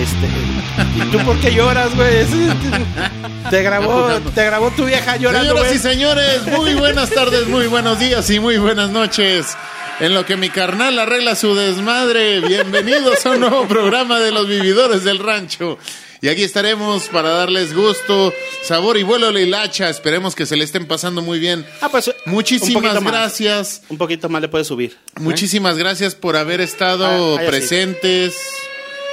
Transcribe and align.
Este, 0.00 0.96
¿Y 0.96 1.10
tú 1.10 1.18
por 1.24 1.38
qué 1.40 1.52
lloras, 1.54 1.94
güey? 1.94 2.24
Te 3.50 3.62
grabó, 3.62 4.08
te 4.34 4.44
grabó 4.44 4.70
tu 4.70 4.84
vieja 4.86 5.16
llorando, 5.16 5.48
Señoras 5.50 5.66
güey. 5.66 5.76
y 5.76 5.78
señores, 5.82 6.46
muy 6.46 6.74
buenas 6.74 7.10
tardes, 7.10 7.46
muy 7.48 7.66
buenos 7.66 7.98
días 7.98 8.30
y 8.30 8.40
muy 8.40 8.56
buenas 8.56 8.90
noches. 8.90 9.56
En 9.98 10.14
lo 10.14 10.24
que 10.24 10.36
mi 10.36 10.48
carnal 10.48 10.98
arregla 10.98 11.34
su 11.34 11.54
desmadre, 11.54 12.40
bienvenidos 12.40 13.26
a 13.26 13.30
un 13.32 13.40
nuevo 13.40 13.66
programa 13.68 14.18
de 14.20 14.30
los 14.32 14.48
vividores 14.48 15.04
del 15.04 15.18
rancho. 15.18 15.76
Y 16.22 16.28
aquí 16.28 16.42
estaremos 16.44 17.08
para 17.08 17.30
darles 17.30 17.74
gusto, 17.74 18.32
sabor 18.62 18.96
y 18.96 19.02
vuelo 19.02 19.28
a 19.28 19.32
la 19.32 19.40
hilacha. 19.40 19.90
Esperemos 19.90 20.34
que 20.34 20.46
se 20.46 20.56
le 20.56 20.64
estén 20.64 20.86
pasando 20.86 21.20
muy 21.22 21.38
bien. 21.38 21.66
Ah, 21.82 21.88
pues, 21.90 22.08
un 22.08 22.14
Muchísimas 22.26 22.94
más. 23.02 23.12
gracias. 23.12 23.82
Un 23.88 23.98
poquito 23.98 24.28
más 24.28 24.40
le 24.40 24.48
puedes 24.48 24.66
subir. 24.66 24.96
Muchísimas 25.18 25.76
gracias 25.76 26.14
por 26.14 26.36
haber 26.36 26.60
estado 26.62 27.36
Ah, 27.38 27.42
sí. 27.42 27.48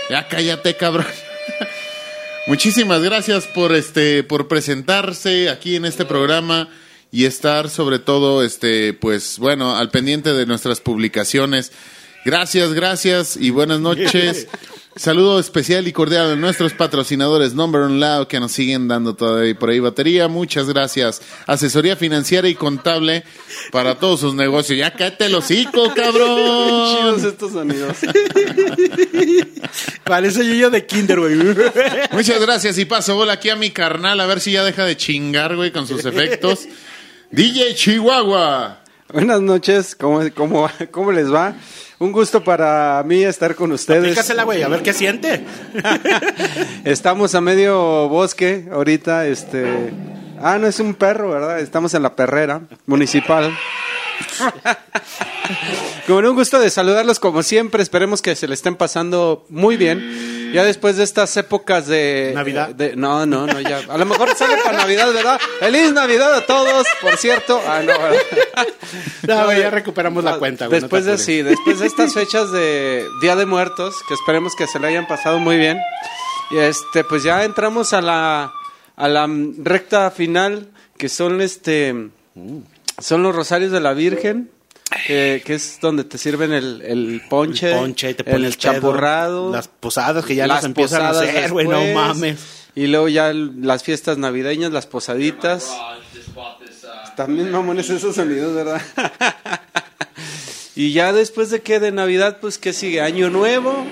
Ya 0.09 0.27
cállate, 0.27 0.75
cabrón. 0.75 1.07
Muchísimas 2.47 3.01
gracias 3.01 3.45
por 3.45 3.75
este 3.75 4.23
por 4.23 4.47
presentarse 4.47 5.49
aquí 5.49 5.75
en 5.75 5.83
este 5.83 6.05
programa 6.05 6.69
y 7.11 7.25
estar 7.25 7.69
sobre 7.69 7.99
todo 7.99 8.43
este 8.43 8.93
pues 8.93 9.37
bueno, 9.37 9.75
al 9.75 9.89
pendiente 9.89 10.33
de 10.33 10.45
nuestras 10.45 10.79
publicaciones. 10.79 11.73
Gracias, 12.23 12.73
gracias 12.73 13.37
y 13.37 13.49
buenas 13.49 13.79
noches. 13.79 14.47
Saludo 14.97 15.39
especial 15.39 15.87
y 15.87 15.93
cordial 15.93 16.31
a 16.31 16.35
nuestros 16.35 16.73
patrocinadores 16.73 17.53
Number 17.53 17.81
One 17.81 17.99
Loud 17.99 18.27
que 18.27 18.39
nos 18.39 18.51
siguen 18.51 18.87
dando 18.87 19.15
todavía 19.15 19.57
por 19.57 19.69
ahí 19.69 19.79
batería. 19.79 20.27
Muchas 20.27 20.67
gracias. 20.67 21.21
Asesoría 21.45 21.95
financiera 21.95 22.49
y 22.49 22.55
contable 22.55 23.23
para 23.71 23.99
todos 23.99 24.19
sus 24.21 24.33
negocios. 24.33 24.79
Ya 24.79 24.91
cállate 24.91 25.25
el 25.27 25.35
hocico, 25.35 25.93
cabrón. 25.95 26.97
Chidos 26.97 27.23
estos 27.23 27.51
sonidos. 27.51 27.97
Parece 30.03 30.57
yo 30.57 30.71
de 30.71 30.85
kinder, 30.85 31.19
güey. 31.19 31.35
Muchas 32.11 32.41
gracias 32.41 32.77
y 32.79 32.85
paso 32.85 33.15
bola 33.15 33.33
aquí 33.33 33.49
a 33.49 33.55
mi 33.55 33.69
carnal 33.69 34.19
a 34.19 34.25
ver 34.25 34.39
si 34.39 34.53
ya 34.53 34.63
deja 34.63 34.83
de 34.83 34.97
chingar, 34.97 35.55
güey, 35.55 35.71
con 35.71 35.87
sus 35.87 36.05
efectos. 36.05 36.67
DJ 37.31 37.75
Chihuahua. 37.75 38.81
Buenas 39.13 39.41
noches, 39.41 39.95
¿cómo, 39.95 40.21
cómo, 40.35 40.69
¿cómo 40.91 41.11
les 41.11 41.31
va? 41.31 41.55
Un 41.99 42.11
gusto 42.11 42.43
para 42.43 43.01
mí 43.03 43.23
estar 43.23 43.55
con 43.55 43.71
ustedes. 43.71 44.03
Aplícasela, 44.03 44.43
güey, 44.43 44.61
a 44.61 44.67
ver 44.67 44.83
qué 44.83 44.93
siente. 44.93 45.43
Estamos 46.83 47.33
a 47.33 47.41
medio 47.41 48.07
bosque 48.07 48.67
ahorita, 48.71 49.25
este... 49.25 49.91
Ah, 50.39 50.59
no 50.59 50.67
es 50.67 50.79
un 50.79 50.93
perro, 50.93 51.31
¿verdad? 51.31 51.59
Estamos 51.59 51.95
en 51.95 52.03
la 52.03 52.15
perrera 52.15 52.61
municipal. 52.85 53.51
Con 56.07 56.23
un 56.23 56.35
gusto 56.35 56.59
de 56.59 56.69
saludarlos 56.69 57.19
como 57.19 57.41
siempre, 57.41 57.81
esperemos 57.81 58.21
que 58.21 58.35
se 58.35 58.47
le 58.47 58.53
estén 58.53 58.75
pasando 58.75 59.47
muy 59.49 59.77
bien. 59.77 60.36
Ya 60.53 60.63
después 60.63 60.97
de 60.97 61.03
estas 61.03 61.35
épocas 61.37 61.87
de... 61.87 62.31
Navidad. 62.35 62.69
de- 62.69 62.95
no, 62.95 63.25
no, 63.25 63.45
no, 63.47 63.59
ya. 63.59 63.81
A 63.89 63.97
lo 63.97 64.05
mejor 64.05 64.33
sale 64.35 64.55
para 64.63 64.77
Navidad, 64.79 65.11
¿verdad? 65.13 65.39
Feliz 65.59 65.91
Navidad 65.93 66.33
a 66.33 66.45
todos, 66.45 66.85
por 67.01 67.17
cierto. 67.17 67.61
Ah, 67.67 67.81
no. 67.85 67.93
No, 69.27 69.53
ya 69.53 69.69
recuperamos 69.69 70.23
la 70.23 70.37
cuenta, 70.39 70.67
güey. 70.67 70.79
Después 70.79 71.05
de 71.05 71.17
sí, 71.17 71.41
después 71.41 71.79
de 71.79 71.87
estas 71.87 72.13
fechas 72.13 72.51
de 72.51 73.05
Día 73.21 73.35
de 73.35 73.45
Muertos, 73.45 73.95
que 74.07 74.13
esperemos 74.13 74.55
que 74.55 74.67
se 74.67 74.79
le 74.79 74.87
hayan 74.87 75.07
pasado 75.07 75.39
muy 75.39 75.57
bien. 75.57 75.79
Y 76.51 76.57
este, 76.57 77.03
pues 77.03 77.23
ya 77.23 77.43
entramos 77.43 77.93
a 77.93 78.01
la 78.01 78.51
a 78.95 79.07
la 79.07 79.27
mm, 79.27 79.63
recta 79.63 80.09
final, 80.11 80.67
que 80.97 81.09
son 81.09 81.41
este 81.41 81.93
son 82.99 83.23
los 83.23 83.35
rosarios 83.35 83.71
de 83.71 83.79
la 83.79 83.93
Virgen, 83.93 84.49
que, 85.05 85.41
que 85.45 85.53
es 85.55 85.79
donde 85.81 86.03
te 86.03 86.17
sirven 86.17 86.53
el, 86.53 86.81
el 86.81 87.21
ponche, 87.29 87.71
El 87.73 87.77
ponche 87.79 88.11
y 88.11 88.13
te 88.13 88.23
ponen 88.23 88.45
el 88.45 88.57
champurrado, 88.57 89.51
Las 89.51 89.67
posadas 89.67 90.25
que 90.25 90.35
ya 90.35 90.47
las 90.47 90.57
las 90.57 90.65
empiezan 90.65 91.01
a 91.03 91.09
hacer, 91.09 91.51
güey, 91.51 91.67
no 91.67 91.81
mames. 91.93 92.39
Y 92.75 92.87
luego 92.87 93.07
ya 93.09 93.29
el- 93.29 93.65
las 93.65 93.83
fiestas 93.83 94.17
navideñas, 94.17 94.71
las 94.71 94.85
posaditas. 94.85 95.69
También 97.15 97.51
mamones 97.51 97.89
esos 97.89 98.15
sonidos, 98.15 98.53
¿verdad? 98.53 98.81
y 100.75 100.93
ya 100.93 101.11
después 101.13 101.49
de 101.49 101.61
que 101.61 101.79
de 101.79 101.91
Navidad, 101.91 102.37
pues 102.39 102.57
que 102.59 102.73
sigue 102.73 103.01
año 103.01 103.29
nuevo. 103.29 103.85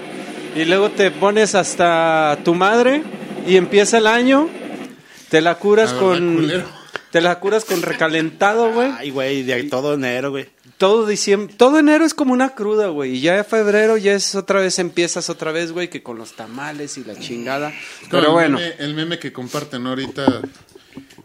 Y 0.55 0.65
luego 0.65 0.91
te 0.91 1.11
pones 1.11 1.55
hasta 1.55 2.37
tu 2.45 2.53
madre 2.53 3.01
y 3.47 3.57
empieza 3.57 3.97
el 3.97 4.07
año. 4.07 4.47
Te 5.29 5.41
la 5.41 5.55
curas 5.55 5.91
con 5.93 6.35
culero. 6.35 6.65
te 7.11 7.19
la 7.21 7.39
curas 7.39 7.65
con 7.65 7.81
recalentado, 7.81 8.71
güey. 8.71 8.91
Ay, 8.97 9.09
güey, 9.09 9.43
de 9.43 9.63
todo 9.63 9.95
enero, 9.95 10.29
güey. 10.31 10.47
Todo 10.77 11.07
diciembre, 11.07 11.55
todo 11.57 11.79
enero 11.79 12.03
es 12.05 12.13
como 12.13 12.33
una 12.33 12.49
cruda, 12.49 12.87
güey. 12.87 13.15
Y 13.15 13.21
ya 13.21 13.43
febrero 13.45 13.95
ya 13.97 14.13
es 14.13 14.35
otra 14.35 14.59
vez 14.59 14.77
empiezas 14.79 15.29
otra 15.29 15.51
vez, 15.53 15.71
güey, 15.71 15.89
que 15.89 16.03
con 16.03 16.17
los 16.17 16.33
tamales 16.35 16.97
y 16.97 17.05
la 17.05 17.17
chingada. 17.17 17.73
Pero 18.11 18.25
el 18.27 18.31
bueno, 18.33 18.59
meme- 18.59 18.75
el 18.79 18.93
meme 18.93 19.17
que 19.17 19.31
comparten 19.31 19.87
ahorita, 19.87 20.41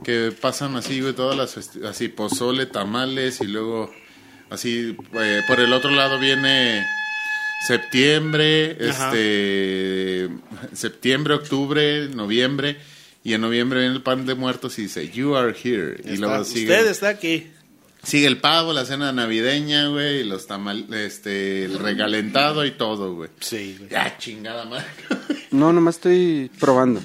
que 0.04 0.32
pasan 0.40 0.76
así, 0.76 1.00
güey, 1.00 1.14
todas 1.14 1.36
las, 1.36 1.76
así, 1.84 2.08
pozole, 2.08 2.66
tamales, 2.66 3.40
y 3.40 3.46
luego, 3.48 3.90
así, 4.50 4.96
eh, 5.14 5.42
por 5.48 5.58
el 5.58 5.72
otro 5.72 5.90
lado 5.90 6.20
viene 6.20 6.84
septiembre, 7.66 8.76
Ajá. 8.88 9.08
este, 9.12 10.28
septiembre, 10.74 11.34
octubre, 11.34 12.08
noviembre, 12.08 12.76
y 13.22 13.34
en 13.34 13.40
noviembre 13.42 13.80
viene 13.80 13.94
el 13.96 14.02
pan 14.02 14.26
de 14.26 14.34
muertos 14.34 14.78
y 14.78 14.82
dice, 14.82 15.10
you 15.10 15.36
are 15.36 15.54
here, 15.62 16.00
y 16.04 16.16
luego 16.16 16.44
sigue, 16.44 16.72
Usted 16.72 16.90
está 16.90 17.08
aquí. 17.10 17.50
Sigue 18.02 18.26
el 18.26 18.38
pavo, 18.38 18.72
la 18.72 18.84
cena 18.84 19.12
navideña, 19.12 19.88
güey, 19.88 20.20
y 20.20 20.24
los 20.24 20.46
tamal, 20.46 20.86
este, 20.94 21.64
el 21.64 21.78
regalentado 21.78 22.64
y 22.64 22.72
todo, 22.72 23.14
güey. 23.14 23.30
Sí, 23.40 23.76
güey. 23.78 23.90
Ya, 23.90 24.16
chingada 24.18 24.64
madre. 24.64 24.86
no, 25.50 25.72
nomás 25.72 25.96
estoy 25.96 26.50
probando. 26.58 27.00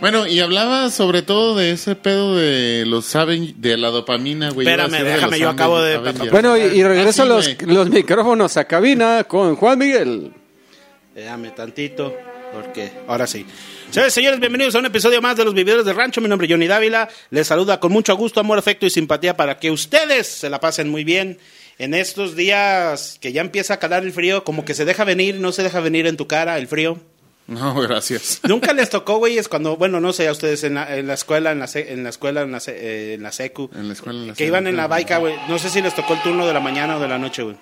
Bueno, 0.00 0.26
y 0.26 0.40
hablaba 0.40 0.88
sobre 0.88 1.20
todo 1.20 1.54
de 1.54 1.72
ese 1.72 1.94
pedo 1.94 2.34
de 2.34 2.84
los 2.86 3.14
Aven- 3.16 3.54
de 3.56 3.76
la 3.76 3.90
dopamina, 3.90 4.48
güey. 4.50 4.66
Espérame, 4.66 4.92
de 4.92 5.04
déjame, 5.04 5.38
yo 5.38 5.50
acabo 5.50 5.80
de- 5.82 5.96
Avengers. 5.96 6.30
Bueno, 6.30 6.56
y, 6.56 6.62
y 6.62 6.82
regreso 6.82 7.22
Ah, 7.24 7.42
sí, 7.42 7.54
los, 7.60 7.68
los 7.74 7.90
micrófonos 7.90 8.56
a 8.56 8.64
cabina 8.64 9.24
con 9.24 9.56
Juan 9.56 9.78
Miguel. 9.78 10.32
Déjame 11.14 11.50
tantito, 11.50 12.16
porque 12.54 12.90
ahora 13.08 13.26
sí. 13.26 13.44
Señores, 13.90 14.14
señores, 14.14 14.38
bienvenidos 14.38 14.74
a 14.76 14.78
un 14.78 14.86
episodio 14.86 15.20
más 15.20 15.36
de 15.36 15.44
Los 15.44 15.52
Vividores 15.54 15.84
del 15.84 15.96
Rancho. 15.96 16.20
Mi 16.20 16.28
nombre 16.28 16.46
es 16.46 16.52
Johnny 16.52 16.68
Dávila. 16.68 17.08
Les 17.30 17.46
saluda 17.48 17.80
con 17.80 17.90
mucho 17.90 18.16
gusto, 18.16 18.38
amor, 18.38 18.58
afecto 18.58 18.86
y 18.86 18.90
simpatía 18.90 19.36
para 19.36 19.58
que 19.58 19.70
ustedes 19.72 20.28
se 20.28 20.48
la 20.48 20.60
pasen 20.60 20.88
muy 20.88 21.02
bien 21.02 21.38
en 21.78 21.94
estos 21.94 22.36
días 22.36 23.18
que 23.20 23.32
ya 23.32 23.40
empieza 23.40 23.74
a 23.74 23.78
calar 23.78 24.04
el 24.04 24.12
frío, 24.12 24.44
como 24.44 24.64
que 24.64 24.74
se 24.74 24.84
deja 24.84 25.02
venir, 25.04 25.40
no 25.40 25.50
se 25.50 25.62
deja 25.64 25.80
venir 25.80 26.06
en 26.06 26.16
tu 26.16 26.28
cara 26.28 26.56
el 26.58 26.68
frío. 26.68 26.98
No, 27.48 27.74
gracias. 27.80 28.40
Nunca 28.44 28.72
les 28.74 28.90
tocó, 28.90 29.16
güey, 29.18 29.38
es 29.38 29.48
cuando, 29.48 29.76
bueno, 29.76 29.98
no 30.00 30.12
sé, 30.12 30.28
a 30.28 30.32
ustedes 30.32 30.62
en 30.62 30.74
la, 30.74 30.96
en 30.96 31.08
la 31.08 31.14
escuela, 31.14 31.50
en 31.50 31.58
la, 31.58 31.66
se- 31.66 31.92
en 31.92 32.04
la 32.04 32.10
escuela, 32.10 32.42
en 32.42 32.52
la, 32.52 32.60
se- 32.60 32.76
eh, 32.78 33.14
en 33.14 33.22
la 33.24 33.32
secu, 33.32 33.70
En 33.74 33.88
la 33.88 33.94
escuela. 33.94 34.20
en 34.20 34.28
la 34.28 34.34
que 34.34 34.46
iban 34.46 34.68
en 34.68 34.76
la 34.76 34.86
baica, 34.86 35.18
güey. 35.18 35.34
No 35.48 35.58
sé 35.58 35.68
si 35.68 35.82
les 35.82 35.94
tocó 35.96 36.14
el 36.14 36.22
turno 36.22 36.46
de 36.46 36.52
la 36.52 36.60
mañana 36.60 36.96
o 36.96 37.00
de 37.00 37.08
la 37.08 37.18
noche, 37.18 37.42
güey. 37.42 37.56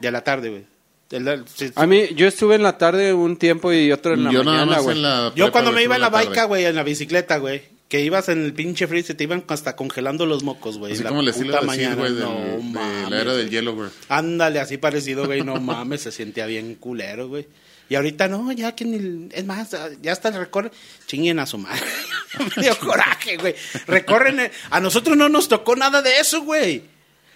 De 0.00 0.10
la 0.10 0.22
tarde, 0.24 0.48
güey. 0.48 0.64
El- 1.14 1.28
el- 1.28 1.44
sí, 1.54 1.70
A 1.74 1.86
mí, 1.86 2.08
yo 2.16 2.26
estuve 2.26 2.54
en 2.56 2.62
la 2.62 2.76
tarde 2.78 3.12
un 3.14 3.36
tiempo 3.36 3.72
y 3.72 3.92
otro 3.92 4.14
en 4.14 4.24
la 4.24 4.32
Yo 4.32 4.42
nada 4.44 4.58
mañana, 4.58 4.76
más 4.76 4.82
güey. 4.84 4.96
en 4.96 5.02
la. 5.02 5.32
Yo 5.36 5.52
cuando 5.52 5.72
me 5.72 5.82
iba 5.82 5.94
en 5.94 6.00
la 6.02 6.10
baica, 6.10 6.44
güey, 6.44 6.64
en 6.64 6.74
la 6.74 6.82
bicicleta, 6.82 7.36
güey, 7.38 7.62
que 7.88 8.00
ibas 8.00 8.28
en 8.28 8.44
el 8.44 8.52
pinche 8.52 8.86
frío 8.86 9.00
y 9.00 9.04
se 9.04 9.14
te 9.14 9.24
iban 9.24 9.44
hasta 9.48 9.76
congelando 9.76 10.26
los 10.26 10.42
mocos, 10.42 10.78
güey. 10.78 10.92
Así 10.94 11.02
la 11.02 11.10
como 11.10 11.20
el 11.20 11.28
estilo 11.28 11.52
puta 11.52 11.60
de 11.60 11.66
decir, 11.66 11.88
mañana, 11.88 12.00
güey, 12.00 12.12
no 12.12 12.34
de 12.56 12.62
mames, 12.62 13.10
la 13.10 13.20
era 13.20 13.34
del 13.34 13.50
hielo, 13.50 13.74
güey. 13.74 13.90
Ándale, 14.08 14.58
así 14.60 14.76
parecido, 14.78 15.26
güey, 15.26 15.42
no 15.42 15.60
mames, 15.60 16.00
se 16.02 16.10
sentía 16.12 16.46
bien 16.46 16.74
culero, 16.74 17.28
güey. 17.28 17.46
Y 17.86 17.96
ahorita 17.96 18.28
no, 18.28 18.50
ya 18.50 18.74
que 18.74 18.86
ni... 18.86 19.28
Es 19.30 19.44
más, 19.44 19.76
ya 20.00 20.12
hasta 20.12 20.30
el 20.30 20.36
recorre... 20.36 20.70
Chinguen 21.06 21.38
a 21.38 21.44
su 21.44 21.58
madre. 21.58 21.82
Me 22.56 22.62
dio 22.62 22.78
coraje, 22.78 23.36
güey. 23.36 23.54
Recorren... 23.86 24.40
el- 24.40 24.50
A 24.70 24.80
nosotros 24.80 25.18
no 25.18 25.28
nos 25.28 25.48
tocó 25.48 25.76
nada 25.76 26.00
de 26.00 26.18
eso, 26.18 26.40
güey. 26.42 26.82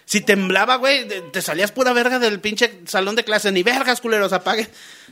Si 0.09 0.21
temblaba, 0.21 0.77
güey, 0.77 1.07
te 1.31 1.39
salías 1.39 1.71
pura 1.71 1.93
verga 1.93 2.17
del 2.17 2.39
pinche 2.39 2.79
salón 2.87 3.15
de 3.15 3.23
clase. 3.23 3.51
Ni 3.51 3.61
vergas, 3.61 4.01
culeros, 4.01 4.33
apague. 4.33 4.67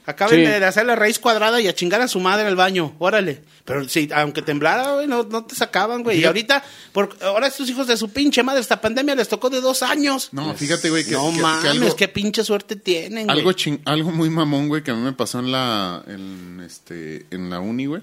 Acaben 0.07 0.39
Sí. 0.39 0.45
de 0.47 0.65
hacer 0.65 0.87
la 0.87 0.95
raíz 0.95 1.19
cuadrada 1.19 1.61
y 1.61 1.67
a 1.67 1.75
chingar 1.75 2.01
a 2.01 2.07
su 2.07 2.19
madre 2.19 2.47
al 2.47 2.55
baño. 2.55 2.95
Órale. 2.97 3.43
Pero 3.63 3.87
si, 3.87 4.09
aunque 4.11 4.41
temblara, 4.41 4.93
güey, 4.93 5.05
no, 5.05 5.21
no 5.21 5.45
te 5.45 5.53
sacaban, 5.53 6.01
güey. 6.01 6.19
Y 6.21 6.25
ahorita, 6.25 6.63
por, 6.93 7.15
ahora 7.21 7.45
estos 7.45 7.69
hijos 7.69 7.85
de 7.85 7.95
su 7.95 8.09
pinche 8.09 8.41
madre, 8.41 8.59
esta 8.59 8.81
pandemia 8.81 9.13
les 9.13 9.27
tocó 9.29 9.51
de 9.51 9.61
dos 9.61 9.83
años. 9.83 10.29
No, 10.31 10.51
fíjate, 10.55 10.89
güey, 10.89 11.05
que, 11.05 11.11
no 11.11 11.29
que- 11.29 11.35
que 11.35 11.41
mames, 11.43 11.69
algo, 11.69 11.95
qué 11.95 12.07
pinche 12.07 12.43
suerte 12.43 12.75
tienen, 12.75 13.27
güey. 13.27 13.37
algo, 13.37 13.51
chin- 13.51 13.81
algo 13.85 14.09
muy 14.09 14.31
mamón, 14.31 14.67
güey, 14.67 14.81
que 14.81 14.89
a 14.89 14.95
mí 14.95 15.01
me 15.01 15.13
pasó 15.13 15.37
en 15.37 15.51
la, 15.51 16.03
en, 16.07 16.59
este, 16.65 17.27
en 17.29 17.51
la 17.51 17.59
uni, 17.59 17.85
güey. 17.85 18.01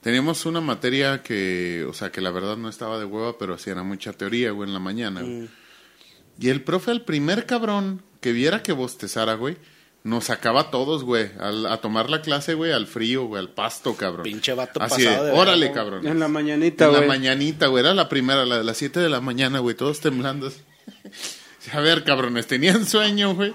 Teníamos 0.00 0.44
una 0.44 0.60
materia 0.60 1.22
que, 1.22 1.86
o 1.88 1.92
sea, 1.92 2.10
que 2.10 2.20
la 2.20 2.30
verdad 2.30 2.56
no 2.56 2.68
estaba 2.68 2.98
de 2.98 3.04
hueva, 3.04 3.38
pero 3.38 3.56
sí 3.58 3.70
era 3.70 3.84
mucha 3.84 4.12
teoría, 4.12 4.50
güey, 4.50 4.66
en 4.68 4.72
la 4.74 4.80
mañana, 4.80 5.20
güey. 5.20 5.48
Y 6.38 6.48
el 6.50 6.62
profe, 6.62 6.90
al 6.90 7.02
primer 7.02 7.46
cabrón 7.46 8.02
que 8.20 8.32
viera 8.32 8.62
que 8.62 8.72
bostezara, 8.72 9.34
güey, 9.34 9.56
nos 10.04 10.24
sacaba 10.24 10.60
a 10.62 10.70
todos, 10.70 11.02
güey, 11.02 11.30
al- 11.40 11.66
a 11.66 11.78
tomar 11.78 12.10
la 12.10 12.22
clase, 12.22 12.54
güey, 12.54 12.72
al 12.72 12.86
frío, 12.86 13.24
güey, 13.26 13.40
al 13.40 13.48
pasto, 13.50 13.94
cabrón. 13.96 14.22
Pinche 14.24 14.52
vato 14.54 14.80
Así 14.82 15.04
pasado 15.04 15.24
de 15.24 15.32
órale, 15.32 15.72
cabrón. 15.72 16.06
En 16.06 16.20
la 16.20 16.28
mañanita, 16.28 16.84
En 16.86 16.92
la 16.92 16.98
güey. 16.98 17.08
mañanita, 17.08 17.66
güey, 17.66 17.82
era 17.84 17.94
la 17.94 18.08
primera, 18.08 18.44
la 18.46 18.58
de 18.58 18.64
las 18.64 18.76
7 18.76 19.00
de 19.00 19.08
la 19.08 19.20
mañana, 19.20 19.58
güey, 19.58 19.74
todos 19.74 20.00
temblando. 20.00 20.50
A 21.72 21.80
ver, 21.80 22.04
cabrones, 22.04 22.46
tenían 22.46 22.86
sueño, 22.86 23.34
güey. 23.34 23.52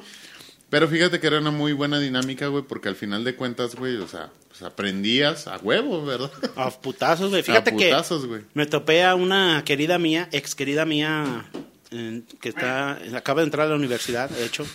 Pero 0.70 0.88
fíjate 0.88 1.20
que 1.20 1.28
era 1.28 1.40
una 1.40 1.52
muy 1.52 1.74
buena 1.74 2.00
dinámica, 2.00 2.48
güey, 2.48 2.64
porque 2.64 2.88
al 2.90 2.96
final 2.96 3.24
de 3.24 3.36
cuentas, 3.36 3.76
güey, 3.76 3.98
o 3.98 4.08
sea, 4.08 4.30
pues 4.50 4.62
aprendías 4.62 5.48
a 5.48 5.58
huevo, 5.58 6.06
¿verdad? 6.06 6.32
A 6.56 6.70
putazos, 6.72 7.30
güey. 7.30 7.44
Fíjate 7.44 7.72
a 7.72 7.74
putazos, 7.74 8.22
que 8.24 8.28
güey. 8.28 8.42
me 8.54 8.66
topé 8.66 9.04
a 9.04 9.16
una 9.16 9.64
querida 9.66 9.98
mía, 9.98 10.30
ex 10.32 10.56
querida 10.56 10.86
mía, 10.86 11.46
que 11.92 12.50
está, 12.50 13.00
acaba 13.16 13.42
de 13.42 13.46
entrar 13.46 13.68
a 13.68 13.70
la 13.70 13.76
universidad, 13.76 14.30
de 14.30 14.46
hecho. 14.46 14.66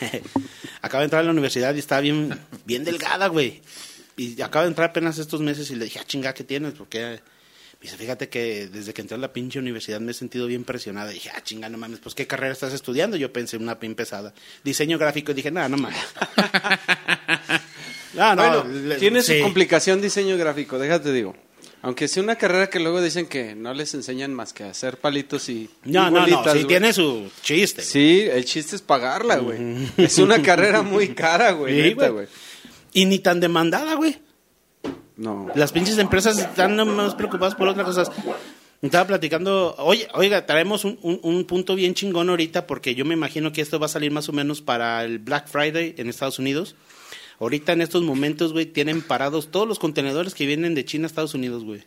acaba 0.82 1.00
de 1.00 1.06
entrar 1.06 1.20
a 1.22 1.24
la 1.24 1.32
universidad 1.32 1.74
y 1.74 1.80
está 1.80 2.00
bien, 2.00 2.38
bien 2.64 2.84
delgada, 2.84 3.26
güey. 3.26 3.60
Y 4.16 4.40
acaba 4.40 4.64
de 4.64 4.68
entrar 4.68 4.90
apenas 4.90 5.18
estos 5.18 5.40
meses 5.40 5.70
y 5.70 5.74
le 5.74 5.84
dije, 5.86 5.98
ah, 6.00 6.04
chinga, 6.06 6.32
¿qué 6.32 6.44
tienes? 6.44 6.74
Porque 6.74 7.20
dice, 7.80 7.96
fíjate 7.96 8.28
que 8.28 8.68
desde 8.68 8.94
que 8.94 9.00
entré 9.00 9.16
a 9.16 9.18
la 9.18 9.32
pinche 9.32 9.58
universidad 9.58 10.00
me 10.00 10.12
he 10.12 10.14
sentido 10.14 10.46
bien 10.46 10.62
presionada. 10.62 11.10
Y 11.10 11.14
dije, 11.14 11.30
ah, 11.34 11.42
chinga, 11.42 11.68
no 11.68 11.76
mames, 11.76 11.98
pues 11.98 12.14
¿qué 12.14 12.26
carrera 12.28 12.52
estás 12.52 12.72
estudiando? 12.72 13.16
Yo 13.16 13.32
pensé 13.32 13.56
una 13.56 13.74
bien 13.74 13.96
pesada. 13.96 14.32
Diseño 14.62 14.96
gráfico 14.96 15.32
y 15.32 15.34
dije, 15.34 15.50
nada, 15.50 15.68
no 15.68 15.76
mames. 15.76 15.98
Ah, 18.16 18.36
no, 18.36 18.42
bueno, 18.62 18.64
le- 18.86 18.94
tiene 18.98 19.22
sí. 19.22 19.38
su 19.38 19.42
complicación 19.42 20.00
diseño 20.00 20.36
gráfico, 20.36 20.78
déjate 20.78 21.12
digo. 21.12 21.34
Aunque 21.84 22.08
sea 22.08 22.22
una 22.22 22.36
carrera 22.36 22.68
que 22.70 22.80
luego 22.80 23.00
dicen 23.02 23.26
que 23.26 23.54
no 23.54 23.74
les 23.74 23.94
enseñan 23.94 24.32
más 24.34 24.52
que 24.52 24.64
a 24.64 24.70
hacer 24.70 24.96
palitos 24.98 25.48
y 25.48 25.68
No, 25.84 25.90
y 25.90 25.92
no, 25.92 26.10
no, 26.10 26.20
bolitas, 26.20 26.52
sí 26.54 26.64
tiene 26.64 26.92
su 26.92 27.30
chiste. 27.42 27.82
Sí, 27.82 28.22
el 28.22 28.44
chiste 28.44 28.74
es 28.76 28.82
pagarla, 28.82 29.36
güey. 29.36 29.58
Es 29.96 30.18
una 30.18 30.40
carrera 30.42 30.82
muy 30.82 31.08
cara, 31.14 31.52
güey, 31.52 31.74
Sí. 31.90 31.94
Y 32.94 33.04
ni 33.06 33.18
tan 33.18 33.38
demandada, 33.40 33.94
güey. 33.94 34.18
No. 35.16 35.48
Las 35.54 35.72
pinches 35.72 35.98
empresas 35.98 36.38
están 36.38 36.76
más 36.96 37.14
preocupadas 37.14 37.54
por 37.54 37.68
otras 37.68 37.86
cosas. 37.86 38.10
Estaba 38.82 39.06
platicando, 39.06 39.74
oye, 39.78 40.08
oiga, 40.14 40.44
traemos 40.44 40.84
un, 40.84 40.98
un- 41.02 41.20
un 41.22 41.44
punto 41.44 41.74
bien 41.74 41.94
chingón 41.94 42.28
ahorita 42.28 42.66
porque 42.66 42.94
yo 42.94 43.04
me 43.04 43.14
imagino 43.14 43.50
que 43.52 43.62
esto 43.62 43.78
va 43.78 43.86
a 43.86 43.88
salir 43.88 44.10
más 44.10 44.28
o 44.28 44.32
menos 44.32 44.60
para 44.60 45.04
el 45.04 45.18
Black 45.20 45.48
Friday 45.48 45.94
en 45.96 46.08
Estados 46.08 46.38
Unidos. 46.38 46.74
Ahorita 47.38 47.72
en 47.72 47.82
estos 47.82 48.02
momentos, 48.02 48.52
güey, 48.52 48.66
tienen 48.66 49.02
parados 49.02 49.50
todos 49.50 49.68
los 49.68 49.78
contenedores 49.78 50.34
que 50.34 50.46
vienen 50.46 50.74
de 50.74 50.84
China 50.84 51.04
a 51.04 51.08
Estados 51.08 51.34
Unidos, 51.34 51.64
güey. 51.64 51.82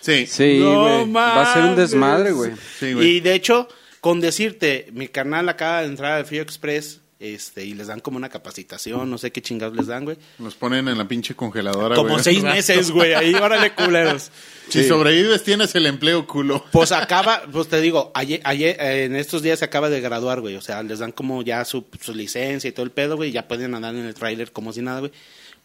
Sí. 0.00 0.26
Sí, 0.26 0.58
No 0.60 0.82
güey. 0.82 1.12
Va 1.12 1.42
a 1.42 1.54
ser 1.54 1.64
un 1.64 1.76
desmadre, 1.76 2.32
güey. 2.32 2.52
Sí, 2.78 2.92
güey. 2.94 3.08
y 3.08 3.20
de 3.20 3.34
hecho, 3.34 3.68
con 4.00 4.20
decirte, 4.20 4.88
mi 4.92 5.08
carnal 5.08 5.48
acaba 5.48 5.82
de 5.82 5.88
entrar 5.88 6.12
al 6.12 6.24
Frío 6.24 6.42
Express 6.42 7.01
este, 7.22 7.64
y 7.64 7.74
les 7.74 7.86
dan 7.86 8.00
como 8.00 8.16
una 8.16 8.28
capacitación, 8.28 9.08
no 9.10 9.16
sé 9.16 9.30
qué 9.30 9.40
chingados 9.40 9.76
les 9.76 9.86
dan, 9.86 10.04
güey. 10.04 10.16
Nos 10.38 10.54
ponen 10.54 10.88
en 10.88 10.98
la 10.98 11.06
pinche 11.08 11.34
congeladora, 11.34 11.94
Como 11.94 12.10
güey. 12.10 12.24
seis 12.24 12.42
meses, 12.42 12.90
güey, 12.90 13.14
ahí, 13.14 13.32
órale, 13.34 13.72
culeros. 13.74 14.30
Si 14.68 14.84
sobrevives, 14.84 15.44
tienes 15.44 15.74
el 15.74 15.86
empleo, 15.86 16.26
culo. 16.26 16.64
Pues 16.72 16.92
acaba, 16.92 17.42
pues 17.52 17.68
te 17.68 17.80
digo, 17.80 18.10
ayer, 18.14 18.40
ayer 18.44 18.76
eh, 18.80 19.04
en 19.04 19.16
estos 19.16 19.42
días 19.42 19.58
se 19.58 19.64
acaba 19.64 19.88
de 19.90 20.00
graduar, 20.00 20.40
güey. 20.40 20.56
O 20.56 20.60
sea, 20.60 20.82
les 20.82 20.98
dan 20.98 21.12
como 21.12 21.42
ya 21.42 21.64
su, 21.64 21.84
su 22.00 22.14
licencia 22.14 22.68
y 22.68 22.72
todo 22.72 22.84
el 22.84 22.90
pedo, 22.92 23.16
güey. 23.16 23.30
y 23.30 23.32
Ya 23.32 23.46
pueden 23.48 23.74
andar 23.74 23.94
en 23.94 24.04
el 24.06 24.14
tráiler 24.14 24.50
como 24.52 24.72
si 24.72 24.82
nada, 24.82 25.00
güey. 25.00 25.12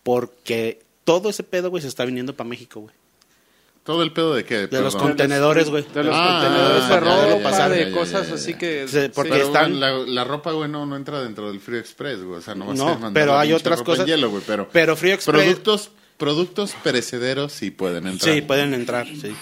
Porque 0.04 0.80
todo 1.04 1.30
ese 1.30 1.44
pedo, 1.44 1.70
güey, 1.70 1.82
se 1.82 1.88
está 1.88 2.06
viniendo 2.06 2.36
para 2.36 2.50
México, 2.50 2.82
güey. 2.82 2.96
¿Todo 3.88 4.04
el 4.04 4.12
pedo 4.12 4.36
de 4.36 4.44
qué? 4.44 4.68
De 4.68 4.82
los 4.82 4.98
contenedores, 4.98 5.70
güey. 5.70 5.84
De 5.94 6.04
los 6.04 6.14
Ah, 6.16 6.42
contenedores 6.44 6.90
de 6.90 7.00
ropa, 7.00 7.52
ya, 7.52 7.58
ya, 7.58 7.70
de 7.70 7.80
ya, 7.80 7.90
ya, 7.90 7.96
cosas 7.96 8.28
ya, 8.28 8.36
así 8.36 8.54
que... 8.56 8.86
Sí, 8.86 9.00
porque 9.16 9.32
Pero, 9.32 9.46
están- 9.46 9.70
güey, 9.70 9.80
la, 9.80 9.92
la 9.92 10.24
ropa, 10.26 10.52
güey, 10.52 10.70
no, 10.70 10.86
no 10.86 10.98
entra 10.98 11.22
dentro 11.22 11.50
del 11.50 11.62
Free 11.62 11.80
Express, 11.80 12.22
güey. 12.22 12.38
O 12.40 12.42
sea, 12.42 12.54
no 12.54 12.66
va 12.66 12.74
a 12.74 12.76
No, 12.76 12.84
ser 12.90 12.94
mandar 13.00 13.14
pero 13.14 13.40
hay 13.40 13.54
otras 13.54 13.80
ropa 13.80 13.92
en 13.92 13.96
cosas- 13.96 14.06
hielo, 14.08 14.30
güey, 14.30 14.44
pero, 14.46 14.68
pero 14.74 14.98
Free 14.98 15.12
Express- 15.14 15.24
Productos, 15.46 15.92
productos 16.18 16.74
perecederos 16.84 17.54
sí 17.54 17.72
pueden 17.72 18.08
entrar. 18.08 18.34
Sí, 18.36 18.42
pueden 18.42 18.74
entrar, 18.74 19.08
sí. 19.08 19.34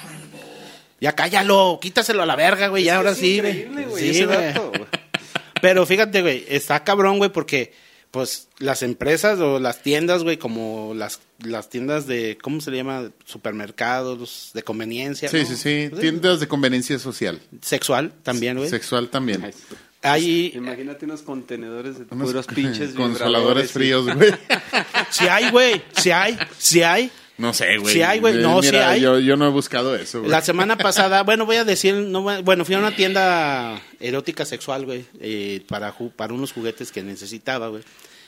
Ya 1.01 1.13
cállalo, 1.13 1.79
quítaselo 1.81 2.21
a 2.21 2.27
la 2.27 2.35
verga, 2.35 2.67
güey. 2.67 2.83
Ya 2.83 2.97
ahora 2.97 3.11
Es 3.11 3.17
sí, 3.17 3.37
increíble, 3.37 3.85
güey, 3.87 4.13
Sí, 4.13 4.25
güey. 4.25 4.37
Pero 5.59 5.85
fíjate, 5.87 6.21
güey, 6.21 6.45
está 6.47 6.83
cabrón, 6.83 7.17
güey, 7.17 7.31
porque 7.31 7.73
pues 8.11 8.47
las 8.59 8.83
empresas 8.83 9.39
o 9.39 9.59
las 9.59 9.81
tiendas, 9.81 10.23
güey, 10.23 10.37
como 10.37 10.93
las, 10.95 11.19
las 11.39 11.69
tiendas 11.69 12.07
de, 12.07 12.37
¿cómo 12.41 12.61
se 12.61 12.71
le 12.71 12.77
llama? 12.77 13.11
Supermercados, 13.25 14.51
de 14.53 14.63
conveniencia. 14.63 15.29
Sí, 15.29 15.39
¿no? 15.39 15.45
sí, 15.45 15.55
sí. 15.55 15.87
Pues, 15.89 16.01
Tiendas 16.01 16.39
de 16.39 16.47
conveniencia 16.47 16.97
social. 16.99 17.41
Sexual 17.61 18.13
también, 18.23 18.57
güey. 18.57 18.69
Sexual 18.69 19.09
también. 19.09 19.51
Hay, 20.01 20.51
Imagínate 20.53 21.05
unos 21.05 21.23
contenedores 21.23 21.97
de 21.97 22.05
Unos 22.11 22.27
puros 22.27 22.47
pinches 22.55 22.93
consoladores 22.93 23.71
fríos, 23.71 24.05
güey. 24.13 24.31
sí 25.09 25.27
hay, 25.27 25.49
güey, 25.49 25.81
sí 25.97 26.11
hay, 26.11 26.37
sí 26.57 26.83
hay. 26.83 27.11
No 27.37 27.53
sé, 27.53 27.77
güey. 27.77 27.93
Sí 27.93 28.01
hay, 28.01 28.19
güey. 28.19 28.35
No, 28.35 28.61
sí 28.61 28.69
Mira, 28.71 28.89
hay. 28.91 29.01
Yo, 29.01 29.19
yo 29.19 29.35
no 29.35 29.47
he 29.47 29.49
buscado 29.49 29.95
eso, 29.95 30.19
güey. 30.19 30.31
La 30.31 30.41
semana 30.41 30.77
pasada, 30.77 31.23
bueno, 31.23 31.45
voy 31.45 31.57
a 31.57 31.65
decir, 31.65 31.93
no, 31.93 32.21
bueno, 32.43 32.63
fui 32.63 32.75
a 32.75 32.79
una 32.79 32.95
tienda 32.95 33.81
erótica 33.99 34.45
sexual, 34.45 34.85
güey, 34.85 35.05
eh, 35.19 35.61
para, 35.67 35.93
para 36.15 36.33
unos 36.33 36.53
juguetes 36.53 36.91
que 36.91 37.03
necesitaba, 37.03 37.67
güey. 37.67 37.83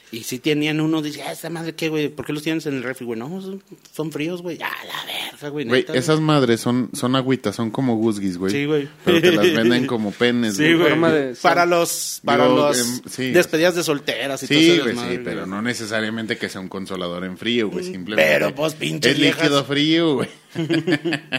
Y 0.10 0.24
si 0.24 0.40
tenían 0.40 0.80
uno, 0.80 1.02
dice, 1.02 1.22
ah, 1.24 1.34
esta 1.34 1.50
madre, 1.50 1.76
¿qué, 1.76 1.90
güey? 1.90 2.08
¿Por 2.08 2.26
qué 2.26 2.32
los 2.32 2.42
tienes 2.42 2.66
en 2.66 2.76
el 2.76 2.84
refri, 2.84 3.06
güey? 3.06 3.20
No, 3.20 3.42
son, 3.42 3.62
son 3.94 4.10
fríos, 4.12 4.42
güey. 4.42 4.58
Ya, 4.58 4.70
la 4.88 5.06
verga, 5.06 5.50
güey. 5.50 5.86
Esas 5.94 6.22
madres 6.22 6.62
son, 6.62 6.90
son 6.94 7.18
agüitas, 7.18 7.56
son 7.58 7.72
como 7.72 7.98
gusguis, 7.98 8.38
güey. 8.38 8.52
Sí, 8.54 8.64
güey. 8.66 8.88
Pero 9.04 9.20
te 9.20 9.32
las 9.34 9.54
venden 9.54 9.86
como 9.88 10.12
penes, 10.12 10.56
Sí, 10.56 10.74
güey. 10.74 10.90
forma 10.92 11.12
de- 11.12 11.36
Para 11.42 11.66
los, 11.66 12.22
para 12.24 12.46
Digo, 12.46 12.56
los 12.56 12.80
em, 12.80 13.02
sí. 13.10 13.32
despedidas 13.32 13.76
de 13.76 13.84
solteras 13.84 14.42
y 14.44 14.48
todo 14.48 14.58
Sí, 14.60 14.80
güey, 14.80 14.96
sí, 14.96 15.20
pero 15.26 15.46
no 15.46 15.62
necesariamente 15.62 16.38
que 16.38 16.48
sea 16.48 16.62
un 16.62 16.70
consolador 16.70 17.26
en 17.26 17.38
frío, 17.38 17.70
güey, 17.70 17.84
simplemente. 17.84 18.32
Pero, 18.32 18.56
pues, 18.56 18.76
pinches 18.76 19.12
Es 19.12 19.20
líquido 19.20 19.66
frío, 19.66 20.14
güey. 20.16 20.30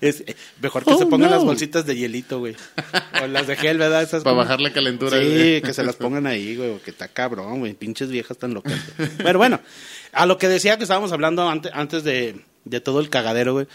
Es, 0.00 0.24
mejor 0.60 0.84
que 0.84 0.90
Oh, 0.92 0.98
se 0.98 1.06
pongan 1.06 1.30
no. 1.30 1.36
las 1.36 1.44
bolsitas 1.44 1.84
de 1.86 1.96
hielito, 1.96 2.38
güey. 2.38 2.54
O 3.22 3.26
las 3.26 3.46
de 3.46 3.56
gel, 3.56 3.78
¿verdad? 3.78 4.02
Esas 4.02 4.22
Para 4.22 4.32
como- 4.32 4.42
bajar 4.44 4.60
la 4.60 4.72
calentura. 4.72 5.18
Sí, 5.20 5.26
güey. 5.26 5.62
que 5.62 5.72
se 5.74 5.82
las 5.82 5.96
pongan 5.96 6.26
ahí, 6.26 6.56
güey, 6.56 6.78
que 6.80 6.90
está 6.90 7.08
cabrón, 7.08 7.60
güey. 7.60 7.74
Pinches 7.74 8.08
viejas 8.10 8.38
tan 8.38 8.54
locas. 8.54 8.74
güey. 8.96 9.08
Pero 9.18 9.38
bueno, 9.38 9.60
a 10.12 10.26
lo 10.26 10.38
que 10.38 10.48
decía 10.48 10.76
que 10.76 10.84
estábamos 10.84 11.12
hablando 11.12 11.48
antes, 11.48 11.72
antes 11.74 12.04
de, 12.04 12.40
de 12.64 12.80
todo 12.80 13.00
el 13.00 13.08
cagadero, 13.10 13.54
güey, 13.54 13.66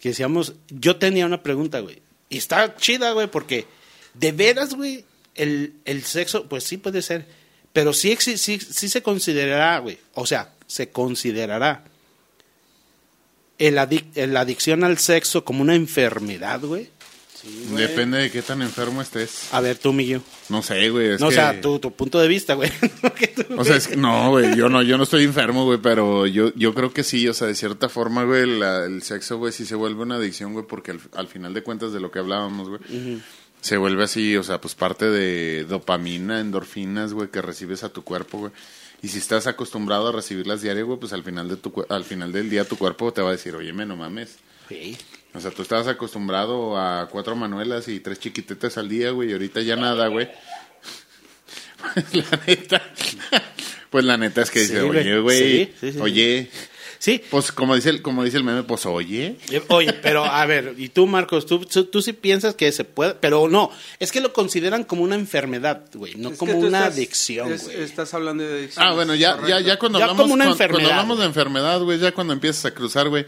que 0.00 0.10
decíamos, 0.10 0.54
yo 0.68 0.96
tenía 0.96 1.26
una 1.26 1.42
pregunta, 1.42 1.80
güey. 1.80 2.00
Y 2.28 2.38
está 2.38 2.76
chida, 2.76 3.12
güey, 3.12 3.26
porque 3.28 3.66
de 4.14 4.32
veras, 4.32 4.74
güey, 4.74 5.04
el, 5.34 5.74
el 5.84 6.02
sexo, 6.04 6.48
pues 6.48 6.64
sí 6.64 6.76
puede 6.76 7.02
ser. 7.02 7.26
Pero 7.72 7.92
sí, 7.92 8.16
sí, 8.20 8.36
sí 8.38 8.88
se 8.88 9.02
considerará, 9.02 9.78
güey. 9.78 9.98
O 10.14 10.26
sea, 10.26 10.52
se 10.66 10.90
considerará 10.90 11.84
el 13.60 13.76
adic- 13.78 14.26
la 14.26 14.40
adicción 14.40 14.82
al 14.82 14.98
sexo 14.98 15.44
como 15.44 15.62
una 15.62 15.76
enfermedad, 15.76 16.60
güey. 16.62 16.88
Depende 17.74 18.18
de 18.18 18.30
qué 18.30 18.42
tan 18.42 18.60
enfermo 18.60 19.00
estés. 19.00 19.48
A 19.52 19.60
ver, 19.62 19.78
tú, 19.78 19.94
Miguel. 19.94 20.20
No 20.50 20.60
sé, 20.62 20.90
güey. 20.90 21.14
es 21.14 21.20
No, 21.20 21.28
o 21.28 21.30
que- 21.30 21.36
sea, 21.36 21.58
tu, 21.58 21.78
tu 21.78 21.90
punto 21.90 22.18
de 22.20 22.28
vista, 22.28 22.52
güey. 22.54 22.70
O 23.56 23.64
sea, 23.64 23.76
es 23.76 23.88
que 23.88 23.96
no, 23.96 24.30
güey, 24.30 24.54
yo 24.56 24.68
no, 24.68 24.82
yo 24.82 24.96
no 24.98 25.04
estoy 25.04 25.24
enfermo, 25.24 25.64
güey, 25.64 25.78
pero 25.82 26.26
yo, 26.26 26.52
yo 26.54 26.74
creo 26.74 26.92
que 26.92 27.02
sí, 27.02 27.26
o 27.28 27.34
sea, 27.34 27.46
de 27.46 27.54
cierta 27.54 27.88
forma, 27.88 28.24
güey, 28.24 28.46
la- 28.58 28.84
el 28.84 29.02
sexo, 29.02 29.38
güey, 29.38 29.52
sí 29.52 29.64
se 29.64 29.74
vuelve 29.74 30.02
una 30.02 30.16
adicción, 30.16 30.52
güey, 30.52 30.66
porque 30.66 30.90
al, 30.92 31.00
al 31.14 31.28
final 31.28 31.54
de 31.54 31.62
cuentas 31.62 31.92
de 31.92 32.00
lo 32.00 32.10
que 32.10 32.18
hablábamos, 32.18 32.68
güey, 32.68 32.80
se 33.62 33.76
vuelve 33.78 34.04
así, 34.04 34.36
o 34.36 34.42
sea, 34.42 34.60
pues 34.60 34.74
parte 34.74 35.10
de 35.10 35.64
dopamina, 35.64 36.40
endorfinas, 36.40 37.12
güey, 37.12 37.28
que 37.30 37.40
recibes 37.42 37.82
a 37.84 37.88
tu 37.90 38.02
cuerpo, 38.04 38.38
güey. 38.38 38.52
Y 39.02 39.08
si 39.08 39.18
estás 39.18 39.46
acostumbrado 39.46 40.08
a 40.08 40.12
recibirlas 40.12 40.60
diario, 40.62 40.86
güey, 40.86 40.98
pues 40.98 41.12
al 41.12 41.22
final 41.22 41.48
de 41.48 41.56
tu, 41.56 41.72
al 41.88 42.04
final 42.04 42.32
del 42.32 42.50
día 42.50 42.64
tu 42.64 42.76
cuerpo 42.76 43.12
te 43.12 43.22
va 43.22 43.30
a 43.30 43.32
decir, 43.32 43.54
oye, 43.54 43.72
no 43.72 43.96
mames. 43.96 44.36
Sí. 44.68 44.96
O 45.32 45.40
sea, 45.40 45.50
tú 45.50 45.62
estabas 45.62 45.86
acostumbrado 45.86 46.76
a 46.76 47.08
cuatro 47.10 47.34
manuelas 47.36 47.88
y 47.88 48.00
tres 48.00 48.18
chiquitetas 48.18 48.76
al 48.78 48.88
día, 48.88 49.10
güey, 49.10 49.30
y 49.30 49.32
ahorita 49.32 49.62
ya 49.62 49.76
nada, 49.76 50.08
güey. 50.08 50.28
la 52.12 52.40
neta. 52.46 52.82
Pues 53.90 54.04
la 54.04 54.16
neta 54.16 54.42
es 54.42 54.52
que 54.52 54.60
Sí, 54.60 54.66
dice, 54.66 54.82
oye, 54.82 55.18
güey, 55.18 55.38
Sí, 55.38 55.72
sí, 55.80 55.92
sí, 55.94 55.98
oye. 55.98 56.50
Sí. 57.00 57.22
Pues 57.30 57.50
como 57.50 57.74
dice, 57.74 57.88
el, 57.88 58.02
como 58.02 58.22
dice 58.22 58.36
el 58.36 58.44
meme, 58.44 58.62
pues 58.62 58.84
oye. 58.84 59.36
Eh, 59.50 59.62
Oye, 59.68 59.94
pero 59.94 60.22
a 60.22 60.44
ver, 60.44 60.74
y 60.76 60.90
tú, 60.90 61.06
Marcos, 61.06 61.46
tú, 61.46 61.60
tú, 61.64 61.84
tú 61.86 62.02
sí 62.02 62.12
piensas 62.12 62.54
que 62.54 62.70
se 62.72 62.84
puede, 62.84 63.14
pero 63.14 63.48
no, 63.48 63.70
es 63.98 64.12
que 64.12 64.20
lo 64.20 64.34
consideran 64.34 64.84
como 64.84 65.02
una 65.02 65.14
enfermedad, 65.14 65.86
güey, 65.94 66.14
no 66.16 66.28
Es 66.28 66.34
que 66.34 66.38
como 66.38 66.52
tú 66.60 66.66
una 66.66 66.80
estás- 66.80 66.92
adicción, 66.94 67.52
es- 67.54 67.64
güey. 67.64 67.80
Estás 67.80 68.12
hablando 68.12 68.44
de 68.44 68.58
adicción. 68.58 68.84
Ah, 68.86 68.92
bueno, 68.92 69.14
ya, 69.14 69.40
ya, 69.48 69.60
ya 69.60 69.78
cuando 69.78 69.98
Ya 69.98 70.04
hablamos, 70.04 70.22
como 70.24 70.34
una 70.34 70.44
cuando 70.44 70.62
enfermedad, 70.62 70.90
hablamos 70.92 71.18
de 71.20 71.24
enfermedad, 71.24 71.80
güey, 71.80 71.98
ya 71.98 72.12
cuando 72.12 72.34
empiezas 72.34 72.66
a 72.66 72.74
cruzar, 72.74 73.08
güey, 73.08 73.24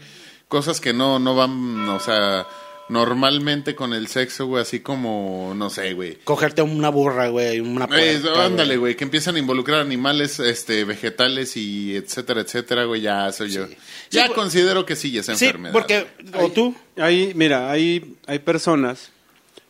cosas 0.47 0.79
que 0.79 0.93
no, 0.93 1.17
no 1.17 1.33
van, 1.35 1.89
o 1.89 1.99
sea, 1.99 2.45
normalmente 2.89 3.75
con 3.75 3.93
el 3.93 4.07
sexo, 4.07 4.45
güey, 4.47 4.61
así 4.61 4.79
como, 4.81 5.53
no 5.55 5.69
sé, 5.69 5.93
güey. 5.93 6.17
Cogerte 6.23 6.61
una 6.61 6.89
burra, 6.89 7.29
güey, 7.29 7.59
una 7.59 7.85
Eh, 7.85 8.19
puerca, 8.21 8.45
ándale, 8.45 8.77
güey, 8.77 8.95
que 8.95 9.03
empiezan 9.03 9.35
a 9.35 9.39
involucrar 9.39 9.79
animales, 9.81 10.39
este, 10.39 10.83
vegetales 10.83 11.55
y 11.57 11.95
etcétera, 11.95 12.41
etcétera, 12.41 12.85
güey, 12.85 13.01
ya 13.01 13.31
soy 13.31 13.49
yo. 13.51 13.67
Ya 14.11 14.27
Sí, 14.27 14.33
considero 14.33 14.85
que 14.85 14.95
sí, 14.95 15.11
ya 15.11 15.21
es 15.21 15.25
Sí, 15.27 15.31
enfermedad. 15.45 15.73
porque, 15.73 16.07
o 16.37 16.49
tú, 16.51 16.75
Hay, 16.97 17.33
mira, 17.35 17.71
hay, 17.71 18.15
hay 18.27 18.39
personas 18.39 19.09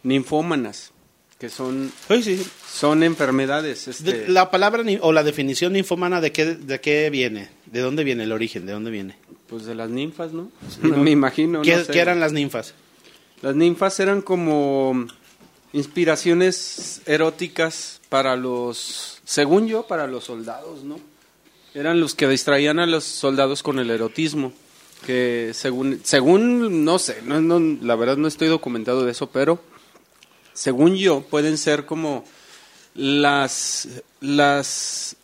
ninfómanas 0.03 0.91
que 1.39 1.49
son, 1.49 1.91
Ay, 2.09 2.23
sí. 2.23 2.45
son 2.71 3.03
enfermedades. 3.03 3.85
De- 3.85 3.91
Este, 3.91 4.27
La 4.29 4.49
palabra 4.51 4.83
ni- 4.83 4.97
o 5.01 5.11
la 5.11 5.23
definición 5.23 5.73
ninfomana, 5.73 6.19
¿de 6.21 6.31
qué, 6.31 6.45
¿de 6.45 6.81
qué 6.81 7.09
viene? 7.09 7.49
¿De 7.65 7.79
dónde 7.81 8.03
viene 8.03 8.23
el 8.23 8.31
origen? 8.31 8.65
¿De 8.65 8.71
dónde 8.73 8.91
viene? 8.91 9.15
Pues 9.47 9.65
de 9.65 9.75
las 9.75 9.89
ninfas, 9.89 10.31
¿no? 10.33 10.51
¿no? 10.81 10.97
Me 10.97 11.11
imagino. 11.11 11.61
¿Qué, 11.61 11.75
no 11.77 11.83
sé. 11.83 11.91
qué 11.91 11.99
eran 11.99 12.19
las 12.19 12.31
ninfas? 12.33 12.73
Las 13.43 13.57
ninfas 13.57 13.99
eran 13.99 14.21
como 14.21 15.05
inspiraciones 15.73 17.01
eróticas 17.05 17.99
para 18.07 18.37
los, 18.37 19.19
según 19.25 19.67
yo, 19.67 19.85
para 19.85 20.07
los 20.07 20.23
soldados, 20.23 20.85
¿no? 20.85 20.97
Eran 21.73 21.99
los 21.99 22.15
que 22.15 22.25
distraían 22.29 22.79
a 22.79 22.85
los 22.85 23.03
soldados 23.03 23.61
con 23.61 23.79
el 23.79 23.89
erotismo, 23.89 24.53
que 25.05 25.51
según, 25.53 25.99
según 26.05 26.85
no 26.85 26.99
sé, 26.99 27.21
no, 27.25 27.41
no, 27.41 27.59
la 27.81 27.97
verdad 27.97 28.15
no 28.15 28.29
estoy 28.29 28.47
documentado 28.47 29.03
de 29.03 29.11
eso, 29.11 29.29
pero 29.29 29.59
según 30.53 30.95
yo 30.95 31.19
pueden 31.29 31.57
ser 31.57 31.85
como 31.85 32.23
las, 32.95 33.89
las, 34.21 35.17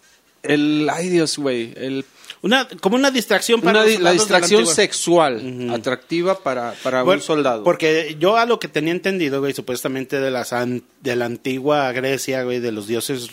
el, 0.44 0.90
ay 0.92 1.08
Dios, 1.08 1.38
güey, 1.38 1.72
el 1.78 2.04
Una, 2.42 2.68
como 2.80 2.96
una 2.96 3.12
distracción 3.12 3.60
para 3.62 3.82
una 3.82 3.92
los 3.92 4.00
la 4.00 4.12
distracción 4.14 4.66
sexual 4.76 5.70
atractiva 5.72 6.40
para, 6.40 6.74
para 6.84 7.04
Bueno, 7.04 7.20
un 7.20 7.26
soldado. 7.26 7.64
Porque 7.66 8.16
yo 8.18 8.38
a 8.38 8.46
lo 8.46 8.60
que 8.60 8.68
tenía 8.70 8.94
entendido, 8.94 9.42
güey, 9.42 9.54
supuestamente 9.54 10.20
de, 10.22 10.32
las 10.32 10.54
an- 10.54 10.84
de 11.02 11.16
la 11.18 11.26
antigua 11.26 11.92
Grecia, 11.92 12.44
güey, 12.44 12.60
de 12.60 12.72
los 12.72 12.88
dioses 12.88 13.30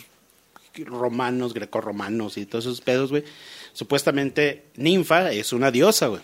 romanos, 0.86 1.54
grecorromanos 1.54 2.36
y 2.36 2.46
todos 2.46 2.66
esos 2.66 2.80
pedos, 2.80 3.10
güey, 3.10 3.24
supuestamente 3.72 4.64
ninfa 4.76 5.30
es 5.32 5.52
una 5.52 5.70
diosa, 5.70 6.08
güey. 6.08 6.20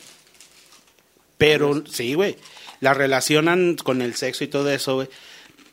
Pero, 1.38 1.82
sí, 1.90 2.14
güey, 2.14 2.36
la 2.80 2.94
relacionan 2.94 3.76
con 3.76 4.02
el 4.02 4.14
sexo 4.14 4.44
y 4.44 4.48
todo 4.48 4.70
eso, 4.70 4.94
güey. 4.96 5.08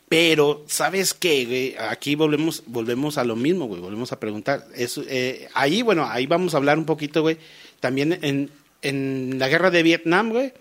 Pero, 0.09 0.65
¿sabes 0.67 1.13
qué, 1.13 1.45
güey? 1.45 1.75
Aquí 1.77 2.15
volvemos, 2.15 2.63
volvemos 2.65 3.17
a 3.19 3.23
lo 3.23 3.35
mismo, 3.35 3.67
güey. 3.67 3.79
Volvemos 3.79 4.11
a 4.11 4.19
preguntar. 4.19 4.65
Es, 4.75 4.99
eh, 5.07 5.47
ahí, 5.53 5.83
bueno, 5.83 6.07
ahí 6.09 6.25
vamos 6.25 6.53
a 6.53 6.57
hablar 6.57 6.77
un 6.79 6.85
poquito, 6.85 7.21
güey. 7.21 7.37
También 7.79 8.17
en, 8.23 8.49
en 8.81 9.35
la 9.37 9.47
guerra 9.49 9.69
de 9.69 9.83
Vietnam, 9.83 10.31
güey, 10.31 10.51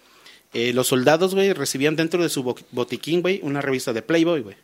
eh, 0.52 0.72
los 0.74 0.88
soldados, 0.88 1.34
güey, 1.34 1.52
recibían 1.54 1.96
dentro 1.96 2.22
de 2.22 2.28
su 2.28 2.42
bo- 2.42 2.56
botiquín, 2.72 3.22
güey, 3.22 3.40
una 3.42 3.62
revista 3.62 3.92
de 3.94 4.02
Playboy, 4.02 4.42
güey. 4.42 4.56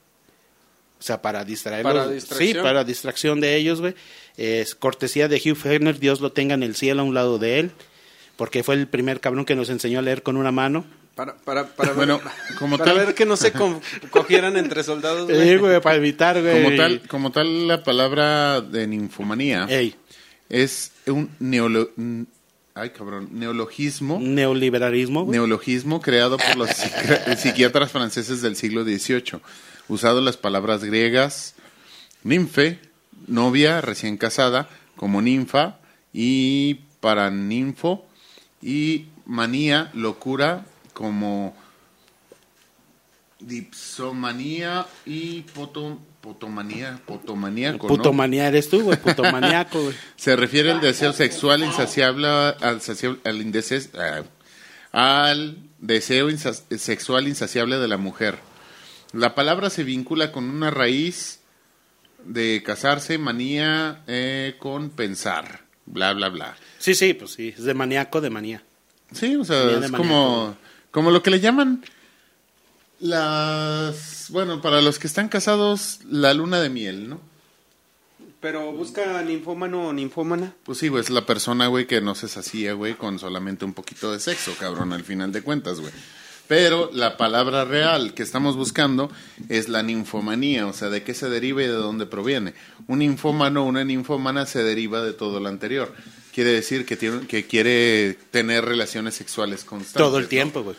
O 1.00 1.02
sea, 1.02 1.20
para 1.22 1.44
distraerlos. 1.44 1.92
Para 1.94 2.08
distracción. 2.08 2.48
Sí, 2.52 2.54
para 2.62 2.84
distracción 2.84 3.40
de 3.40 3.56
ellos, 3.56 3.80
güey. 3.80 3.94
Es 4.36 4.74
cortesía 4.74 5.28
de 5.28 5.36
Hugh 5.36 5.58
Hefner, 5.66 5.98
Dios 5.98 6.20
lo 6.20 6.32
tenga 6.32 6.54
en 6.54 6.62
el 6.62 6.74
cielo 6.76 7.00
a 7.02 7.04
un 7.04 7.14
lado 7.14 7.38
de 7.38 7.58
él. 7.60 7.70
Porque 8.36 8.62
fue 8.62 8.74
el 8.74 8.86
primer 8.88 9.20
cabrón 9.20 9.44
que 9.44 9.54
nos 9.54 9.70
enseñó 9.70 9.98
a 10.00 10.02
leer 10.02 10.22
con 10.22 10.36
una 10.36 10.50
mano. 10.52 10.84
Para, 11.14 11.36
para, 11.36 11.66
para 11.66 11.92
Bueno, 11.92 12.18
ver, 12.18 12.32
como 12.58 12.76
para 12.78 12.92
tal- 12.94 13.06
ver 13.06 13.14
que 13.14 13.24
no 13.24 13.36
se 13.36 13.52
co- 13.52 13.80
cogieran 14.10 14.56
entre 14.56 14.82
soldados. 14.82 15.30
güey. 15.30 15.48
Sí, 15.48 15.56
güey, 15.56 15.80
para 15.80 15.96
evitar, 15.96 16.40
güey. 16.42 16.62
Como 16.62 16.76
tal, 16.76 17.00
como 17.08 17.30
tal 17.32 17.68
la 17.68 17.82
palabra 17.84 18.60
de 18.60 18.86
ninfomanía 18.88 19.66
Ey, 19.68 19.94
es 20.48 20.90
un 21.06 21.30
neolo- 21.40 21.90
ay, 22.74 22.90
cabrón, 22.90 23.28
neologismo, 23.32 24.18
neoliberalismo, 24.20 25.24
güey. 25.24 25.38
neologismo 25.38 26.00
creado 26.02 26.36
por 26.36 26.56
los 26.56 26.70
psiqui- 26.70 27.36
psiquiatras 27.38 27.92
franceses 27.92 28.42
del 28.42 28.56
siglo 28.56 28.82
XVIII, 28.82 29.40
usado 29.88 30.20
las 30.20 30.36
palabras 30.36 30.82
griegas 30.82 31.54
ninfe, 32.24 32.80
novia 33.28 33.80
recién 33.80 34.16
casada, 34.16 34.68
como 34.96 35.22
ninfa 35.22 35.78
y 36.12 36.80
paraninfo 37.00 38.04
y 38.62 39.06
manía, 39.26 39.90
locura, 39.94 40.64
como 40.94 41.54
dipsomanía 43.40 44.86
y 45.04 45.42
poto, 45.42 45.98
potomanía, 46.22 47.00
potomaníaco, 47.04 47.88
¿no? 47.88 47.94
Putomanía 47.96 48.48
eres 48.48 48.70
tú, 48.70 48.82
güey. 48.82 48.98
Putomaniaco, 48.98 49.82
güey. 49.82 49.94
Se 50.16 50.36
refiere 50.36 50.72
al 50.72 50.80
deseo 50.80 51.12
sexual 51.12 51.62
insaciable, 51.62 52.26
al, 52.26 52.56
al 52.62 52.80
ah, 54.92 55.24
al 55.26 55.58
deseo 55.78 56.28
sexual 56.30 57.28
insaciable 57.28 57.78
de 57.78 57.88
la 57.88 57.98
mujer. 57.98 58.38
La 59.12 59.34
palabra 59.34 59.70
se 59.70 59.84
vincula 59.84 60.32
con 60.32 60.48
una 60.48 60.70
raíz 60.70 61.40
de 62.24 62.62
casarse, 62.64 63.18
manía 63.18 64.02
eh, 64.06 64.56
con 64.58 64.90
pensar, 64.90 65.60
bla, 65.86 66.12
bla, 66.14 66.30
bla. 66.30 66.56
Sí, 66.78 66.94
sí, 66.94 67.14
pues 67.14 67.32
sí. 67.32 67.54
Es 67.56 67.64
de 67.64 67.74
maníaco, 67.74 68.20
de 68.20 68.30
manía. 68.30 68.64
Sí, 69.12 69.36
o 69.36 69.44
sea, 69.44 69.64
Manía 69.64 69.86
es 69.86 69.92
como, 69.92 70.56
como 70.94 71.10
lo 71.10 71.24
que 71.24 71.30
le 71.32 71.40
llaman 71.40 71.84
las, 73.00 74.28
bueno, 74.30 74.62
para 74.62 74.80
los 74.80 75.00
que 75.00 75.08
están 75.08 75.28
casados, 75.28 75.98
la 76.08 76.32
luna 76.34 76.60
de 76.60 76.70
miel, 76.70 77.08
¿no? 77.08 77.20
Pero 78.38 78.70
busca 78.70 79.20
ninfómano 79.22 79.88
o 79.88 79.92
ninfómana. 79.92 80.54
Pues 80.62 80.78
sí, 80.78 80.86
güey, 80.86 81.02
es 81.02 81.10
la 81.10 81.26
persona, 81.26 81.66
güey, 81.66 81.88
que 81.88 82.00
no 82.00 82.14
se 82.14 82.28
sacía, 82.28 82.74
güey, 82.74 82.94
con 82.94 83.18
solamente 83.18 83.64
un 83.64 83.72
poquito 83.72 84.12
de 84.12 84.20
sexo, 84.20 84.52
cabrón, 84.56 84.92
al 84.92 85.02
final 85.02 85.32
de 85.32 85.42
cuentas, 85.42 85.80
güey. 85.80 85.92
Pero 86.46 86.88
la 86.92 87.16
palabra 87.16 87.64
real 87.64 88.14
que 88.14 88.22
estamos 88.22 88.56
buscando 88.56 89.10
es 89.48 89.68
la 89.68 89.82
ninfomanía, 89.82 90.68
o 90.68 90.72
sea, 90.72 90.90
de 90.90 91.02
qué 91.02 91.12
se 91.14 91.28
deriva 91.28 91.64
y 91.64 91.66
de 91.66 91.72
dónde 91.72 92.06
proviene. 92.06 92.54
Un 92.86 93.00
ninfómano 93.00 93.64
o 93.64 93.66
una 93.66 93.82
ninfómana 93.82 94.46
se 94.46 94.62
deriva 94.62 95.02
de 95.02 95.12
todo 95.12 95.40
lo 95.40 95.48
anterior. 95.48 95.92
Quiere 96.34 96.50
decir 96.50 96.84
que, 96.84 96.96
tiene, 96.96 97.26
que 97.28 97.46
quiere 97.46 98.16
tener 98.32 98.64
relaciones 98.64 99.14
sexuales 99.14 99.62
constantes. 99.62 100.02
Todo 100.02 100.16
el 100.18 100.24
¿no? 100.24 100.28
tiempo, 100.28 100.62
güey. 100.64 100.76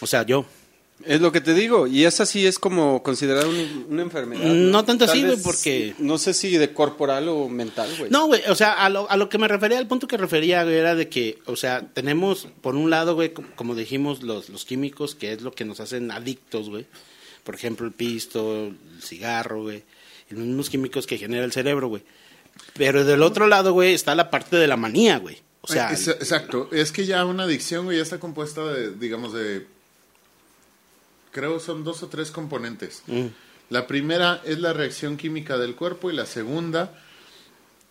O 0.00 0.06
sea, 0.06 0.24
yo. 0.26 0.44
Es 1.04 1.20
lo 1.20 1.32
que 1.32 1.40
te 1.40 1.54
digo, 1.54 1.86
y 1.88 2.04
esa 2.04 2.24
sí 2.24 2.46
es 2.46 2.58
como 2.58 3.02
considerada 3.02 3.48
una, 3.48 3.62
una 3.88 4.02
enfermedad. 4.02 4.44
No 4.44 4.84
tanto 4.84 5.06
Tal 5.06 5.16
así, 5.16 5.26
güey, 5.26 5.42
porque- 5.42 5.94
No 5.98 6.18
sé 6.18 6.32
si 6.34 6.56
de 6.56 6.72
corporal 6.72 7.28
o 7.28 7.48
mental, 7.48 7.90
güey. 7.98 8.10
No, 8.10 8.26
güey, 8.28 8.42
o 8.48 8.54
sea, 8.54 8.72
a 8.74 8.88
lo, 8.90 9.10
a 9.10 9.16
lo 9.16 9.28
que 9.28 9.36
me 9.38 9.48
refería, 9.48 9.78
al 9.78 9.88
punto 9.88 10.06
que 10.06 10.16
refería, 10.16 10.62
güey, 10.62 10.76
era 10.76 10.94
de 10.94 11.08
que, 11.08 11.38
o 11.46 11.56
sea, 11.56 11.80
tenemos, 11.92 12.46
por 12.60 12.76
un 12.76 12.90
lado, 12.90 13.14
güey, 13.16 13.32
com- 13.32 13.46
como 13.56 13.74
dijimos, 13.74 14.22
los, 14.22 14.50
los 14.50 14.64
químicos, 14.64 15.14
que 15.16 15.32
es 15.32 15.42
lo 15.42 15.52
que 15.52 15.64
nos 15.64 15.80
hacen 15.80 16.10
adictos, 16.12 16.70
güey. 16.70 16.86
Por 17.42 17.54
ejemplo, 17.56 17.86
el 17.86 17.92
pisto, 17.92 18.66
el 18.66 19.02
cigarro, 19.02 19.62
güey. 19.62 19.82
Los 20.30 20.40
mismos 20.46 20.70
químicos 20.70 21.06
que 21.06 21.18
genera 21.18 21.44
el 21.44 21.52
cerebro, 21.52 21.88
güey. 21.88 22.02
Pero 22.74 23.04
del 23.04 23.22
otro 23.22 23.46
lado, 23.46 23.72
güey, 23.72 23.94
está 23.94 24.14
la 24.14 24.30
parte 24.30 24.56
de 24.56 24.66
la 24.66 24.76
manía, 24.76 25.18
güey. 25.18 25.42
O 25.60 25.66
sea, 25.68 25.90
Es- 25.92 26.08
exacto. 26.08 26.68
Es 26.72 26.92
que 26.92 27.06
ya 27.06 27.24
una 27.24 27.44
adicción, 27.44 27.84
güey, 27.86 27.96
ya 27.98 28.02
está 28.02 28.18
compuesta 28.20 28.64
de, 28.72 28.92
digamos, 28.94 29.32
de. 29.32 29.66
Creo 31.32 31.58
son 31.58 31.84
dos 31.84 32.02
o 32.02 32.08
tres 32.08 32.30
componentes. 32.30 33.02
Mm. 33.06 33.26
La 33.70 33.86
primera 33.86 34.40
es 34.44 34.58
la 34.58 34.72
reacción 34.72 35.16
química 35.16 35.56
del 35.58 35.74
cuerpo 35.74 36.10
y 36.10 36.14
la 36.14 36.26
segunda. 36.26 36.92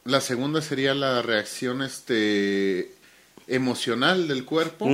La 0.06 0.22
segunda 0.22 0.62
sería 0.62 0.94
la 0.94 1.22
reacción 1.22 1.82
este 1.82 2.94
emocional 3.48 4.28
del 4.28 4.46
cuerpo. 4.46 4.88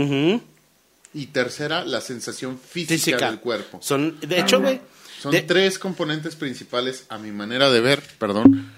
Y 1.11 1.25
tercera, 1.27 1.83
la 1.85 2.01
sensación 2.01 2.59
física, 2.59 2.93
física. 2.95 3.29
del 3.31 3.39
cuerpo. 3.39 3.79
Son, 3.81 4.19
de 4.21 4.39
hecho, 4.39 4.61
güey. 4.61 4.79
Son 5.19 5.31
de- 5.31 5.41
tres 5.41 5.77
componentes 5.79 6.35
principales 6.35 7.05
a 7.09 7.17
mi 7.17 7.31
manera 7.31 7.69
de 7.71 7.81
ver, 7.81 8.01
perdón. 8.19 8.71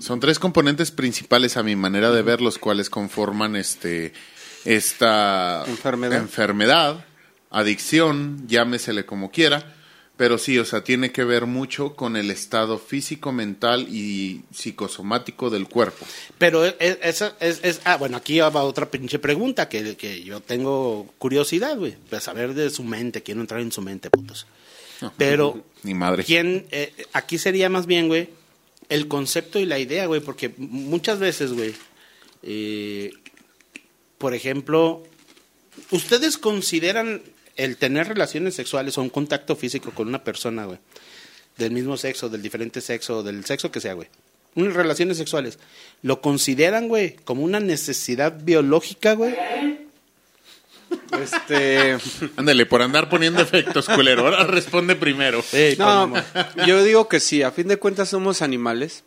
Son 0.00 0.20
tres 0.20 0.38
componentes 0.38 0.90
principales 0.90 1.56
a 1.56 1.62
mi 1.62 1.74
manera 1.76 2.10
de 2.12 2.22
ver, 2.22 2.40
los 2.40 2.58
cuales 2.58 2.88
conforman 2.90 3.56
este 3.56 4.12
esta 4.64 5.64
Enfermedad. 5.66 6.18
enfermedad, 6.18 7.04
adicción, 7.50 8.46
llámesele 8.48 9.06
como 9.06 9.30
quiera, 9.30 9.74
pero 10.16 10.38
sí, 10.38 10.58
o 10.58 10.64
sea, 10.64 10.82
tiene 10.82 11.12
que 11.12 11.24
ver 11.24 11.46
mucho 11.46 11.94
con 11.94 12.16
el 12.16 12.30
estado 12.30 12.78
físico, 12.78 13.32
mental 13.32 13.86
y 13.90 14.42
psicosomático 14.52 15.50
del 15.50 15.68
cuerpo. 15.68 16.06
Pero 16.38 16.64
es, 16.64 16.74
es, 16.80 17.22
es- 17.40 17.60
es- 17.62 17.80
ah, 17.84 17.96
bueno, 17.96 18.16
aquí 18.16 18.38
va 18.40 18.62
otra 18.62 18.90
pinche 18.90 19.18
pregunta 19.18 19.68
que, 19.68 19.96
que 19.96 20.22
yo 20.24 20.40
tengo 20.40 21.06
curiosidad, 21.18 21.76
güey, 21.76 21.96
saber 22.20 22.54
de 22.54 22.70
su 22.70 22.82
mente, 22.82 23.22
quiero 23.22 23.40
entrar 23.40 23.60
en 23.60 23.72
su 23.72 23.82
mente, 23.82 24.10
putos. 24.10 24.46
Pero, 25.18 25.62
Ni 25.82 25.92
madre. 25.92 26.24
¿quién, 26.24 26.66
eh, 26.70 26.92
aquí 27.12 27.36
sería 27.36 27.68
más 27.68 27.84
bien, 27.86 28.08
güey, 28.08 28.30
el 28.88 29.08
concepto 29.08 29.58
y 29.58 29.66
la 29.66 29.78
idea, 29.78 30.06
güey, 30.06 30.20
porque 30.20 30.52
muchas 30.56 31.18
veces, 31.18 31.52
güey, 31.52 31.74
eh, 32.42 33.12
por 34.18 34.34
ejemplo, 34.34 35.02
¿ustedes 35.90 36.38
consideran 36.38 37.22
el 37.56 37.76
tener 37.76 38.08
relaciones 38.08 38.54
sexuales 38.54 38.96
o 38.98 39.02
un 39.02 39.10
contacto 39.10 39.56
físico 39.56 39.90
con 39.92 40.08
una 40.08 40.22
persona, 40.22 40.66
güey, 40.66 40.78
del 41.56 41.72
mismo 41.72 41.96
sexo, 41.96 42.28
del 42.28 42.42
diferente 42.42 42.80
sexo, 42.80 43.22
del 43.22 43.44
sexo 43.44 43.70
que 43.70 43.80
sea, 43.80 43.94
güey, 43.94 44.08
unas 44.54 44.74
relaciones 44.74 45.16
sexuales, 45.18 45.58
¿lo 46.02 46.20
consideran, 46.20 46.88
güey, 46.88 47.16
como 47.24 47.42
una 47.42 47.60
necesidad 47.60 48.42
biológica, 48.42 49.14
güey? 49.14 49.34
Este, 51.20 51.96
Ándale, 52.36 52.66
por 52.66 52.82
andar 52.82 53.08
poniendo 53.08 53.42
efectos, 53.42 53.88
culero. 53.88 54.22
Ahora 54.22 54.44
responde 54.44 54.96
primero. 54.96 55.42
no, 55.78 56.12
yo 56.66 56.82
digo 56.84 57.08
que 57.08 57.20
sí, 57.20 57.42
a 57.42 57.50
fin 57.50 57.68
de 57.68 57.78
cuentas 57.78 58.08
somos 58.08 58.42
animales 58.42 59.04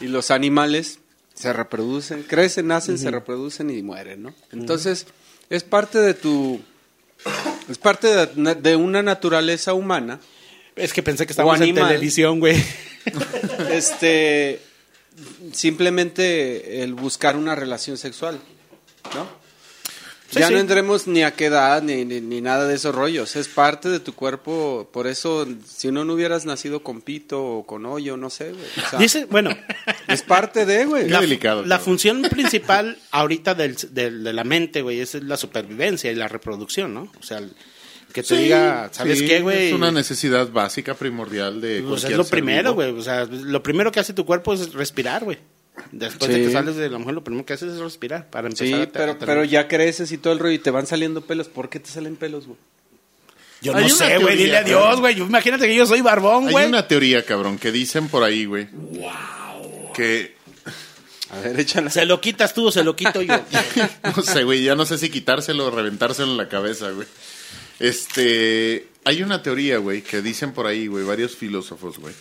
y 0.00 0.06
los 0.06 0.30
animales 0.30 1.00
se 1.34 1.52
reproducen, 1.52 2.22
crecen, 2.22 2.68
nacen, 2.68 2.98
se 2.98 3.10
reproducen 3.10 3.70
y 3.70 3.82
mueren, 3.82 4.22
¿no? 4.22 4.34
Entonces, 4.52 5.06
es 5.50 5.64
parte 5.64 5.98
de 5.98 6.14
tu 6.14 6.60
es 7.68 7.78
parte 7.78 8.08
de, 8.08 8.54
de 8.54 8.76
una 8.76 9.02
naturaleza 9.02 9.72
humana 9.72 10.20
Es 10.76 10.92
que 10.92 11.02
pensé 11.02 11.26
que 11.26 11.32
estábamos 11.32 11.60
en 11.60 11.74
televisión, 11.74 12.40
güey. 12.40 12.62
este 13.70 14.60
simplemente 15.52 16.82
el 16.82 16.94
buscar 16.94 17.36
una 17.36 17.54
relación 17.54 17.96
sexual, 17.96 18.40
¿no? 19.14 19.43
Sí, 20.30 20.40
ya 20.40 20.48
sí. 20.48 20.54
no 20.54 20.58
entremos 20.60 21.06
ni 21.06 21.22
a 21.22 21.32
qué 21.32 21.46
edad 21.46 21.80
ni, 21.82 22.04
ni, 22.04 22.20
ni 22.20 22.40
nada 22.40 22.66
de 22.66 22.74
esos 22.74 22.94
rollos. 22.94 23.36
Es 23.36 23.46
parte 23.46 23.88
de 23.88 24.00
tu 24.00 24.14
cuerpo. 24.14 24.88
Por 24.92 25.06
eso, 25.06 25.46
si 25.66 25.92
no, 25.92 26.04
no 26.04 26.14
hubieras 26.14 26.44
nacido 26.44 26.82
con 26.82 27.02
pito 27.02 27.40
o 27.44 27.66
con 27.66 27.86
hoyo, 27.86 28.16
no 28.16 28.30
sé, 28.30 28.50
güey. 28.52 28.64
O 28.84 28.90
sea, 28.90 28.98
Dice, 28.98 29.26
bueno, 29.26 29.50
es 30.08 30.22
parte 30.22 30.66
de, 30.66 30.86
güey. 30.86 31.04
Qué 31.04 31.10
la, 31.10 31.20
delicado, 31.20 31.64
la 31.64 31.78
función 31.78 32.22
principal 32.22 32.98
ahorita 33.12 33.54
del, 33.54 33.76
del- 33.90 34.24
de 34.24 34.32
la 34.32 34.44
mente, 34.44 34.82
güey, 34.82 35.00
es 35.00 35.14
la 35.14 35.36
supervivencia 35.36 36.10
y 36.10 36.14
la 36.16 36.26
reproducción, 36.26 36.94
¿no? 36.94 37.12
O 37.20 37.22
sea, 37.22 37.40
que 38.12 38.22
te 38.22 38.28
Sí, 38.36 38.42
diga, 38.44 38.88
¿sabes 38.92 39.18
sí, 39.20 39.26
qué, 39.26 39.40
güey? 39.40 39.68
Es 39.68 39.72
una 39.74 39.92
necesidad 39.92 40.48
básica, 40.50 40.94
primordial 40.94 41.60
de 41.60 41.82
Pues 41.86 42.04
es 42.04 42.10
lo 42.16 42.24
ser 42.24 42.30
primero, 42.30 42.72
güey. 42.74 42.90
O 42.90 43.02
sea, 43.02 43.24
lo 43.26 43.62
primero 43.62 43.92
que 43.92 44.00
hace 44.00 44.12
tu 44.14 44.24
cuerpo 44.24 44.54
es 44.54 44.72
respirar, 44.72 45.22
güey. 45.24 45.38
Después 45.90 46.30
de 46.30 46.40
que 46.42 46.50
sales 46.52 46.76
de 46.76 46.88
la 46.88 46.98
mujer, 46.98 47.14
lo 47.14 47.24
primero 47.24 47.44
que 47.44 47.52
haces 47.54 47.72
es 47.72 47.80
respirar 47.80 48.30
para 48.30 48.46
empezar 48.48 48.66
Sí, 48.66 48.74
a 48.74 48.88
pero, 48.92 49.12
a 49.12 49.18
pero 49.18 49.44
ya 49.44 49.66
creces 49.68 50.12
y 50.12 50.18
todo 50.18 50.32
el 50.32 50.38
rollo 50.38 50.54
y 50.54 50.58
te 50.58 50.70
van 50.70 50.86
saliendo 50.86 51.22
pelos. 51.22 51.48
¿Por 51.48 51.68
qué 51.68 51.80
te 51.80 51.90
salen 51.90 52.16
pelos, 52.16 52.46
güey? 52.46 52.58
Yo 53.60 53.74
Hay 53.74 53.84
no 53.88 53.94
sé, 53.94 54.18
güey, 54.18 54.36
dile 54.36 54.52
cabrón. 54.62 54.76
adiós, 54.82 55.00
güey. 55.00 55.18
Imagínate 55.20 55.66
que 55.66 55.74
yo 55.74 55.86
soy 55.86 56.00
barbón, 56.00 56.46
Hay 56.46 56.52
güey. 56.52 56.66
una 56.66 56.86
teoría, 56.86 57.24
cabrón, 57.24 57.58
que 57.58 57.72
dicen 57.72 58.08
por 58.08 58.22
ahí, 58.22 58.44
güey. 58.44 58.68
Que, 59.94 60.34
A 61.30 61.40
ver, 61.40 61.58
échala. 61.58 61.90
¿Se 61.90 62.04
lo 62.04 62.20
quitas 62.20 62.52
tú 62.54 62.66
o 62.66 62.70
se 62.72 62.84
lo 62.84 62.94
quito 62.94 63.22
yo? 63.22 63.34
no 64.16 64.22
sé, 64.22 64.44
güey, 64.44 64.62
ya 64.62 64.74
no 64.76 64.84
sé 64.86 64.98
si 64.98 65.08
quitárselo 65.10 65.66
o 65.66 65.70
reventárselo 65.70 66.30
en 66.32 66.36
la 66.36 66.48
cabeza, 66.48 66.90
güey. 66.90 67.08
Este, 67.80 68.88
hay 69.04 69.22
una 69.22 69.42
teoría, 69.42 69.78
güey, 69.78 70.02
que 70.02 70.22
dicen 70.22 70.52
por 70.52 70.66
ahí, 70.66 70.86
güey, 70.86 71.04
varios 71.04 71.34
filósofos, 71.36 71.98
güey, 71.98 72.14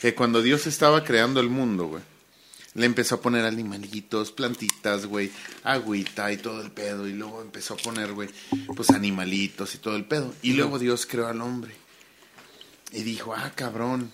que 0.00 0.14
cuando 0.14 0.40
Dios 0.42 0.66
estaba 0.66 1.02
creando 1.02 1.40
el 1.40 1.48
mundo, 1.48 1.86
güey, 1.86 2.02
le 2.74 2.86
empezó 2.86 3.16
a 3.16 3.20
poner 3.20 3.44
animalitos, 3.44 4.32
plantitas, 4.32 5.06
güey, 5.06 5.30
agüita 5.62 6.32
y 6.32 6.36
todo 6.36 6.60
el 6.60 6.72
pedo, 6.72 7.06
y 7.06 7.12
luego 7.12 7.40
empezó 7.40 7.74
a 7.74 7.76
poner, 7.76 8.12
güey, 8.12 8.28
pues 8.74 8.90
animalitos 8.90 9.74
y 9.74 9.78
todo 9.78 9.96
el 9.96 10.04
pedo. 10.04 10.34
Y 10.42 10.54
luego 10.54 10.78
Dios 10.78 11.06
creó 11.06 11.28
al 11.28 11.40
hombre. 11.40 11.74
Y 12.92 13.02
dijo, 13.02 13.34
ah, 13.34 13.52
cabrón. 13.54 14.12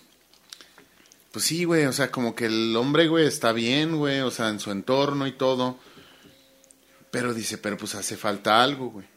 Pues 1.31 1.45
sí, 1.45 1.63
güey, 1.63 1.85
o 1.85 1.93
sea, 1.93 2.11
como 2.11 2.35
que 2.35 2.45
el 2.45 2.75
hombre, 2.75 3.07
güey, 3.07 3.25
está 3.25 3.51
bien, 3.51 3.95
güey, 3.95 4.19
o 4.19 4.31
sea, 4.31 4.49
en 4.49 4.59
su 4.59 4.69
entorno 4.71 5.25
y 5.25 5.31
todo. 5.31 5.79
Pero 7.09 7.33
dice, 7.33 7.57
pero 7.57 7.77
pues 7.77 7.95
hace 7.95 8.15
falta 8.15 8.63
algo, 8.63 8.89
güey. 8.89 9.07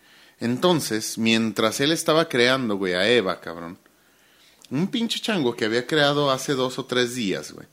Entonces, 0.40 1.18
mientras 1.18 1.80
él 1.80 1.92
estaba 1.92 2.28
creando, 2.28 2.76
güey, 2.76 2.94
a 2.94 3.08
Eva, 3.08 3.40
cabrón, 3.40 3.78
un 4.70 4.88
pinche 4.88 5.20
chango 5.20 5.54
que 5.54 5.64
había 5.64 5.86
creado 5.86 6.30
hace 6.30 6.54
dos 6.54 6.78
o 6.78 6.86
tres 6.86 7.14
días, 7.14 7.52
güey. 7.52 7.66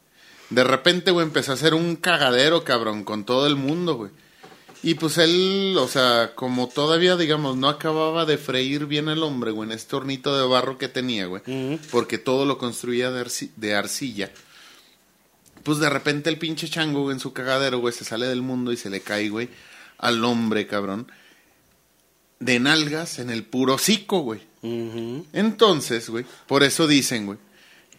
De 0.51 0.63
repente, 0.63 1.10
güey, 1.12 1.25
empezó 1.25 1.51
a 1.51 1.55
hacer 1.55 1.74
un 1.74 1.96
cagadero, 1.96 2.63
cabrón, 2.63 3.03
con 3.03 3.25
todo 3.25 3.48
el 3.48 3.55
mundo, 3.55 3.96
güey. 3.96 4.12
Y 4.84 4.96
pues 4.96 5.17
él, 5.17 5.75
o 5.79 5.88
sea, 5.88 6.34
como 6.36 6.67
todavía, 6.67 7.15
digamos, 7.15 7.55
no 7.55 7.70
acababa 7.70 8.25
de 8.25 8.38
freír 8.38 8.86
bien 8.86 9.10
el 9.10 9.22
hombre, 9.24 9.51
güey, 9.51 9.70
en 9.70 9.74
este 9.75 9.96
hornito 9.96 10.36
de 10.38 10.46
barro 10.48 10.77
que 10.77 10.88
tenía, 10.88 11.25
güey, 11.27 11.41
porque 11.91 12.17
todo 12.17 12.46
lo 12.46 12.58
construía 12.58 13.12
de, 13.12 13.24
arci- 13.24 13.51
de 13.55 13.75
arcilla. 13.75 14.31
Pues 15.63 15.77
de 15.77 15.89
repente 15.89 16.29
el 16.31 16.39
pinche 16.39 16.67
chango, 16.67 17.03
güey, 17.03 17.13
en 17.13 17.20
su 17.20 17.31
cagadero, 17.31 17.77
güey, 17.79 17.93
se 17.93 18.03
sale 18.05 18.25
del 18.27 18.41
mundo 18.41 18.72
y 18.72 18.77
se 18.77 18.89
le 18.89 19.01
cae, 19.01 19.29
güey, 19.29 19.50
al 20.00 20.24
hombre, 20.25 20.65
cabrón, 20.65 21.12
de 22.39 22.60
nalgas 22.60 23.20
en 23.20 23.29
el 23.29 23.43
puro 23.43 23.75
hocico, 23.75 24.22
güey. 24.22 24.41
Entonces, 25.34 26.10
güey, 26.10 26.25
por 26.48 26.63
eso 26.63 26.88
dicen, 26.88 27.27
güey, 27.27 27.38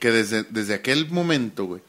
que 0.01 0.11
desde, 0.11 0.43
desde 0.43 0.75
aquel 0.75 1.09
momento, 1.11 1.65
güey, 1.67 1.81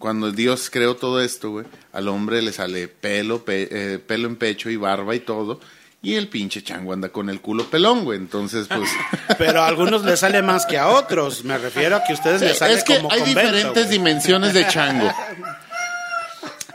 cuando 0.00 0.32
Dios 0.32 0.68
creó 0.70 0.96
todo 0.96 1.20
esto, 1.22 1.50
güey, 1.50 1.66
al 1.92 2.08
hombre 2.08 2.42
le 2.42 2.52
sale 2.52 2.88
pelo, 2.88 3.44
pe- 3.44 3.68
eh, 3.70 3.98
pelo 4.00 4.26
en 4.26 4.34
pecho 4.34 4.68
y 4.70 4.74
barba 4.76 5.14
y 5.14 5.20
todo, 5.20 5.60
y 6.02 6.14
el 6.14 6.26
pinche 6.28 6.62
chango 6.62 6.92
anda 6.94 7.10
con 7.10 7.28
el 7.30 7.40
culo 7.40 7.66
pelón, 7.70 8.02
güey. 8.04 8.18
Entonces, 8.18 8.66
pues... 8.66 8.90
Pero 9.38 9.60
a 9.62 9.66
algunos 9.68 10.02
les 10.04 10.18
sale 10.18 10.42
más 10.42 10.66
que 10.66 10.78
a 10.78 10.88
otros. 10.88 11.44
Me 11.44 11.56
refiero 11.58 11.94
a 11.96 12.02
que 12.02 12.12
a 12.12 12.16
ustedes 12.16 12.40
les 12.40 12.58
sale 12.58 12.74
es 12.74 12.82
que 12.84 12.96
como 12.96 13.12
hay 13.12 13.20
convento, 13.20 13.40
diferentes 13.40 13.84
güey. 13.86 13.98
dimensiones 13.98 14.54
de 14.54 14.66
chango. 14.66 15.12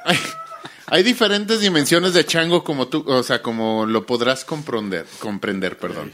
Hay, 0.06 0.18
hay 0.88 1.04
diferentes 1.04 1.60
dimensiones 1.60 2.14
de 2.14 2.26
chango 2.26 2.64
como 2.64 2.88
tú, 2.88 3.04
o 3.08 3.24
sea, 3.24 3.42
como 3.42 3.86
lo 3.88 4.06
podrás 4.06 4.46
comprender, 4.46 5.06
comprender, 5.20 5.78
perdón. 5.78 6.12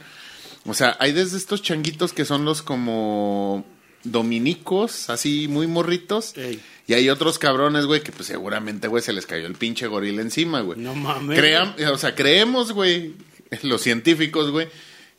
O 0.66 0.74
sea, 0.74 0.96
hay 1.00 1.12
desde 1.12 1.38
estos 1.38 1.62
changuitos 1.62 2.14
que 2.14 2.24
son 2.24 2.46
los 2.46 2.62
como 2.62 3.66
dominicos, 4.04 5.10
así 5.10 5.48
muy 5.48 5.68
morritos. 5.68 6.36
Ey. 6.38 6.60
Y 6.88 6.94
hay 6.94 7.10
otros 7.10 7.40
cabrones, 7.40 7.86
güey, 7.86 8.02
que 8.02 8.12
pues 8.12 8.28
seguramente, 8.28 8.88
güey, 8.88 9.02
se 9.04 9.14
les 9.14 9.26
cayó 9.26 9.48
el 9.48 9.56
pinche 9.56 9.88
gorila 9.88 10.22
encima, 10.22 10.62
güey. 10.62 10.80
No 10.80 10.94
mames. 10.96 11.40
Cream- 11.40 11.76
o 11.92 11.98
sea, 11.98 12.16
creemos, 12.16 12.72
güey, 12.74 13.14
los 13.64 13.82
científicos, 13.82 14.52
güey, 14.52 14.68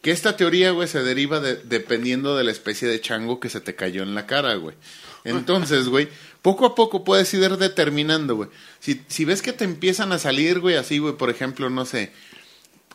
que 0.02 0.10
esta 0.10 0.36
teoría, 0.36 0.72
güey, 0.72 0.88
se 0.88 1.02
deriva 1.02 1.40
de, 1.40 1.56
dependiendo 1.56 2.36
de 2.36 2.44
la 2.44 2.50
especie 2.50 2.88
de 2.88 3.00
chango 3.00 3.40
que 3.40 3.48
se 3.48 3.60
te 3.60 3.74
cayó 3.74 4.02
en 4.02 4.14
la 4.14 4.26
cara, 4.26 4.54
güey. 4.56 4.76
Entonces, 5.24 5.88
güey, 5.88 6.08
poco 6.42 6.66
a 6.66 6.74
poco 6.74 7.04
puedes 7.04 7.32
ir 7.32 7.56
determinando, 7.56 8.34
güey. 8.34 8.48
Si, 8.80 9.00
si 9.06 9.24
ves 9.24 9.40
que 9.42 9.52
te 9.52 9.64
empiezan 9.64 10.10
a 10.10 10.18
salir, 10.18 10.58
güey, 10.58 10.74
así, 10.74 10.98
güey, 10.98 11.16
por 11.16 11.30
ejemplo, 11.30 11.70
no 11.70 11.84
sé, 11.84 12.10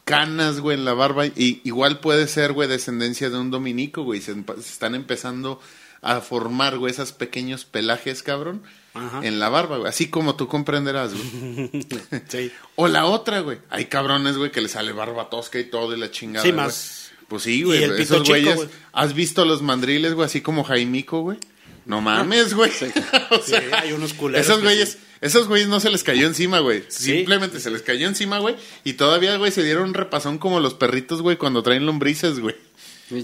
canas, 0.08 0.62
güey, 0.62 0.78
en 0.78 0.86
la 0.86 0.94
barba, 0.94 1.26
y 1.28 1.60
igual 1.66 2.00
puede 2.00 2.28
ser, 2.28 2.54
güey, 2.54 2.70
descendencia 2.70 3.30
de 3.30 3.38
un 3.38 3.52
dominico, 3.52 4.04
güey, 4.04 4.22
se, 4.22 4.34
se 4.34 4.60
están 4.60 4.96
empezando 4.96 5.60
a 6.02 6.22
formar, 6.22 6.78
güey, 6.78 6.92
esos 6.92 7.12
pequeños 7.12 7.66
pelajes, 7.66 8.24
cabrón, 8.24 8.64
Ajá. 8.94 9.20
en 9.24 9.40
la 9.40 9.50
barba, 9.50 9.78
güey, 9.78 9.90
así 9.90 10.08
como 10.10 10.36
tú 10.38 10.48
comprenderás, 10.48 11.12
güey. 11.14 11.70
Sí. 12.30 12.52
O 12.76 12.88
la 12.88 13.06
otra, 13.06 13.42
güey. 13.42 13.58
Hay 13.70 13.86
cabrones, 13.86 14.38
güey, 14.38 14.50
que 14.52 14.62
le 14.62 14.70
sale 14.70 14.94
barba 14.94 15.30
tosca 15.30 15.60
y 15.60 15.66
todo 15.70 15.94
y 15.96 16.00
la 16.00 16.10
chingada. 16.10 16.44
Sí, 16.44 16.52
güey. 16.52 16.64
más. 16.66 17.12
Pues 17.28 17.44
sí, 17.44 17.64
güey. 17.64 17.84
Esos 17.84 18.26
güeyes. 18.28 18.56
güey. 18.56 18.70
¿Has 18.94 19.14
visto 19.14 19.44
los 19.44 19.62
mandriles, 19.62 20.14
güey, 20.14 20.26
así 20.26 20.40
como 20.40 20.64
Jaimico, 20.64 21.22
güey? 21.22 21.38
No 21.86 22.00
mames, 22.00 22.54
güey. 22.54 22.72
o 23.32 23.38
Sí, 23.42 23.52
sea, 23.52 23.80
hay 23.82 23.92
unos 23.92 24.14
culeros 24.14 24.46
Esos 24.48 24.62
güeyes. 24.64 24.98
Esos 25.22 25.48
güeyes 25.48 25.68
no 25.68 25.80
se 25.80 25.90
les 25.90 26.04
cayó 26.04 26.28
encima, 26.28 26.60
güey. 26.60 26.84
Sí. 26.90 27.18
Simplemente 27.18 27.60
se 27.60 27.72
les 27.72 27.82
cayó 27.82 28.08
encima, 28.08 28.40
güey. 28.40 28.56
Y 28.84 28.94
todavía, 28.94 29.36
güey, 29.38 29.52
se 29.52 29.64
dieron 29.64 29.90
un 29.90 29.94
repasón 29.94 30.38
como 30.38 30.60
los 30.60 30.74
perritos, 30.74 31.22
güey, 31.22 31.38
cuando 31.38 31.64
traen 31.64 31.86
lombrices, 31.86 32.40
güey. 32.40 32.56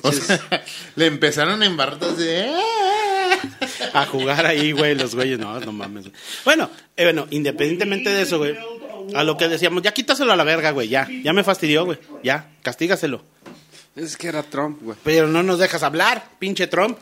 O 0.01 0.11
sea, 0.11 0.39
le 0.95 1.05
empezaron 1.07 1.61
a 1.61 1.65
embarrar 1.65 2.15
de. 2.15 2.53
A 3.93 4.05
jugar 4.05 4.45
ahí, 4.45 4.71
güey, 4.71 4.95
los 4.95 5.13
güeyes. 5.15 5.39
No, 5.39 5.59
no 5.59 5.71
mames. 5.71 6.05
güey. 6.05 6.15
Bueno, 6.45 6.69
eh, 6.95 7.03
bueno, 7.03 7.27
independientemente 7.29 8.09
de 8.09 8.21
eso, 8.21 8.37
güey. 8.37 8.55
A 9.13 9.23
lo 9.23 9.35
que 9.35 9.49
decíamos, 9.49 9.83
ya 9.83 9.91
quítaselo 9.93 10.31
a 10.31 10.35
la 10.35 10.45
verga, 10.45 10.71
güey. 10.71 10.87
Ya, 10.87 11.07
ya 11.23 11.33
me 11.33 11.43
fastidió, 11.43 11.85
güey. 11.85 11.99
Ya, 12.23 12.51
castígaselo. 12.61 13.23
Es 13.95 14.17
que 14.17 14.27
era 14.27 14.41
Trump, 14.43 14.81
güey. 14.81 14.97
Pero 15.03 15.27
no 15.27 15.43
nos 15.43 15.59
dejas 15.59 15.83
hablar, 15.83 16.29
pinche 16.39 16.67
Trump. 16.67 16.97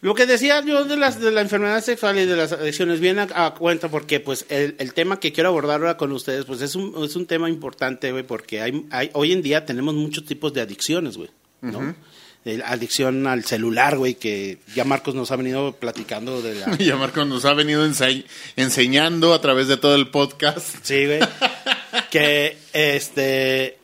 Lo 0.00 0.14
que 0.14 0.26
decía 0.26 0.64
yo 0.64 0.84
de 0.84 0.96
las 0.96 1.20
de 1.20 1.32
la 1.32 1.40
enfermedad 1.40 1.82
sexual 1.82 2.18
y 2.18 2.24
de 2.24 2.36
las 2.36 2.52
adicciones 2.52 3.00
viene 3.00 3.22
a, 3.34 3.46
a 3.46 3.54
cuenta 3.54 3.88
porque 3.88 4.20
pues 4.20 4.46
el, 4.48 4.76
el 4.78 4.94
tema 4.94 5.18
que 5.18 5.32
quiero 5.32 5.48
abordar 5.48 5.80
ahora 5.80 5.96
con 5.96 6.12
ustedes 6.12 6.44
pues 6.44 6.60
es 6.62 6.76
un, 6.76 6.94
es 7.04 7.16
un 7.16 7.26
tema 7.26 7.48
importante, 7.48 8.12
güey, 8.12 8.22
porque 8.22 8.60
hay, 8.62 8.86
hay 8.90 9.10
hoy 9.14 9.32
en 9.32 9.42
día 9.42 9.64
tenemos 9.66 9.94
muchos 9.94 10.24
tipos 10.24 10.52
de 10.52 10.60
adicciones, 10.60 11.16
güey, 11.16 11.30
¿no? 11.62 11.96
El- 12.44 12.62
adicción 12.62 13.26
al 13.26 13.44
celular, 13.44 13.98
güey, 13.98 14.14
que 14.14 14.58
ya 14.74 14.84
Marcos 14.84 15.16
nos 15.16 15.32
ha 15.32 15.36
venido 15.36 15.72
platicando 15.72 16.40
de 16.42 16.54
la 16.54 16.76
Ya 16.78 16.94
Marco 16.96 17.24
nos 17.24 17.44
ha 17.44 17.52
venido 17.54 17.84
ense- 17.84 18.24
enseñando 18.54 19.34
a 19.34 19.40
través 19.40 19.66
de 19.66 19.76
todo 19.78 19.96
el 19.96 20.08
podcast. 20.10 20.76
Sí, 20.82 21.06
güey. 21.06 21.18
que 22.12 22.56
este 22.72 23.78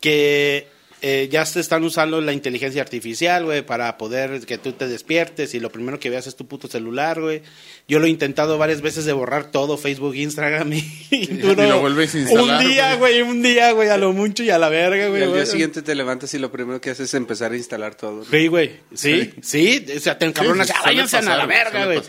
que 0.00 0.68
eh, 1.02 1.28
ya 1.30 1.44
se 1.46 1.60
están 1.60 1.84
usando 1.84 2.20
la 2.20 2.32
inteligencia 2.32 2.82
artificial, 2.82 3.44
güey, 3.44 3.62
para 3.62 3.96
poder 3.98 4.40
que 4.46 4.58
tú 4.58 4.72
te 4.72 4.88
despiertes 4.88 5.54
y 5.54 5.60
lo 5.60 5.70
primero 5.70 5.98
que 6.00 6.10
veas 6.10 6.26
es 6.26 6.34
tu 6.36 6.46
puto 6.46 6.66
celular, 6.68 7.20
güey. 7.20 7.42
Yo 7.86 7.98
lo 8.00 8.06
he 8.06 8.10
intentado 8.10 8.58
varias 8.58 8.80
veces 8.82 9.04
de 9.04 9.12
borrar 9.12 9.50
todo, 9.50 9.78
Facebook, 9.78 10.14
Instagram 10.16 10.72
y, 10.74 10.84
y 11.10 11.26
duró 11.38 11.62
lo 11.64 11.80
vuelves 11.80 12.14
a 12.14 12.18
instalar, 12.18 12.60
Un 12.62 12.68
día, 12.68 12.94
güey. 12.96 13.22
un 13.22 13.42
día, 13.42 13.72
güey, 13.72 13.88
a 13.88 13.96
lo 13.96 14.12
mucho 14.12 14.42
y 14.42 14.50
a 14.50 14.58
la 14.58 14.68
verga, 14.68 15.06
Y 15.06 15.10
güey. 15.10 15.22
al 15.22 15.32
día 15.32 15.46
siguiente 15.46 15.82
te 15.82 15.94
levantas 15.94 16.34
y 16.34 16.38
lo 16.38 16.50
primero 16.50 16.80
que 16.80 16.90
haces 16.90 17.06
es 17.10 17.14
empezar 17.14 17.52
a 17.52 17.56
instalar 17.56 17.94
todo. 17.94 18.24
Sí, 18.24 18.46
güey. 18.48 18.72
Sí, 18.94 19.32
sí, 19.42 19.86
o 19.96 20.00
sea, 20.00 20.18
te 20.18 20.26
encabronas, 20.26 20.66
Sí, 20.66 20.72
"Ah, 20.76 20.82
váyanse 20.84 21.16
a 21.18 21.22
la 21.22 21.46
verga, 21.46 21.86
güey. 21.86 22.00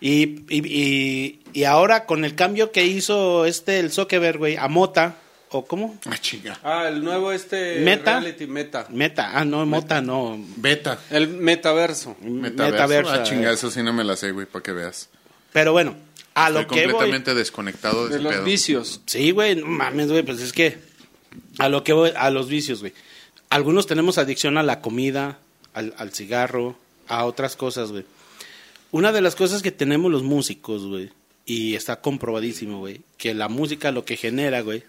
Y, 0.00 0.44
y, 0.48 0.66
y, 0.66 1.40
y 1.52 1.62
ahora 1.64 2.06
con 2.06 2.24
el 2.24 2.34
cambio 2.34 2.72
que 2.72 2.84
hizo 2.84 3.46
este, 3.46 3.78
el 3.78 3.92
Zuckerberg, 3.92 4.36
güey, 4.38 4.56
a 4.56 4.66
Mota, 4.66 5.14
¿o 5.52 5.64
cómo? 5.64 5.98
Ah, 6.06 6.16
chinga. 6.18 6.58
Ah, 6.62 6.88
el 6.88 7.02
nuevo 7.04 7.32
este 7.32 7.80
Meta. 7.80 8.20
reality 8.20 8.46
meta. 8.46 8.86
Meta, 8.90 9.32
ah, 9.38 9.44
no, 9.44 9.64
Mota, 9.66 10.00
no. 10.00 10.38
Beta. 10.56 10.98
El 11.10 11.28
metaverso. 11.28 12.16
Metaverso. 12.20 12.72
Metaverso, 12.72 13.12
Ah, 13.12 13.22
chinga, 13.22 13.50
eh. 13.50 13.54
eso 13.54 13.70
sí 13.70 13.82
no 13.82 13.92
me 13.92 14.04
la 14.04 14.16
sé, 14.16 14.32
güey, 14.32 14.46
para 14.46 14.62
que 14.62 14.72
veas. 14.72 15.08
Pero 15.52 15.72
bueno, 15.72 15.94
a 16.34 16.50
lo 16.50 16.66
que 16.66 16.84
voy. 16.84 16.92
completamente 16.92 17.34
desconectado 17.34 18.04
de, 18.04 18.10
De 18.10 18.14
ese 18.16 18.22
los 18.24 18.32
pedo. 18.34 18.44
vicios. 18.44 19.00
Sí, 19.06 19.30
güey, 19.32 19.56
no 19.56 19.66
mames, 19.66 20.08
güey, 20.10 20.22
pues 20.22 20.40
es 20.40 20.52
que 20.52 20.78
a 21.58 21.68
lo 21.68 21.84
que 21.84 21.92
voy, 21.92 22.12
a 22.16 22.30
los 22.30 22.48
vicios, 22.48 22.80
güey. 22.80 22.92
Algunos 23.50 23.86
tenemos 23.86 24.16
adicción 24.18 24.56
a 24.58 24.62
la 24.62 24.80
comida, 24.80 25.38
al, 25.74 25.94
al 25.98 26.12
cigarro, 26.12 26.76
a 27.08 27.24
otras 27.26 27.54
cosas, 27.56 27.92
güey. 27.92 28.04
Una 28.90 29.12
de 29.12 29.20
las 29.20 29.34
cosas 29.36 29.62
que 29.62 29.72
tenemos 29.72 30.10
los 30.10 30.22
músicos, 30.22 30.86
güey, 30.86 31.10
y 31.44 31.74
está 31.74 32.00
comprobadísimo, 32.00 32.78
güey, 32.78 33.00
que 33.18 33.34
la 33.34 33.48
música 33.48 33.90
lo 33.90 34.04
que 34.04 34.16
genera, 34.16 34.60
güey, 34.62 34.84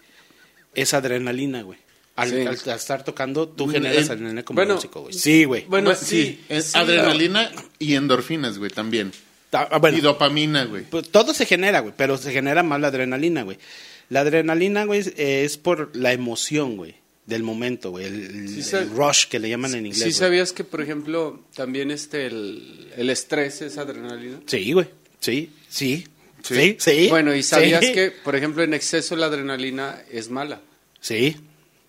es 0.74 0.94
adrenalina, 0.94 1.62
güey. 1.62 1.78
Al, 2.16 2.30
Sí. 2.30 2.36
al- 2.42 2.48
al 2.48 2.76
estar 2.76 3.04
tocando, 3.04 3.48
tú 3.48 3.66
Mm, 3.66 3.70
generas 3.70 4.08
eh, 4.08 4.12
adrenalina 4.12 4.44
como 4.44 4.56
bueno, 4.58 4.74
músico, 4.76 5.00
güey. 5.02 5.12
Sí, 5.14 5.44
güey. 5.44 5.64
Bueno, 5.66 5.90
Bueno, 5.90 6.00
sí, 6.00 6.40
es 6.48 6.66
sí, 6.66 6.78
adrenalina 6.78 7.50
y 7.78 7.94
endorfinas, 7.94 8.58
güey, 8.58 8.70
también. 8.70 9.10
Ta- 9.50 9.68
ah, 9.70 9.78
bueno, 9.78 9.98
Y 9.98 10.00
dopamina, 10.00 10.64
güey. 10.64 10.84
pues, 10.84 11.08
todo 11.10 11.34
se 11.34 11.44
genera, 11.46 11.80
güey, 11.80 11.92
pero 11.96 12.16
se 12.16 12.32
genera 12.32 12.62
más 12.62 12.80
la 12.80 12.88
adrenalina, 12.88 13.42
güey. 13.42 13.58
La 14.10 14.20
adrenalina, 14.20 14.84
güey, 14.84 15.00
es, 15.00 15.12
es 15.16 15.56
por 15.58 15.94
la 15.96 16.12
emoción, 16.12 16.76
güey, 16.76 16.94
del 17.26 17.42
momento, 17.42 17.90
güey. 17.90 18.06
El, 18.06 18.62
Sí, 18.62 18.76
rush 18.94 19.26
que 19.26 19.38
le 19.40 19.48
llaman 19.48 19.72
en 19.74 19.86
inglés. 19.86 19.98
¿Sí 19.98 20.04
güey. 20.04 20.12
sabías 20.12 20.52
que, 20.52 20.62
por 20.62 20.80
ejemplo, 20.82 21.42
también 21.56 21.90
este 21.90 22.26
el, 22.26 22.92
el 22.96 23.10
estrés 23.10 23.60
es 23.62 23.76
adrenalina? 23.78 24.38
Sí, 24.46 24.72
güey. 24.72 24.86
Sí, 25.20 25.50
sí. 25.68 26.06
Sí. 26.44 26.54
Sí, 26.54 26.76
sí. 26.78 27.06
Bueno, 27.08 27.34
¿y 27.34 27.42
sabías 27.42 27.84
sí, 27.84 27.92
que, 27.92 28.10
por 28.10 28.36
ejemplo, 28.36 28.62
en 28.62 28.74
exceso 28.74 29.16
la 29.16 29.26
adrenalina 29.26 30.00
es 30.12 30.28
mala? 30.30 30.60
Sí. 31.00 31.36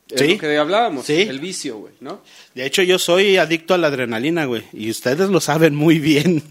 Es 0.10 0.22
Sí. 0.22 0.28
lo 0.34 0.38
que 0.40 0.56
hablábamos, 0.58 1.06
Sí. 1.08 1.22
el 1.24 1.40
vicio, 1.40 1.78
güey, 1.78 1.94
¿no? 2.00 2.22
De 2.54 2.64
hecho, 2.66 2.84
yo 2.84 3.00
soy 3.00 3.38
adicto 3.38 3.74
a 3.74 3.78
la 3.80 3.88
adrenalina, 3.88 4.46
güey. 4.46 4.62
Y 4.72 4.92
ustedes 4.92 5.30
lo 5.30 5.42
saben 5.42 5.74
muy 5.76 5.98
bien. 6.00 6.44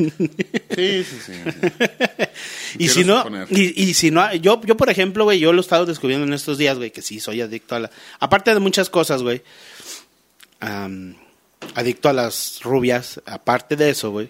Sí, 0.74 1.04
sí, 1.04 1.18
sí. 1.24 1.32
y 2.78 2.88
si 2.88 3.04
no, 3.04 3.24
y, 3.50 3.80
y 3.84 3.94
si 3.94 4.10
no, 4.10 4.34
yo, 4.34 4.60
yo 4.64 4.76
por 4.76 4.90
ejemplo, 4.90 5.22
güey, 5.24 5.38
yo 5.38 5.52
lo 5.52 5.60
he 5.60 5.62
estado 5.62 5.86
descubriendo 5.86 6.26
en 6.26 6.32
estos 6.32 6.58
días, 6.58 6.76
güey, 6.78 6.90
que 6.90 7.00
sí 7.00 7.20
soy 7.20 7.40
adicto 7.42 7.76
a 7.76 7.80
la. 7.80 7.90
Aparte 8.18 8.52
de 8.52 8.58
muchas 8.60 8.90
cosas, 8.90 9.22
güey. 9.22 9.40
adicto 11.74 12.08
a 12.08 12.12
las 12.12 12.60
rubias. 12.62 13.20
Aparte 13.26 13.76
de 13.76 13.90
eso, 13.90 14.10
güey. 14.10 14.28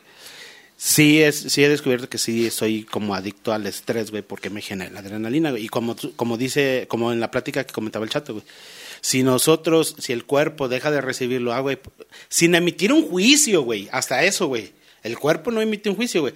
Sí, 0.87 1.23
es, 1.23 1.37
sí 1.37 1.65
he 1.65 1.69
descubierto 1.71 2.11
que 2.11 2.19
sí 2.19 2.51
soy 2.51 2.85
como 2.85 3.15
adicto 3.15 3.55
al 3.55 3.67
estrés, 3.67 4.11
güey, 4.11 4.23
porque 4.23 4.51
me 4.51 4.61
genera 4.61 4.91
la 4.91 5.01
adrenalina. 5.01 5.59
Y 5.59 5.69
como, 5.69 5.97
como 6.15 6.37
dice, 6.37 6.85
como 6.89 7.11
en 7.11 7.21
la 7.21 7.31
plática 7.31 7.65
que 7.65 7.73
comentaba 7.73 8.05
el 8.05 8.11
chato, 8.11 8.35
güey. 8.35 8.45
Si 9.01 9.23
nosotros, 9.23 9.97
si 9.99 10.13
el 10.13 10.27
cuerpo 10.27 10.69
deja 10.69 10.91
de 10.91 11.01
recibirlo, 11.01 11.55
ah, 11.55 11.61
güey, 11.61 11.79
sin 12.29 12.55
emitir 12.55 12.93
un 12.93 13.09
juicio, 13.09 13.63
güey, 13.63 13.89
hasta 13.93 14.25
eso, 14.25 14.47
güey. 14.47 14.73
El 15.03 15.19
cuerpo 15.19 15.51
no 15.51 15.63
emite 15.63 15.89
un 15.89 15.97
juicio, 15.97 16.21
güey. 16.21 16.35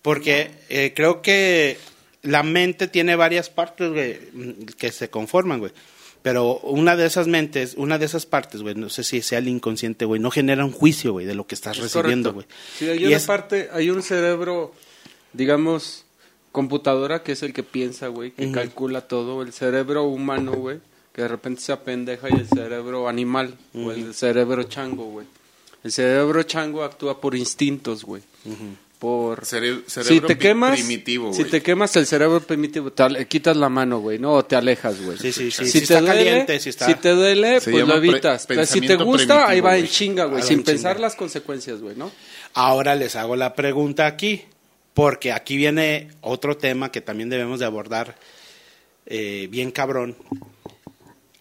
Porque 0.00 0.52
eh, 0.68 0.92
creo 0.94 1.20
que 1.20 1.76
la 2.22 2.44
mente 2.44 2.86
tiene 2.86 3.16
varias 3.16 3.50
partes, 3.50 3.90
güey, 3.90 4.20
que 4.78 4.92
se 4.92 5.10
conforman, 5.10 5.58
güey. 5.58 5.72
Pero 6.28 6.58
una 6.58 6.94
de 6.94 7.06
esas 7.06 7.26
mentes, 7.26 7.72
una 7.78 7.96
de 7.96 8.04
esas 8.04 8.26
partes, 8.26 8.60
güey, 8.60 8.74
no 8.74 8.90
sé 8.90 9.02
si 9.02 9.22
sea 9.22 9.38
el 9.38 9.48
inconsciente, 9.48 10.04
güey, 10.04 10.20
no 10.20 10.30
genera 10.30 10.62
un 10.62 10.72
juicio, 10.72 11.12
güey, 11.12 11.24
de 11.24 11.34
lo 11.34 11.46
que 11.46 11.54
estás 11.54 11.78
Es 11.78 11.82
recibiendo, 11.84 12.34
güey. 12.34 12.46
Sí, 12.78 12.86
hay 12.86 12.98
Y 13.02 13.06
una 13.06 13.16
es- 13.16 13.24
parte, 13.24 13.70
hay 13.72 13.88
un 13.88 14.02
cerebro, 14.02 14.74
digamos, 15.32 16.04
computadora, 16.52 17.22
que 17.22 17.32
es 17.32 17.42
el 17.42 17.54
que 17.54 17.62
piensa, 17.62 18.08
güey, 18.08 18.32
que 18.32 18.52
calcula 18.52 19.08
todo. 19.08 19.40
El 19.40 19.54
cerebro 19.54 20.04
humano, 20.04 20.52
güey, 20.52 20.80
que 21.14 21.22
de 21.22 21.28
repente 21.28 21.62
se 21.62 21.72
apendeja, 21.72 22.28
y 22.28 22.34
el 22.34 22.46
cerebro 22.46 23.08
animal, 23.08 23.56
o 23.74 23.90
el 23.90 24.12
cerebro 24.12 24.64
chango, 24.64 25.04
güey. 25.06 25.26
El 25.82 25.92
cerebro 25.92 26.42
chango 26.42 26.84
actúa 26.84 27.22
por 27.22 27.34
instintos, 27.36 28.04
güey. 28.04 28.20
Por... 28.98 29.42
Cere- 29.44 29.82
si 29.86 30.02
cerebro 30.02 30.26
te 30.26 30.36
quemas, 30.38 30.72
primitivo, 30.78 31.32
si 31.32 31.44
te 31.44 31.62
quemas 31.62 31.94
el 31.94 32.04
cerebro 32.06 32.40
primitivo, 32.40 32.90
te 32.92 33.26
quitas 33.28 33.56
la 33.56 33.68
mano, 33.68 34.00
güey, 34.00 34.18
no, 34.18 34.32
o 34.32 34.44
te 34.44 34.56
alejas, 34.56 35.00
güey. 35.00 35.16
Sí, 35.18 35.30
sí, 35.32 35.50
sí. 35.52 35.66
Si, 35.66 35.70
Si 35.70 35.78
te 35.78 35.84
está 35.84 36.00
duele, 36.00 36.24
caliente, 36.24 36.58
si 36.58 36.68
está- 36.70 36.86
si 36.86 36.94
te 36.96 37.10
duele, 37.10 37.60
Se 37.60 37.70
pues 37.70 37.86
lo 37.86 37.94
evitas. 37.94 38.46
Pero 38.48 38.66
si 38.66 38.80
te 38.80 38.96
gusta, 38.96 39.46
ahí 39.48 39.60
va 39.60 39.76
en 39.76 39.82
güey. 39.82 39.92
chinga, 39.92 40.24
güey, 40.24 40.42
sin 40.42 40.58
en 40.58 40.64
pensar 40.64 40.96
chinga. 40.96 41.06
las 41.06 41.14
consecuencias, 41.14 41.80
güey, 41.80 41.94
¿no? 41.94 42.10
Ahora 42.54 42.96
les 42.96 43.14
hago 43.14 43.36
la 43.36 43.54
pregunta 43.54 44.06
aquí, 44.06 44.42
porque 44.94 45.30
aquí 45.30 45.56
viene 45.56 46.08
otro 46.20 46.56
tema 46.56 46.90
que 46.90 47.00
también 47.00 47.28
debemos 47.28 47.60
de 47.60 47.66
abordar 47.66 48.16
eh, 49.06 49.46
bien 49.50 49.70
cabrón. 49.70 50.16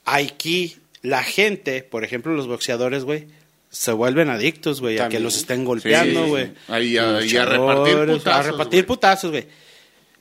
Aquí 0.06 0.78
la 1.02 1.24
gente, 1.24 1.84
por 1.84 2.04
ejemplo 2.04 2.34
los 2.34 2.48
boxeadores, 2.48 3.04
güey, 3.04 3.28
se 3.78 3.92
vuelven 3.92 4.30
adictos, 4.30 4.82
güey, 4.82 4.98
a 5.00 5.08
que 5.08 5.20
los 5.20 5.38
estén 5.38 5.64
golpeando, 5.64 6.26
güey. 6.28 6.48
sí. 6.48 6.52
Ahí 6.68 6.98
a- 6.98 7.12
Los 7.14 7.32
y 7.32 7.38
a 7.38 7.46
repartir 7.46 7.96
putazos, 8.08 8.28
A 8.28 8.42
repartir 8.52 8.80
güey. 8.80 8.88
putazos, 8.88 9.32
güey. 9.32 9.48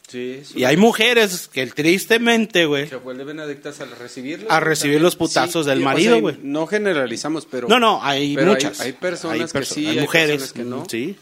Sí, 0.09 0.41
Y 0.55 0.63
hay 0.63 0.77
mujeres 0.77 1.49
que 1.49 1.67
tristemente, 1.67 2.65
güey, 2.67 2.89
se 2.89 2.95
vuelven 2.95 3.41
adictas 3.41 3.81
a 3.81 3.87
recibirlos. 3.87 4.49
a 4.51 4.61
recibir 4.61 5.01
los 5.01 5.17
putazos 5.17 5.67
del 5.67 5.81
o 5.81 5.85
marido, 5.85 6.13
sea, 6.13 6.21
güey. 6.21 6.37
no 6.43 6.67
generalizamos, 6.69 7.45
pero 7.51 7.67
No, 7.67 7.81
no, 7.81 7.99
hay 8.05 8.37
pero 8.37 8.53
muchas. 8.53 8.79
Hay, 8.81 8.93
personas 8.93 9.53
que 9.53 9.59
perso- 9.59 9.75
sí, 9.75 9.87
hay 9.89 9.97
hay 9.99 10.01
mujeres 10.03 10.37
personas 10.43 10.53
que 10.53 10.63
no. 10.71 10.87
Sí. 10.89 11.17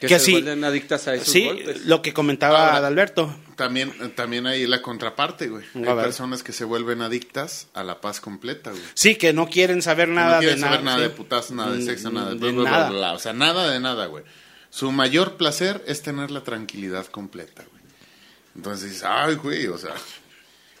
Que, 0.00 0.06
que 0.06 0.18
se 0.18 0.24
sí. 0.26 0.32
vuelven 0.32 0.62
adictas 0.64 1.08
a 1.08 1.14
esos 1.14 1.28
Sí, 1.28 1.44
golpes. 1.44 1.84
lo 1.86 2.02
que 2.02 2.12
comentaba 2.12 2.58
Ahora- 2.66 2.76
Adalberto. 2.78 3.34
También, 3.56 3.92
también 4.14 4.46
hay 4.46 4.66
la 4.68 4.80
contraparte, 4.82 5.48
güey. 5.48 5.64
A 5.74 5.78
Hay 5.78 5.82
ver. 5.84 6.04
personas 6.04 6.42
que 6.44 6.52
se 6.52 6.64
vuelven 6.64 7.02
adictas 7.02 7.66
a 7.74 7.82
la 7.82 8.00
paz 8.00 8.20
completa, 8.20 8.70
güey. 8.70 8.82
Sí, 8.94 9.16
que 9.16 9.32
no 9.32 9.48
quieren 9.48 9.82
saber 9.82 10.08
nada 10.08 10.34
no 10.36 10.38
quieren 10.40 10.58
de 10.60 10.62
saber 10.62 10.82
nada. 10.84 10.96
nada 10.98 11.06
sí. 11.06 11.10
de 11.10 11.16
putazos, 11.16 11.50
nada 11.52 11.72
de 11.72 11.82
sexo, 11.82 12.10
Mm, 12.10 12.14
nada 12.14 12.28
de, 12.30 12.34
de 12.38 12.52
bla, 12.52 12.52
bla, 12.52 12.70
nada. 12.70 12.88
bla, 12.90 12.98
bla. 12.98 13.12
O 13.14 13.18
sea, 13.18 13.32
nada 13.32 13.68
de 13.70 13.80
nada, 13.80 14.06
güey. 14.06 14.22
Su 14.70 14.92
mayor 14.92 15.36
placer 15.36 15.82
es 15.88 16.02
tener 16.02 16.30
la 16.30 16.44
tranquilidad 16.44 17.06
completa, 17.06 17.64
güey. 17.68 17.82
Entonces 18.54 18.90
dices, 18.90 19.04
ay, 19.04 19.34
güey, 19.34 19.66
o 19.66 19.78
sea, 19.78 19.94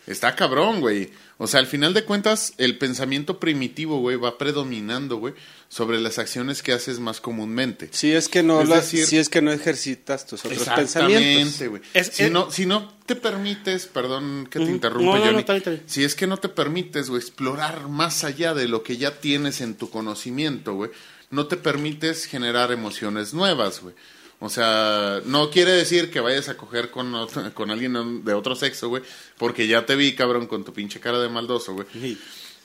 está 0.08 0.34
cabrón, 0.34 0.80
güey. 0.80 1.10
O 1.36 1.46
sea, 1.46 1.60
al 1.60 1.66
final 1.66 1.94
de 1.94 2.04
cuentas, 2.04 2.54
el 2.58 2.78
pensamiento 2.78 3.38
primitivo, 3.38 4.00
güey, 4.00 4.16
va 4.16 4.38
predominando, 4.38 5.16
güey, 5.18 5.34
sobre 5.68 6.00
las 6.00 6.18
acciones 6.18 6.62
que 6.62 6.72
haces 6.72 6.98
más 6.98 7.20
comúnmente. 7.20 7.88
Si 7.92 8.10
es 8.12 8.28
que 8.28 8.42
no 8.42 8.60
Es 8.62 8.68
decir- 8.68 9.06
si 9.06 9.18
es 9.18 9.28
que 9.28 9.40
no 9.42 9.52
ejercitas 9.52 10.26
tus 10.26 10.44
otros 10.44 10.64
pensamientos. 10.64 11.22
Exactamente, 11.26 11.68
güey. 11.68 11.82
Es- 11.94 12.08
Si, 12.14 12.24
es- 12.24 12.30
no, 12.30 12.50
si 12.50 12.66
no 12.66 12.92
te 13.06 13.14
permites, 13.16 13.86
perdón 13.86 14.48
que 14.50 14.58
te 14.58 14.64
interrumpa, 14.70 15.18
No, 15.18 15.24
Johnny, 15.24 15.44
si 15.86 16.02
es 16.04 16.14
que 16.14 16.26
no 16.26 16.38
te 16.38 16.48
permites, 16.48 17.08
güey, 17.10 17.20
explorar 17.22 17.88
más 17.88 18.24
allá 18.24 18.54
de 18.54 18.66
lo 18.68 18.82
que 18.82 18.96
ya 18.96 19.20
tienes 19.20 19.60
en 19.60 19.74
tu 19.76 19.90
conocimiento, 19.90 20.74
güey, 20.74 20.90
no 21.30 21.46
te 21.46 21.56
permites 21.56 22.24
generar 22.24 22.72
emociones 22.72 23.34
nuevas, 23.34 23.80
güey. 23.82 23.94
O 24.40 24.48
sea, 24.48 25.20
no 25.24 25.50
quiere 25.50 25.72
decir 25.72 26.10
que 26.10 26.20
vayas 26.20 26.48
a 26.48 26.56
coger 26.56 26.90
con, 26.90 27.12
otro- 27.14 27.52
con 27.54 27.70
alguien 27.72 28.24
de 28.24 28.34
otro 28.34 28.54
sexo, 28.54 28.88
güey, 28.88 29.02
porque 29.36 29.66
ya 29.66 29.84
te 29.84 29.96
vi, 29.96 30.14
cabrón, 30.14 30.46
con 30.46 30.64
tu 30.64 30.72
pinche 30.72 31.00
cara 31.00 31.18
de 31.18 31.28
maldoso, 31.28 31.74
güey. 31.74 31.86
Sí. 31.92 32.18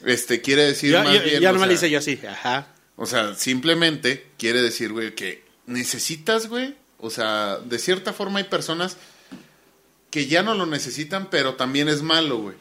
Este, 0.05 0.41
quiere 0.41 0.63
decir 0.65 0.91
más 1.03 1.11
bien... 1.23 1.41
ya 1.41 1.51
hice 1.73 1.89
yo 1.89 1.97
así, 1.99 2.19
ajá. 2.29 2.67
o 2.95 3.05
sea, 3.07 3.33
simplemente 3.35 4.27
quiere 4.37 4.61
decir, 4.61 4.91
güey, 4.91 5.15
que 5.15 5.43
necesitas, 5.65 6.47
güey. 6.47 6.75
O 6.99 7.09
sea, 7.09 7.57
de 7.57 7.79
cierta 7.79 8.13
forma 8.13 8.37
hay 8.39 8.45
personas 8.45 8.97
que 10.11 10.27
ya 10.27 10.43
no 10.43 10.53
lo 10.53 10.65
necesitan, 10.65 11.29
pero 11.29 11.55
también 11.55 11.89
es 11.89 12.01
malo, 12.03 12.37
güey. 12.37 12.55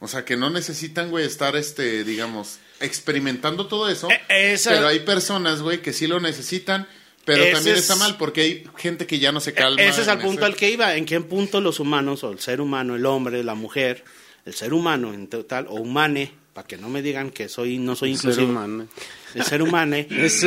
O 0.00 0.08
sea, 0.08 0.24
que 0.24 0.36
no 0.36 0.50
necesitan, 0.50 1.10
güey, 1.10 1.24
estar, 1.26 1.56
este, 1.56 2.02
digamos, 2.04 2.58
experimentando 2.80 3.66
todo 3.66 3.88
eso. 3.88 4.08
Eh, 4.10 4.52
esa- 4.54 4.70
Pero 4.70 4.88
hay 4.88 5.00
personas, 5.00 5.62
güey, 5.62 5.80
que 5.82 5.92
sí 5.92 6.06
lo 6.06 6.20
necesitan, 6.20 6.88
pero 7.28 7.44
Ese 7.44 7.52
también 7.52 7.76
es- 7.76 7.82
está 7.82 7.94
mal 7.96 8.16
porque 8.18 8.40
hay 8.40 8.64
gente 8.78 9.06
que 9.06 9.18
ya 9.20 9.30
no 9.30 9.40
se 9.40 9.52
calma. 9.52 9.80
Ese 9.80 10.02
es 10.02 10.08
al 10.08 10.18
en 10.18 10.24
punto 10.26 10.40
ese- 10.42 10.46
al 10.52 10.56
que 10.56 10.70
iba. 10.70 10.96
¿En 10.96 11.04
qué 11.04 11.20
punto 11.20 11.60
los 11.60 11.78
humanos, 11.78 12.24
o 12.24 12.32
el 12.32 12.40
ser 12.40 12.60
humano, 12.60 12.96
el 12.96 13.06
hombre, 13.06 13.44
la 13.44 13.54
mujer, 13.54 14.02
el 14.46 14.54
ser 14.54 14.72
humano 14.72 15.12
en 15.14 15.28
total, 15.28 15.66
o 15.68 15.74
humane, 15.74 16.32
para 16.54 16.66
que 16.66 16.76
no 16.76 16.88
me 16.88 17.02
digan 17.02 17.30
que 17.30 17.48
soy 17.48 17.78
no 17.78 17.94
soy 17.94 18.16
Ser 18.16 18.30
inclusivo, 18.30 18.50
humano. 18.50 18.88
el 19.34 19.42
ser 19.44 19.62
humane. 19.62 20.08
Es, 20.10 20.42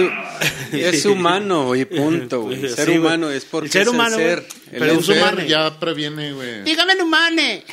es 0.74 1.06
humano 1.06 1.74
y 1.76 1.86
punto, 1.86 2.42
güey. 2.42 2.68
Ser 2.68 2.88
sí, 2.90 2.98
humano 2.98 3.30
es 3.32 3.46
porque 3.46 3.68
El 3.68 3.72
ser 3.72 3.82
es 3.84 3.88
el 3.88 3.94
humano, 3.94 4.16
ser. 4.18 4.40
El 4.72 4.80
Pero 4.80 4.86
El 4.86 5.04
ser. 5.04 5.06
ser 5.16 5.18
humano. 5.24 5.48
ya 5.48 5.80
previene, 5.80 6.34
güey. 6.34 6.64
Dígame 6.64 6.94
el 6.94 7.02
humane. 7.02 7.64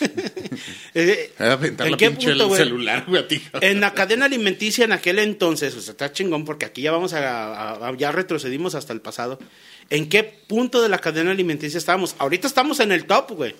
Eh, 0.94 1.32
¿En 1.38 1.90
la 1.90 1.96
qué 1.96 2.10
punto, 2.10 2.48
güey? 2.48 2.58
celular, 2.58 3.04
güey, 3.06 3.22
a 3.22 3.28
ti. 3.28 3.42
En 3.60 3.80
la 3.80 3.92
cadena 3.92 4.24
alimenticia 4.24 4.84
en 4.84 4.92
aquel 4.92 5.18
entonces, 5.18 5.74
o 5.74 5.80
sea, 5.80 5.92
está 5.92 6.12
chingón 6.12 6.44
porque 6.44 6.64
aquí 6.66 6.82
ya 6.82 6.92
vamos 6.92 7.12
a- 7.12 7.92
ya 7.98 8.12
retrocedimos 8.12 8.74
hasta 8.74 8.92
el 8.92 9.00
pasado. 9.00 9.38
¿En 9.90 10.08
qué 10.08 10.24
punto 10.24 10.82
de 10.82 10.88
la 10.88 10.98
cadena 10.98 11.30
alimenticia 11.32 11.78
estábamos? 11.78 12.14
Ahorita 12.18 12.46
estamos 12.46 12.80
en 12.80 12.92
el 12.92 13.04
top, 13.06 13.32
güey. 13.32 13.54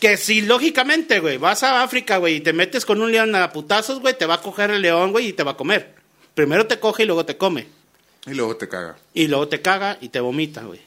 Que 0.00 0.16
si 0.16 0.40
lógicamente, 0.42 1.20
güey, 1.20 1.36
vas 1.36 1.62
a 1.62 1.82
África, 1.82 2.16
güey, 2.16 2.36
y 2.36 2.40
te 2.40 2.52
metes 2.52 2.84
con 2.84 3.00
un 3.02 3.12
león 3.12 3.34
a 3.36 3.52
putazos, 3.52 4.00
güey, 4.00 4.16
te 4.16 4.26
va 4.26 4.34
a 4.34 4.42
coger 4.42 4.70
el 4.70 4.82
león, 4.82 5.12
güey, 5.12 5.28
y 5.28 5.32
te 5.32 5.42
va 5.42 5.52
a 5.52 5.56
comer. 5.56 5.94
Primero 6.34 6.66
te 6.66 6.78
coge 6.80 7.02
y 7.02 7.06
luego 7.06 7.24
te 7.24 7.36
come. 7.36 7.66
Y 8.26 8.32
luego 8.34 8.56
te 8.56 8.68
caga. 8.68 8.96
Y 9.14 9.28
luego 9.28 9.48
te 9.48 9.60
caga 9.62 9.98
y 10.00 10.08
te 10.08 10.20
vomita, 10.20 10.62
güey. 10.62 10.80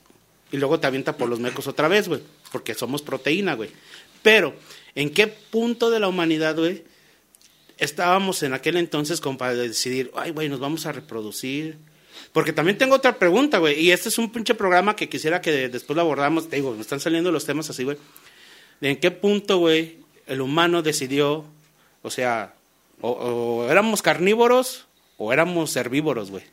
Y 0.51 0.57
luego 0.57 0.79
te 0.79 0.87
avienta 0.87 1.15
por 1.15 1.29
los 1.29 1.39
mecos 1.39 1.67
otra 1.67 1.87
vez, 1.87 2.07
güey. 2.07 2.21
Porque 2.51 2.73
somos 2.73 3.01
proteína, 3.01 3.53
güey. 3.55 3.69
Pero, 4.21 4.53
¿en 4.95 5.09
qué 5.11 5.27
punto 5.27 5.89
de 5.89 5.99
la 5.99 6.07
humanidad, 6.07 6.55
güey, 6.55 6.83
estábamos 7.77 8.43
en 8.43 8.53
aquel 8.53 8.77
entonces 8.77 9.21
como 9.21 9.37
para 9.37 9.53
decidir, 9.55 10.11
ay, 10.15 10.31
güey, 10.31 10.49
nos 10.49 10.59
vamos 10.59 10.85
a 10.85 10.91
reproducir? 10.91 11.77
Porque 12.31 12.53
también 12.53 12.77
tengo 12.77 12.95
otra 12.95 13.17
pregunta, 13.17 13.57
güey. 13.57 13.79
Y 13.79 13.91
este 13.91 14.09
es 14.09 14.17
un 14.17 14.31
pinche 14.31 14.55
programa 14.55 14.95
que 14.95 15.09
quisiera 15.09 15.41
que 15.41 15.69
después 15.69 15.95
lo 15.95 16.01
abordamos. 16.01 16.49
Te 16.49 16.57
digo, 16.57 16.73
me 16.73 16.81
están 16.81 16.99
saliendo 16.99 17.31
los 17.31 17.45
temas 17.45 17.69
así, 17.69 17.83
güey. 17.83 17.97
¿De 18.81 18.89
en 18.89 18.97
qué 18.97 19.11
punto, 19.11 19.57
güey, 19.57 19.97
el 20.27 20.41
humano 20.41 20.81
decidió, 20.81 21.45
o 22.01 22.09
sea, 22.09 22.55
o 23.01 23.67
éramos 23.69 24.01
carnívoros 24.01 24.87
o 25.17 25.33
éramos 25.33 25.75
herbívoros, 25.75 26.31
güey? 26.31 26.43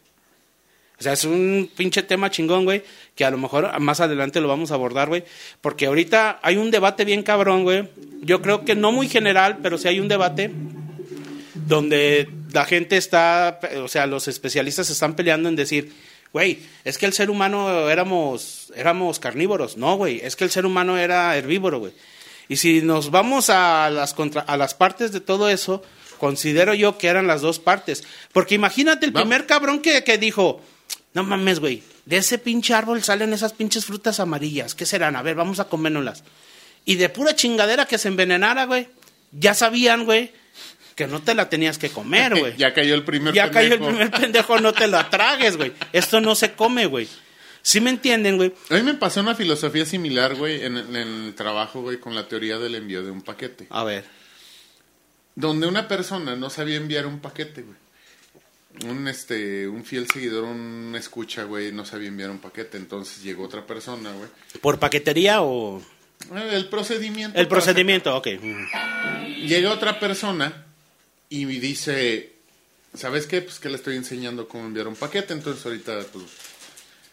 O 1.01 1.03
sea, 1.03 1.15
es 1.15 1.25
un 1.25 1.71
pinche 1.75 2.03
tema 2.03 2.31
chingón, 2.31 2.65
güey, 2.65 2.83
que 3.17 3.25
a 3.25 3.31
lo 3.31 3.39
mejor 3.39 3.81
más 3.81 4.01
adelante 4.01 4.41
lo 4.41 4.49
vamos 4.49 4.71
a 4.71 4.75
abordar, 4.75 5.09
güey, 5.09 5.25
porque 5.63 5.87
ahorita 5.87 6.41
hay 6.43 6.59
un 6.59 6.71
debate 6.71 7.05
bien 7.07 7.23
cabrón, 7.23 7.63
güey. 7.65 7.89
Yo 8.21 8.43
creo 8.43 8.65
que 8.67 8.75
no 8.75 8.93
muy 8.93 9.09
general, 9.09 9.59
pero 9.63 9.79
sí 9.79 9.89
hay 9.89 9.99
un 9.99 10.09
debate 10.09 10.51
donde 11.55 12.29
la 12.53 12.65
gente 12.65 12.97
está, 12.97 13.61
o 13.83 13.89
sea, 13.89 14.07
los 14.07 14.29
especialistas 14.29 14.91
están 14.91 15.15
peleando 15.15 15.49
en 15.49 15.57
decir, 15.57 15.93
güey, 16.33 16.59
es 16.85 16.99
que 16.99 17.07
el 17.07 17.13
ser 17.13 17.31
humano 17.31 17.89
éramos, 17.91 18.73
éramos 18.77 19.19
carnívoros. 19.21 19.77
No, 19.77 19.97
güey, 19.97 20.21
es 20.23 20.37
que 20.37 20.45
el 20.45 20.51
ser 20.51 20.67
humano 20.67 20.99
era 20.99 21.37
herbívoro, 21.37 21.79
güey. 21.79 21.93
Y 22.49 22.57
si 22.57 22.83
nos 22.83 23.11
vamos 23.11 23.49
a 23.51 23.89
las, 23.91 24.13
contra- 24.15 24.43
a 24.43 24.57
las 24.57 24.75
partes 24.75 25.13
de 25.13 25.21
todo 25.21 25.49
eso, 25.49 25.83
considero 26.19 26.75
yo 26.75 26.99
que 26.99 27.07
eran 27.07 27.27
las 27.27 27.41
dos 27.41 27.59
partes. 27.61 28.03
Porque 28.33 28.57
imagínate 28.57 29.07
el 29.07 29.13
Vamos. 29.13 29.29
primer 29.29 29.47
cabrón 29.47 29.81
que, 29.81 30.03
que 30.03 30.19
dijo, 30.19 30.61
no 31.15 31.25
mames, 31.25 31.61
güey, 31.61 31.83
de 32.07 32.19
ese 32.19 32.39
pinche 32.39 32.75
árbol 32.75 33.03
salen 33.03 33.33
esas 33.33 33.53
pinches 33.53 33.85
frutas 33.85 34.21
amarillas. 34.21 34.75
¿Qué 34.75 34.87
serán? 34.87 35.17
A 35.17 35.23
ver, 35.23 35.35
vamos 35.35 35.61
a 35.61 35.69
comérnoslas. 35.69 36.25
Y 36.85 36.97
de 36.97 37.09
pura 37.09 37.35
chingadera 37.35 37.87
que 37.87 37.99
se 37.99 38.09
envenenara, 38.09 38.65
güey, 38.65 38.89
ya 39.33 39.55
sabían, 39.55 40.05
güey, 40.05 40.33
que 40.95 41.07
no 41.07 41.21
te 41.21 41.35
la 41.35 41.49
tenías 41.49 41.79
que 41.79 41.91
comer, 41.91 42.39
güey. 42.39 42.57
ya 42.59 42.73
cayó 42.73 42.95
el 42.95 43.05
primer 43.05 43.35
Ya 43.35 43.51
cayó 43.51 43.75
el 43.75 43.81
pendejo. 43.81 43.97
primer 43.97 44.11
pendejo, 44.21 44.61
no 44.61 44.73
te 44.73 44.87
la 44.87 45.09
tragues, 45.11 45.57
güey. 45.57 45.73
Esto 45.93 46.21
no 46.21 46.35
se 46.35 46.53
come, 46.53 46.87
güey. 46.87 47.09
¿Sí 47.63 47.81
me 47.81 47.91
entienden, 47.91 48.37
güey? 48.39 48.55
A 48.71 48.75
mí 48.75 48.83
me 48.83 48.95
pasó 48.95 49.21
una 49.21 49.35
filosofía 49.35 49.85
similar, 49.85 50.35
güey, 50.35 50.65
en, 50.65 50.79
en 50.79 50.97
el 50.97 51.35
trabajo, 51.35 51.83
güey, 51.83 51.99
con 51.99 52.15
la 52.15 52.27
teoría 52.27 52.59
del 52.59 52.75
envío 52.75 53.03
de 53.03 53.11
un 53.11 53.21
paquete. 53.21 53.67
A 53.69 53.85
ver. 53.85 54.05
Donde 55.35 55.67
una 55.67 55.87
persona 55.87 56.37
no 56.37 56.49
sabía 56.51 56.77
enviar 56.77 57.07
un 57.07 57.21
paquete, 57.21 57.63
güey. 57.63 57.77
Un, 58.85 59.09
este, 59.09 59.69
un 59.69 59.85
fiel 59.85 60.07
seguidor, 60.11 60.45
un 60.45 60.95
escucha, 60.97 61.45
güey, 61.45 61.73
no 61.73 61.85
sabía 61.85 62.09
enviar 62.09 62.31
un 62.31 62.39
paquete. 62.39 62.77
Entonces 62.79 63.23
llegó 63.23 63.45
otra 63.45 63.67
persona, 63.67 64.13
güey. 64.13 64.29
¿Por 64.61 64.79
paquetería 64.79 65.43
o...? 65.43 65.83
Eh, 66.35 66.49
El 66.53 66.69
procedimiento. 66.69 67.39
El 67.39 67.49
procedimiento, 67.49 68.17
ok. 68.17 68.29
Llega 69.47 69.73
otra 69.73 69.99
persona 69.99 70.67
y 71.29 71.47
me 71.47 71.59
dice, 71.59 72.33
¿sabes 72.95 73.27
qué? 73.27 73.41
Pues 73.41 73.59
que 73.59 73.69
le 73.69 73.77
estoy 73.77 73.97
enseñando 73.97 74.47
cómo 74.49 74.67
enviar 74.67 74.89
un 74.89 74.97
paquete, 74.97 75.33
entonces 75.33 75.65
ahorita 75.65 76.01
pues 76.13 76.25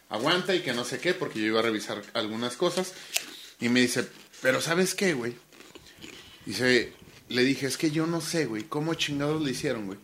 aguanta 0.09 0.55
y 0.55 0.61
que 0.61 0.73
no 0.73 0.83
sé 0.83 0.99
qué, 0.99 1.13
porque 1.13 1.39
yo 1.39 1.47
iba 1.47 1.59
a 1.59 1.63
revisar 1.63 2.01
algunas 2.13 2.55
cosas. 2.57 2.93
Y 3.59 3.69
me 3.69 3.81
dice, 3.81 4.07
pero 4.41 4.61
¿sabes 4.61 4.93
qué, 4.93 5.13
güey? 5.13 5.35
Dice, 6.45 6.93
le 7.29 7.43
dije, 7.43 7.65
es 7.67 7.77
que 7.77 7.91
yo 7.91 8.07
no 8.07 8.21
sé, 8.21 8.45
güey, 8.45 8.63
¿cómo 8.63 8.93
chingados 8.93 9.41
le 9.41 9.51
hicieron, 9.51 9.87
güey? 9.87 9.99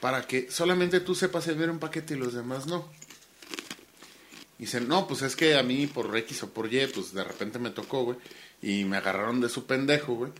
Para 0.00 0.26
que 0.26 0.50
solamente 0.50 1.00
tú 1.00 1.14
sepas 1.14 1.46
enviar 1.48 1.70
un 1.70 1.78
paquete 1.78 2.14
y 2.14 2.18
los 2.18 2.32
demás 2.32 2.66
no. 2.66 2.88
Dice, 4.58 4.80
no, 4.80 5.06
pues 5.06 5.22
es 5.22 5.36
que 5.36 5.56
a 5.56 5.62
mí 5.62 5.86
por 5.86 6.14
X 6.16 6.42
o 6.42 6.50
por 6.50 6.72
Y, 6.72 6.86
pues 6.88 7.14
de 7.14 7.24
repente 7.24 7.58
me 7.58 7.70
tocó, 7.70 8.04
güey. 8.04 8.18
Y 8.62 8.84
me 8.84 8.98
agarraron 8.98 9.40
de 9.40 9.48
su 9.48 9.66
pendejo, 9.66 10.14
güey. 10.14 10.32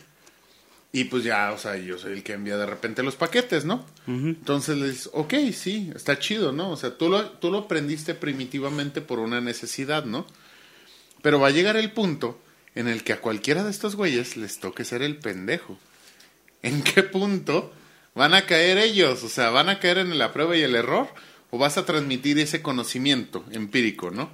Y 0.93 1.05
pues 1.05 1.23
ya, 1.23 1.53
o 1.53 1.59
sea, 1.59 1.77
yo 1.77 1.99
soy 1.99 2.15
el 2.15 2.23
que 2.23 2.33
envía 2.33 2.57
de 2.57 2.67
repente 2.67 3.03
los 3.03 3.15
paquetes, 3.15 3.65
¿no? 3.65 3.87
Entonces 4.07 4.77
le 4.77 4.91
dices, 4.91 5.09
ok, 5.13 5.35
sí, 5.53 5.93
está 5.95 6.19
chido, 6.19 6.51
¿no? 6.53 6.71
O 6.71 6.77
sea, 6.77 6.99
tú 6.99 7.09
lo, 7.09 7.31
tú 7.31 7.51
lo 7.51 7.59
aprendiste 7.59 8.15
primitivamente 8.15 9.01
por 9.01 9.21
una 9.21 9.41
necesidad, 9.41 10.05
¿no? 10.05 10.27
Pero 11.23 11.39
va 11.39 11.49
a 11.49 11.53
llegar 11.53 11.77
el 11.77 11.93
punto 11.93 12.41
en 12.75 12.89
el 12.89 13.05
que 13.05 13.13
a 13.13 13.21
cualquiera 13.21 13.63
de 13.63 13.71
estos 13.71 13.95
güeyes 13.95 14.37
les 14.37 14.59
toque 14.59 14.85
ser 14.85 15.03
el 15.03 15.17
pendejo. 15.17 15.79
¿En 16.63 16.83
qué 16.83 17.05
punto 17.05 17.73
van 18.15 18.35
a 18.35 18.47
caer 18.47 18.79
ellos? 18.79 19.23
O 19.23 19.29
sea, 19.29 19.51
¿van 19.51 19.69
a 19.69 19.79
caer 19.79 19.99
en 19.99 20.19
la 20.19 20.33
prueba 20.33 20.57
y 20.57 20.63
el 20.63 20.75
error? 20.75 21.09
¿O 21.51 21.59
vas 21.59 21.79
a 21.79 21.85
transmitir 21.85 22.39
ese 22.39 22.63
conocimiento 22.63 23.45
empírico, 23.53 24.11
no? 24.11 24.31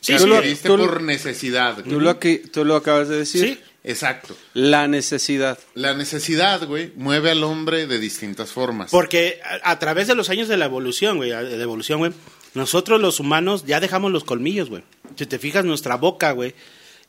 Sí, 0.00 0.16
que 0.16 0.22
adquiriste 0.24 0.68
tú 0.68 0.76
lo- 0.76 0.86
por 0.86 1.02
necesidad. 1.02 1.74
güey. 1.74 1.88
Tú 1.88 2.00
lo, 2.00 2.10
aquí- 2.10 2.38
tú 2.38 2.64
lo 2.64 2.76
acabas 2.76 3.08
de 3.08 3.16
decir. 3.18 3.42
Sí. 3.48 3.60
Exacto. 3.84 4.36
La 4.52 4.88
necesidad. 4.88 5.58
La 5.74 5.94
necesidad, 5.94 6.66
güey, 6.66 6.92
mueve 6.96 7.30
al 7.30 7.44
hombre 7.44 7.86
de 7.86 8.00
distintas 8.00 8.50
formas. 8.50 8.90
Porque 8.90 9.38
a, 9.62 9.70
a 9.70 9.78
través 9.78 10.08
de 10.08 10.16
los 10.16 10.28
años 10.28 10.48
de 10.48 10.56
la 10.56 10.64
evolución, 10.64 11.18
güey, 11.18 11.30
de 11.30 11.56
la 11.56 11.62
evolución, 11.62 11.98
güey, 12.00 12.12
nosotros 12.54 13.00
los 13.00 13.20
humanos 13.20 13.64
ya 13.64 13.78
dejamos 13.78 14.10
los 14.10 14.24
colmillos, 14.24 14.70
güey. 14.70 14.82
Si 15.16 15.26
te 15.26 15.38
fijas, 15.38 15.64
nuestra 15.64 15.94
boca, 15.96 16.32
güey, 16.32 16.54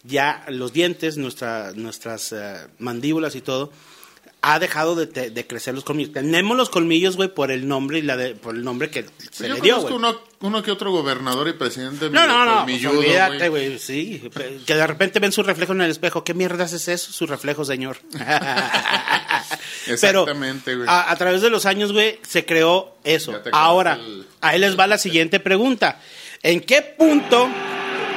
ya 0.04 0.46
los 0.50 0.72
dientes, 0.72 1.18
nuestra, 1.18 1.72
nuestras 1.74 2.32
eh, 2.32 2.58
mandíbulas 2.78 3.36
y 3.36 3.42
todo, 3.42 3.72
ha 4.50 4.60
dejado 4.60 4.96
de, 4.96 5.08
te- 5.08 5.30
de 5.30 5.46
crecer 5.46 5.74
los 5.76 5.84
colmillos. 5.84 6.14
Tenemos 6.14 6.56
los 6.56 6.70
colmillos, 6.70 7.16
güey, 7.18 7.28
por 7.28 7.52
el 7.52 7.68
nombre 7.68 8.00
y 8.00 8.02
la 8.02 8.16
de- 8.16 8.34
por 8.36 8.56
el 8.56 8.64
nombre 8.64 8.90
que 8.90 9.06
se 9.32 9.48
Yo 9.50 9.56
le 9.56 9.62
dio, 9.62 9.82
güey. 9.82 9.94
uno, 9.94 10.20
uno 10.40 10.64
que 10.64 10.72
otro 10.72 10.90
gobernador 10.92 11.48
y 11.50 11.54
presidente 11.54 12.10
No, 12.10 12.26
no, 12.28 12.46
no, 12.46 12.64
pues 12.64 12.82
colmilludo, 12.82 13.00
olvídate, 13.00 13.50
güey. 13.50 13.78
sí. 13.80 14.30
Que 14.66 14.76
de 14.76 14.88
repente 14.88 15.20
ven 15.20 15.32
su 15.34 15.44
reflejo 15.44 15.74
en 15.74 15.82
el 15.82 15.92
espejo. 15.92 16.24
¿Qué 16.24 16.34
mierdas 16.34 16.72
es 16.74 16.88
eso? 16.88 17.12
Su 17.12 17.28
reflejo, 17.28 17.66
señor. 17.66 17.98
Exactamente, 19.88 20.76
güey. 20.76 20.88
a, 20.90 21.12
a 21.12 21.16
través 21.16 21.42
de 21.42 21.50
los 21.50 21.66
años, 21.66 21.92
güey, 21.94 22.20
se 22.28 22.46
creó 22.46 22.96
eso. 23.04 23.40
Ahora, 23.52 23.94
el- 23.96 24.26
ahí 24.42 24.60
les 24.60 24.78
va 24.80 24.88
la 24.88 24.98
siguiente 24.98 25.40
pregunta. 25.40 26.00
¿En 26.44 26.62
qué 26.62 26.82
punto, 26.82 27.50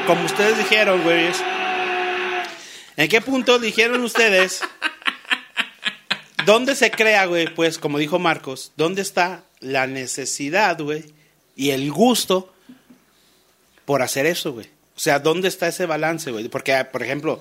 como 0.06 0.24
ustedes 0.24 0.58
dijeron, 0.58 1.02
güey, 1.02 1.28
en 2.96 3.08
qué 3.08 3.20
punto 3.20 3.58
dijeron 3.58 4.02
ustedes, 4.04 4.60
dónde 6.50 6.74
se 6.74 6.90
crea, 6.90 7.26
güey, 7.26 7.54
pues, 7.54 7.78
como 7.78 7.98
dijo 7.98 8.18
Marcos, 8.18 8.72
dónde 8.76 9.02
está 9.02 9.44
la 9.60 9.86
necesidad, 9.86 10.80
güey, 10.80 11.04
y 11.54 11.70
el 11.70 11.92
gusto 11.92 12.52
por 13.84 14.02
hacer 14.02 14.26
eso, 14.26 14.52
güey? 14.52 14.66
O 14.96 15.00
sea, 15.00 15.20
¿dónde 15.20 15.48
está 15.48 15.68
ese 15.68 15.86
balance, 15.86 16.30
güey? 16.30 16.48
Porque, 16.48 16.84
por 16.90 17.02
ejemplo, 17.02 17.40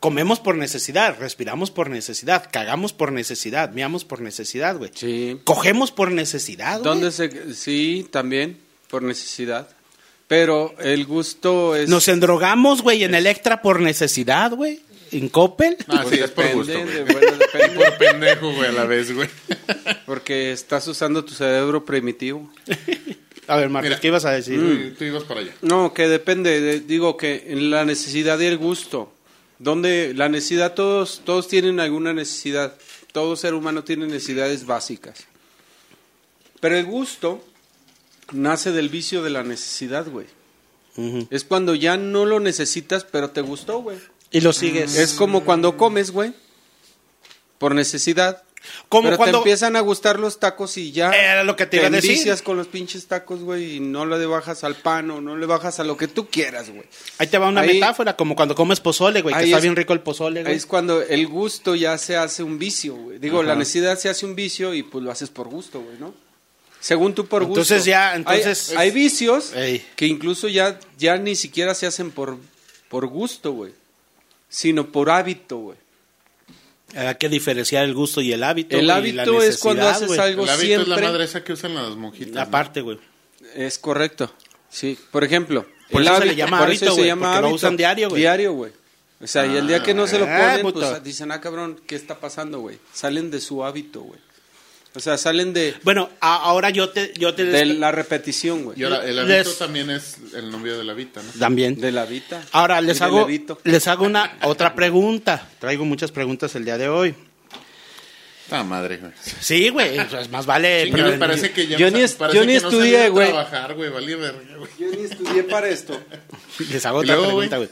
comemos 0.00 0.40
por 0.40 0.56
necesidad, 0.56 1.18
respiramos 1.20 1.70
por 1.70 1.90
necesidad, 1.90 2.48
cagamos 2.50 2.92
por 2.92 3.12
necesidad, 3.12 3.70
meamos 3.72 4.04
por 4.04 4.20
necesidad, 4.20 4.76
güey. 4.76 4.90
Sí. 4.94 5.38
Cogemos 5.44 5.92
por 5.92 6.10
necesidad, 6.10 6.80
güey. 6.80 6.84
¿Dónde 6.84 7.12
se.? 7.12 7.54
Sí, 7.54 8.08
también, 8.10 8.58
por 8.88 9.02
necesidad. 9.02 9.68
Pero 10.26 10.74
el 10.78 11.04
gusto 11.04 11.76
es. 11.76 11.88
Nos 11.88 12.08
endrogamos, 12.08 12.82
güey, 12.82 13.04
en 13.04 13.14
Electra 13.14 13.60
por 13.62 13.80
necesidad, 13.80 14.52
güey. 14.52 14.80
En 15.12 15.28
Coppel. 15.28 15.76
Ah, 15.88 16.00
Pues 16.02 16.16
sí, 16.16 16.22
es 16.22 16.30
por 16.30 16.44
depende, 16.44 16.56
gusto, 16.76 16.92
de- 16.92 17.04
bueno, 17.04 17.38
Por 17.74 17.98
pendejo, 17.98 18.52
güey, 18.54 18.68
a 18.68 18.72
la 18.72 18.84
vez, 18.84 19.12
güey. 19.14 19.28
porque 20.06 20.52
estás 20.52 20.86
usando 20.88 21.24
tu 21.24 21.34
cerebro 21.34 21.84
primitivo. 21.84 22.50
A 23.48 23.56
ver, 23.56 23.68
Marcos, 23.68 23.88
Mira. 23.90 24.00
¿qué 24.00 24.06
ibas 24.08 24.24
a 24.24 24.30
decir? 24.32 24.58
Tú, 24.92 24.98
tú 24.98 25.04
ibas 25.04 25.24
para 25.24 25.40
allá. 25.40 25.52
No, 25.62 25.92
que 25.92 26.06
depende, 26.08 26.60
de- 26.60 26.80
digo 26.80 27.16
que 27.16 27.44
en 27.48 27.70
la 27.70 27.84
necesidad 27.84 28.38
y 28.38 28.46
el 28.46 28.58
gusto. 28.58 29.12
Donde 29.58 30.14
la 30.14 30.28
necesidad, 30.28 30.74
todos, 30.74 31.20
todos 31.24 31.48
tienen 31.48 31.80
alguna 31.80 32.12
necesidad. 32.14 32.74
Todo 33.12 33.34
ser 33.36 33.54
humano 33.54 33.82
tiene 33.84 34.06
necesidades 34.06 34.64
básicas. 34.64 35.26
Pero 36.60 36.76
el 36.76 36.84
gusto 36.86 37.44
nace 38.32 38.70
del 38.72 38.88
vicio 38.88 39.22
de 39.22 39.30
la 39.30 39.42
necesidad, 39.42 40.06
güey. 40.08 40.26
Es 41.30 41.44
cuando 41.44 41.74
ya 41.74 41.96
no 41.96 42.26
lo 42.26 42.40
necesitas, 42.40 43.04
pero 43.04 43.30
te 43.30 43.40
gustó, 43.40 43.80
güey. 43.80 43.98
Y 44.30 44.40
lo 44.40 44.52
sigues. 44.52 44.96
Es 44.96 45.14
como 45.14 45.44
cuando 45.44 45.76
comes, 45.76 46.10
güey. 46.10 46.32
Por 47.58 47.74
necesidad. 47.74 48.42
Como 48.90 49.04
pero 49.08 49.16
cuando- 49.16 49.38
te 49.38 49.42
empiezan 49.42 49.74
a 49.74 49.80
gustar 49.80 50.20
los 50.20 50.38
tacos 50.38 50.76
y 50.76 50.92
ya. 50.92 51.10
Era 51.12 51.44
lo 51.44 51.56
que 51.56 51.64
te 51.66 51.78
iba 51.78 51.86
a 51.86 51.90
decir. 51.90 52.30
con 52.42 52.58
los 52.58 52.66
pinches 52.66 53.06
tacos, 53.06 53.40
güey, 53.40 53.76
y 53.76 53.80
no 53.80 54.04
le 54.04 54.24
bajas 54.26 54.64
al 54.64 54.76
pan 54.76 55.10
o 55.10 55.20
no 55.22 55.36
le 55.36 55.46
bajas 55.46 55.80
a 55.80 55.84
lo 55.84 55.96
que 55.96 56.08
tú 56.08 56.28
quieras, 56.28 56.68
güey. 56.68 56.84
Ahí 57.18 57.26
te 57.26 57.38
va 57.38 57.48
una 57.48 57.62
Ahí- 57.62 57.74
metáfora, 57.74 58.16
como 58.16 58.36
cuando 58.36 58.54
comes 58.54 58.78
pozole, 58.80 59.22
güey, 59.22 59.34
que 59.34 59.40
Ahí 59.40 59.46
está 59.46 59.56
es- 59.58 59.62
bien 59.62 59.76
rico 59.76 59.94
el 59.94 60.00
pozole, 60.00 60.40
Ahí 60.40 60.44
güey. 60.44 60.56
es 60.56 60.66
cuando 60.66 61.00
el 61.00 61.26
gusto 61.26 61.74
ya 61.74 61.96
se 61.96 62.16
hace 62.18 62.42
un 62.42 62.58
vicio, 62.58 62.94
güey. 62.96 63.18
Digo, 63.18 63.38
Ajá. 63.38 63.48
la 63.48 63.54
necesidad 63.56 63.98
se 63.98 64.10
hace 64.10 64.26
un 64.26 64.34
vicio 64.36 64.74
y 64.74 64.82
pues 64.82 65.02
lo 65.02 65.10
haces 65.10 65.30
por 65.30 65.48
gusto, 65.48 65.80
güey, 65.80 65.96
¿no? 65.98 66.14
Según 66.80 67.14
tú 67.14 67.26
por 67.26 67.44
gusto. 67.44 67.60
Entonces 67.60 67.86
ya, 67.86 68.10
Hay- 68.12 68.16
entonces- 68.18 68.74
Hay, 68.76 68.90
vicios 68.90 69.54
Ey. 69.54 69.84
que 69.96 70.06
incluso 70.06 70.48
ya, 70.48 70.78
ya 70.98 71.16
ni 71.16 71.34
siquiera 71.34 71.74
se 71.74 71.86
hacen 71.86 72.10
por, 72.10 72.36
por 72.90 73.06
gusto, 73.06 73.52
güey. 73.52 73.72
Sino 74.50 74.92
por 74.92 75.08
hábito, 75.10 75.56
güey. 75.56 75.78
Hay 76.94 77.14
que 77.14 77.28
diferenciar 77.28 77.84
el 77.84 77.94
gusto 77.94 78.20
y 78.20 78.32
el 78.32 78.42
hábito. 78.42 78.76
El 78.76 78.82
y 78.82 78.86
la 78.86 78.96
hábito 78.96 79.40
es 79.42 79.58
cuando 79.58 79.88
haces 79.88 80.08
güey. 80.08 80.18
algo 80.20 80.42
El 80.42 80.50
hábito 80.50 80.64
es 80.82 80.88
la 80.88 80.94
siempre. 80.96 81.08
madre 81.08 81.24
esa 81.24 81.42
que 81.44 81.52
usan 81.52 81.74
las 81.74 81.94
monjitas. 81.96 82.34
¿no? 82.34 82.40
Aparte, 82.40 82.80
güey. 82.80 82.98
Es 83.54 83.78
correcto. 83.78 84.32
Sí. 84.68 84.98
Por 85.12 85.22
ejemplo, 85.24 85.66
Por 85.90 86.02
el 86.02 86.08
eso 86.08 86.16
se 86.18 86.24
le 86.26 86.32
hábito- 86.32 86.36
llama 86.36 86.58
por 86.58 86.66
hábito, 86.68 86.84
eso 86.86 86.94
se 86.96 87.06
llama 87.06 87.26
porque 87.28 87.40
lo 87.40 87.46
hábito. 87.46 87.54
usan 87.56 87.76
diario, 87.76 88.08
güey. 88.10 88.20
Diario, 88.20 88.52
güey. 88.52 88.72
O 89.22 89.26
sea, 89.26 89.46
y 89.46 89.56
el 89.56 89.68
día 89.68 89.82
que 89.82 89.94
no 89.94 90.06
se 90.08 90.18
lo 90.18 90.24
Ah, 90.28 90.56
ponen, 90.58 90.72
pues 90.72 91.04
dicen, 91.04 91.30
ah, 91.30 91.40
cabrón, 91.40 91.80
¿qué 91.86 91.94
está 91.94 92.18
pasando, 92.18 92.58
güey? 92.60 92.78
Salen 92.92 93.30
de 93.30 93.40
su 93.40 93.64
hábito, 93.64 94.00
güey. 94.00 94.18
O 94.94 94.98
sea, 95.00 95.16
salen 95.16 95.52
de, 95.52 95.74
Bueno, 95.84 96.10
a- 96.20 96.36
ahora 96.36 96.70
yo 96.70 96.88
te... 96.90 97.12
Yo 97.16 97.32
te 97.34 97.44
de 97.44 97.64
la 97.64 97.92
repetición, 97.92 98.58
Y 98.58 98.62
güey. 98.62 98.82
ahora, 98.84 99.04
el 99.06 99.14
Les- 99.28 99.46
hábito 99.46 99.52
también 99.64 99.88
es 99.90 100.16
el 100.34 100.50
novio 100.50 100.76
de 100.76 100.82
la 100.84 100.94
Vita, 100.94 101.22
¿no? 101.22 101.30
También. 101.38 101.80
De 101.80 101.92
la 101.92 102.06
vida. 102.06 102.42
Ahora 102.52 102.80
les 102.80 102.98
Y 103.00 103.04
hago, 103.04 103.28
les 103.64 103.86
hago 103.86 104.04
una 104.04 104.36
otra 104.42 104.74
pregunta. 104.74 105.48
Traigo 105.60 105.84
muchas 105.84 106.10
preguntas 106.10 106.54
el 106.56 106.64
día 106.64 106.76
de 106.76 106.88
hoy. 106.88 107.14
Ah, 108.50 108.64
madre, 108.64 108.96
güey. 108.96 109.12
Sí, 109.40 109.68
güey, 109.68 110.04
pues 110.08 110.28
más 110.28 110.44
vale. 110.44 110.82
Chinga, 110.86 110.94
prevenir. 110.96 111.18
parece 111.20 111.52
que 111.52 111.68
ya 111.68 111.76
Yo 111.78 111.88
no 111.92 111.98
ni 111.98 112.04
yo 112.34 112.44
ni 112.44 112.54
que 112.54 112.60
no 112.60 112.68
estudié, 112.68 113.08
güey. 113.10 113.28
trabajar, 113.28 113.74
güey, 113.74 113.90
valía 113.90 114.16
verga, 114.16 114.40
güey. 114.56 114.70
Yo 114.76 114.86
ni 114.90 115.04
estudié 115.04 115.44
para 115.44 115.68
esto. 115.68 116.00
Les 116.72 116.84
hago 116.84 117.02
Y 117.02 117.04
otra 117.04 117.14
luego, 117.14 117.38
pregunta, 117.38 117.58
güey. 117.58 117.68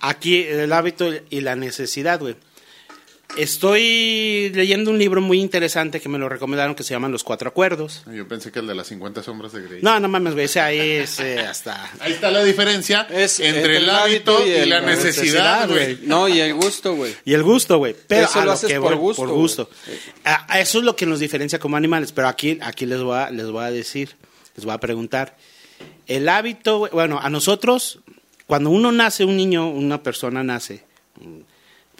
Aquí 0.00 0.42
el 0.44 0.72
hábito 0.72 1.12
y 1.28 1.42
la 1.42 1.54
necesidad, 1.54 2.18
güey. 2.18 2.34
Estoy 3.36 4.50
leyendo 4.54 4.90
un 4.90 4.98
libro 4.98 5.20
muy 5.20 5.40
interesante 5.40 6.00
que 6.00 6.08
me 6.08 6.18
lo 6.18 6.28
recomendaron 6.28 6.74
que 6.74 6.82
se 6.82 6.94
llaman 6.94 7.12
Los 7.12 7.24
Cuatro 7.24 7.48
Acuerdos. 7.48 8.02
Yo 8.12 8.26
pensé 8.28 8.50
que 8.52 8.58
el 8.58 8.66
de 8.66 8.74
las 8.74 8.88
50 8.88 9.22
sombras 9.22 9.52
de 9.52 9.62
Grey. 9.62 9.82
No, 9.82 9.98
no 10.00 10.08
mames, 10.08 10.34
güey, 10.34 10.46
ese 10.46 10.60
ahí 10.60 10.78
es 10.78 11.20
eh, 11.20 11.40
hasta... 11.40 11.90
Ahí 12.00 12.12
está 12.12 12.30
la 12.30 12.42
diferencia 12.44 13.06
Es 13.10 13.40
entre 13.40 13.78
el 13.78 13.88
hábito 13.88 14.46
y, 14.46 14.50
el- 14.50 14.68
la 14.68 14.80
la 14.80 14.86
necesidad, 14.88 15.68
güey. 15.68 15.98
No, 16.02 16.28
y 16.28 16.40
el 16.40 16.54
gusto, 16.54 16.94
güey. 16.96 17.14
Y 17.24 17.34
el 17.34 17.42
gusto, 17.42 17.78
güey. 17.78 17.94
Pero 18.06 18.26
Eso 18.26 18.40
a 18.40 18.44
lo 18.44 18.52
haces 18.52 18.68
que 18.70 18.80
por 18.80 18.96
gusto, 18.96 19.22
Por 19.22 19.32
gusto. 19.32 19.70
A- 20.24 20.52
a 20.52 20.60
eso 20.60 20.78
es 20.78 20.84
lo 20.84 20.96
que 20.96 21.06
nos 21.06 21.20
diferencia 21.20 21.58
como 21.58 21.76
animales. 21.76 22.12
Pero 22.12 22.28
aquí, 22.28 22.58
aquí 22.62 22.84
les, 22.86 23.00
voy 23.00 23.16
a, 23.16 23.30
les 23.30 23.46
voy 23.50 23.64
a 23.64 23.70
decir, 23.70 24.16
les 24.56 24.64
voy 24.64 24.74
a 24.74 24.78
preguntar. 24.78 25.36
El 26.06 26.28
hábito, 26.28 26.78
güey, 26.78 26.92
bueno, 26.92 27.20
a 27.22 27.30
nosotros, 27.30 28.00
cuando 28.46 28.70
uno 28.70 28.90
nace, 28.92 29.24
un 29.24 29.36
niño, 29.36 29.68
una 29.70 30.02
persona 30.02 30.42
nace, 30.42 30.84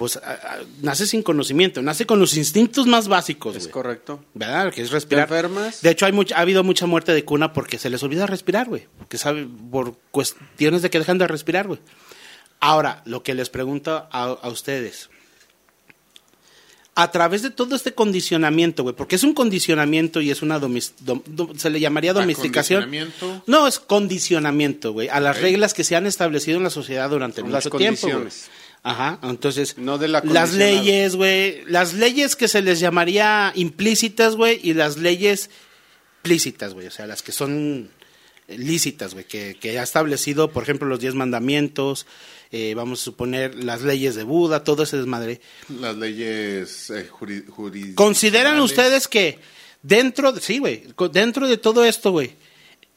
pues 0.01 0.17
a- 0.17 0.21
a- 0.33 0.59
nace 0.81 1.07
sin 1.07 1.23
conocimiento, 1.23 1.83
nace 1.83 2.07
con 2.07 2.19
los 2.19 2.35
instintos 2.35 2.87
más 2.87 3.07
básicos, 3.07 3.55
Es 3.55 3.69
correcto. 3.69 4.25
¿Verdad? 4.33 4.73
Que 4.73 4.81
es 4.81 4.91
respirar. 4.91 5.29
¿Te 5.29 5.35
enfermas? 5.35 5.83
De 5.83 5.91
hecho, 5.91 6.07
hay 6.07 6.13
mucha- 6.13 6.39
ha 6.39 6.41
habido 6.41 6.65
mucha 6.65 6.87
muerte 6.87 7.13
de 7.13 7.23
cuna 7.23 7.53
porque 7.53 7.77
se 7.77 7.91
les 7.91 8.03
olvida 8.03 8.27
respirar, 8.27 8.67
güey. 8.67 8.87
Porque 8.97 9.19
sabe, 9.19 9.47
por 9.71 9.95
cuestiones 10.11 10.81
de 10.81 10.89
que 10.89 10.99
dejan 11.01 11.19
de 11.19 11.27
respirar, 11.29 11.67
güey. 11.67 11.81
Ahora, 12.61 13.03
lo 13.05 13.23
que 13.23 13.35
les 13.35 13.51
pregunto 13.51 14.09
a, 14.11 14.23
a 14.23 14.49
ustedes. 14.49 15.11
A 16.95 17.11
través 17.13 17.43
de 17.43 17.51
todo 17.51 17.77
este 17.77 17.93
condicionamiento, 17.93 18.83
güey, 18.83 18.95
porque 18.97 19.17
es 19.17 19.23
un 19.23 19.35
condicionamiento 19.35 20.23
y 20.23 20.31
es 20.31 20.41
una 20.41 20.59
domis- 20.59 20.93
dom- 21.05 21.23
dom- 21.25 21.57
se 21.59 21.69
le 21.69 21.79
llamaría 21.79 22.13
domesticación. 22.15 22.91
No, 23.47 23.67
es 23.67 23.79
condicionamiento, 23.79 24.93
güey, 24.93 25.09
a 25.09 25.21
las 25.21 25.41
reglas 25.41 25.75
que 25.75 25.85
se 25.85 25.95
han 25.95 26.07
establecido 26.07 26.57
en 26.57 26.65
la 26.65 26.71
sociedad 26.71 27.09
durante 27.11 27.43
Las 27.43 27.67
mucho 27.67 27.77
tiempo. 27.77 28.07
güey. 28.09 28.29
Ajá, 28.83 29.19
entonces 29.23 29.77
No 29.77 29.99
de 29.99 30.09
la 30.09 30.23
las 30.25 30.55
leyes, 30.55 31.15
güey, 31.17 31.65
las 31.67 31.93
leyes 31.95 32.35
que 32.35 32.49
se 32.49 32.63
les 32.63 32.81
llamaría 32.81 33.53
implícitas, 33.55 34.37
güey, 34.37 34.59
y 34.63 34.73
las 34.75 34.97
leyes 34.97 35.51
plícitas, 36.23 36.73
güey, 36.75 36.87
o 36.87 36.91
sea, 36.91 37.07
las 37.07 37.23
que 37.23 37.33
son 37.33 37.91
lícitas, 38.49 39.13
güey, 39.15 39.27
que, 39.27 39.57
que 39.61 39.79
ha 39.79 39.83
establecido, 39.83 40.51
por 40.51 40.63
ejemplo, 40.63 40.89
los 40.89 40.99
diez 41.01 41.15
mandamientos, 41.15 42.07
eh, 42.53 42.75
vamos 42.75 43.01
a 43.01 43.05
suponer 43.05 43.55
las 43.63 43.83
leyes 43.83 44.15
de 44.17 44.25
Buda, 44.25 44.65
todo 44.65 44.83
ese 44.83 44.97
desmadre. 44.97 45.41
Las 45.81 45.97
leyes 45.97 46.91
eh, 46.91 47.07
juri-. 47.09 47.95
¿Consideran 47.95 48.61
ustedes 48.61 49.09
que 49.09 49.39
dentro, 49.83 50.33
de- 50.33 50.41
sí, 50.41 50.59
güey, 50.59 50.85
dentro 51.13 51.47
de 51.49 51.59
todo 51.59 51.85
esto, 51.85 52.11
güey, 52.13 52.33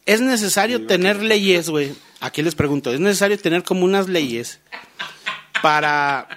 es 0.05 0.21
necesario 0.21 0.85
tener 0.87 1.21
leyes, 1.21 1.69
güey? 1.69 1.93
Aquí 2.19 2.41
les 2.41 2.55
pregunto, 2.55 2.91
¿es 2.93 2.99
necesario 2.99 3.37
tener 3.37 3.63
como 3.63 3.85
unas 3.85 4.07
leyes 4.09 4.59
para, 5.63 6.27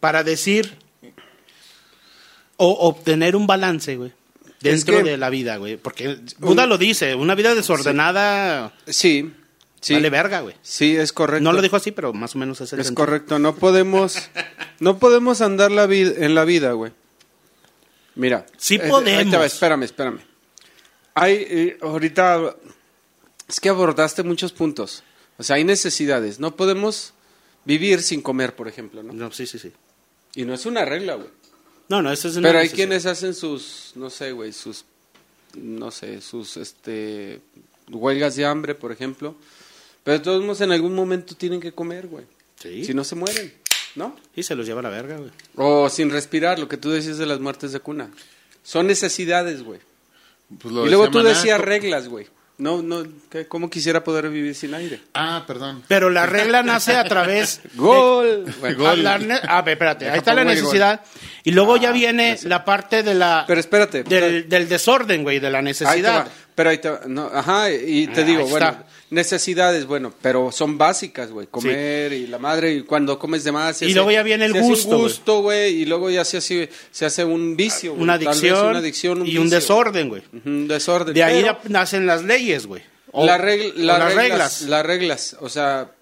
para 0.00 0.24
decir 0.24 0.76
o 2.56 2.70
obtener 2.88 3.36
un 3.36 3.46
balance, 3.46 3.96
güey? 3.96 4.12
Dentro 4.60 4.96
que- 4.98 5.02
de 5.04 5.16
la 5.16 5.30
vida, 5.30 5.56
güey. 5.56 5.76
Porque 5.76 6.18
Buda 6.38 6.66
lo 6.66 6.76
dice, 6.76 7.14
una 7.14 7.36
vida 7.36 7.54
desordenada 7.54 8.74
Sí, 8.88 9.32
sí. 9.80 9.94
vale 9.94 10.10
verga, 10.10 10.40
güey. 10.40 10.56
Sí, 10.62 10.96
es 10.96 11.12
correcto. 11.12 11.44
No 11.44 11.52
lo 11.52 11.62
dijo 11.62 11.76
así, 11.76 11.92
pero 11.92 12.12
más 12.12 12.34
o 12.34 12.38
menos 12.38 12.60
es 12.60 12.72
el 12.72 12.80
Es 12.80 12.86
sentido. 12.88 13.06
correcto, 13.06 13.38
no 13.38 13.54
podemos 13.54 14.18
no 14.80 14.98
podemos 14.98 15.40
andar 15.40 15.70
la 15.70 15.86
vida 15.86 16.12
en 16.26 16.34
la 16.34 16.44
vida, 16.44 16.72
güey. 16.72 16.90
Mira, 18.16 18.46
Sí 18.56 18.74
eh, 18.74 18.88
podemos. 18.88 19.32
va, 19.40 19.46
espérame, 19.46 19.84
espérame. 19.84 20.18
Hay 21.14 21.34
eh, 21.48 21.78
ahorita 21.80 22.56
es 23.48 23.60
que 23.60 23.68
abordaste 23.68 24.24
muchos 24.24 24.52
puntos. 24.52 25.04
O 25.38 25.44
sea, 25.44 25.54
hay 25.54 25.62
necesidades. 25.62 26.40
No 26.40 26.56
podemos 26.56 27.14
vivir 27.68 28.02
sin 28.02 28.22
comer, 28.22 28.56
por 28.56 28.66
ejemplo, 28.66 29.02
¿no? 29.02 29.12
No, 29.12 29.30
sí, 29.30 29.46
sí, 29.46 29.58
sí. 29.58 29.70
Y 30.34 30.46
no 30.46 30.54
es 30.54 30.64
una 30.64 30.86
regla, 30.86 31.14
güey. 31.16 31.28
No, 31.90 32.00
no, 32.00 32.10
eso 32.10 32.28
es 32.28 32.36
una 32.36 32.48
Pero 32.48 32.58
hay 32.58 32.64
necesidad. 32.64 32.76
quienes 32.88 33.06
hacen 33.06 33.34
sus, 33.34 33.92
no 33.94 34.08
sé, 34.08 34.32
güey, 34.32 34.52
sus, 34.54 34.86
no 35.54 35.90
sé, 35.90 36.22
sus, 36.22 36.56
este, 36.56 37.40
huelgas 37.90 38.36
de 38.36 38.46
hambre, 38.46 38.74
por 38.74 38.90
ejemplo. 38.90 39.36
Pero 40.02 40.22
todos 40.22 40.42
modos 40.42 40.62
en 40.62 40.72
algún 40.72 40.94
momento 40.94 41.34
tienen 41.34 41.60
que 41.60 41.72
comer, 41.72 42.06
güey. 42.06 42.24
Sí. 42.58 42.86
Si 42.86 42.94
no 42.94 43.04
se 43.04 43.14
mueren, 43.14 43.52
¿no? 43.96 44.16
Y 44.34 44.42
se 44.42 44.54
los 44.54 44.66
lleva 44.66 44.80
a 44.80 44.84
la 44.84 44.88
verga, 44.90 45.18
güey. 45.18 45.30
O 45.56 45.90
sin 45.90 46.10
respirar, 46.10 46.58
lo 46.58 46.68
que 46.68 46.78
tú 46.78 46.90
decías 46.90 47.18
de 47.18 47.26
las 47.26 47.38
muertes 47.38 47.72
de 47.72 47.80
cuna. 47.80 48.10
Son 48.62 48.86
necesidades, 48.86 49.62
güey. 49.62 49.80
Pues 50.58 50.72
Y 50.72 50.88
luego 50.88 51.10
tú 51.10 51.18
Maná, 51.18 51.30
decías 51.30 51.60
reglas, 51.60 52.08
güey. 52.08 52.26
No, 52.58 52.82
no, 52.82 53.04
¿qué- 53.30 53.46
¿cómo 53.46 53.70
quisiera 53.70 54.02
poder 54.02 54.28
vivir 54.30 54.52
sin 54.54 54.74
aire? 54.74 55.00
Ah, 55.14 55.44
perdón. 55.46 55.84
Pero 55.86 56.10
la 56.10 56.26
regla 56.26 56.64
nace 56.64 56.96
a 56.96 57.04
través. 57.04 57.60
de- 57.72 57.76
¡Gol! 57.76 58.44
Ah, 58.84 58.96
la 58.96 59.18
ne- 59.18 59.40
a 59.46 59.62
ver, 59.62 59.74
espérate, 59.74 60.04
Deja 60.06 60.14
ahí 60.14 60.18
está 60.18 60.34
la 60.34 60.42
necesidad. 60.44 61.00
Y 61.44 61.52
luego 61.52 61.76
ya 61.76 61.90
Ah, 61.90 61.92
viene 61.92 62.36
la 62.42 62.64
parte 62.64 63.04
de 63.04 63.14
la. 63.14 63.44
Pero 63.46 63.60
espérate. 63.60 64.02
Del, 64.02 64.48
del 64.48 64.68
desorden, 64.68 65.22
güey, 65.22 65.38
de 65.38 65.50
la 65.50 65.58
Ahí 65.58 65.64
te 65.64 65.68
necesidad. 65.68 66.28
Pero 66.58 66.70
ahí 66.70 66.78
te. 66.78 66.90
No, 67.06 67.30
ajá, 67.32 67.70
y 67.70 68.08
te 68.08 68.22
Ah, 68.22 68.24
digo, 68.24 68.44
bueno, 68.48 68.66
está. 68.66 68.86
necesidades, 69.10 69.86
bueno, 69.86 70.12
pero 70.20 70.50
son 70.50 70.76
básicas, 70.76 71.30
güey. 71.30 71.46
Comer 71.46 72.12
y 72.12 72.26
la 72.26 72.40
madre, 72.40 72.72
y 72.74 72.82
cuando 72.82 73.16
comes 73.16 73.44
de 73.44 73.52
más. 73.52 73.76
se 73.76 73.84
Y 73.84 73.88
hace- 73.90 73.94
luego 73.94 74.10
ya 74.10 74.24
viene 74.24 74.46
el 74.46 74.50
se 74.52 74.58
hace 74.58 74.66
un 74.66 74.72
gusto, 74.72 74.88
güey. 74.88 75.02
gusto. 75.02 75.52
Y 75.78 75.84
luego 75.84 76.10
ya 76.10 76.24
se 76.24 76.38
hace, 76.38 76.68
se 76.90 77.06
hace 77.06 77.24
un 77.24 77.56
vicio, 77.56 77.92
güey. 77.92 78.02
Una 78.02 78.14
adicción, 78.14 78.66
una 78.70 78.78
adicción, 78.80 79.24
y 79.24 79.38
un 79.38 79.48
desorden, 79.48 80.08
güey. 80.08 80.22
Un 80.44 80.66
desorden. 80.66 81.14
De 81.14 81.22
ahí 81.22 81.42
Pero 81.42 81.60
ya 81.62 81.68
nacen 81.68 82.06
las 82.08 82.24
leyes, 82.24 82.66
güey. 82.66 82.82
O- 83.12 83.24
la 83.24 83.38
regla- 83.38 83.72
o 83.74 83.78
las 83.78 83.98
las 84.00 84.14
reglas, 84.14 84.16
reglas. 84.16 84.62
Las 84.62 84.84
reglas, 84.86 85.36
o 85.40 85.48
sea, 85.48 85.92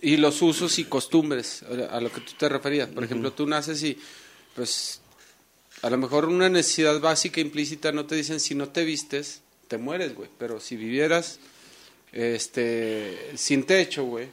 y 0.00 0.16
los 0.18 0.40
usos 0.42 0.78
y 0.78 0.84
costumbres, 0.84 1.64
a 1.90 2.00
lo 2.00 2.12
que 2.12 2.20
tú 2.20 2.34
te 2.38 2.48
referías. 2.48 2.88
Por 2.88 3.02
ejemplo, 3.02 3.32
tú 3.32 3.48
naces 3.48 3.82
y, 3.82 3.98
pues, 4.54 5.00
a 5.82 5.90
lo 5.90 5.98
mejor 5.98 6.26
una 6.26 6.48
necesidad 6.48 7.00
básica 7.00 7.40
implícita 7.40 7.90
no 7.90 8.06
te 8.06 8.14
dicen 8.14 8.38
si 8.38 8.54
no 8.54 8.68
te 8.68 8.84
vistes, 8.84 9.40
te 9.68 9.78
mueres, 9.78 10.14
güey. 10.14 10.28
Pero 10.38 10.60
si 10.60 10.76
vivieras, 10.76 11.38
este, 12.12 13.16
sin 13.36 13.64
techo, 13.64 14.04
güey, 14.04 14.28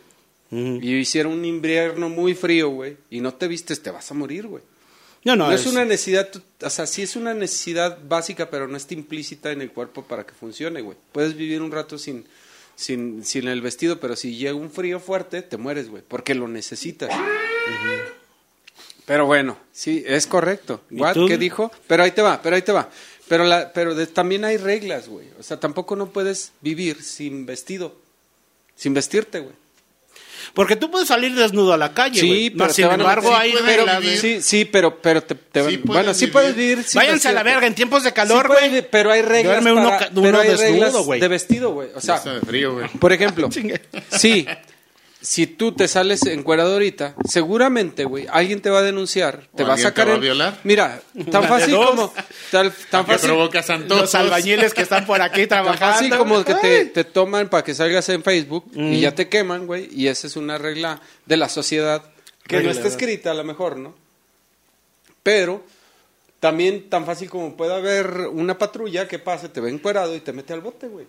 y 0.51 0.95
hiciera 0.97 1.29
un 1.29 1.45
invierno 1.45 2.09
muy 2.09 2.35
frío, 2.35 2.69
güey, 2.69 2.97
y 3.09 3.21
no 3.21 3.33
te 3.33 3.47
vistes, 3.47 3.81
te 3.81 3.89
vas 3.89 4.11
a 4.11 4.13
morir, 4.13 4.47
güey. 4.47 4.63
No, 5.23 5.35
no, 5.35 5.47
No, 5.47 5.53
es, 5.53 5.61
es- 5.61 5.67
una 5.67 5.85
necesidad, 5.85 6.29
o 6.61 6.69
sea, 6.69 6.85
sí 6.87 7.03
es 7.03 7.15
una 7.15 7.33
necesidad 7.33 7.99
básica, 8.07 8.49
pero 8.49 8.67
no 8.67 8.75
está 8.75 8.93
implícita 8.93 9.51
en 9.51 9.61
el 9.61 9.71
cuerpo 9.71 10.03
para 10.03 10.25
que 10.25 10.33
funcione, 10.33 10.81
güey. 10.81 10.97
Puedes 11.13 11.35
vivir 11.37 11.61
un 11.61 11.71
rato 11.71 11.97
sin, 11.97 12.25
sin, 12.75 13.23
sin 13.23 13.47
el 13.47 13.61
vestido, 13.61 13.99
pero 13.99 14.15
si 14.15 14.35
llega 14.35 14.55
un 14.55 14.71
frío 14.71 14.99
fuerte, 14.99 15.41
te 15.41 15.57
mueres, 15.57 15.89
güey, 15.89 16.03
porque 16.07 16.35
lo 16.35 16.47
necesitas. 16.49 17.09
Pero 19.05 19.25
bueno, 19.25 19.57
sí, 19.71 20.03
es 20.07 20.27
correcto. 20.27 20.81
¿Y 20.89 20.99
What? 21.01 21.15
¿Qué 21.27 21.37
dijo? 21.37 21.71
Pero 21.87 22.03
ahí 22.03 22.11
te 22.11 22.21
va, 22.21 22.41
pero 22.41 22.55
ahí 22.55 22.61
te 22.61 22.71
va. 22.71 22.89
Pero, 23.31 23.45
la, 23.45 23.71
pero 23.71 23.95
de- 23.95 24.07
también 24.07 24.43
hay 24.43 24.57
reglas, 24.57 25.07
güey. 25.07 25.25
O 25.39 25.43
sea, 25.43 25.57
tampoco 25.57 25.95
no 25.95 26.07
puedes 26.07 26.51
vivir 26.59 27.01
sin 27.01 27.45
vestido, 27.45 27.95
sin 28.75 28.93
vestirte, 28.93 29.39
güey. 29.39 29.53
Porque 30.53 30.75
tú 30.75 30.91
puedes 30.91 31.07
salir 31.07 31.33
desnudo 31.33 31.71
a 31.71 31.77
la 31.77 31.93
calle, 31.93 32.19
Sí, 32.19 32.27
güey. 32.27 32.49
pero 32.49 32.67
te 32.67 32.73
sin 32.73 32.87
van 32.87 32.99
a- 32.99 33.03
embargo, 33.03 33.29
sí 33.29 33.35
hay 33.37 33.53
reglas, 33.53 34.03
güey. 34.03 34.17
Sí, 34.17 34.41
sí, 34.41 34.65
pero, 34.65 35.01
pero 35.01 35.23
te, 35.23 35.35
te- 35.35 35.61
Sí 35.69 35.77
puedes 35.77 35.83
bueno, 35.85 36.13
sí 36.13 36.19
vivir. 36.25 36.33
puedes 36.33 36.55
vivir. 36.57 36.83
sin 36.83 36.99
Váyanse 36.99 37.29
a 37.29 37.31
la 37.31 37.35
vestirte. 37.43 37.53
verga 37.55 37.67
en 37.67 37.75
tiempos 37.75 38.03
de 38.03 38.11
calor, 38.11 38.47
Sí 38.47 38.53
puede, 38.53 38.69
güey. 38.69 38.89
pero 38.91 39.11
hay 39.13 39.21
reglas 39.21 39.63
Duerme 39.63 39.79
uno 39.79 39.89
para- 39.89 39.97
ca- 39.99 40.09
pero 40.13 40.27
uno 40.27 40.39
hay 40.39 40.49
desnudo, 40.49 40.71
reglas 40.73 40.93
güey. 41.05 41.21
de 41.21 41.27
vestido, 41.29 41.71
güey. 41.71 41.89
O 41.91 41.93
Ya 41.95 42.01
sea, 42.01 42.15
está 42.17 42.33
de 42.33 42.41
frío, 42.41 42.73
güey. 42.73 42.89
por 42.99 43.13
ejemplo, 43.13 43.47
Chingue. 43.49 43.81
sí, 44.09 44.45
si 45.21 45.45
tú 45.47 45.71
te 45.73 45.87
sales 45.87 46.25
encuerado 46.25 46.73
ahorita, 46.73 47.15
seguramente, 47.27 48.05
güey, 48.05 48.25
alguien 48.31 48.59
te 48.61 48.69
va 48.71 48.79
a 48.79 48.81
denunciar, 48.81 49.47
te 49.55 49.63
O 49.63 49.67
va 49.67 49.75
a 49.75 49.77
sacar 49.77 50.05
te 50.05 50.09
va 50.09 50.13
a 50.13 50.15
en- 50.15 50.21
violar. 50.21 50.59
Mira, 50.63 50.99
tan 51.31 51.43
fácil 51.43 51.71
dos. 51.71 51.89
como 51.91 52.13
tal- 52.49 52.73
tan 52.89 53.05
Que 53.05 53.11
fácil, 53.13 53.29
provoca 53.29 53.61
santos. 53.63 54.01
Los 54.01 54.15
albañiles 54.15 54.73
que 54.73 54.81
están 54.81 55.05
por 55.05 55.21
aquí 55.21 55.41
tan 55.47 55.63
trabajando. 55.63 55.93
fácil 55.95 56.17
como 56.17 56.43
que 56.43 56.55
te, 56.55 56.85
te 56.85 57.03
toman 57.03 57.49
para 57.49 57.63
que 57.63 57.73
salgas 57.75 58.09
en 58.09 58.23
Facebook 58.23 58.65
Mm. 58.73 58.93
y 58.93 59.01
ya 59.01 59.13
te 59.13 59.29
queman, 59.29 59.67
güey, 59.67 59.89
y 59.91 60.07
esa 60.07 60.25
es 60.27 60.35
una 60.35 60.57
regla 60.57 60.99
de 61.25 61.37
la 61.37 61.49
sociedad 61.49 62.03
que 62.47 62.57
Regla, 62.57 62.71
no 62.73 62.77
está 62.77 62.87
escrita 62.89 63.31
a 63.31 63.33
lo 63.35 63.43
mejor, 63.43 63.77
¿no? 63.77 63.93
Pero 65.23 65.63
también 66.39 66.89
tan 66.89 67.05
fácil 67.05 67.29
como 67.29 67.55
puede 67.55 67.73
haber 67.75 68.07
una 68.31 68.57
patrulla 68.57 69.07
que 69.07 69.19
pase, 69.19 69.49
te 69.49 69.61
ve 69.61 69.69
encuerado 69.69 70.15
y 70.15 70.19
te 70.19 70.33
mete 70.33 70.53
al 70.53 70.61
bote, 70.61 70.87
güey. 70.87 71.05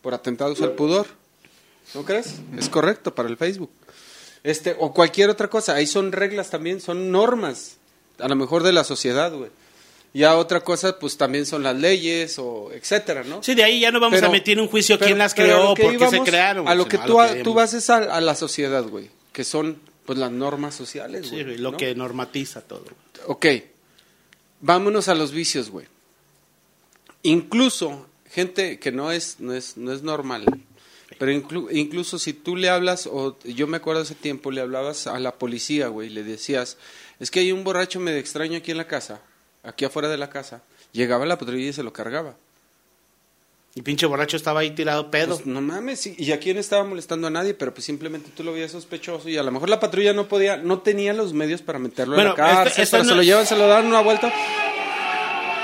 Por 0.00 0.14
atentados 0.14 0.60
al 0.62 0.72
pudor. 0.72 1.06
¿No 1.92 2.04
crees? 2.04 2.34
Es 2.56 2.68
correcto 2.68 3.14
para 3.14 3.28
el 3.28 3.36
Facebook. 3.36 3.70
Este, 4.42 4.76
o 4.78 4.92
cualquier 4.92 5.30
otra 5.30 5.48
cosa. 5.48 5.74
Ahí 5.74 5.86
son 5.86 6.12
reglas 6.12 6.50
también, 6.50 6.80
son 6.80 7.10
normas. 7.10 7.76
A 8.18 8.28
lo 8.28 8.36
mejor 8.36 8.62
de 8.62 8.72
la 8.72 8.84
sociedad, 8.84 9.32
güey. 9.32 9.50
Ya 10.12 10.36
otra 10.36 10.60
cosa, 10.62 10.98
pues 11.00 11.16
también 11.16 11.44
son 11.44 11.62
las 11.64 11.74
leyes 11.76 12.38
o 12.38 12.70
etcétera, 12.72 13.24
¿no? 13.24 13.42
Sí, 13.42 13.54
de 13.56 13.64
ahí 13.64 13.80
ya 13.80 13.90
no 13.90 13.98
vamos 13.98 14.16
Pero- 14.16 14.28
a 14.28 14.30
meter 14.30 14.60
un 14.60 14.68
juicio 14.68 14.96
pero- 14.96 15.06
quién 15.08 15.18
las 15.18 15.34
creó, 15.34 15.74
por 15.74 15.96
qué 15.96 16.08
se 16.08 16.20
crearon. 16.20 16.68
A 16.68 16.74
lo 16.76 16.84
sino 16.84 16.90
que 16.90 16.98
tú, 17.06 17.20
a- 17.20 17.42
tú 17.42 17.52
vas 17.54 17.74
es 17.74 17.90
a, 17.90 17.96
a 17.96 18.20
la 18.20 18.36
sociedad, 18.36 18.84
güey. 18.84 19.10
Que 19.32 19.42
son, 19.42 19.80
pues, 20.06 20.16
las 20.18 20.30
normas 20.30 20.74
sociales, 20.76 21.22
Sí, 21.26 21.30
güey. 21.32 21.44
güey, 21.44 21.58
lo 21.58 21.72
¿no? 21.72 21.76
que 21.76 21.94
normatiza 21.96 22.60
todo. 22.60 22.84
Ok, 23.26 23.46
vámonos 24.60 25.08
a 25.08 25.14
los 25.16 25.32
vicios, 25.32 25.70
güey. 25.70 25.86
Incluso 27.22 28.06
gente 28.30 28.78
que 28.78 28.92
no 28.92 29.10
es, 29.10 29.40
no 29.40 29.52
es, 29.54 29.76
no 29.76 29.92
es 29.92 30.02
normal, 30.02 30.44
Pero 31.18 31.30
inclu- 31.32 31.68
incluso 31.72 32.18
si 32.18 32.32
tú 32.32 32.56
le 32.56 32.68
hablas, 32.68 33.06
o 33.10 33.36
yo 33.44 33.66
me 33.66 33.76
acuerdo 33.76 34.02
hace 34.02 34.14
tiempo, 34.14 34.50
le 34.50 34.60
hablabas 34.60 35.06
a 35.06 35.18
la 35.20 35.32
policía, 35.36 35.88
güey, 35.88 36.08
le 36.10 36.22
decías, 36.24 36.76
es 37.20 37.30
que 37.30 37.40
hay 37.40 37.52
un 37.52 37.62
borracho 37.64 38.00
medio 38.00 38.18
extraño 38.18 38.58
aquí 38.58 38.70
en 38.72 38.78
la 38.78 38.86
casa, 38.86 39.20
aquí 39.62 39.84
afuera 39.84 40.08
de 40.08 40.16
la 40.16 40.30
casa. 40.30 40.62
Llegaba 40.92 41.26
la 41.26 41.38
patrulla 41.38 41.66
y 41.68 41.72
se 41.72 41.82
lo 41.82 41.92
cargaba. 41.92 42.36
Y 43.76 43.82
pinche 43.82 44.06
borracho 44.06 44.36
estaba 44.36 44.60
ahí 44.60 44.70
tirado 44.70 45.10
pedo. 45.10 45.34
Pues, 45.34 45.46
no 45.46 45.60
mames, 45.60 46.06
y 46.06 46.30
aquí 46.32 46.54
no 46.54 46.60
estaba 46.60 46.84
molestando 46.84 47.26
a 47.26 47.30
nadie, 47.30 47.54
pero 47.54 47.74
pues 47.74 47.84
simplemente 47.84 48.30
tú 48.36 48.44
lo 48.44 48.52
veías 48.52 48.70
sospechoso 48.70 49.28
y 49.28 49.36
a 49.36 49.42
lo 49.42 49.50
mejor 49.50 49.68
la 49.68 49.80
patrulla 49.80 50.12
no 50.12 50.28
podía, 50.28 50.56
no 50.56 50.78
tenía 50.80 51.12
los 51.12 51.32
medios 51.32 51.60
para 51.60 51.80
meterlo 51.80 52.14
Bueno, 52.14 52.30
en 52.36 52.38
la 52.38 52.44
cárcel, 52.64 52.86
pero 52.88 53.02
no- 53.02 53.08
se 53.08 53.14
lo 53.16 53.22
llevan, 53.22 53.46
se 53.46 53.56
lo 53.56 53.66
dan 53.66 53.86
una 53.86 54.00
vuelta 54.00 54.32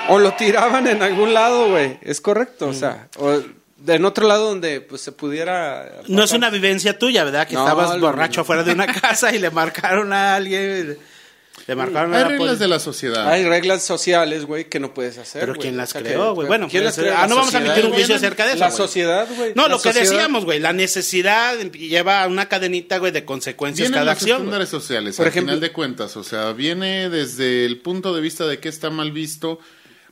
o 0.09 0.19
lo 0.19 0.33
tiraban 0.35 0.87
en 0.89 1.03
algún 1.03 1.33
lado, 1.33 1.69
güey. 1.71 1.99
Es 2.03 2.21
correcto, 2.21 2.69
o 2.69 2.73
sea, 2.75 3.09
o 3.19 3.41
en 3.87 4.05
otro 4.05 4.27
lado 4.27 4.47
donde 4.49 4.81
pues 4.81 5.01
se 5.01 5.13
pudiera 5.13 6.03
No 6.09 6.23
es 6.23 6.33
una 6.33 6.51
vivencia 6.51 6.99
tuya, 6.99 7.25
¿verdad? 7.25 7.47
Que 7.47 7.55
No, 7.55 7.61
estabas 7.65 7.95
lo- 7.95 8.01
borracho 8.07 8.43
afuera 8.43 8.63
de 8.63 8.73
una 8.73 8.87
casa 9.01 9.35
y 9.35 9.39
le 9.39 9.51
marcaron 9.51 10.13
a 10.13 10.37
alguien. 10.37 10.99
Le 11.67 11.75
marcaron 11.77 12.15
a 12.15 12.17
Hay 12.17 12.23
la 12.23 12.29
reglas 12.31 12.59
de 12.59 12.69
la 12.69 12.79
sociedad. 12.81 13.29
Hay 13.29 13.45
reglas 13.45 13.85
sociales, 13.85 14.45
güey, 14.47 14.65
que 14.69 14.81
no 14.81 14.95
puedes 14.95 15.19
hacer. 15.19 15.41
Pero 15.41 15.53
güey. 15.55 15.63
¿quién 15.63 15.77
las 15.77 15.91
O 15.91 15.93
sea, 15.93 16.03
creó, 16.03 16.29
que- 16.31 16.35
güey? 16.37 16.49
Bueno, 16.49 16.69
¿quién 16.71 16.85
las 16.85 16.97
creó? 16.97 17.15
ah, 17.17 17.27
no 17.27 17.37
vamos 17.37 17.55
a 17.55 17.59
emitir 17.59 17.87
un 17.87 17.93
juicio 17.93 18.15
acerca 18.17 18.45
de 18.47 18.51
eso, 18.53 18.61
La 18.61 18.67
güey. 18.69 18.77
sociedad, 18.77 19.29
güey. 19.37 19.53
No, 19.55 19.63
La 19.65 19.69
lo 19.69 19.77
que 19.77 19.93
sociedad. 19.93 20.11
decíamos, 20.11 20.45
güey, 20.47 20.59
la 20.59 20.73
necesidad 20.73 21.59
lleva 21.73 22.23
a 22.23 22.29
una 22.29 22.49
cadenita, 22.49 22.99
güey, 22.99 23.13
de 23.13 23.25
consecuencias 23.25 23.89
Vienen 23.89 24.01
cada 24.01 24.13
los 24.13 24.21
acción. 24.23 24.39
estándares 24.39 24.69
sociales, 24.69 25.17
Por 25.17 25.27
al 25.27 25.31
ejemplo- 25.31 25.51
final 25.53 25.61
de 25.61 25.73
cuentas. 25.73 26.17
O 26.17 26.25
sea, 26.25 26.53
viene 26.53 27.11
desde 27.11 27.67
el 27.67 27.79
punto 27.81 28.15
de 28.15 28.21
vista 28.23 28.47
de 28.47 28.59
qué 28.59 28.69
está 28.69 28.89
mal 28.91 29.13
visto 29.13 29.59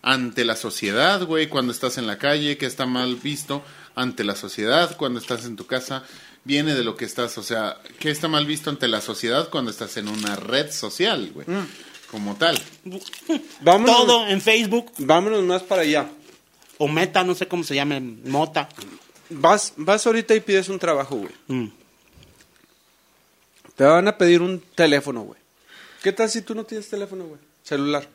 ante 0.03 0.45
la 0.45 0.57
sociedad, 0.57 1.23
güey, 1.25 1.49
cuando 1.49 1.73
estás 1.73 1.99
en 1.99 2.07
la 2.07 2.19
calle, 2.19 2.57
qué 2.59 2.67
está 2.67 2.87
mal 2.87 3.17
visto 3.17 3.63
ante 3.95 4.25
la 4.25 4.35
sociedad 4.37 4.97
cuando 4.97 5.19
estás 5.21 5.45
en 5.45 5.57
tu 5.57 5.67
casa. 5.67 6.05
Viene 6.45 6.75
de 6.75 6.85
lo 6.85 6.97
que 6.97 7.05
estás, 7.05 7.37
o 7.37 7.43
sea, 7.43 7.79
qué 7.99 8.11
está 8.11 8.29
mal 8.29 8.47
visto 8.47 8.71
ante 8.71 8.89
la 8.89 9.01
sociedad 9.01 9.51
cuando 9.51 9.71
estás 9.71 9.97
en 9.97 10.09
una 10.09 10.37
red 10.37 10.71
social, 10.73 11.31
güey. 11.35 11.47
Mm. 11.49 11.67
Como 12.11 12.37
tal. 12.37 12.59
Vámonos, 13.61 13.97
Todo 13.97 14.27
en 14.29 14.41
Facebook 14.41 14.93
vámonos 14.99 15.43
más 15.45 15.63
para 15.63 15.83
allá. 15.83 16.09
o 16.79 16.89
Meta, 16.89 17.23
no 17.23 17.35
sé 17.35 17.47
cómo 17.49 17.65
se 17.65 17.75
llame, 17.75 18.01
Mota. 18.01 18.69
Vas, 19.31 19.75
vas 19.77 20.07
ahorita 20.07 20.35
y 20.35 20.41
pides 20.41 20.71
un 20.71 20.79
trabajo, 20.79 21.17
güey. 21.17 21.33
Mm. 21.49 21.71
Te 23.77 23.85
van 23.85 24.09
a 24.09 24.17
pedir 24.17 24.41
un 24.41 24.61
teléfono, 24.75 25.23
güey. 25.23 25.39
¿Qué 26.03 26.13
tal 26.13 26.31
si 26.31 26.43
tú 26.43 26.55
no 26.55 26.65
tienes 26.65 26.89
teléfono, 26.89 27.25
güey? 27.25 27.41
Celular. 27.63 28.09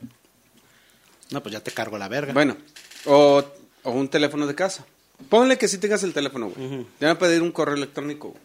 No, 1.32 1.42
pues 1.42 1.54
ya 1.54 1.60
te 1.62 1.72
cargo 1.72 1.98
la 1.98 2.08
verga. 2.08 2.34
Bueno, 2.34 2.58
o, 3.06 3.44
o 3.84 3.92
un 3.92 4.08
teléfono 4.10 4.46
de 4.48 4.56
casa. 4.56 4.86
Ponle 5.30 5.58
que 5.58 5.68
sí 5.68 5.78
tengas 5.78 6.04
el 6.04 6.14
teléfono, 6.14 6.50
güey. 6.50 6.86
Te 7.00 7.06
van 7.06 7.16
a 7.16 7.20
pedir 7.20 7.42
un 7.42 7.52
correo 7.52 7.76
electrónico, 7.76 8.30
güey. 8.30 8.42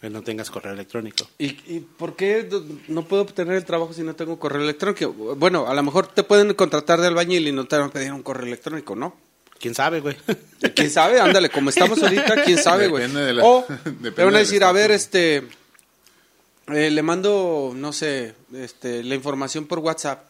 Que 0.00 0.10
no 0.10 0.22
tengas 0.22 0.50
correo 0.50 0.74
electrónico. 0.74 1.26
¿Y, 1.38 1.46
¿Y 1.74 1.80
por 1.80 2.14
qué 2.16 2.42
do- 2.42 2.62
no 2.88 3.06
puedo 3.06 3.22
obtener 3.22 3.54
el 3.56 3.64
trabajo 3.64 3.94
si 3.94 4.02
no 4.02 4.14
tengo 4.14 4.38
correo 4.38 4.60
electrónico? 4.62 5.10
Bueno, 5.36 5.66
a 5.68 5.74
lo 5.74 5.82
mejor 5.82 6.06
te 6.08 6.22
pueden 6.22 6.52
contratar 6.54 7.00
de 7.00 7.06
albañil 7.06 7.48
y 7.48 7.52
no 7.52 7.64
te 7.66 7.76
van 7.78 7.88
a 7.88 7.92
pedir 7.92 8.12
un 8.12 8.22
correo 8.22 8.46
electrónico, 8.46 8.94
¿no? 8.94 9.16
¿Quién 9.58 9.74
sabe, 9.74 10.00
güey? 10.00 10.16
¿Quién 10.74 10.90
sabe? 10.90 11.18
Ándale, 11.18 11.48
como 11.48 11.70
estamos 11.70 12.02
ahorita, 12.02 12.44
¿quién 12.44 12.58
sabe, 12.58 12.88
güey? 12.88 13.04
Depende 13.04 13.24
de 13.26 13.32
la- 13.32 13.44
O 13.44 13.64
depende 13.84 14.10
te 14.12 14.22
van 14.24 14.34
a 14.34 14.38
del 14.38 14.46
decir, 14.46 14.62
a 14.64 14.72
ver, 14.72 14.90
estatus. 14.90 15.16
este, 15.16 15.48
eh, 16.68 16.90
le 16.90 17.02
mando, 17.02 17.72
no 17.74 17.92
sé, 17.92 18.34
este, 18.54 19.02
la 19.02 19.14
información 19.14 19.66
por 19.66 19.78
WhatsApp. 19.78 20.24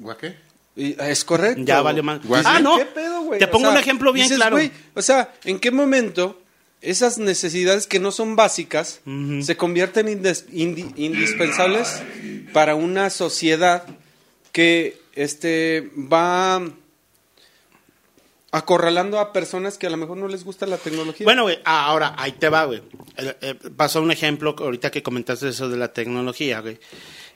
¿Gua 0.00 0.18
qué? 0.18 0.34
Y, 0.76 0.96
es 1.00 1.24
correcto. 1.24 1.62
Ya 1.64 1.82
valió 1.82 2.02
más. 2.02 2.20
Ah, 2.44 2.58
no. 2.60 2.76
¿Qué 2.78 2.86
pedo, 2.86 3.22
güey? 3.22 3.38
Te 3.38 3.44
O 3.44 3.50
pongo 3.50 3.66
sea, 3.66 3.72
un 3.74 3.78
ejemplo 3.78 4.12
bien 4.12 4.24
dices, 4.24 4.38
claro. 4.38 4.56
güey, 4.56 4.72
o 4.94 5.02
sea, 5.02 5.32
¿en 5.44 5.58
qué 5.60 5.70
momento 5.70 6.40
esas 6.80 7.18
necesidades 7.18 7.86
que 7.86 7.98
no 8.00 8.10
son 8.10 8.34
básicas 8.36 9.00
se 9.42 9.56
convierten 9.56 10.06
indi- 10.06 10.92
indispensables 10.96 12.02
para 12.54 12.74
una 12.74 13.10
sociedad 13.10 13.84
que 14.52 14.98
este 15.14 15.90
va 15.96 16.62
acorralando 18.52 19.20
a 19.20 19.32
personas 19.32 19.78
que 19.78 19.86
a 19.86 19.90
lo 19.90 19.96
mejor 19.96 20.16
no 20.16 20.26
les 20.26 20.42
gusta 20.44 20.66
la 20.66 20.76
tecnología? 20.76 21.24
Bueno, 21.24 21.42
güey, 21.42 21.58
ah, 21.64 21.84
ahora 21.86 22.14
ahí 22.18 22.32
te 22.32 22.48
va, 22.48 22.64
güey. 22.64 22.82
Eh, 23.16 23.36
eh, 23.42 23.54
pasó 23.76 24.02
un 24.02 24.10
ejemplo 24.10 24.56
ahorita 24.58 24.90
que 24.90 25.02
comentaste 25.02 25.48
eso 25.50 25.68
de 25.68 25.76
la 25.76 25.92
tecnología, 25.92 26.60
güey. 26.60 26.78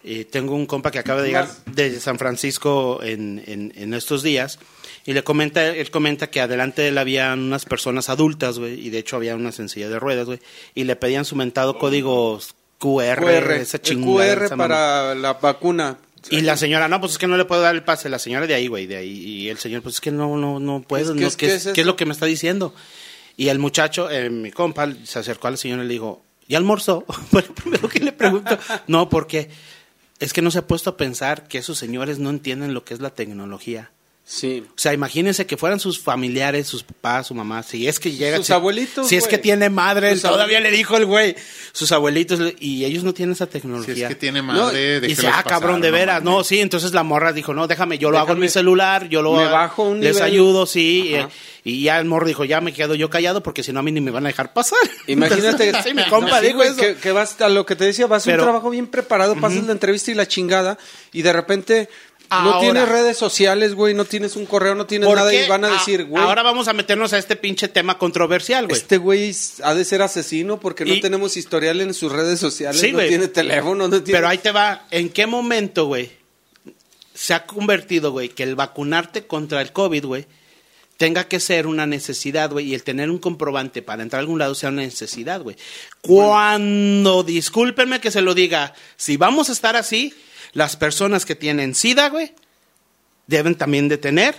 Eh, 0.05 0.27
tengo 0.27 0.55
un 0.55 0.67
compa 0.67 0.91
que 0.91 0.99
acaba 0.99 1.23
de 1.23 1.29
llegar 1.29 1.49
de 1.67 1.99
San 1.99 2.19
Francisco 2.19 3.01
en, 3.03 3.43
en, 3.47 3.73
en 3.75 3.95
estos 3.95 4.23
días 4.23 4.59
y 5.07 5.13
le 5.13 5.23
comenta, 5.23 5.67
él 5.67 5.91
comenta 5.91 6.29
que 6.29 6.41
adelante 6.41 6.83
de 6.83 6.89
él 6.89 6.99
había 6.99 7.33
unas 7.35 7.67
personas 7.67 8.09
adultas, 8.09 8.59
güey, 8.59 8.87
y 8.87 8.91
de 8.91 8.99
hecho 8.99 9.17
había 9.17 9.35
una 9.35 9.53
sencilla 9.53 9.89
de 9.89 9.99
ruedas, 9.99 10.27
güey, 10.27 10.41
y 10.75 10.85
le 10.85 10.97
pedían 10.97 11.25
su 11.25 11.37
mentado 11.37 11.79
código 11.79 12.39
QR, 12.79 13.21
QR, 13.21 13.53
esa 13.53 13.81
chingada, 13.81 14.35
QR 14.35 14.45
esa 14.45 14.57
para 14.57 15.15
la 15.15 15.35
vacuna. 15.35 15.99
Y 16.31 16.41
la 16.41 16.57
señora, 16.57 16.89
no, 16.89 17.01
pues 17.01 17.13
es 17.13 17.19
que 17.19 17.27
no 17.27 17.37
le 17.37 17.45
puedo 17.45 17.61
dar 17.61 17.75
el 17.75 17.83
pase. 17.83 18.09
La 18.09 18.19
señora 18.19 18.47
de 18.47 18.55
ahí, 18.55 18.67
güey, 18.67 18.87
de 18.87 18.97
ahí. 18.97 19.11
Y 19.11 19.49
el 19.51 19.59
señor, 19.59 19.83
pues 19.83 19.97
es 19.97 20.01
que 20.01 20.11
no, 20.11 20.39
no, 20.39 20.59
no 20.59 20.81
puedo. 20.81 21.15
Que 21.15 21.21
no, 21.21 21.27
es 21.27 21.37
¿qué, 21.37 21.55
es, 21.55 21.69
qué 21.75 21.83
es 21.83 21.87
lo 21.87 21.97
que 21.97 22.07
me 22.07 22.13
está 22.13 22.25
diciendo? 22.25 22.75
Y 23.37 23.49
el 23.49 23.59
muchacho, 23.59 24.11
eh, 24.11 24.31
mi 24.31 24.51
compa, 24.51 24.91
se 25.05 25.19
acercó 25.19 25.49
a 25.49 25.51
la 25.51 25.57
señora 25.59 25.85
y 25.85 25.87
le 25.87 25.93
dijo, 25.93 26.23
¿y 26.49 26.55
almorzó? 26.55 27.05
Fue 27.31 27.43
lo 27.43 27.55
primero 27.55 27.89
que 27.91 28.01
le 28.01 28.13
pregunto. 28.13 28.59
no, 28.87 29.11
porque 29.11 29.51
es 30.21 30.33
que 30.33 30.43
no 30.43 30.51
se 30.51 30.59
ha 30.59 30.67
puesto 30.67 30.91
a 30.91 30.97
pensar 30.97 31.49
que 31.49 31.59
esos 31.59 31.79
señores 31.79 32.19
no 32.19 32.31
entienden 32.31 32.75
lo 32.75 32.85
que 32.85 32.95
es 32.95 33.01
la 33.01 33.11
tecnología. 33.11 33.91
Sí. 34.27 34.64
O 34.70 34.72
sea, 34.79 34.95
imagínense 34.95 35.45
que 35.47 35.59
fueran 35.59 35.79
sus 35.79 36.01
familiares, 36.01 36.66
sus 36.66 36.83
papás, 36.83 37.27
su 37.27 37.35
mamá, 37.35 37.62
si 37.62 37.87
es 37.87 38.01
que 38.01 38.11
llega... 38.12 38.39
Sus 38.39 38.47
si- 38.47 38.53
abuelitos, 38.55 39.07
Si 39.07 39.16
es 39.16 39.29
que 39.29 39.37
tiene 39.37 39.68
madre, 39.68 40.12
Sus 40.14 40.22
todavía 40.22 40.57
abuelitos. 40.59 40.70
le 40.72 40.77
dijo 40.79 40.97
el 40.97 41.05
güey. 41.05 41.37
Sus 41.72 41.93
abuelitos, 41.93 42.41
y 42.59 42.87
ellos 42.87 43.05
no 43.05 43.12
tienen 43.12 43.35
esa 43.35 43.45
Si 43.45 43.51
tecnología. 43.53 44.09
es 44.09 44.09
que 44.09 44.14
tiene 44.14 44.41
No, 44.41 44.47
madre, 44.55 44.97
Y 44.97 45.01
dice, 45.09 45.27
ah, 45.27 45.45
cabrón, 45.47 45.72
pasar, 45.72 45.83
de 45.83 45.89
no 45.91 45.95
veras. 45.95 46.22
No, 46.22 46.43
sí, 46.43 46.61
entonces 46.61 46.95
la 46.95 47.03
morra 47.03 47.35
dijo, 47.35 47.53
no, 47.53 47.66
déjame, 47.66 47.99
yo 47.99 48.11
lo 48.11 48.18
hago 48.18 48.33
en 48.33 48.39
mi 48.39 48.49
celular, 48.49 49.11
yo 49.11 49.20
lo 49.20 49.35
me 49.35 49.45
bajo 49.45 49.83
un 49.83 50.01
les 50.01 50.14
nivel. 50.14 50.22
ayudo, 50.33 50.64
sí. 50.64 51.11
Eh, 51.14 51.27
y 51.66 51.83
ya 51.83 51.99
el 51.99 52.07
morro 52.07 52.27
dijo, 52.27 52.47
ya 52.47 52.62
me 52.62 52.72
quedo 52.72 52.95
yo 52.95 53.11
callado 53.11 53.43
porque 53.43 53.62
si 53.62 53.72
no 53.72 53.81
a 53.81 53.83
mí 53.83 53.93
ni 53.93 54.01
me 54.01 54.11
van 54.11 54.25
a 54.25 54.29
dejar 54.29 54.55
pasar. 54.55 54.79
Imagínate, 55.07 55.66
Entonces, 55.68 55.85
sí, 55.85 55.93
mi 55.95 56.05
compa 56.07 56.41
sí, 56.41 56.47
dijo 56.47 56.62
eso. 56.62 56.77
que, 56.77 56.95
que 56.97 57.12
vas 57.12 57.39
a 57.43 57.51
lo 57.51 57.66
que 57.66 57.77
te 57.77 57.85
decía, 57.85 58.07
vas 58.07 58.27
a 58.27 58.31
un 58.31 58.37
trabajo 58.39 58.70
bien 58.70 58.87
preparado, 58.87 59.37
pasas 59.39 59.64
la 59.64 59.72
entrevista 59.72 60.11
y 60.11 60.14
la 60.14 60.27
chingada, 60.27 60.79
y 61.12 61.20
de 61.20 61.33
repente 61.35 61.89
no 62.31 62.59
tienes 62.61 62.89
redes 62.89 63.16
sociales, 63.16 63.75
güey, 63.75 63.95
no 63.95 64.05
tienes 64.05 64.37
un 64.37 64.47
correo, 64.47 64.75
no 64.75 64.87
tienes 64.87 65.09
¿Por 65.09 65.16
nada, 65.18 65.33
y 65.35 65.47
van 65.49 65.64
a 65.64 65.68
Ah, 65.68 65.72
decir, 65.72 66.05
güey, 66.05 66.22
Ahora 66.22 66.43
vamos 66.43 66.66
a 66.68 66.72
meternos 66.72 67.12
a 67.12 67.18
este 67.18 67.37
pinche 67.37 67.68
tema 67.68 67.99
controversial, 67.99 68.66
güey. 68.66 68.81
este 68.81 68.99
güey 68.99 69.35
ha 69.62 69.75
de 69.75 69.85
ser 69.85 70.03
asesino 70.03 70.59
porque 70.59 70.85
no 70.85 70.99
tenemos 71.01 71.37
historial 71.37 71.81
en 71.81 71.95
sus 71.95 72.11
redes 72.11 72.41
sociales, 72.41 72.81
Sí, 72.81 72.93
no 72.93 73.01
tiene 73.01 73.29
teléfono, 73.29 73.89
no 73.89 74.03
tiene... 74.03 74.18
Pero 74.18 74.29
ahí 74.29 74.39
te 74.39 74.51
va, 74.51 74.87
¿en 74.91 75.09
qué 75.11 75.27
momento, 75.27 75.87
güey, 75.87 76.11
se 77.14 77.35
ha 77.35 77.47
convertido, 77.47 78.11
güey, 78.11 78.29
que 78.31 78.43
el 78.43 78.57
vacunarte 78.57 79.27
contra 79.27 79.61
el 79.62 79.70
COVID, 79.72 80.05
güey, 80.05 80.27
tenga 80.97 81.25
que 81.29 81.41
ser 81.41 81.66
una 81.66 81.87
necesidad, 81.87 82.51
güey, 82.51 82.66
y 82.70 82.75
el 82.75 82.83
tener 82.85 83.11
un 83.11 83.18
comprobante 83.18 83.83
para 83.83 84.03
entrar 84.03 84.18
a 84.18 84.22
algún 84.22 84.39
lado 84.39 84.55
sea 84.55 84.70
una 84.70 84.83
necesidad, 84.83 85.41
güey. 85.43 85.57
Cuando, 86.01 87.22
discúlpenme 87.22 88.01
que 88.01 88.11
se 88.11 88.20
lo 88.22 88.35
diga, 88.35 88.75
si 88.97 89.16
vamos 89.16 89.49
a 89.49 89.53
estar 89.53 89.77
así, 89.77 90.14
las 90.55 90.77
personas 90.77 91.25
que 91.27 91.35
tienen 91.35 91.75
SIDA, 91.75 92.09
güey, 92.09 92.33
deben 93.27 93.55
también 93.57 93.89
de 93.89 93.99
tener 93.99 94.35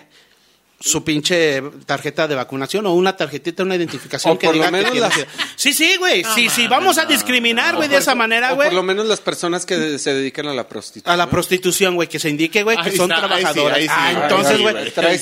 su 0.77 1.03
pinche 1.05 1.61
tarjeta 1.85 2.27
de 2.27 2.35
vacunación 2.35 2.85
o 2.85 2.93
una 2.93 3.15
tarjetita, 3.15 3.63
una 3.63 3.75
identificación 3.77 4.33
O 4.33 4.37
que 4.37 4.47
por 4.47 4.55
lo 4.55 4.61
diga 4.61 4.67
que 4.67 4.71
menos 4.77 4.91
tiene 4.91 5.07
las-. 5.07 5.27
Sí, 5.55 5.73
sí, 5.73 5.95
güey, 5.97 6.23
sí, 6.35 6.49
sí, 6.49 6.67
vamos 6.67 6.97
a 6.97 7.05
discriminar, 7.05 7.75
güey, 7.77 7.87
de 7.87 7.97
esa 7.97 8.13
manera, 8.13 8.51
o 8.51 8.55
güey. 8.55 8.67
por 8.67 8.75
lo 8.75 8.83
menos 8.83 9.05
las 9.07 9.21
personas 9.21 9.65
que 9.65 9.77
de- 9.77 9.97
se 9.99 10.13
dedican 10.13 10.47
a 10.47 10.53
la 10.53 10.67
prostitución. 10.67 11.11
A 11.13 11.17
la 11.17 11.29
prostitución, 11.29 11.95
güey, 11.95 12.09
que 12.09 12.19
se 12.19 12.29
indique, 12.29 12.61
güey, 12.63 12.77
que 12.83 12.91
son 12.91 13.09
está, 13.11 13.23
ahí 13.25 13.45
sí, 13.45 13.53
trabajadoras. 13.53 13.77
ahí 13.77 13.83
sí, 13.87 13.93
ah, 13.95 14.11
entonces, 14.23 14.57
sí, 14.57 14.61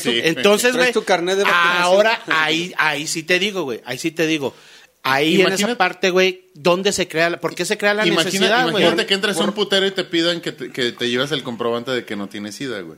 güey, 0.09 0.27
entonces, 0.27 0.75
güey, 0.75 0.91
tu 0.91 1.03
carnet 1.03 1.37
de 1.37 1.43
vacunación. 1.43 1.83
ahora 1.83 2.21
ahí, 2.27 2.73
ahí 2.77 3.07
sí 3.07 3.21
te 3.23 3.37
digo, 3.39 3.63
güey, 3.63 3.79
ahí 3.85 3.97
sí 3.99 4.11
te 4.11 4.25
digo. 4.27 4.55
Ahí 5.03 5.41
en 5.41 5.51
esa 5.51 5.75
parte, 5.77 6.09
güey, 6.11 6.45
¿dónde 6.53 6.93
se 6.93 7.07
crea, 7.09 7.29
la- 7.29 7.39
por 7.39 7.53
qué 7.55 7.65
se 7.65 7.77
crea 7.77 7.93
la 7.93 8.05
Imagina- 8.07 8.23
necesidad, 8.23 8.61
güey? 8.71 8.83
imagínate 8.83 9.05
que 9.05 9.13
entres 9.13 9.37
a 9.37 9.43
un 9.43 9.51
putero 9.51 9.85
y 9.85 9.91
te 9.91 10.05
pidan 10.05 10.39
que 10.39 10.53
te, 10.53 10.71
que 10.71 10.93
te 10.93 11.09
lleves 11.09 11.31
el 11.33 11.43
comprobante 11.43 11.91
de 11.91 12.05
que 12.05 12.15
no 12.15 12.29
tienes 12.29 12.55
SIDA, 12.55 12.79
güey. 12.81 12.97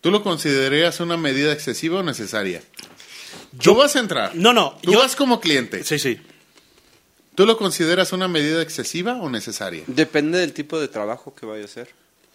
¿Tú 0.00 0.10
lo 0.10 0.22
considerarías 0.22 1.00
una 1.00 1.16
medida 1.16 1.52
excesiva 1.52 1.98
o 2.00 2.02
necesaria? 2.02 2.62
Yo 3.58 3.74
vas 3.74 3.96
a 3.96 4.00
entrar. 4.00 4.34
No, 4.34 4.52
no, 4.52 4.78
Tú 4.82 4.92
yo- 4.92 4.98
vas 5.00 5.16
como 5.16 5.40
cliente. 5.40 5.84
Sí, 5.84 5.98
sí. 5.98 6.18
¿Tú 7.34 7.44
lo 7.46 7.56
consideras 7.56 8.12
una 8.12 8.26
medida 8.26 8.62
excesiva 8.62 9.16
o 9.16 9.28
necesaria? 9.28 9.84
Depende 9.86 10.38
del 10.38 10.52
tipo 10.52 10.80
de 10.80 10.88
trabajo 10.88 11.34
que 11.34 11.46
vaya 11.46 11.62
a 11.62 11.66
hacer. 11.66 11.88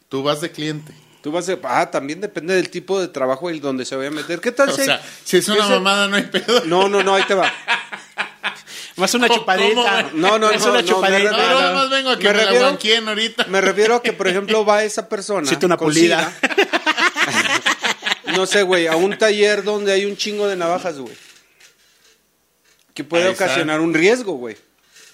Tú 0.10 0.24
vas 0.24 0.40
de 0.40 0.52
cliente. 0.52 0.94
Tú 1.24 1.32
vas 1.32 1.48
a... 1.50 1.58
Ah, 1.64 1.90
también 1.90 2.20
depende 2.22 2.54
del 2.54 2.70
tipo 2.70 3.00
de 3.00 3.08
trabajo 3.08 3.50
y 3.50 3.60
donde 3.60 3.86
se 3.86 3.96
vaya 3.96 4.10
a 4.10 4.12
meter. 4.12 4.42
¿Qué 4.42 4.52
tal 4.52 4.70
O 4.70 4.76
si... 4.76 4.84
sea, 4.84 5.02
si 5.24 5.38
es 5.38 5.48
una 5.48 5.66
mamada 5.68 6.08
no 6.10 6.18
hay 6.18 6.24
pedo. 6.24 6.66
No, 6.66 6.88
no, 6.90 7.02
no, 7.02 7.16
ahí 7.16 7.24
te 7.24 7.34
va. 7.34 7.52
Más 8.98 9.12
una 9.16 9.28
¿Cómo, 9.28 9.40
chupadita. 9.40 10.04
güey? 10.04 10.14
No, 10.22 10.38
no, 10.38 10.52
Es 10.52 10.64
no, 10.66 10.72
una 10.72 10.82
no, 10.82 10.88
chupadita. 10.88 11.32
me 11.32 11.38
No, 11.38 11.74
más 11.74 11.90
vengo 11.90 12.10
a 12.12 12.18
que 12.20 12.24
Me 12.26 12.30
me, 12.34 12.38
la 12.38 12.44
refiero- 12.44 12.66
banqueen 12.68 13.08
ahorita. 13.08 13.46
Me 13.46 13.62
refiero 13.62 13.96
a 13.96 14.04
que, 14.04 14.14
por 14.14 14.28
ejemplo, 14.28 14.64
va 14.66 14.84
esa 14.84 15.08
persona. 15.10 15.48
Siete 15.48 15.66
una 15.66 15.78
pulida. 15.78 16.32
No 18.36 18.46
sé, 18.48 18.64
güey, 18.64 18.88
a 18.88 18.96
un 18.96 19.16
taller 19.18 19.64
donde 19.64 19.92
hay 19.92 20.06
un 20.06 20.18
chingo 20.18 20.48
de 20.48 20.56
navajas, 20.56 20.98
güey. 20.98 21.14
que 22.96 23.04
puede 23.04 23.26
Ahí 23.26 23.32
está. 23.32 23.46
ocasionar 23.46 23.80
un 23.80 23.94
riesgo, 23.94 24.34
güey. 24.34 24.58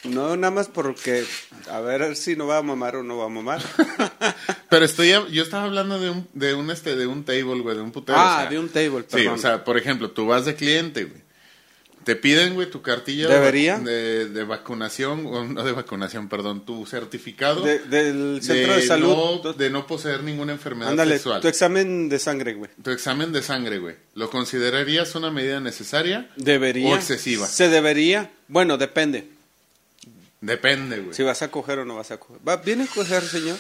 No 0.05 0.37
nada 0.37 0.51
más 0.51 0.67
porque 0.69 1.25
a 1.69 1.79
ver 1.81 2.15
si 2.15 2.35
no 2.35 2.47
va 2.47 2.57
a 2.57 2.61
mamar 2.61 2.95
o 2.95 3.03
no 3.03 3.17
va 3.17 3.25
a 3.25 3.29
mamar. 3.29 3.61
Pero 4.69 4.85
estoy, 4.85 5.09
yo 5.31 5.43
estaba 5.43 5.63
hablando 5.65 5.99
de 5.99 6.09
un, 6.09 6.27
de 6.33 6.53
un, 6.53 6.71
este, 6.71 6.95
de 6.95 7.05
un 7.07 7.23
table, 7.25 7.59
güey, 7.61 7.75
de 7.75 7.81
un 7.81 7.91
putero. 7.91 8.17
ah, 8.17 8.35
o 8.37 8.41
sea, 8.41 8.49
de 8.49 8.59
un 8.59 8.69
table, 8.69 9.01
Sí, 9.01 9.17
perdón. 9.17 9.33
o 9.33 9.37
sea, 9.37 9.63
por 9.63 9.77
ejemplo, 9.77 10.11
tú 10.11 10.25
vas 10.27 10.45
de 10.45 10.55
cliente, 10.55 11.03
güey. 11.05 11.21
Te 12.05 12.15
piden, 12.15 12.53
güey, 12.53 12.69
tu 12.71 12.81
cartilla 12.81 13.27
de- 13.27 13.33
¿Debería? 13.35 13.77
De, 13.77 14.29
de 14.29 14.43
vacunación, 14.45 15.25
o 15.27 15.43
no 15.43 15.63
de 15.63 15.73
vacunación, 15.73 16.29
perdón, 16.29 16.65
tu 16.65 16.85
certificado 16.85 17.61
De- 17.61 17.79
del 17.79 18.39
centro 18.41 18.75
de, 18.75 18.81
salud. 18.87 19.41
No, 19.43 19.53
de 19.53 19.69
no 19.69 19.85
poseer 19.85 20.23
ninguna 20.23 20.53
enfermedad 20.53 20.91
Ándale, 20.91 21.15
sexual. 21.15 21.41
tu 21.41 21.49
examen 21.49 22.07
de 22.07 22.17
sangre, 22.17 22.53
güey. 22.53 22.71
Tu 22.81 22.89
examen 22.91 23.33
de 23.33 23.43
sangre, 23.43 23.79
güey. 23.79 23.97
¿Lo 24.15 24.29
considerarías 24.29 25.13
una 25.15 25.29
medida 25.29 25.59
necesaria? 25.59 26.29
Debería. 26.37 26.93
O 26.93 26.95
excesiva. 26.95 27.45
Se 27.45 27.67
debería. 27.69 28.31
Bueno, 28.47 28.77
depende. 28.77 29.27
Depende, 30.41 30.99
güey. 30.99 31.13
Si 31.13 31.23
vas 31.23 31.41
a 31.41 31.49
coger 31.51 31.79
o 31.79 31.85
no 31.85 31.95
vas 31.95 32.11
a 32.11 32.17
coger. 32.17 32.37
¿Va, 32.47 32.57
¿Viene 32.57 32.85
a 32.85 32.87
coger, 32.87 33.21
señor? 33.23 33.57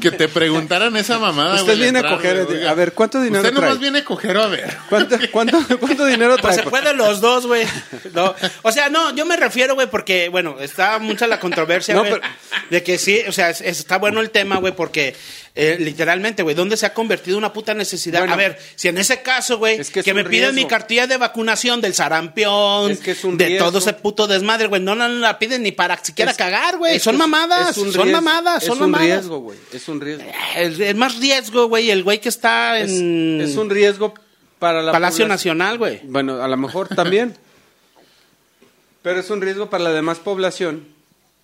Que 0.00 0.10
te 0.10 0.28
preguntaran 0.28 0.94
esa 0.96 1.18
mamada, 1.18 1.54
Usted 1.54 1.66
güey, 1.66 1.78
viene 1.78 2.00
a 2.00 2.08
coger, 2.08 2.44
güey, 2.44 2.66
a 2.66 2.74
ver, 2.74 2.92
¿cuánto 2.92 3.20
dinero 3.20 3.42
Usted 3.42 3.54
nomás 3.54 3.70
trae? 3.70 3.80
viene 3.80 3.98
a 4.00 4.04
coger 4.04 4.36
o 4.36 4.42
a 4.42 4.46
ver. 4.48 4.76
¿Cuánto, 4.88 5.16
cuánto, 5.30 5.58
cuánto 5.78 6.04
dinero 6.06 6.36
Pues 6.40 6.54
trae? 6.56 6.64
se 6.64 6.70
puede 6.70 6.92
los 6.94 7.20
dos, 7.20 7.46
güey. 7.46 7.66
No, 8.12 8.34
o 8.62 8.72
sea, 8.72 8.88
no, 8.90 9.14
yo 9.14 9.24
me 9.24 9.36
refiero, 9.36 9.74
güey, 9.74 9.88
porque, 9.88 10.28
bueno, 10.28 10.56
está 10.60 10.98
mucha 10.98 11.26
la 11.26 11.38
controversia, 11.40 11.94
No, 11.94 12.00
güey, 12.00 12.12
pero- 12.14 12.24
de 12.70 12.82
que 12.82 12.98
sí, 12.98 13.22
o 13.26 13.32
sea, 13.32 13.50
es- 13.50 13.60
está 13.62 13.96
bueno 13.98 14.20
el 14.20 14.30
tema, 14.30 14.56
güey, 14.58 14.74
porque 14.74 15.16
eh, 15.54 15.76
literalmente, 15.80 16.42
güey, 16.42 16.54
¿dónde 16.54 16.76
se 16.76 16.86
ha 16.86 16.94
convertido 16.94 17.36
una 17.36 17.52
puta 17.52 17.74
necesidad? 17.74 18.20
Bueno, 18.20 18.34
a 18.34 18.36
ver, 18.36 18.58
si 18.76 18.88
en 18.88 18.98
ese 18.98 19.20
caso, 19.22 19.58
güey, 19.58 19.80
es 19.80 19.90
que, 19.90 20.14
me 20.14 20.24
piden 20.24 20.54
mi 20.54 20.66
cartilla 20.66 21.06
de 21.06 21.16
vacunación 21.16 21.80
del 21.80 21.92
sarampión, 21.94 22.90
Es 22.92 23.00
que 23.00 23.10
es 23.12 23.24
un 23.24 23.36
de 23.36 23.46
riesgo. 23.46 23.66
todo 23.66 23.78
ese 23.78 23.92
puto 23.94 24.28
desmadre, 24.28 24.68
güey, 24.68 24.80
no, 24.80 24.94
no 24.94 25.08
la 25.08 25.38
piden 25.38 25.62
ni 25.62 25.72
para 25.72 26.02
siquiera 26.04 26.32
cagar, 26.34 26.78
güey, 26.78 27.00
son 27.00 27.16
mamadas, 27.16 27.74
son 27.74 27.92
riesgo, 27.92 28.04
mamadas, 28.06 28.64
son 28.64 28.76
Es 28.78 28.80
un 28.80 28.90
mamadas. 28.90 29.08
riesgo, 29.08 29.38
güey. 29.40 29.58
Es 29.72 29.88
un 29.88 30.00
riesgo. 30.00 30.24
Es, 30.56 30.78
es 30.78 30.94
más 30.94 31.18
riesgo, 31.18 31.66
güey, 31.66 31.90
el 31.90 32.04
güey 32.04 32.20
que 32.20 32.28
está 32.28 32.78
Es, 32.78 32.92
en 32.92 33.40
es 33.40 33.56
un 33.56 33.68
riesgo 33.70 34.14
para 34.60 34.82
la 34.82 34.92
Palacio 34.92 35.24
población. 35.24 35.58
Nacional, 35.58 35.78
güey. 35.78 36.00
Bueno, 36.04 36.42
a 36.42 36.46
lo 36.46 36.56
mejor 36.56 36.88
también. 36.88 37.36
Pero 39.02 39.18
es 39.20 39.30
un 39.30 39.40
riesgo 39.40 39.70
para 39.70 39.84
la 39.84 39.92
demás 39.92 40.18
población 40.18 40.86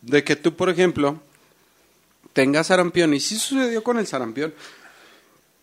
de 0.03 0.23
que 0.23 0.37
tú, 0.37 0.55
por 0.55 0.69
ejemplo, 0.69 1.21
tengas 2.37 2.67
sarampión. 2.69 3.15
Y 3.15 3.21
sí 3.21 3.37
sucedió 3.39 3.83
con 3.83 3.99
el 3.99 4.07
sarampión. 4.07 4.53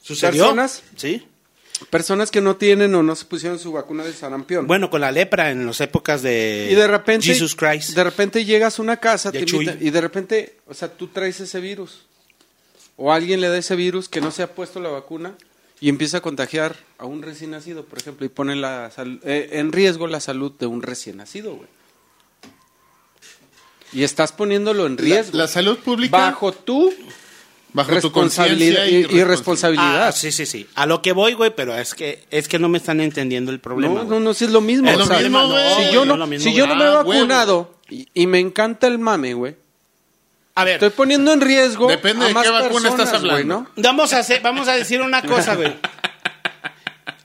¿Sucedió? 0.02 0.44
Personas- 0.46 0.82
Sí. 0.98 1.26
Personas 1.90 2.32
que 2.32 2.40
no 2.42 2.56
tienen 2.56 2.96
o 2.96 3.04
no 3.04 3.16
se 3.16 3.26
pusieron 3.26 3.60
su 3.60 3.72
vacuna 3.72 4.04
del 4.04 4.14
sarampión. 4.14 4.66
Bueno, 4.68 4.90
con 4.90 5.02
la 5.02 5.12
lepra 5.12 5.52
en 5.52 5.66
las 5.66 5.82
épocas 5.82 6.22
de 6.22 6.70
y 6.72 6.76
de 6.76 6.88
repente, 6.88 7.26
Jesus 7.28 7.56
Christ. 7.56 7.92
de 7.96 8.04
repente 8.04 8.46
llegas 8.46 8.80
a 8.80 8.82
una 8.82 8.98
casa 8.98 9.32
De 9.32 9.40
te 9.40 9.46
Chuy. 9.46 9.66
invitan- 9.66 9.78
y 9.86 9.90
de 9.90 10.02
repente, 10.02 10.56
o 10.68 10.74
sea, 10.74 10.90
tú 10.92 11.08
traes 11.08 11.40
ese 11.42 11.60
virus. 11.60 12.06
O 12.96 13.12
alguien 13.12 13.42
le 13.42 13.50
da 13.50 13.58
ese 13.58 13.76
virus 13.76 14.08
que 14.08 14.22
no 14.22 14.32
se 14.32 14.44
ha 14.44 14.54
puesto 14.56 14.80
la 14.80 14.90
vacuna 14.90 15.36
y 15.82 15.90
empieza 15.90 16.18
a 16.18 16.22
contagiar 16.22 16.76
a 16.98 17.06
un 17.06 17.22
recién 17.22 17.52
nacido, 17.52 17.84
por 17.86 17.98
ejemplo, 18.00 18.26
y 18.26 18.30
pone 18.30 18.56
la 18.56 18.90
eh, 19.24 19.50
en 19.54 19.72
riesgo 19.72 20.08
la 20.08 20.20
salud 20.22 20.54
de 20.58 20.68
un 20.68 20.82
recién 20.84 21.18
nacido, 21.18 21.56
güey. 21.56 21.68
Y 23.94 24.04
estás 24.04 24.32
poniéndolo 24.32 24.86
en 24.88 24.96
La, 24.96 25.02
riesgo. 25.02 25.38
la 25.38 25.48
salud 25.48 25.78
pública 25.80 26.18
bajo 26.18 26.52
tu 26.52 26.94
bajo 27.74 27.90
tu 27.90 27.96
responsabilidad 27.96 28.84
conciencia 28.84 28.88
y, 28.88 29.20
y 29.20 29.24
responsabilidad. 29.24 29.28
responsabilidad. 29.28 30.08
Ah, 30.08 30.12
sí, 30.12 30.32
sí, 30.32 30.46
sí. 30.46 30.68
A 30.76 30.86
lo 30.86 31.02
que 31.02 31.12
voy, 31.12 31.34
güey, 31.34 31.54
pero 31.56 31.76
es 31.78 31.94
que 31.94 32.24
es 32.32 32.48
que 32.48 32.60
no 32.60 32.70
me 32.70 32.78
están 32.78 33.00
entendiendo 33.02 33.52
el 33.52 33.60
problema. 33.60 33.94
No, 33.96 34.06
güey. 34.06 34.10
no, 34.10 34.20
no, 34.20 34.34
sí 34.34 34.46
es 34.46 34.52
lo 34.52 34.62
mismo. 34.62 34.90
Es 34.90 34.98
lo 34.98 35.06
sea, 35.06 35.20
mismo, 35.20 35.48
güey. 35.48 35.86
si 35.88 35.94
yo 35.94 36.06
no 36.06 36.06
no, 36.06 36.14
es 36.14 36.20
lo 36.20 36.28
mismo, 36.28 36.44
si 36.44 36.56
yo 36.56 36.68
no 36.68 36.76
me 36.76 36.84
he 36.84 36.88
Ah, 36.88 36.92
vacunado 37.04 37.76
y, 37.90 38.08
y 38.14 38.28
me 38.28 38.40
encanta 38.40 38.88
el 38.88 39.00
mame, 39.00 39.34
güey. 39.34 39.56
A 40.56 40.64
ver, 40.66 40.76
Estoy 40.76 40.92
poniendo 40.92 41.34
en 41.34 41.42
riesgo. 41.42 41.88
Depende 41.88 42.26
a 42.26 42.28
de 42.28 42.34
más 42.36 42.44
qué 42.44 42.52
vacuna 42.52 42.90
estás 42.90 43.10
personas, 43.10 43.32
hablando. 43.32 43.68
¿no? 43.76 43.84
vamos 43.84 44.14
a 44.14 44.20
hacer, 44.20 44.42
vamos 44.42 44.68
a 44.68 44.74
decir 44.74 45.02
una 45.02 45.22
cosa, 45.24 45.56
güey. 45.56 45.74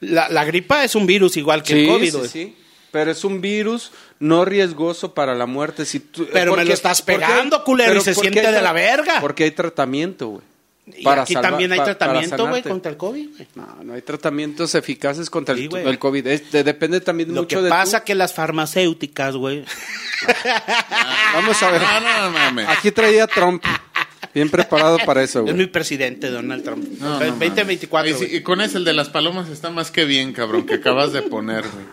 La, 0.01 0.29
la 0.29 0.45
gripa 0.45 0.85
es 0.85 0.95
un 0.95 1.07
virus 1.07 1.37
igual 1.37 1.63
que 1.63 1.83
el 1.83 1.89
COVID, 1.89 2.13
sí, 2.23 2.29
sí. 2.29 2.57
Pero 2.91 3.11
es 3.11 3.23
un 3.25 3.41
virus 3.41 3.93
no 4.19 4.45
riesgoso 4.45 5.13
para 5.15 5.35
la 5.35 5.47
muerte. 5.47 5.85
Si 5.85 6.01
tú- 6.01 6.27
Pero 6.33 6.57
me 6.57 6.65
lo 6.65 6.73
estás 6.73 7.03
porque 7.03 7.19
pegando, 7.21 7.63
culero, 7.65 7.97
y 7.99 8.01
se 8.01 8.15
porque 8.15 8.31
siente 8.31 8.47
hay 8.49 8.55
de 8.55 8.63
la 8.63 8.73
verga. 8.73 9.21
Porque 9.21 9.45
hay 9.45 9.51
tratamiento, 9.51 10.29
güey. 10.29 10.43
Y 10.97 11.03
Para 11.05 11.21
aquí 11.23 11.35
salva- 11.35 11.51
también 11.51 11.71
hay 11.73 11.79
para 11.81 11.99
tratamiento, 11.99 12.49
güey, 12.49 12.63
contra 12.63 12.91
el 12.91 12.97
COVID, 12.97 13.29
güey. 13.37 13.47
No, 13.57 13.77
no 13.85 13.93
hay 13.93 14.01
tratamientos 14.01 14.75
eficaces 14.75 15.29
contra 15.29 15.55
Sí, 15.55 15.69
el, 15.71 15.99
COVID. 15.99 16.27
Es- 16.29 16.51
de- 16.51 16.65
depende 16.65 17.03
también 17.03 17.35
Lo 17.35 17.43
mucho 17.43 17.59
que 17.59 17.65
de 17.65 17.69
pasa 17.69 17.99
tú. 18.01 18.07
que 18.07 18.15
las 18.15 18.33
farmacéuticas, 18.33 19.37
güey. 19.37 19.65
Vamos 21.35 21.63
a 21.63 21.71
ver. 21.71 21.83
No, 21.83 22.01
no, 22.01 22.23
no 22.25 22.31
mames. 22.31 22.69
Aquí 22.69 22.91
traía 22.91 23.27
Trump. 23.27 23.63
Bien 24.35 24.51
preparado 24.51 24.99
para 25.07 25.23
eso, 25.23 25.41
Es 25.41 25.45
güey. 25.47 25.55
mi 25.57 25.67
presidente, 25.67 26.29
Donald 26.31 26.63
Trump. 26.63 26.85
No, 27.01 27.19
no 27.19 27.27
2024, 27.27 28.09
mames. 28.11 28.15
Ay, 28.15 28.19
sí, 28.19 28.31
güey. 28.33 28.37
y 28.41 28.43
con 28.43 28.61
ese, 28.61 28.77
el 28.79 28.85
de 28.85 28.93
las 28.93 29.09
palomas, 29.09 29.49
está 29.49 29.71
más 29.71 29.91
que 29.91 30.05
bien, 30.05 30.33
cabrón, 30.33 30.67
que 30.67 30.75
acabas 30.75 31.13
de 31.13 31.23
poner, 31.23 31.63
güey. 31.63 31.85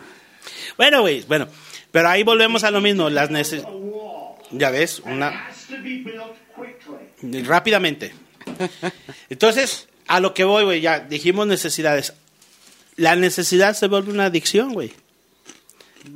Bueno, 0.78 1.02
güey, 1.02 1.24
bueno. 1.24 1.48
Pero 1.92 2.10
ahí 2.10 2.24
volvemos 2.24 2.64
a 2.64 2.72
lo 2.72 2.82
mismo. 2.82 3.10
Las 3.10 3.30
neces... 3.30 3.64
Ya 4.52 4.70
ves, 4.70 5.00
una... 5.00 5.50
Rápidamente. 7.46 8.14
Entonces, 9.30 9.88
a 10.08 10.20
lo 10.20 10.34
que 10.34 10.44
voy, 10.44 10.64
güey, 10.64 10.82
ya 10.82 11.00
dijimos 11.00 11.48
necesidades. 11.48 12.14
La 12.96 13.16
necesidad 13.16 13.74
se 13.76 13.88
vuelve 13.88 14.12
una 14.12 14.26
adicción, 14.26 14.74
güey. 14.74 14.94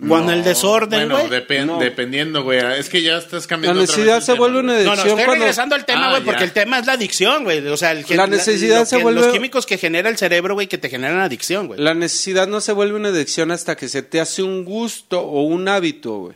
Cuando 0.07 0.31
el 0.31 0.43
desorden, 0.43 1.09
Bueno, 1.09 1.27
güey. 1.27 1.41
depen- 1.41 1.65
No. 1.65 1.79
dependiendo, 1.79 2.43
güey. 2.43 2.59
Es 2.79 2.87
que 2.89 3.01
ya 3.01 3.17
estás 3.17 3.43
La 3.43 3.47
cambiando. 3.49 3.81
otra 3.81 3.91
necesidad 3.93 4.15
vez 4.15 4.25
se 4.25 4.31
tema, 4.31 4.39
vuelve 4.39 4.59
una 4.59 4.73
güey. 4.73 4.85
No, 4.85 4.89
no, 4.89 4.91
adicción 4.93 5.09
estoy 5.19 5.25
cuando... 5.25 5.43
regresando 5.43 5.75
al 5.75 5.85
tema, 5.85 6.05
Ah, 6.07 6.09
güey, 6.11 6.23
porque 6.23 6.39
ya. 6.39 6.45
el 6.45 6.51
tema 6.53 6.79
es 6.79 6.85
la 6.85 6.93
adicción, 6.93 7.43
güey. 7.43 7.67
O 7.67 7.77
sea, 7.77 7.91
el 7.91 8.05
La 8.15 8.27
necesidad 8.27 8.79
lo 8.79 8.85
se 8.85 8.97
que- 8.97 9.03
vuelve- 9.03 9.21
Los 9.21 9.33
químicos 9.33 9.65
que 9.65 9.77
genera 9.77 10.09
el 10.09 10.17
cerebro, 10.17 10.53
güey, 10.53 10.67
que 10.67 10.77
te 10.77 10.89
generan 10.89 11.19
adicción, 11.19 11.67
güey. 11.67 11.79
La 11.81 11.93
necesidad 11.93 12.47
no 12.47 12.61
se 12.61 12.71
vuelve 12.71 12.95
una 12.95 13.09
adicción 13.09 13.51
hasta 13.51 13.75
que 13.75 13.89
se 13.89 14.01
te 14.01 14.19
hace 14.21 14.41
un 14.41 14.63
gusto 14.63 15.19
o 15.21 15.43
un 15.43 15.67
hábito, 15.67 16.17
güey. 16.17 16.35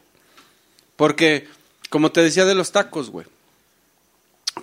Porque, 0.96 1.48
como 1.90 2.12
te 2.12 2.22
decía 2.22 2.46
de 2.46 2.56
los 2.56 2.72
tacos, 2.72 3.10
güey. 3.10 3.26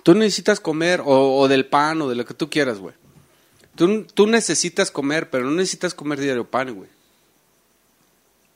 Tú 0.03 0.13
necesitas 0.15 0.59
comer, 0.59 1.01
o, 1.03 1.37
o 1.39 1.47
del 1.47 1.65
pan, 1.65 2.01
o 2.01 2.07
de 2.09 2.15
lo 2.15 2.25
que 2.25 2.33
tú 2.33 2.49
quieras, 2.49 2.77
güey. 2.79 2.93
Tú, 3.75 4.05
tú 4.13 4.27
necesitas 4.27 4.91
comer, 4.91 5.29
pero 5.29 5.45
no 5.45 5.51
necesitas 5.51 5.93
comer 5.93 6.19
diario 6.19 6.45
pan, 6.45 6.73
güey. 6.73 6.89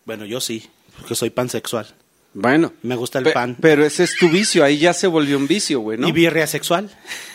Bueno, 0.05 0.25
yo 0.25 0.39
sí, 0.39 0.67
porque 0.97 1.15
soy 1.15 1.29
pansexual. 1.29 1.87
Bueno. 2.33 2.73
Me 2.83 2.95
gusta 2.95 3.19
el 3.19 3.25
Pe- 3.25 3.31
pan. 3.31 3.57
Pero 3.61 3.85
ese 3.85 4.03
es 4.03 4.15
tu 4.17 4.29
vicio, 4.29 4.63
ahí 4.63 4.77
ya 4.77 4.93
se 4.93 5.07
volvió 5.07 5.37
un 5.37 5.47
vicio, 5.47 5.79
güey, 5.79 5.97
¿no? 5.97 6.07
Y 6.07 6.11
birria 6.11 6.47
sexual. 6.47 6.89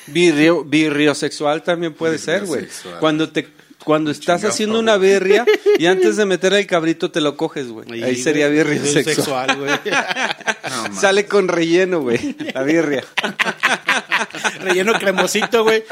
Birrio, 0.07 0.63
birriosexual 0.65 1.63
también 1.63 1.95
puede 1.95 2.19
ser, 2.19 2.45
güey. 2.45 2.67
Cuando 3.01 3.31
te 3.31 3.49
cuando 3.83 4.11
estás 4.11 4.41
Chingado, 4.43 4.53
haciendo 4.53 4.79
una 4.79 4.99
birria 4.99 5.47
y 5.79 5.87
antes 5.87 6.17
de 6.19 6.27
meter 6.27 6.53
el 6.53 6.67
cabrito 6.67 7.11
te 7.11 7.23
lo 7.23 7.39
coges, 7.39 7.69
güey. 7.69 8.03
Ahí 8.03 8.15
sería 8.17 8.49
güey. 8.49 8.59
birriosexual. 8.59 9.57
güey. 9.57 9.71
No. 10.71 11.01
Sale 11.01 11.27
con 11.27 11.49
relleno, 11.49 12.01
güey, 12.01 12.37
la 12.55 12.63
birria. 12.63 13.03
Relleno 14.61 14.93
cremosito, 14.95 15.63
güey. 15.65 15.85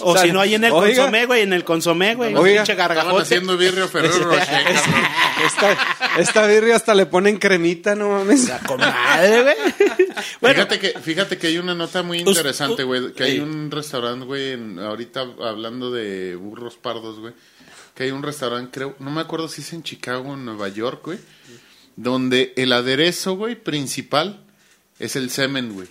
O 0.00 0.16
si 0.16 0.32
no, 0.32 0.40
hay 0.40 0.54
en 0.54 0.64
el 0.64 0.72
Oiga. 0.72 0.96
consomé, 0.96 1.26
güey, 1.26 1.42
en 1.42 1.52
el 1.52 1.64
consomé, 1.64 2.14
güey. 2.14 2.34
Oiga. 2.34 2.64
Pinche 2.64 2.72
Estaban 2.72 3.20
haciendo 3.20 3.56
birrio 3.56 3.88
Ferrero 3.88 4.18
Rocher. 4.24 4.66
Esta, 5.44 5.76
esta 6.18 6.46
birria 6.46 6.76
hasta 6.76 6.94
le 6.94 7.06
ponen 7.06 7.38
cremita, 7.38 7.94
no 7.94 8.10
mames. 8.10 8.48
La 8.48 8.58
comadre, 8.60 9.42
güey. 9.42 9.56
Bueno, 10.40 10.54
Fíjate 10.56 10.78
que, 10.78 10.98
fíjate 11.00 11.38
que 11.38 11.46
hay 11.48 11.58
una 11.58 11.74
nota 11.74 12.02
muy 12.02 12.18
interesante, 12.18 12.82
güey. 12.82 13.12
Que 13.12 13.24
hay 13.24 13.38
un 13.40 13.70
restaurante, 13.70 14.24
güey, 14.24 14.58
ahorita 14.78 15.20
hablando 15.42 15.90
de 15.90 16.36
burros 16.36 16.76
pardos, 16.76 17.18
güey. 17.20 17.32
Que 17.94 18.04
hay 18.04 18.10
un 18.10 18.22
restaurante, 18.22 18.70
creo, 18.72 18.94
no 19.00 19.10
me 19.10 19.20
acuerdo 19.20 19.48
si 19.48 19.60
es 19.60 19.72
en 19.72 19.82
Chicago 19.82 20.30
o 20.30 20.34
en 20.34 20.44
Nueva 20.44 20.68
York, 20.68 21.02
güey. 21.04 21.18
Donde 21.96 22.52
el 22.56 22.72
aderezo, 22.72 23.34
güey, 23.34 23.56
principal 23.56 24.44
es 25.00 25.16
el 25.16 25.30
semen, 25.30 25.72
güey. 25.72 25.88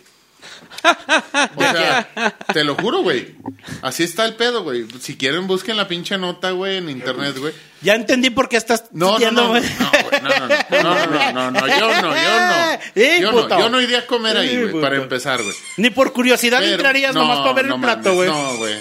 O 1.55 1.61
sea, 1.61 2.07
te 2.53 2.63
lo 2.63 2.75
juro, 2.75 3.01
güey. 3.01 3.35
Así 3.81 4.03
está 4.03 4.25
el 4.25 4.35
pedo, 4.35 4.63
güey. 4.63 4.85
Si 5.01 5.17
quieren, 5.17 5.47
busquen 5.47 5.75
la 5.77 5.87
pinche 5.87 6.17
nota, 6.17 6.51
güey, 6.51 6.77
en 6.77 6.89
internet, 6.89 7.37
güey. 7.37 7.53
ya 7.81 7.95
entendí 7.95 8.29
por 8.29 8.47
qué 8.49 8.57
estás 8.57 8.85
No, 8.91 9.17
no, 9.19 9.31
no, 9.31 9.53
no, 9.53 9.59
no, 9.59 9.59
no, 9.59 10.79
no, 10.81 10.81
no, 10.83 11.05
no, 11.07 11.31
no, 11.33 11.51
no, 11.51 11.67
yo 11.67 12.01
no, 12.01 12.15
yo 12.15 12.39
no. 12.39 12.77
Eh, 12.95 13.17
Yo 13.21 13.31
puto. 13.31 13.49
no, 13.49 13.59
yo 13.59 13.69
no 13.69 13.81
iría 13.81 13.99
a 13.99 14.05
comer 14.05 14.37
ahí, 14.37 14.49
Eh, 14.55 14.65
güey, 14.67 14.81
para 14.81 14.95
empezar, 14.97 15.41
güey. 15.43 15.55
Ni 15.77 15.89
por 15.89 16.13
curiosidad 16.13 16.59
Pero- 16.59 16.71
entrarías 16.73 17.13
no, 17.13 17.21
nomás 17.21 17.39
para 17.39 17.53
ver 17.53 17.65
no 17.67 17.75
el 17.75 17.81
plato, 17.81 18.13
güey. 18.13 18.29
No, 18.29 18.57
güey. 18.57 18.75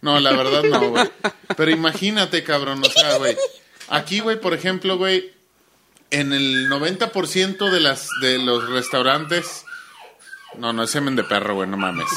No, 0.00 0.20
la 0.20 0.32
verdad 0.32 0.62
no, 0.64 0.90
güey. 0.90 1.10
Pero 1.56 1.70
imagínate, 1.70 2.42
cabrón, 2.44 2.82
o 2.84 2.90
sea, 2.90 3.16
güey. 3.18 3.36
Aquí, 3.88 4.20
güey, 4.20 4.40
por 4.40 4.54
ejemplo, 4.54 4.96
güey, 4.98 5.32
en 6.10 6.32
el 6.32 6.68
90% 6.68 7.70
de 7.70 7.80
las 7.80 8.08
de 8.22 8.38
los 8.38 8.68
restaurantes 8.68 9.64
No, 10.56 10.72
no 10.72 10.82
es 10.82 10.90
semen 10.90 11.14
de 11.16 11.24
perro, 11.24 11.54
güey, 11.54 11.68
no 11.68 11.76
mames. 11.76 12.08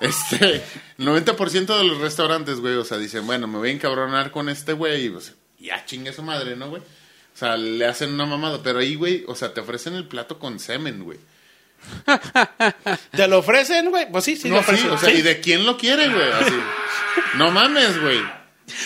Este, 0.00 0.62
el 0.98 1.06
90% 1.06 1.78
de 1.78 1.84
los 1.84 1.98
restaurantes, 1.98 2.60
güey, 2.60 2.74
o 2.74 2.84
sea, 2.84 2.98
dicen, 2.98 3.26
bueno, 3.26 3.46
me 3.46 3.58
voy 3.58 3.70
a 3.70 3.72
encabronar 3.72 4.30
con 4.30 4.48
este 4.48 4.72
güey, 4.72 5.06
y 5.06 5.10
pues, 5.10 5.34
ya 5.58 5.84
chingue 5.86 6.12
su 6.12 6.22
madre, 6.22 6.56
¿no, 6.56 6.68
güey? 6.68 6.82
O 6.82 7.36
sea, 7.36 7.56
le 7.56 7.86
hacen 7.86 8.12
una 8.12 8.26
mamada. 8.26 8.60
Pero 8.62 8.78
ahí, 8.78 8.94
güey, 8.94 9.24
o 9.26 9.34
sea, 9.34 9.52
te 9.54 9.60
ofrecen 9.60 9.94
el 9.94 10.06
plato 10.06 10.38
con 10.38 10.58
semen, 10.60 11.02
güey. 11.02 11.18
¿Te 13.10 13.26
lo 13.28 13.38
ofrecen, 13.38 13.90
güey? 13.90 14.10
Pues 14.10 14.24
sí, 14.24 14.36
sí, 14.36 14.48
lo 14.48 14.56
No, 14.56 14.62
sí, 14.62 14.70
ofrecen. 14.70 14.90
o 14.90 14.98
sea, 14.98 15.10
sí. 15.10 15.16
¿y 15.16 15.22
de 15.22 15.40
quién 15.40 15.66
lo 15.66 15.76
quiere, 15.76 16.08
güey? 16.08 16.30
Así. 16.32 16.54
No 17.36 17.50
mames, 17.50 18.00
güey. 18.00 18.20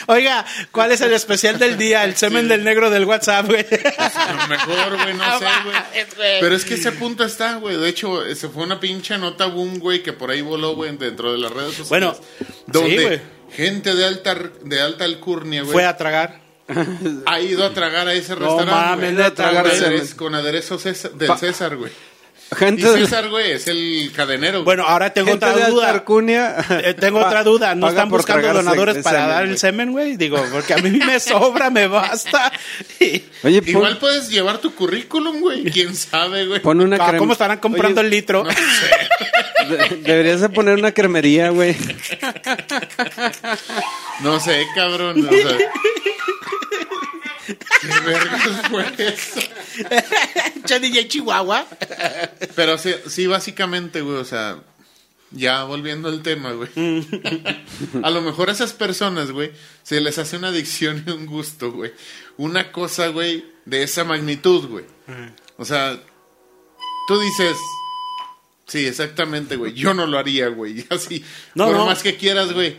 Oiga, 0.07 0.45
¿cuál 0.73 0.91
es 0.93 1.01
el 1.01 1.13
especial 1.13 1.59
del 1.59 1.79
día? 1.79 2.05
El 2.05 2.17
semen 2.17 2.49
del 2.49 2.65
negro 2.65 2.91
del 2.91 3.05
WhatsApp, 3.05 3.47
güey. 3.47 3.65
A 3.99 4.33
lo 4.35 4.47
mejor, 4.49 4.97
güey, 5.03 5.15
no 5.15 5.39
sé, 5.39 5.45
güey. 5.65 6.07
Pero 6.41 6.55
es 6.57 6.65
que 6.65 6.75
ese 6.75 6.93
punto 6.93 7.25
está, 7.25 7.55
güey. 7.57 7.77
De 7.77 7.89
hecho, 7.89 8.23
se 8.35 8.49
fue 8.49 8.65
una 8.65 8.81
pinche 8.81 9.17
nota 9.19 9.47
boom, 9.47 9.79
güey, 9.79 10.03
que 10.03 10.13
por 10.13 10.31
ahí 10.31 10.41
voló, 10.41 10.75
güey, 10.75 10.97
dentro 10.97 11.33
de 11.33 11.39
las 11.39 11.53
redes 11.53 11.75
sociales. 11.75 11.89
Bueno, 11.89 12.17
donde 12.67 13.23
sí, 13.51 13.55
gente 13.57 13.95
de 13.95 14.05
alta, 14.05 14.37
de 14.65 14.81
alta 14.81 15.05
alcurnia, 15.05 15.63
güey, 15.63 15.73
Fue 15.73 15.85
a 15.85 15.97
tragar. 15.97 16.41
ha 17.27 17.41
ido 17.41 17.65
a 17.65 17.73
tragar 17.73 18.09
a 18.09 18.13
ese 18.15 18.35
No 18.35 18.41
restaurante. 18.41 18.73
mames, 18.73 19.15
güey, 19.15 19.25
neta, 19.25 19.51
con 19.53 19.61
güey. 19.63 19.73
aderezo- 19.81 20.17
Con 20.17 20.35
aderezo 20.35 20.79
César- 20.79 21.13
del 21.13 21.29
Pa- 21.29 21.39
César, 21.39 21.77
güey. 21.77 21.93
Y 22.51 22.55
Gente 22.57 22.91
de, 22.91 23.01
César, 23.05 23.29
güey, 23.29 23.53
es 23.53 23.67
el 23.69 24.11
cadenero. 24.17 24.65
Bueno, 24.65 24.85
ahora 24.87 25.13
tengo 25.13 25.29
gente 25.29 25.45
otra 25.45 25.69
duda. 25.69 25.91
alcurnia. 25.91 26.57
Eh, 26.83 26.95
tengo 26.95 27.19
otra 27.27 27.45
duda. 27.45 27.75
¿No 27.75 27.89
están 27.89 28.09
buscando 28.09 28.53
donadores 28.55 29.03
para 29.03 29.19
semen, 29.19 29.31
dar 29.35 29.45
el 29.45 29.59
semen, 29.59 29.93
güey? 29.93 30.17
Digo, 30.17 30.43
porque 30.51 30.73
a 30.75 30.79
mí 30.79 30.91
me 30.91 31.21
sobra, 31.21 31.69
me 31.71 31.87
basta. 31.89 32.51
Y- 33.01 33.23
Oye, 33.45 33.61
pon, 33.63 33.71
Igual 33.71 33.99
puedes 33.99 34.29
llevar 34.31 34.59
tu 34.59 34.75
currículum, 34.75 35.41
güey. 35.41 35.65
¿Quién 35.65 35.95
sabe, 35.95 36.47
güey? 36.47 36.61
pon 36.61 36.81
una 36.81 36.97
Ah, 36.97 37.13
crem- 37.13 37.19
¿Cómo 37.19 37.33
estarán 37.33 37.59
comprando 37.59 38.01
Oye, 38.01 38.09
el 38.09 38.11
litro? 38.15 38.45
de- 39.69 39.97
deberías 40.03 40.41
de 40.41 40.49
poner 40.49 40.79
una 40.79 40.93
cremería, 40.93 41.51
güey. 41.51 41.77
No 44.21 44.41
sé, 44.41 44.67
cabrón. 44.75 45.27
O 45.29 45.31
sea, 45.31 45.59
¿Qué 47.81 48.01
vergas 48.05 48.69
fue 48.69 48.85
eso? 48.99 49.41
DJ 50.81 51.09
Chihuahua. 51.09 51.67
Pero 52.55 52.79
sí, 52.79 52.95
sí, 53.09 53.27
básicamente, 53.27 54.01
güey, 54.03 54.17
o 54.17 54.25
sea, 54.25 54.63
ya 55.31 55.65
volviendo 55.65 56.09
al 56.09 56.23
tema, 56.23 56.53
güey. 56.53 56.69
A 58.03 58.11
lo 58.11 58.21
mejor 58.23 58.49
a 58.49 58.53
esas 58.53 58.73
personas, 58.73 59.31
güey, 59.31 59.53
se 59.83 60.01
les 60.01 60.19
hace 60.19 60.37
una 60.37 60.49
adicción 60.49 61.05
y 61.07 61.11
un 61.11 61.27
gusto, 61.27 61.73
güey. 61.73 61.93
Una 62.37 62.71
cosa, 62.73 63.09
güey, 63.09 63.45
de 63.65 63.83
esa 63.83 64.05
magnitud, 64.05 64.67
güey. 64.69 64.85
O 65.57 65.65
sea, 65.65 65.99
tú 67.09 67.21
dices, 67.21 67.57
sí, 68.67 68.87
exactamente, 68.87 69.57
güey, 69.57 69.73
yo 69.75 69.95
no 69.95 70.07
lo 70.07 70.19
haría, 70.19 70.49
güey. 70.49 70.87
Así, 70.91 71.25
No, 71.55 71.67
por 71.67 71.77
no. 71.77 71.87
más 71.87 72.03
que 72.03 72.17
quieras, 72.17 72.53
güey. 72.53 72.77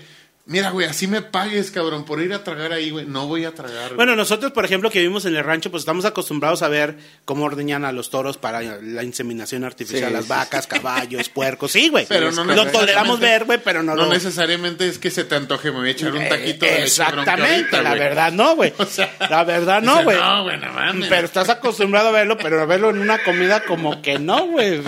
Mira, 0.51 0.71
güey, 0.71 0.87
así 0.87 1.05
me 1.05 1.21
pagues, 1.21 1.69
cabrón, 1.69 2.05
por 2.05 2.19
ir 2.23 2.33
a 2.33 2.43
tragar 2.43 2.73
ahí, 2.73 2.89
güey. 2.89 3.05
No 3.05 3.27
voy 3.27 3.45
a 3.45 3.53
tragar, 3.53 3.89
güey. 3.89 3.95
Bueno, 3.97 4.15
nosotros, 4.15 4.51
por 4.51 4.65
ejemplo, 4.65 4.89
que 4.89 4.97
vivimos 4.97 5.23
en 5.25 5.35
el 5.35 5.43
rancho, 5.43 5.69
pues 5.69 5.81
estamos 5.81 6.05
acostumbrados 6.05 6.63
a 6.63 6.67
ver 6.69 6.97
cómo 7.23 7.45
ordeñan 7.45 7.85
a 7.85 7.91
los 7.91 8.09
toros 8.09 8.37
para 8.37 8.59
la 8.63 9.03
inseminación 9.03 9.63
artificial, 9.63 10.09
Sí, 10.09 10.13
las 10.15 10.23
sí, 10.23 10.29
vacas, 10.29 10.65
caballos, 10.65 11.29
puercos. 11.29 11.71
Sí, 11.71 11.89
güey. 11.89 12.07
Pero 12.09 12.31
no 12.31 12.43
lo 12.45 12.65
toleramos 12.65 13.19
ver, 13.19 13.45
güey, 13.45 13.59
pero 13.63 13.83
no, 13.83 13.93
no 13.95 14.05
lo... 14.05 14.11
necesariamente 14.13 14.87
es 14.87 14.97
que 14.97 15.11
se 15.11 15.23
te 15.23 15.35
antoje, 15.35 15.69
me 15.71 15.77
voy 15.77 15.89
a 15.89 15.91
echar 15.91 16.13
un 16.13 16.27
taquito 16.27 16.65
de 16.65 16.71
Eh, 16.71 16.75
bronca 16.77 16.83
Exactamente, 16.83 17.45
ahorita, 17.75 17.81
la 17.83 17.89
güey. 17.91 17.99
verdad 17.99 18.31
no, 18.31 18.55
güey. 18.55 18.73
O 18.79 18.85
sea, 18.85 19.15
la 19.29 19.43
verdad 19.43 19.83
no, 19.83 20.03
güey. 20.03 20.17
No, 20.17 20.43
güey, 20.45 20.57
no 20.59 20.73
mames. 20.73 21.09
Pero 21.09 21.25
estás 21.27 21.49
acostumbrado 21.49 22.07
a 22.09 22.11
verlo, 22.11 22.39
pero 22.39 22.59
a 22.59 22.65
verlo 22.65 22.89
en 22.89 22.97
una 22.97 23.21
comida 23.23 23.63
como 23.65 24.01
que 24.01 24.17
no, 24.17 24.47
güey. 24.47 24.81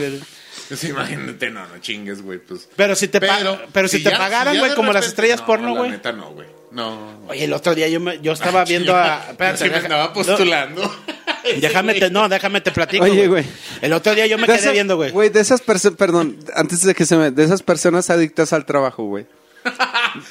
Pues 0.80 0.84
imagínate, 0.86 1.50
no, 1.50 1.68
no 1.68 1.78
chingues, 1.80 2.22
güey, 2.22 2.40
pues. 2.40 2.70
Pero 2.78 2.96
si 2.96 3.08
te, 3.10 3.20
pa- 3.20 3.60
pero 3.74 3.88
si 3.90 4.02
te 4.02 4.10
ya- 4.12 4.18
pagaran, 4.18 4.58
güey, 4.58 4.74
como 4.74 4.94
las 4.94 5.06
estrellas 5.06 5.42
no, 5.42 5.46
porno, 5.46 5.74
la 5.74 5.80
güey. 5.80 5.92
neta 5.92 6.12
no, 6.14 6.32
güey. 6.32 6.48
No. 6.72 7.20
Oye, 7.28 7.44
el 7.44 7.52
otro 7.52 7.76
día 7.76 7.90
yo, 7.90 8.00
me- 8.00 8.22
yo 8.22 8.32
estaba 8.32 8.64
viendo 8.64 8.96
a... 8.96 9.26
espérate, 9.32 9.58
Se 9.58 9.70
me 9.70 9.76
andaba 9.76 10.14
postulando. 10.14 10.82
no, 10.84 11.60
déjame 11.60 11.96
te, 11.96 12.10
no, 12.10 12.30
déjame 12.30 12.62
te 12.62 12.72
platico. 12.72 13.04
Oye, 13.04 13.28
güey. 13.28 13.44
El 13.82 13.92
otro 13.92 14.16
día 14.16 14.26
yo 14.28 14.38
me 14.38 14.48
De 14.48 14.58
quedé 14.58 14.72
viendo, 14.72 14.96
güey. 14.96 15.12
Güey, 15.12 15.28
de 15.30 15.42
esas 15.42 15.60
personas, 15.60 15.98
perdón, 15.98 16.38
antes 16.56 16.82
de 16.84 16.96
que 16.96 17.06
se 17.06 17.18
me, 17.18 17.32
de 17.32 17.44
esas 17.44 17.62
personas 17.62 18.10
adictas 18.10 18.54
al 18.54 18.66
trabajo, 18.66 19.04
güey. 19.04 19.26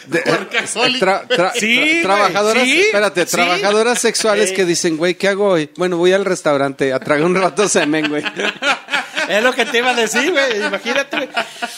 De- 0.06 0.22
Workaholic. 0.26 1.02
tra- 1.02 1.28
tra- 1.28 1.52
Sí, 1.54 1.76
tra- 1.76 2.02
trabajadoras, 2.04 2.64
sí, 2.64 2.80
espérate, 2.80 3.26
sí. 3.26 3.32
trabajadoras 3.36 3.98
sexuales 3.98 4.50
Eh. 4.50 4.54
que 4.54 4.64
dicen, 4.72 4.96
güey, 4.96 5.16
¿qué 5.16 5.28
hago 5.28 5.46
hoy? 5.46 5.68
Bueno, 5.76 5.98
voy 5.98 6.12
al 6.14 6.24
restaurante 6.24 6.94
a 6.94 7.00
tragar 7.00 7.26
un 7.26 7.34
rato 7.34 7.68
semen, 7.68 8.08
güey. 8.08 8.24
Es 9.30 9.42
lo 9.44 9.52
que 9.52 9.64
te 9.66 9.78
iba 9.78 9.90
a 9.90 9.94
decir, 9.94 10.30
güey. 10.32 10.64
Imagínate, 10.64 11.16
güey. 11.16 11.28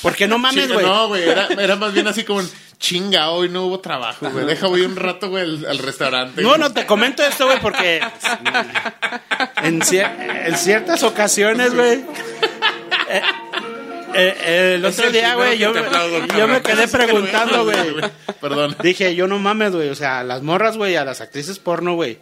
Porque 0.02 0.26
no 0.26 0.38
mames, 0.38 0.72
güey. 0.72 0.84
No, 0.86 1.08
güey, 1.08 1.28
era, 1.28 1.48
era 1.58 1.76
más 1.76 1.92
bien 1.92 2.06
así 2.08 2.24
como, 2.24 2.42
chinga, 2.78 3.30
hoy 3.30 3.48
no 3.48 3.66
hubo 3.66 3.80
trabajo, 3.80 4.30
güey. 4.30 4.44
Deja, 4.46 4.66
voy 4.66 4.82
un 4.82 4.96
rato, 4.96 5.28
güey, 5.28 5.42
al, 5.44 5.66
al 5.66 5.78
restaurante. 5.78 6.42
No, 6.42 6.56
no, 6.56 6.72
te 6.72 6.86
comento 6.86 7.22
esto, 7.24 7.46
güey, 7.46 7.60
porque 7.60 8.00
en, 9.62 9.80
cier- 9.80 10.46
en 10.46 10.56
ciertas 10.56 11.02
ocasiones, 11.02 11.74
güey. 11.74 12.04
eh, 13.08 13.22
eh, 14.14 14.72
el 14.76 14.84
Es 14.84 14.94
otro 14.94 15.06
el 15.06 15.12
día, 15.12 15.34
güey, 15.34 15.58
yo, 15.58 15.70
aplaudo, 15.70 16.26
yo 16.36 16.48
me 16.48 16.60
quedé 16.62 16.84
Es 16.84 16.90
que 16.90 16.98
lo 16.98 17.04
preguntando, 17.04 17.64
güey. 17.64 17.78
Perdón. 18.40 18.76
Dije, 18.82 19.14
yo 19.14 19.26
no 19.26 19.38
mames, 19.38 19.72
güey. 19.72 19.88
O 19.88 19.94
sea, 19.94 20.20
a 20.20 20.24
las 20.24 20.42
morras, 20.42 20.76
güey, 20.76 20.96
a 20.96 21.04
las 21.04 21.20
actrices 21.20 21.58
porno, 21.58 21.94
güey. 21.94 22.18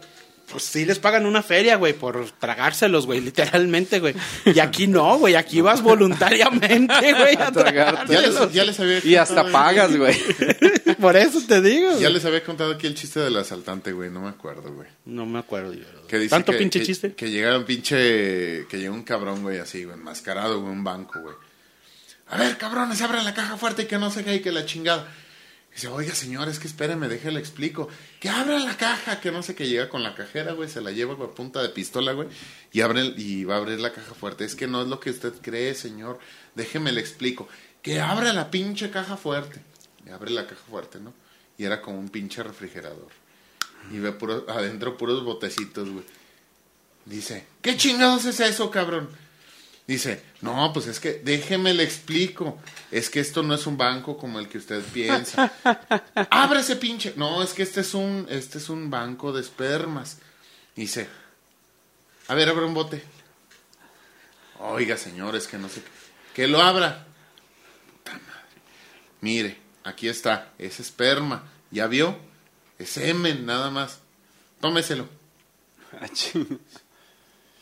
Pues 0.51 0.63
sí 0.63 0.85
les 0.85 0.99
pagan 0.99 1.25
una 1.25 1.41
feria, 1.41 1.77
güey, 1.77 1.93
por 1.93 2.29
tragárselos, 2.31 3.05
güey, 3.05 3.21
literalmente, 3.21 3.99
güey. 3.99 4.13
Y 4.45 4.59
aquí 4.59 4.87
no, 4.87 5.17
güey, 5.17 5.35
aquí 5.35 5.61
vas 5.61 5.81
voluntariamente, 5.81 7.13
güey, 7.13 7.35
a 7.37 7.47
A 7.47 7.51
tragártelos. 7.51 7.55
Ya 7.55 8.05
tragártelos. 8.05 8.41
les, 8.47 8.53
ya 8.53 8.65
les 8.65 8.79
había 8.79 8.99
Y 9.05 9.15
hasta 9.15 9.49
pagas, 9.51 9.95
güey. 9.95 10.15
Por 10.99 11.15
eso 11.15 11.41
te 11.47 11.61
digo. 11.61 11.97
Ya 11.99 12.09
les 12.09 12.25
había 12.25 12.43
contado 12.43 12.73
aquí 12.73 12.87
el 12.87 12.95
chiste 12.95 13.19
del 13.21 13.35
asaltante, 13.37 13.91
güey. 13.93 14.09
No 14.09 14.21
me 14.21 14.29
acuerdo, 14.29 14.73
güey. 14.73 14.87
No 15.05 15.25
me 15.25 15.39
acuerdo 15.39 15.73
yo. 15.73 15.85
Que 16.07 16.17
dice 16.19 16.29
¿Tanto 16.29 16.51
que- 16.51 16.57
pinche 16.57 16.79
que- 16.79 16.85
chiste? 16.85 17.13
Que 17.13 17.31
llega 17.31 17.57
un 17.57 17.63
pinche. 17.65 18.65
Que 18.69 18.77
llega 18.77 18.91
un 18.91 19.03
cabrón, 19.03 19.41
güey, 19.43 19.59
así, 19.59 19.83
güey, 19.85 19.95
enmascarado, 19.97 20.59
güey, 20.61 20.71
un 20.73 20.83
banco, 20.83 21.19
güey. 21.21 21.35
A 22.29 22.37
ver, 22.37 22.57
cabrones, 22.57 23.01
abran 23.01 23.25
la 23.25 23.33
caja 23.33 23.57
fuerte 23.57 23.83
y 23.83 23.85
que 23.85 23.97
no 23.97 24.09
se 24.11 24.23
cae, 24.23 24.41
que 24.41 24.51
la 24.51 24.65
chingada. 24.65 25.07
Dice, 25.73 25.87
oiga, 25.87 26.13
señor, 26.13 26.49
es 26.49 26.59
que 26.59 26.67
espéreme, 26.67 27.07
déjele 27.07 27.39
explico. 27.39 27.87
Que 28.19 28.29
abra 28.29 28.59
la 28.59 28.75
caja, 28.75 29.21
que 29.21 29.31
no 29.31 29.41
sé 29.41 29.55
qué. 29.55 29.67
Llega 29.67 29.87
con 29.87 30.03
la 30.03 30.15
cajera, 30.15 30.51
güey, 30.51 30.69
se 30.69 30.81
la 30.81 30.91
lleva 30.91 31.15
con 31.15 31.33
punta 31.33 31.61
de 31.61 31.69
pistola, 31.69 32.11
güey. 32.11 32.27
Y, 32.73 32.81
abre, 32.81 33.13
y 33.15 33.45
va 33.45 33.55
a 33.55 33.57
abrir 33.59 33.79
la 33.79 33.93
caja 33.93 34.13
fuerte. 34.13 34.43
Es 34.43 34.55
que 34.55 34.67
no 34.67 34.81
es 34.81 34.89
lo 34.89 34.99
que 34.99 35.11
usted 35.11 35.33
cree, 35.41 35.73
señor. 35.73 36.19
Déjeme 36.55 36.91
le 36.91 36.99
explico. 36.99 37.47
Que 37.81 38.01
abra 38.01 38.33
la 38.33 38.51
pinche 38.51 38.91
caja 38.91 39.15
fuerte. 39.15 39.61
Y 40.05 40.09
abre 40.09 40.31
la 40.31 40.45
caja 40.45 40.61
fuerte, 40.69 40.99
¿no? 40.99 41.13
Y 41.57 41.63
era 41.63 41.81
como 41.81 41.99
un 41.99 42.09
pinche 42.09 42.43
refrigerador. 42.43 43.09
Y 43.91 43.99
ve 43.99 44.11
puro, 44.11 44.45
adentro 44.49 44.97
puros 44.97 45.23
botecitos, 45.23 45.89
güey. 45.89 46.05
Dice, 47.05 47.47
¿qué 47.61 47.77
chingados 47.77 48.25
es 48.25 48.39
eso, 48.41 48.69
cabrón? 48.69 49.09
Dice, 49.91 50.23
no, 50.39 50.71
pues 50.71 50.87
es 50.87 51.01
que 51.01 51.15
déjeme 51.15 51.73
le 51.73 51.83
explico. 51.83 52.57
Es 52.91 53.09
que 53.09 53.19
esto 53.19 53.43
no 53.43 53.53
es 53.53 53.67
un 53.67 53.75
banco 53.75 54.17
como 54.17 54.39
el 54.39 54.47
que 54.47 54.57
usted 54.57 54.81
piensa. 54.81 55.51
Abre 56.29 56.61
ese 56.61 56.77
pinche. 56.77 57.13
No, 57.17 57.43
es 57.43 57.51
que 57.51 57.63
este 57.63 57.81
es 57.81 57.93
un, 57.93 58.25
este 58.29 58.59
es 58.59 58.69
un 58.69 58.89
banco 58.89 59.33
de 59.33 59.41
espermas. 59.41 60.19
Dice, 60.77 61.09
a 62.29 62.35
ver, 62.35 62.47
abre 62.47 62.63
un 62.63 62.73
bote. 62.73 63.03
Oiga, 64.59 64.95
señor, 64.95 65.35
es 65.35 65.45
que 65.45 65.57
no 65.57 65.67
sé 65.67 65.81
qué. 65.81 65.89
Que 66.35 66.47
lo 66.47 66.61
abra. 66.61 67.05
Puta 67.91 68.13
madre. 68.13 68.61
Mire, 69.19 69.57
aquí 69.83 70.07
está, 70.07 70.53
es 70.57 70.79
esperma. 70.79 71.43
¿Ya 71.69 71.87
vio? 71.87 72.17
Es 72.79 72.91
semen, 72.91 73.45
nada 73.45 73.69
más. 73.69 73.99
Tómeselo. 74.61 75.09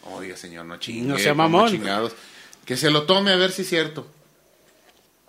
Oiga, 0.03 0.35
señor, 0.37 0.65
no 0.65 0.77
chingue. 0.77 1.07
No 1.07 1.17
sea 1.17 1.33
¿cómo 1.33 1.43
mamón. 1.43 1.71
chingados? 1.71 2.13
Que 2.65 2.77
se 2.77 2.89
lo 2.91 3.03
tome 3.03 3.31
a 3.31 3.35
ver 3.35 3.51
si 3.51 3.63
es 3.63 3.69
cierto. 3.69 4.07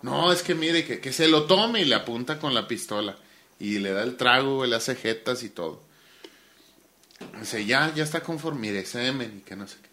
No, 0.01 0.31
es 0.31 0.41
que 0.41 0.55
mire, 0.55 0.85
que, 0.85 0.99
que 0.99 1.13
se 1.13 1.27
lo 1.27 1.43
tome 1.43 1.81
y 1.81 1.85
le 1.85 1.95
apunta 1.95 2.39
con 2.39 2.53
la 2.53 2.67
pistola. 2.67 3.15
Y 3.59 3.79
le 3.79 3.91
da 3.91 4.03
el 4.03 4.17
trago, 4.17 4.65
le 4.65 4.75
hace 4.75 4.95
jetas 4.95 5.43
y 5.43 5.49
todo. 5.49 5.83
Dice, 7.39 7.65
ya, 7.65 7.93
ya 7.93 8.03
está 8.03 8.21
conforme. 8.21 8.69
Mire, 8.69 8.85
semen 8.85 9.39
y 9.39 9.41
que 9.41 9.55
no 9.55 9.67
sé 9.67 9.77
qué. 9.81 9.89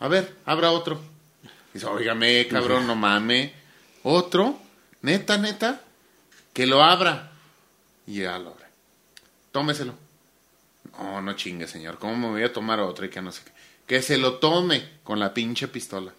A 0.00 0.08
ver, 0.08 0.34
abra 0.44 0.72
otro. 0.72 1.00
Dice, 1.72 1.86
óigame, 1.86 2.46
cabrón, 2.48 2.86
no 2.86 2.96
mame. 2.96 3.52
Otro, 4.02 4.58
neta, 5.00 5.38
neta, 5.38 5.80
que 6.52 6.66
lo 6.66 6.82
abra. 6.82 7.32
Y 8.06 8.22
ya 8.22 8.38
lo 8.38 8.50
abre. 8.50 8.66
Tómeselo. 9.52 9.94
No, 10.98 11.22
no 11.22 11.32
chingue, 11.34 11.68
señor. 11.68 11.98
¿Cómo 11.98 12.16
me 12.16 12.28
voy 12.28 12.42
a 12.42 12.52
tomar 12.52 12.80
otro 12.80 13.06
y 13.06 13.10
que 13.10 13.22
no 13.22 13.30
sé 13.30 13.42
qué? 13.44 13.52
Que 13.86 14.02
se 14.02 14.18
lo 14.18 14.34
tome 14.34 14.88
con 15.02 15.18
la 15.18 15.34
pinche 15.34 15.68
pistola. 15.68 16.12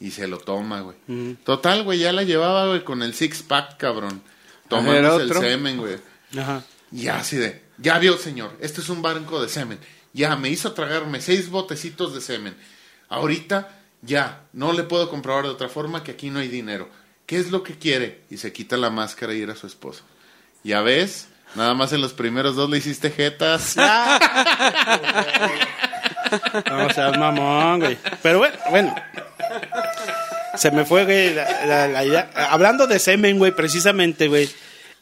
Y 0.00 0.10
se 0.10 0.26
lo 0.26 0.38
toma, 0.38 0.80
güey. 0.80 0.96
Total, 1.44 1.82
güey, 1.82 2.00
ya 2.00 2.12
la 2.12 2.22
llevaba, 2.24 2.66
güey, 2.68 2.84
con 2.84 3.02
el 3.02 3.14
six 3.14 3.42
pack, 3.42 3.76
cabrón. 3.78 4.22
Tomándose 4.68 5.24
el 5.24 5.32
semen, 5.32 5.78
güey. 5.78 5.98
Ajá. 6.38 6.64
Ya 6.90 7.18
así 7.18 7.36
de, 7.36 7.62
ya 7.78 7.98
vio, 7.98 8.16
señor, 8.18 8.56
este 8.60 8.80
es 8.80 8.88
un 8.88 9.02
banco 9.02 9.42
de 9.42 9.48
semen. 9.48 9.78
Ya 10.12 10.36
me 10.36 10.48
hizo 10.48 10.72
tragarme 10.72 11.20
seis 11.20 11.50
botecitos 11.50 12.14
de 12.14 12.20
semen. 12.20 12.56
Ahorita, 13.08 13.80
ya, 14.02 14.42
no 14.52 14.72
le 14.72 14.84
puedo 14.84 15.10
comprobar 15.10 15.44
de 15.44 15.50
otra 15.50 15.68
forma 15.68 16.04
que 16.04 16.12
aquí 16.12 16.30
no 16.30 16.38
hay 16.38 16.48
dinero. 16.48 16.88
¿Qué 17.26 17.38
es 17.38 17.50
lo 17.50 17.62
que 17.62 17.78
quiere? 17.78 18.22
Y 18.30 18.36
se 18.36 18.52
quita 18.52 18.76
la 18.76 18.90
máscara 18.90 19.34
y 19.34 19.42
era 19.42 19.56
su 19.56 19.66
esposo. 19.66 20.02
Ya 20.62 20.82
ves, 20.82 21.28
nada 21.54 21.74
más 21.74 21.92
en 21.92 22.00
los 22.00 22.12
primeros 22.12 22.54
dos 22.56 22.70
le 22.70 22.78
hiciste 22.78 23.10
jetas. 23.10 23.76
No 26.70 26.90
seas 26.90 27.18
mamón, 27.18 27.80
güey. 27.80 27.98
Pero 28.22 28.38
bueno, 28.38 28.56
bueno. 28.70 28.94
Se 30.56 30.70
me 30.70 30.84
fue, 30.84 31.04
güey, 31.04 31.34
la, 31.34 31.66
la- 31.66 31.88
la 31.88 32.04
idea. 32.04 32.30
Hablando 32.50 32.86
de 32.86 32.98
semen, 32.98 33.38
güey, 33.38 33.52
precisamente, 33.52 34.28
güey. 34.28 34.48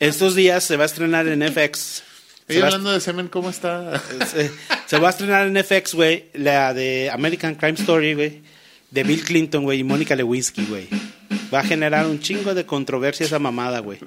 Estos 0.00 0.34
días 0.34 0.64
se 0.64 0.76
va 0.76 0.84
a 0.84 0.86
estrenar 0.86 1.26
en 1.28 1.42
FX. 1.42 2.02
Se 2.48 2.58
va, 2.58 2.64
a- 2.64 2.66
hablando 2.68 2.92
de 2.92 3.00
semen, 3.00 3.28
¿cómo 3.28 3.50
está? 3.50 4.00
se, 4.30 4.50
se 4.86 4.98
va 4.98 5.08
a 5.08 5.10
estrenar 5.10 5.46
en 5.46 5.56
FX, 5.62 5.94
güey, 5.94 6.26
la 6.34 6.74
de 6.74 7.10
American 7.12 7.54
Crime 7.54 7.78
Story, 7.78 8.14
güey. 8.14 8.42
De 8.90 9.04
Bill 9.04 9.24
Clinton, 9.24 9.62
güey, 9.64 9.80
y 9.80 9.84
Mónica 9.84 10.14
Lewinsky, 10.16 10.66
güey. 10.66 10.88
Va 11.54 11.60
a 11.60 11.64
generar 11.64 12.06
un 12.06 12.20
chingo 12.20 12.54
de 12.54 12.66
controversia 12.66 13.24
esa 13.26 13.38
mamada, 13.38 13.78
güey. 13.80 13.98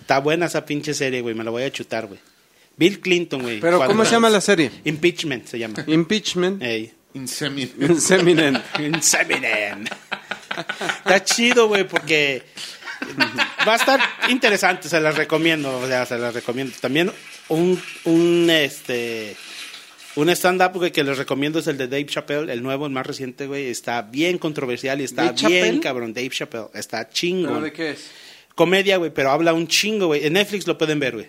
Está 0.00 0.18
buena 0.20 0.46
esa 0.46 0.64
pinche 0.64 0.94
serie, 0.94 1.20
güey. 1.20 1.34
Me 1.34 1.44
la 1.44 1.50
voy 1.50 1.62
a 1.62 1.70
chutar, 1.72 2.06
güey. 2.06 2.20
Bill 2.78 3.00
Clinton, 3.00 3.42
güey. 3.42 3.60
Pero 3.60 3.84
¿cómo 3.84 4.04
se 4.04 4.12
llama 4.12 4.30
la 4.30 4.40
serie? 4.40 4.70
Impeachment 4.84 5.46
se 5.46 5.58
llama. 5.58 5.84
Impeachment. 5.86 6.62
Ey. 6.62 6.92
Insemin. 7.14 7.72
Inseminent. 7.80 8.62
Inseminen. 8.78 9.88
Está 10.98 11.24
chido, 11.24 11.68
güey, 11.68 11.86
porque 11.86 12.42
va 13.66 13.74
a 13.74 13.76
estar 13.76 14.00
interesante, 14.28 14.88
se 14.88 15.00
las 15.00 15.16
recomiendo, 15.16 15.78
o 15.78 15.86
sea, 15.86 16.06
se 16.06 16.18
las 16.18 16.34
recomiendo. 16.34 16.74
También 16.80 17.10
un, 17.48 17.80
un 18.04 18.48
este 18.50 19.36
un 20.16 20.28
stand-up 20.30 20.72
güey, 20.74 20.90
que 20.90 21.04
les 21.04 21.16
recomiendo 21.16 21.60
es 21.60 21.66
el 21.68 21.78
de 21.78 21.86
Dave 21.86 22.06
Chappelle, 22.06 22.52
el 22.52 22.62
nuevo, 22.62 22.86
el 22.86 22.92
más 22.92 23.06
reciente, 23.06 23.46
güey. 23.46 23.66
Está 23.68 24.02
bien 24.02 24.38
controversial 24.38 25.00
y 25.00 25.04
está 25.04 25.24
¿Dave 25.32 25.34
bien, 25.48 25.62
Chappelle? 25.64 25.80
cabrón. 25.80 26.12
Dave 26.14 26.30
Chappelle, 26.30 26.66
está 26.74 26.98
¿Pero 27.02 27.12
chingo. 27.12 27.60
de 27.60 27.72
qué 27.72 27.90
es? 27.90 28.10
Comedia, 28.54 28.96
güey, 28.96 29.12
pero 29.14 29.30
habla 29.30 29.52
un 29.52 29.68
chingo, 29.68 30.08
güey. 30.08 30.26
En 30.26 30.32
Netflix 30.32 30.66
lo 30.66 30.76
pueden 30.76 30.98
ver, 30.98 31.14
güey. 31.14 31.26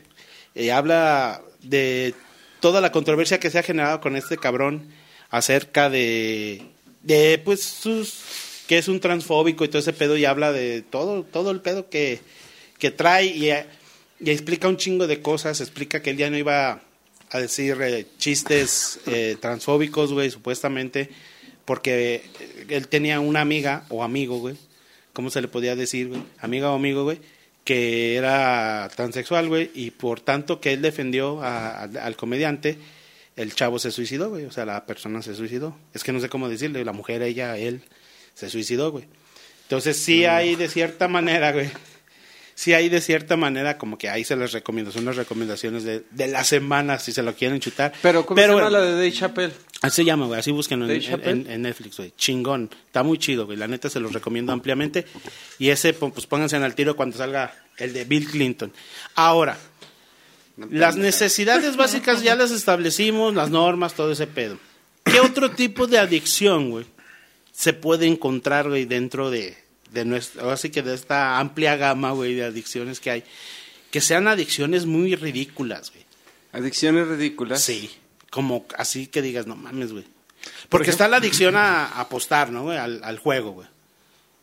Eh, 0.55 0.71
habla 0.71 1.41
de 1.61 2.13
toda 2.59 2.81
la 2.81 2.91
controversia 2.91 3.39
que 3.39 3.49
se 3.49 3.59
ha 3.59 3.63
generado 3.63 4.01
con 4.01 4.15
este 4.15 4.37
cabrón 4.37 4.89
acerca 5.29 5.89
de, 5.89 6.63
de 7.03 7.41
pues, 7.43 7.63
sus, 7.63 8.23
que 8.67 8.77
es 8.77 8.87
un 8.87 8.99
transfóbico 8.99 9.63
y 9.63 9.67
todo 9.67 9.79
ese 9.79 9.93
pedo 9.93 10.17
y 10.17 10.25
habla 10.25 10.51
de 10.51 10.81
todo, 10.81 11.23
todo 11.23 11.51
el 11.51 11.61
pedo 11.61 11.89
que, 11.89 12.19
que 12.77 12.91
trae 12.91 13.25
y, 13.25 13.51
explica 14.29 14.67
un 14.67 14.77
chingo 14.77 15.07
de 15.07 15.21
cosas. 15.21 15.61
Explica 15.61 16.01
que 16.01 16.11
él 16.11 16.17
ya 16.17 16.29
no 16.29 16.37
iba 16.37 16.81
a 17.31 17.39
decir 17.39 17.77
eh, 17.81 18.05
chistes 18.17 18.99
eh, 19.05 19.37
transfóbicos, 19.39 20.13
güey, 20.13 20.31
supuestamente, 20.31 21.09
porque 21.65 22.15
eh, 22.39 22.65
él 22.69 22.87
tenía 22.87 23.19
una 23.19 23.41
amiga 23.41 23.85
o 23.89 24.03
amigo, 24.03 24.39
güey, 24.39 24.55
¿cómo 25.13 25.29
se 25.29 25.41
le 25.41 25.47
podía 25.47 25.75
decir? 25.75 26.11
Amiga 26.39 26.71
o 26.71 26.75
amigo, 26.75 27.03
güey, 27.03 27.19
que 27.69 28.15
era 28.15 28.89
transexual, 28.95 29.47
güey, 29.47 29.69
y 29.75 29.91
por 29.91 30.21
tanto 30.21 30.59
que 30.59 30.73
él 30.73 30.81
defendió 30.81 31.39
a- 31.43 31.83
al 31.83 32.15
comediante, 32.15 32.79
el 33.35 33.53
chavo 33.53 33.77
se 33.77 33.91
suicidó, 33.91 34.31
güey, 34.31 34.45
o 34.45 34.51
sea, 34.51 34.65
la 34.65 34.87
persona 34.87 35.21
se 35.21 35.35
suicidó. 35.35 35.77
Es 35.93 36.03
que 36.03 36.11
no 36.11 36.19
sé 36.19 36.29
cómo 36.29 36.49
decirle, 36.49 36.83
la 36.83 36.93
mujer, 36.93 37.21
ella, 37.21 37.57
él, 37.59 37.83
se 38.33 38.49
suicidó, 38.49 38.91
güey. 38.91 39.05
Entonces 39.65 39.97
sí 39.97 40.25
hay 40.25 40.55
de 40.55 40.67
cierta 40.67 41.07
manera, 41.07 41.51
güey, 41.51 41.69
sí 42.59 42.73
hay 42.73 42.89
de 42.89 42.99
cierta 42.99 43.37
manera 43.37 43.77
como 43.77 43.97
que 43.97 44.09
ahí 44.09 44.25
se 44.25 44.35
les 44.35 44.51
recomiendo, 44.51 44.91
son 44.91 45.05
las 45.05 45.15
recomendaciones 45.15 45.85
de, 45.85 46.03
de 46.11 46.27
la 46.27 46.43
semana 46.43 46.99
si 46.99 47.13
se 47.13 47.23
lo 47.23 47.33
quieren 47.33 47.61
chutar. 47.61 47.93
Pero 48.01 48.25
¿cómo 48.25 48.41
se 48.41 48.47
llama 48.49 48.69
la 48.69 48.81
de 48.81 48.91
Dave 48.91 49.13
Chappelle? 49.13 49.53
Así 49.81 49.95
se 49.95 50.03
llama, 50.05 50.25
güey. 50.25 50.37
Así 50.37 50.51
búsquenlo 50.51 50.85
en, 50.89 51.61
Netflix, 51.61 51.95
güey. 51.95 52.13
Chingón. 52.17 52.69
Está 52.85 53.01
muy 53.01 53.17
chido, 53.17 53.45
güey. 53.45 53.57
La 53.57 53.69
neta 53.69 53.89
se 53.89 54.01
los 54.01 54.11
recomiendo 54.11 54.51
ampliamente. 54.51 55.05
Y 55.57 55.69
ese, 55.69 55.93
pues 55.93 56.27
pónganse 56.27 56.57
en 56.57 56.63
al 56.63 56.75
tiro 56.75 56.97
cuando 56.97 57.17
salga 57.17 57.55
el 57.77 57.93
de 57.93 58.03
Bill 58.03 58.27
Clinton. 58.27 58.73
Ahora, 59.15 59.57
las 60.57 60.97
necesidades 60.97 61.77
básicas 61.77 62.21
ya 62.21 62.35
las 62.35 62.51
establecimos, 62.51 63.33
las 63.35 63.51
normas, 63.51 63.93
todo 63.93 64.11
ese 64.11 64.27
pedo. 64.27 64.57
¿Qué 65.05 65.21
otro 65.21 65.51
tipo 65.51 65.87
de 65.87 65.97
adicción, 65.97 66.71
güey, 66.71 66.85
se 67.53 67.71
puede 67.71 68.05
encontrar, 68.05 68.67
güey, 68.67 68.83
dentro 68.83 69.31
de, 69.31 69.57
de 69.91 70.05
nuestra, 70.05 70.51
así 70.53 70.69
que 70.69 70.81
de 70.81 70.93
esta 70.93 71.39
amplia 71.39 71.75
gama, 71.75 72.11
güey, 72.11 72.35
de 72.35 72.45
adicciones 72.45 72.99
que 72.99 73.11
hay? 73.11 73.23
Que 73.91 74.01
sean 74.01 74.27
adicciones 74.27 74.85
muy 74.85 75.15
ridículas, 75.15 75.91
güey. 75.91 76.05
Adicciones 76.51 77.07
ridículas. 77.07 77.61
Sí, 77.61 77.89
como 78.29 78.65
así 78.77 79.07
que 79.07 79.21
digas, 79.21 79.47
no 79.47 79.55
mames, 79.55 79.91
güey. 79.91 80.05
Porque 80.69 80.89
está 80.91 81.07
la 81.07 81.17
adicción 81.17 81.55
a, 81.55 81.85
a 81.95 82.01
apostar, 82.01 82.51
¿no, 82.51 82.63
güey? 82.63 82.77
Al, 82.77 83.03
al 83.03 83.17
juego, 83.19 83.51
güey. 83.51 83.67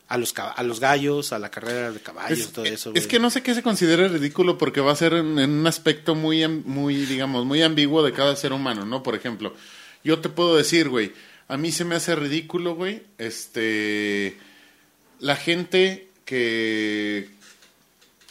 A 0.08 0.18
los, 0.18 0.32
a 0.38 0.62
los 0.62 0.78
gallos, 0.78 1.32
a 1.32 1.38
la 1.40 1.50
carrera 1.50 1.90
de 1.90 1.98
caballos, 1.98 2.38
Es, 2.38 2.52
todo 2.52 2.64
eso, 2.64 2.90
es 2.94 3.02
güey. 3.02 3.08
que 3.08 3.18
no 3.18 3.28
sé 3.28 3.42
qué 3.42 3.54
se 3.56 3.62
considera 3.64 4.06
ridículo 4.06 4.56
porque 4.56 4.80
va 4.80 4.92
a 4.92 4.96
ser 4.96 5.14
en, 5.14 5.36
en 5.40 5.50
un 5.50 5.66
aspecto 5.66 6.14
muy, 6.14 6.46
muy, 6.46 7.06
digamos, 7.06 7.44
muy 7.44 7.60
ambiguo 7.62 8.04
de 8.04 8.12
cada 8.12 8.36
ser 8.36 8.52
humano, 8.52 8.84
¿no? 8.84 9.02
Por 9.02 9.16
ejemplo, 9.16 9.52
yo 10.04 10.20
te 10.20 10.28
puedo 10.28 10.56
decir, 10.56 10.88
güey, 10.88 11.12
a 11.48 11.56
mí 11.56 11.72
se 11.72 11.84
me 11.84 11.96
hace 11.96 12.14
ridículo, 12.14 12.76
güey, 12.76 13.02
este, 13.18 14.36
la 15.20 15.36
gente 15.36 16.08
que, 16.24 17.28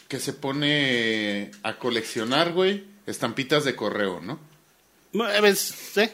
que 0.08 0.20
se 0.20 0.34
pone 0.34 1.52
a 1.64 1.78
coleccionar, 1.78 2.52
güey, 2.54 2.84
estampitas 3.06 3.64
de 3.64 3.76
correo, 3.76 4.22
¿no? 4.22 4.40
Eh, 5.30 5.42
ves, 5.42 5.60
sí. 5.94 6.10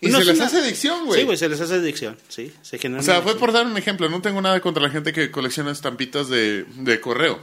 Y 0.00 0.08
No, 0.08 0.18
se 0.18 0.24
les 0.24 0.40
hace 0.40 0.58
adicción, 0.58 1.06
güey. 1.06 1.20
Sí, 1.20 1.26
güey, 1.26 1.38
se 1.38 1.48
les 1.48 1.60
hace 1.60 1.74
adicción, 1.74 2.16
sí. 2.28 2.52
Se 2.62 2.76
O 2.76 3.02
sea, 3.02 3.22
fue 3.22 3.36
por 3.38 3.52
dar 3.52 3.66
un 3.66 3.76
ejemplo. 3.76 4.08
No 4.08 4.20
tengo 4.20 4.40
nada 4.40 4.60
contra 4.60 4.82
la 4.82 4.90
gente 4.90 5.12
que 5.12 5.30
colecciona 5.30 5.70
estampitas 5.70 6.28
de, 6.28 6.64
de 6.64 7.00
correo. 7.00 7.38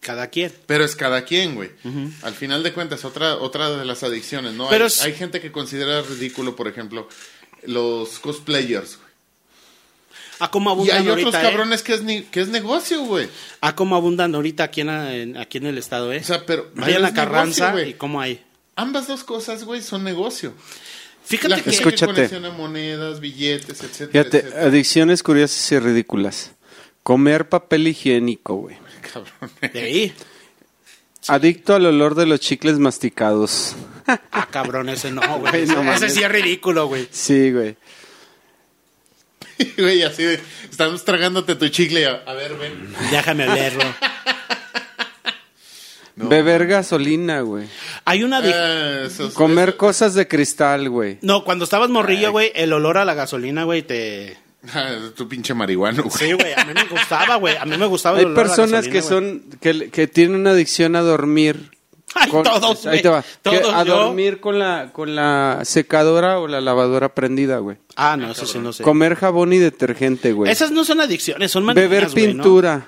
Cada 0.00 0.26
quien. 0.28 0.52
Pero 0.66 0.84
es 0.84 0.94
cada 0.96 1.24
quien, 1.24 1.54
güey. 1.54 1.70
Al 2.22 2.34
final 2.34 2.62
de 2.62 2.72
cuentas, 2.74 3.04
otra, 3.06 3.36
otra 3.36 3.70
de 3.70 3.84
las 3.86 4.02
adicciones, 4.02 4.52
¿no? 4.52 4.68
Pero 4.68 4.84
hay, 4.84 4.88
es- 4.88 5.00
hay 5.00 5.14
gente 5.14 5.40
que 5.40 5.52
considera 5.52 6.02
ridículo, 6.02 6.54
por 6.54 6.68
ejemplo, 6.68 7.08
los 7.64 8.18
cosplayers, 8.18 8.98
A 10.44 10.50
como 10.50 10.70
Y 10.70 10.72
abundan 10.72 10.96
hay 10.96 11.08
otros 11.08 11.24
ahorita, 11.26 11.40
¿eh? 11.40 11.50
cabrones 11.50 11.82
que 11.82 11.94
es, 11.94 12.02
ni, 12.02 12.22
que 12.22 12.40
es 12.40 12.48
negocio, 12.48 13.02
güey. 13.04 13.28
A 13.60 13.76
como 13.76 13.94
abundan 13.96 14.34
ahorita 14.34 14.64
aquí 14.64 14.80
en, 14.80 14.88
en- 14.90 15.36
aquí 15.36 15.58
en 15.58 15.66
el 15.66 15.78
estado, 15.78 16.12
¿eh? 16.12 16.18
O 16.20 16.24
sea, 16.24 16.44
pero... 16.44 16.68
Vayan 16.74 16.94
pero 16.96 17.04
a 17.04 17.08
es 17.08 17.14
Carranza 17.14 17.64
negocio, 17.66 17.72
güey. 17.84 17.90
y 17.90 17.94
cómo 17.94 18.20
hay. 18.20 18.42
Ambas 18.74 19.06
dos 19.06 19.22
cosas, 19.22 19.62
güey, 19.64 19.82
son 19.82 20.02
negocio. 20.02 20.52
Fíjate 21.24 21.48
La 21.50 21.60
que... 21.60 21.70
Escúchate. 21.70 22.06
que 22.06 22.14
colecciona 22.14 22.50
monedas, 22.50 23.20
billetes, 23.20 23.82
etcétera, 23.82 24.10
Fíjate, 24.10 24.38
etcétera. 24.38 24.66
adicciones 24.66 25.22
curiosas 25.22 25.72
y 25.72 25.78
ridículas. 25.78 26.50
Comer 27.04 27.48
papel 27.48 27.86
higiénico, 27.88 28.56
güey. 28.56 28.76
Cabrón. 29.12 29.50
De 29.72 29.80
ahí. 29.80 30.12
Adicto 31.28 31.74
al 31.76 31.86
olor 31.86 32.16
de 32.16 32.26
los 32.26 32.40
chicles 32.40 32.78
masticados. 32.80 33.76
Ah, 34.32 34.48
cabrón, 34.50 34.88
ese 34.88 35.12
no, 35.12 35.38
güey. 35.38 35.66
No 35.66 35.92
ese 35.92 36.10
sí 36.10 36.22
es 36.24 36.32
ridículo, 36.32 36.88
güey. 36.88 37.06
Sí, 37.12 37.52
güey. 37.52 37.76
Güey, 39.78 40.02
así 40.02 40.22
de... 40.24 40.40
Estamos 40.70 41.04
tragándote 41.04 41.54
tu 41.56 41.68
chicle. 41.68 42.06
A, 42.06 42.22
a 42.26 42.34
ver, 42.34 42.54
ven. 42.56 42.94
Déjame 43.10 43.46
leerlo. 43.46 43.84
No. 46.14 46.28
Beber 46.28 46.66
gasolina, 46.66 47.40
güey. 47.40 47.66
Hay 48.04 48.22
una... 48.22 48.40
esos- 49.06 49.32
Comer 49.32 49.78
cosas 49.78 50.12
de 50.12 50.28
cristal, 50.28 50.90
güey. 50.90 51.16
No, 51.22 51.42
cuando 51.42 51.64
estabas 51.64 51.88
morrillo, 51.88 52.30
güey, 52.32 52.52
el 52.54 52.74
olor 52.74 52.98
a 52.98 53.06
la 53.06 53.14
gasolina, 53.14 53.64
güey, 53.64 53.82
te... 53.82 54.36
Ah, 54.74 54.90
tu 55.16 55.26
pinche 55.26 55.54
marihuano, 55.54 56.02
güey. 56.04 56.14
Sí, 56.18 56.32
güey, 56.34 56.52
a 56.54 56.64
mí 56.66 56.74
me 56.74 56.84
gustaba, 56.84 57.36
güey. 57.36 57.56
A 57.56 57.64
mí 57.64 57.76
me 57.78 57.86
gustaba 57.86 58.18
el 58.20 58.26
Hay 58.26 58.32
olor 58.32 58.38
a 58.38 58.42
la 58.42 58.46
personas 58.56 58.84
que 58.84 59.00
güey. 59.00 59.02
son 59.02 59.42
que, 59.60 59.90
que 59.90 60.06
tienen 60.06 60.36
una 60.38 60.50
adicción 60.50 60.94
a 60.96 61.00
dormir. 61.00 61.70
Ay, 62.14 62.30
todos, 62.30 62.86
ahí 62.86 63.00
te 63.02 63.08
va. 63.08 63.22
Que 63.22 63.58
Todos, 63.58 63.74
a 63.74 63.84
yo. 63.84 63.96
dormir 63.96 64.40
con 64.40 64.58
la 64.58 64.90
con 64.92 65.14
la 65.14 65.60
secadora 65.64 66.38
o 66.38 66.46
la 66.48 66.60
lavadora 66.60 67.14
prendida, 67.14 67.58
güey. 67.58 67.78
Ah, 67.96 68.16
no, 68.16 68.30
eso 68.32 68.46
sí 68.46 68.58
no 68.58 68.72
sé. 68.72 68.82
Comer 68.82 69.14
jabón 69.16 69.52
y 69.52 69.58
detergente, 69.58 70.32
güey. 70.32 70.50
Esas 70.50 70.70
no 70.72 70.84
son 70.84 71.00
adicciones, 71.00 71.50
son 71.50 71.64
manías, 71.64 71.88
Beber 71.88 72.10
güey, 72.10 72.26
¿no? 72.34 72.42
pintura. 72.42 72.86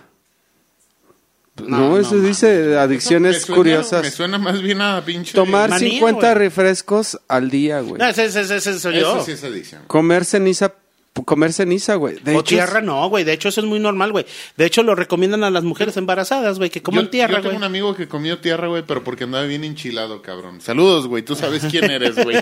No, 1.56 1.78
No, 1.90 1.98
eso 1.98 2.16
no 2.16 2.22
dice 2.26 2.76
adicciones 2.76 3.42
suena- 3.42 3.56
curiosas. 3.56 4.02
Me 4.02 4.10
suena 4.10 4.38
más 4.38 4.60
bien 4.60 4.80
a 4.82 5.04
pinche... 5.04 5.34
Tomar 5.34 5.70
Manía, 5.70 5.88
50 5.88 6.20
güey. 6.32 6.34
refrescos 6.34 7.20
al 7.28 7.48
día, 7.48 7.80
güey. 7.80 7.94
No, 8.00 8.08
ese, 8.08 8.24
ese, 8.24 8.40
ese, 8.40 8.56
ese 8.56 8.80
soy 8.80 8.98
yo. 8.98 9.16
Eso 9.18 9.24
sí 9.24 9.32
es 9.32 9.44
adicción. 9.44 9.82
Comer 9.86 10.24
ceniza, 10.24 10.74
comer 11.22 11.52
ceniza, 11.52 11.94
güey. 11.94 12.16
De 12.16 12.32
o 12.34 12.40
hecho, 12.40 12.42
tierra 12.56 12.80
no, 12.80 13.08
güey. 13.08 13.22
De 13.22 13.32
hecho, 13.32 13.48
eso 13.48 13.60
es 13.60 13.66
muy 13.66 13.78
normal, 13.78 14.10
güey. 14.10 14.26
De 14.56 14.64
hecho, 14.66 14.82
lo 14.82 14.94
recomiendan 14.96 15.44
a 15.44 15.50
las 15.50 15.62
mujeres 15.62 15.96
embarazadas, 15.96 16.58
güey, 16.58 16.70
que 16.70 16.82
coman 16.82 17.04
yo, 17.04 17.10
tierra, 17.10 17.34
yo 17.34 17.36
tengo 17.36 17.48
güey. 17.50 17.56
un 17.58 17.64
amigo 17.64 17.94
que 17.94 18.08
comió 18.08 18.38
tierra, 18.40 18.66
güey, 18.66 18.82
pero 18.84 19.04
porque 19.04 19.24
andaba 19.24 19.44
bien 19.44 19.62
enchilado, 19.62 20.22
cabrón. 20.22 20.60
Saludos, 20.60 21.06
güey. 21.06 21.22
Tú 21.22 21.36
sabes 21.36 21.62
quién 21.70 21.88
eres, 21.90 22.16
güey. 22.16 22.36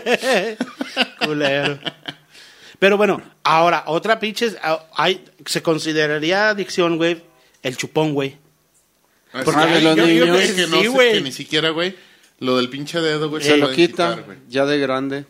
Culero. 1.26 1.78
Pero 2.78 2.96
bueno, 2.96 3.22
ahora, 3.44 3.84
otra 3.86 4.18
pinche... 4.18 4.54
ah, 4.62 4.86
Hay, 4.96 5.24
se 5.46 5.62
consideraría 5.62 6.48
adicción, 6.48 6.96
güey, 6.96 7.22
el 7.62 7.76
chupón, 7.76 8.12
güey. 8.14 8.36
Porque 9.44 9.60
de 9.66 9.80
los 9.80 9.96
yo, 9.96 10.06
yo 10.06 10.24
niños. 10.26 10.36
creo 10.40 10.56
que 10.56 10.66
no 10.66 10.76
Sí, 10.78 10.82
sé, 10.82 10.88
güey. 10.88 11.12
que 11.12 11.20
ni 11.20 11.32
siquiera, 11.32 11.70
güey, 11.70 11.94
lo 12.40 12.56
del 12.56 12.68
pinche 12.68 13.00
dedo, 13.00 13.30
güey, 13.30 13.42
se 13.42 13.56
lo 13.56 13.66
pueden 13.68 13.76
quita 13.76 14.08
quitar, 14.10 14.24
güey. 14.24 14.38
ya 14.48 14.66
de 14.66 14.78
grande. 14.78 15.24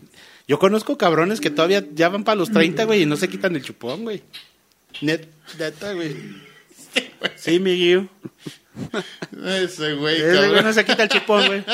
Yo 0.53 0.59
conozco 0.59 0.99
cabrones 0.99 1.41
que 1.41 1.49
todavía 1.49 1.83
ya 1.95 2.11
van 2.11 2.25
para 2.25 2.35
los 2.35 2.53
30, 2.53 2.85
güey, 2.85 3.05
y 3.05 3.07
no 3.07 3.17
se 3.17 3.27
quitan 3.27 3.57
el 3.57 3.63
chupón, 3.63 4.03
güey. 4.03 4.23
Net, 5.01 5.27
neta, 5.59 5.95
güey. 5.95 6.15
Sí, 7.37 7.59
mi 7.59 7.75
Guiu. 7.75 8.07
Ese 9.47 9.95
güey, 9.95 10.21
Ese 10.21 10.49
güey 10.49 10.63
no 10.63 10.71
se 10.75 10.85
quita 10.85 11.05
el 11.05 11.09
chupón, 11.09 11.47
güey. 11.47 11.65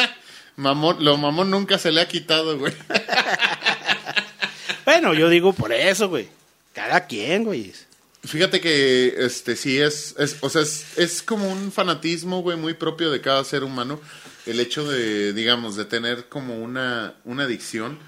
Mamón, 0.55 1.05
lo 1.05 1.17
mamón 1.17 1.51
nunca 1.51 1.77
se 1.77 1.91
le 1.91 2.01
ha 2.01 2.07
quitado, 2.07 2.57
güey. 2.57 2.73
Bueno, 4.85 5.13
yo 5.13 5.29
digo 5.29 5.53
por 5.53 5.73
eso, 5.73 6.09
güey. 6.09 6.29
Cada 6.73 7.09
quien, 7.09 7.43
güey. 7.43 7.73
Fíjate 8.23 8.61
que 8.61 9.13
este 9.19 9.57
sí 9.57 9.81
es, 9.81 10.15
es 10.19 10.37
o 10.41 10.49
sea, 10.49 10.63
es, 10.63 10.97
es 10.97 11.21
como 11.21 11.51
un 11.51 11.73
fanatismo, 11.73 12.43
güey, 12.43 12.57
muy 12.57 12.75
propio 12.75 13.11
de 13.11 13.21
cada 13.21 13.43
ser 13.43 13.65
humano. 13.65 14.01
El 14.47 14.61
hecho 14.61 14.89
de, 14.89 15.33
digamos, 15.33 15.75
de 15.75 15.85
tener 15.85 16.29
como 16.29 16.63
una, 16.63 17.15
una 17.25 17.43
adicción. 17.43 17.99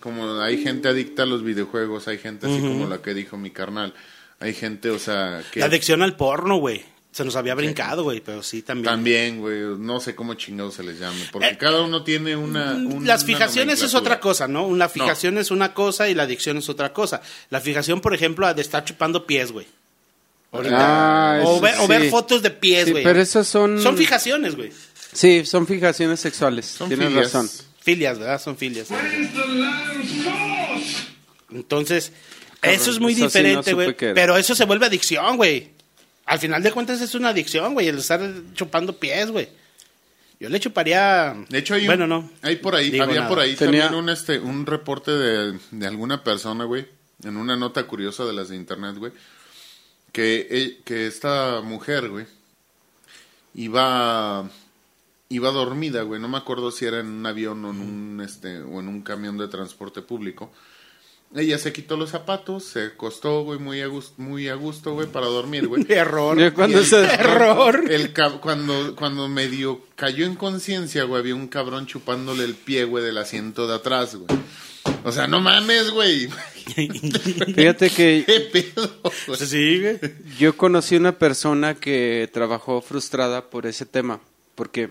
Como 0.00 0.40
hay 0.40 0.62
gente 0.62 0.88
adicta 0.88 1.22
a 1.22 1.26
los 1.26 1.42
videojuegos, 1.44 2.08
hay 2.08 2.18
gente 2.18 2.46
así 2.46 2.58
como 2.60 2.88
la 2.88 3.00
que 3.02 3.14
dijo 3.14 3.36
mi 3.36 3.50
carnal. 3.50 3.94
Hay 4.40 4.54
gente, 4.54 4.90
o 4.90 4.98
sea, 4.98 5.42
que 5.52 5.60
La 5.60 5.66
adicción 5.66 6.02
al 6.02 6.16
porno, 6.16 6.56
güey. 6.56 6.84
Se 7.12 7.24
nos 7.26 7.36
había 7.36 7.54
brincado, 7.54 8.04
güey, 8.04 8.22
pero 8.22 8.42
sí 8.42 8.62
también. 8.62 8.86
también, 8.86 9.38
güey, 9.40 9.60
no 9.78 10.00
sé 10.00 10.14
cómo 10.14 10.32
chingados 10.32 10.72
se 10.74 10.82
les 10.82 10.98
llame, 10.98 11.20
porque 11.30 11.48
Eh, 11.48 11.58
cada 11.58 11.82
uno 11.82 12.02
tiene 12.04 12.34
una... 12.36 12.72
un- 12.72 13.06
Las 13.06 13.22
una 13.22 13.26
fijaciones 13.34 13.82
es 13.82 13.94
otra 13.94 14.18
cosa, 14.18 14.48
¿no? 14.48 14.66
Una 14.66 14.88
fijación 14.88 15.36
es 15.36 15.50
una 15.50 15.74
cosa 15.74 16.08
y 16.08 16.14
la 16.14 16.22
adicción 16.22 16.56
es 16.56 16.70
otra 16.70 16.94
cosa. 16.94 17.20
La 17.50 17.60
fijación, 17.60 18.00
por 18.00 18.14
ejemplo, 18.14 18.52
de 18.54 18.62
estar 18.62 18.82
chupando 18.86 19.26
pies, 19.26 19.52
güey. 19.52 19.66
Ah, 20.54 21.40
o, 21.44 21.60
ver, 21.60 21.74
o 21.80 21.86
ver 21.86 22.02
sí. 22.02 22.08
fotos 22.10 22.42
de 22.42 22.50
pies, 22.50 22.86
Sí, 22.86 22.90
güey. 22.92 23.04
pero 23.04 23.20
esas 23.20 23.46
son... 23.46 23.80
Son 23.82 23.96
fijaciones, 23.96 24.54
güey. 24.56 24.70
Sí, 25.12 25.44
son 25.46 25.66
fijaciones 25.66 26.20
sexuales. 26.20 26.66
Son 26.66 26.88
Tienes 26.88 27.12
razón. 27.12 27.48
Filias, 27.82 28.18
¿verdad? 28.18 28.40
Son 28.40 28.56
filias. 28.56 28.88
Entonces, 31.50 32.12
Cabrón, 32.60 32.80
eso 32.80 32.90
es 32.90 32.98
muy 33.00 33.12
eso 33.12 33.24
diferente, 33.24 33.72
güey. 33.74 33.94
pero 33.96 34.36
eso 34.36 34.54
se 34.54 34.64
vuelve 34.64 34.86
adicción, 34.86 35.36
güey. 35.36 35.70
Al 36.24 36.38
final 36.38 36.62
de 36.62 36.72
cuentas 36.72 37.00
es 37.00 37.14
una 37.14 37.30
adicción, 37.30 37.74
güey, 37.74 37.88
el 37.88 37.98
estar 37.98 38.20
chupando 38.54 38.96
pies, 38.98 39.30
güey. 39.30 39.48
Yo 40.38 40.48
le 40.48 40.58
chuparía... 40.60 41.36
De 41.48 41.58
hecho, 41.58 41.74
hay, 41.74 41.82
un- 41.82 41.86
bueno, 41.86 42.06
no. 42.06 42.30
hay 42.42 42.56
por 42.56 42.74
ahí, 42.74 42.88
había 42.98 43.16
nada. 43.20 43.28
por 43.28 43.38
ahí 43.38 43.54
Tenía- 43.54 43.82
también 43.84 44.02
un, 44.04 44.08
este, 44.08 44.38
un 44.38 44.66
reporte 44.66 45.10
de, 45.12 45.58
de 45.70 45.86
alguna 45.86 46.24
persona, 46.24 46.64
güey, 46.64 46.86
en 47.22 47.36
una 47.36 47.56
nota 47.56 47.84
curiosa 47.84 48.24
de 48.24 48.32
las 48.32 48.48
de 48.48 48.56
internet, 48.56 48.96
güey, 48.96 49.12
que, 50.10 50.46
eh, 50.50 50.80
que 50.84 51.06
esta 51.06 51.60
mujer, 51.60 52.08
güey, 52.08 52.26
iba, 53.54 54.48
iba 55.34 55.50
dormida, 55.50 56.02
güey, 56.02 56.20
no 56.20 56.28
me 56.28 56.38
acuerdo 56.38 56.70
si 56.70 56.84
era 56.84 57.00
en 57.00 57.06
un 57.06 57.26
avión 57.26 57.64
o 57.64 57.70
en 57.70 57.80
un, 57.80 58.20
este, 58.24 58.58
o 58.60 58.80
en 58.80 58.88
un 58.88 59.02
camión 59.02 59.36
de 59.38 59.48
transporte 59.48 60.02
público. 60.02 60.52
Ella 61.34 61.56
se 61.56 61.72
quitó 61.72 61.96
los 61.96 62.10
zapatos, 62.10 62.62
se 62.64 62.84
acostó, 62.88 63.42
güey, 63.44 63.58
muy 63.58 63.80
a 63.80 63.86
gusto, 63.86 64.12
muy 64.18 64.48
a 64.48 64.54
gusto, 64.54 64.92
güey, 64.92 65.06
para 65.06 65.26
dormir, 65.26 65.66
güey. 65.66 65.86
Error. 65.88 66.52
Cuando 66.52 66.78
el- 66.80 66.84
se- 66.86 67.04
Error. 67.04 67.84
El 67.90 68.12
cuando, 68.40 68.94
cuando 68.94 69.28
medio 69.28 69.80
cayó 69.96 70.26
en 70.26 70.34
conciencia, 70.34 71.04
güey, 71.04 71.20
había 71.20 71.34
un 71.34 71.48
cabrón 71.48 71.86
chupándole 71.86 72.44
el 72.44 72.54
pie, 72.54 72.84
güey, 72.84 73.02
del 73.02 73.16
asiento 73.16 73.66
de 73.66 73.74
atrás, 73.76 74.14
güey. 74.16 74.26
O 75.04 75.10
sea, 75.10 75.26
no 75.26 75.40
mames, 75.40 75.90
güey. 75.90 76.28
Fíjate 77.54 77.90
que 77.90 78.24
¿Qué 78.26 78.40
pedo? 78.52 79.00
güey? 79.26 79.38
Sí, 79.38 79.80
güey. 79.80 79.98
yo 80.38 80.56
conocí 80.56 80.96
una 80.96 81.18
persona 81.18 81.74
que 81.74 82.28
trabajó 82.32 82.82
frustrada 82.82 83.48
por 83.48 83.66
ese 83.66 83.86
tema, 83.86 84.20
porque 84.54 84.90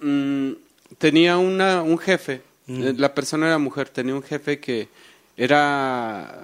mm, 0.00 0.50
tenía 0.98 1.36
una, 1.38 1.82
un 1.82 1.98
jefe, 1.98 2.42
eh, 2.68 2.94
la 2.96 3.14
persona 3.14 3.46
era 3.46 3.58
mujer, 3.58 3.88
tenía 3.88 4.14
un 4.14 4.22
jefe 4.22 4.60
que 4.60 4.88
era 5.36 6.42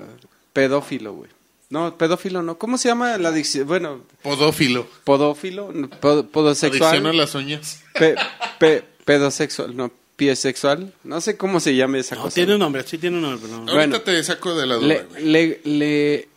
pedófilo, 0.53 1.13
güey. 1.15 1.31
No, 1.69 1.97
pedófilo 1.99 2.43
no. 2.43 2.59
¿Cómo 2.59 2.79
se 2.79 2.89
llama 2.89 3.19
la 3.19 3.31
adicción? 3.31 3.67
Bueno, 3.67 4.03
Podófilo. 4.23 4.87
podófilo, 5.05 5.73
no, 5.73 5.89
pod- 5.91 6.29
podosexual. 6.29 6.91
Adicción 6.91 7.07
a 7.07 7.13
las 7.13 7.35
uñas. 7.35 7.83
Pe- 7.99 8.15
pe- 8.61 8.85
pedosexual, 9.05 9.77
no, 9.77 9.91
piesexual. 10.17 10.93
No 11.03 11.21
sé 11.21 11.37
cómo 11.37 11.59
se 11.59 11.75
llame 11.75 11.99
esa 11.99 12.15
No, 12.15 12.23
cosa. 12.23 12.35
tiene 12.37 12.55
un 12.55 12.61
nombre, 12.61 12.85
sí 12.85 12.99
tiene 12.99 13.17
un 13.17 13.23
nombre, 13.23 13.41
pero 13.43 13.59
no. 13.59 13.65
Bueno. 13.65 13.81
Ahorita 13.97 14.05
te 14.05 14.23
saco 14.23 14.55
de 14.55 14.67
la 14.67 14.77
duda, 14.77 14.87
le, 14.87 15.03
güey. 15.03 15.25
le, 15.25 15.61
le, 15.65 16.29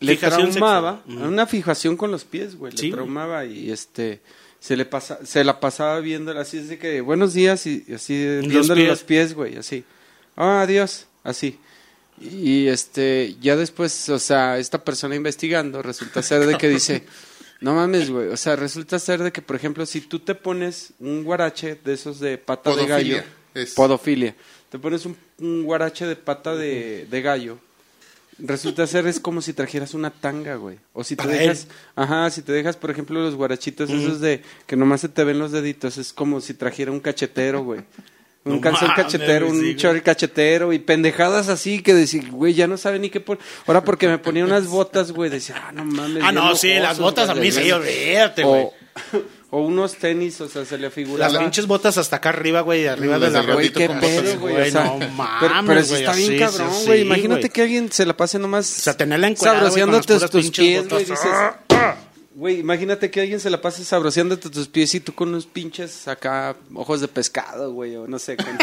le 0.00 0.16
traumaba, 0.16 1.00
sexual. 1.06 1.28
Una 1.28 1.46
fijación 1.46 1.96
con 1.96 2.10
los 2.10 2.24
pies, 2.24 2.56
güey, 2.56 2.72
Sí, 2.76 2.88
le 2.88 2.94
traumaba 2.94 3.44
y 3.44 3.70
este 3.70 4.20
se 4.62 4.76
le 4.76 4.84
pasa, 4.84 5.18
se 5.26 5.42
la 5.42 5.58
pasaba 5.58 5.98
viéndola 5.98 6.42
así, 6.42 6.60
así 6.60 6.76
que 6.76 7.00
buenos 7.00 7.34
días 7.34 7.66
y, 7.66 7.84
y 7.88 7.94
así 7.94 8.14
viéndole 8.46 8.86
los 8.86 9.02
pies, 9.02 9.34
güey, 9.34 9.56
así. 9.56 9.82
Ah, 10.36 10.62
adiós, 10.62 11.08
así. 11.24 11.58
Y 12.20 12.68
este, 12.68 13.34
ya 13.40 13.56
después, 13.56 14.08
o 14.08 14.20
sea, 14.20 14.58
esta 14.58 14.84
persona 14.84 15.16
investigando 15.16 15.82
resulta 15.82 16.22
ser 16.22 16.46
de 16.46 16.56
que 16.56 16.68
dice, 16.68 17.02
no 17.60 17.74
mames, 17.74 18.08
güey, 18.08 18.28
o 18.28 18.36
sea, 18.36 18.54
resulta 18.54 19.00
ser 19.00 19.24
de 19.24 19.32
que, 19.32 19.42
por 19.42 19.56
ejemplo, 19.56 19.84
si 19.84 20.00
tú 20.00 20.20
te 20.20 20.36
pones 20.36 20.92
un 21.00 21.24
guarache 21.24 21.76
de 21.84 21.94
esos 21.94 22.20
de 22.20 22.38
pata 22.38 22.72
de 22.76 22.86
gallo, 22.86 23.20
es. 23.54 23.74
podofilia, 23.74 24.36
te 24.70 24.78
pones 24.78 25.04
un, 25.06 25.16
un 25.40 25.64
guarache 25.64 26.06
de 26.06 26.14
pata 26.14 26.54
de, 26.54 27.08
de 27.10 27.20
gallo, 27.20 27.58
resulta 28.44 28.86
ser 28.86 29.06
es 29.06 29.20
como 29.20 29.40
si 29.40 29.52
trajeras 29.52 29.94
una 29.94 30.10
tanga, 30.10 30.56
güey, 30.56 30.78
o 30.92 31.04
si 31.04 31.16
te 31.16 31.26
dejas, 31.26 31.64
él. 31.64 31.68
ajá, 31.96 32.30
si 32.30 32.42
te 32.42 32.52
dejas, 32.52 32.76
por 32.76 32.90
ejemplo, 32.90 33.20
los 33.20 33.34
guarachitos 33.34 33.90
esos 33.90 34.20
de 34.20 34.42
que 34.66 34.76
nomás 34.76 35.00
se 35.00 35.08
te 35.08 35.24
ven 35.24 35.38
los 35.38 35.52
deditos, 35.52 35.98
es 35.98 36.12
como 36.12 36.40
si 36.40 36.54
trajera 36.54 36.90
un 36.90 37.00
cachetero, 37.00 37.62
güey. 37.64 37.80
Un 38.44 38.56
No 38.56 38.60
calzón 38.60 38.90
cachetero, 38.96 39.48
un 39.48 39.60
sí, 39.60 39.74
short 39.74 40.02
cachetero 40.02 40.72
y 40.72 40.80
pendejadas 40.80 41.48
así 41.48 41.80
que 41.80 41.94
decir, 41.94 42.28
güey, 42.32 42.54
ya 42.54 42.66
no 42.66 42.76
sabe 42.76 42.98
ni 42.98 43.08
qué 43.08 43.20
por. 43.20 43.38
Ahora 43.66 43.84
porque 43.84 44.08
me 44.08 44.18
ponía 44.18 44.44
unas 44.44 44.66
botas, 44.66 45.12
güey, 45.12 45.30
decía, 45.30 45.62
ah, 45.68 45.70
no 45.70 45.84
mames. 45.84 46.24
Ah, 46.26 46.32
no, 46.32 46.56
sí, 46.56 46.74
las 46.74 46.98
botas 46.98 47.28
a 47.28 47.36
mí 47.36 47.52
sí, 47.52 47.70
olvídate, 47.70 48.42
güey. 48.42 48.64
O, 48.64 48.72
o 49.54 49.60
unos 49.60 49.96
tenis, 49.96 50.40
o 50.40 50.48
sea, 50.48 50.64
se 50.64 50.78
le 50.78 50.90
figuraba. 50.90 51.30
Las 51.30 51.42
pinches 51.42 51.66
botas 51.66 51.98
hasta 51.98 52.16
acá 52.16 52.30
arriba, 52.30 52.62
güey, 52.62 52.86
arriba 52.86 53.18
de 53.18 53.28
la 53.28 53.42
del 53.42 53.52
Güey, 53.52 53.70
qué 53.70 53.86
con 53.86 54.00
pedo, 54.00 54.22
güey. 54.40 54.54
güey, 54.54 54.68
o 54.68 54.72
sea, 54.72 54.84
no 54.84 54.98
pero, 54.98 55.12
mames, 55.12 55.68
pero 55.68 55.86
güey, 55.88 56.00
está 56.00 56.14
bien 56.14 56.38
cabrón, 56.38 56.70
sí, 56.72 56.86
güey. 56.86 56.98
sí, 56.98 57.04
Imagínate 57.04 57.40
güey. 57.42 57.50
que 57.50 57.62
alguien 57.62 57.92
se 57.92 58.06
la 58.06 58.16
pase 58.16 58.38
nomás. 58.38 58.78
O 58.78 58.80
sea, 58.80 58.96
tenerla 58.96 59.28
encuadrada, 59.28 59.68
güey, 59.68 59.82
con 59.82 59.92
las 59.92 60.06
sabroseándote 60.06 60.14
puras 60.14 60.30
tus 60.30 60.42
pinches 60.44 60.64
pies, 60.64 60.88
güey. 60.88 61.04
Dices, 61.04 61.18
güey, 62.34 62.60
imagínate 62.60 63.10
que 63.10 63.20
alguien 63.20 63.40
se 63.40 63.50
la 63.50 63.60
pase 63.60 63.84
sabroseándote 63.84 64.48
tus 64.48 64.68
pies 64.68 64.94
y 64.94 65.00
tú 65.00 65.14
con 65.14 65.28
unos 65.28 65.44
pinches 65.44 66.08
acá, 66.08 66.56
ojos 66.74 67.02
de 67.02 67.08
pescado, 67.08 67.74
güey, 67.74 67.94
o 67.96 68.08
no 68.08 68.18
sé, 68.18 68.38
con, 68.38 68.56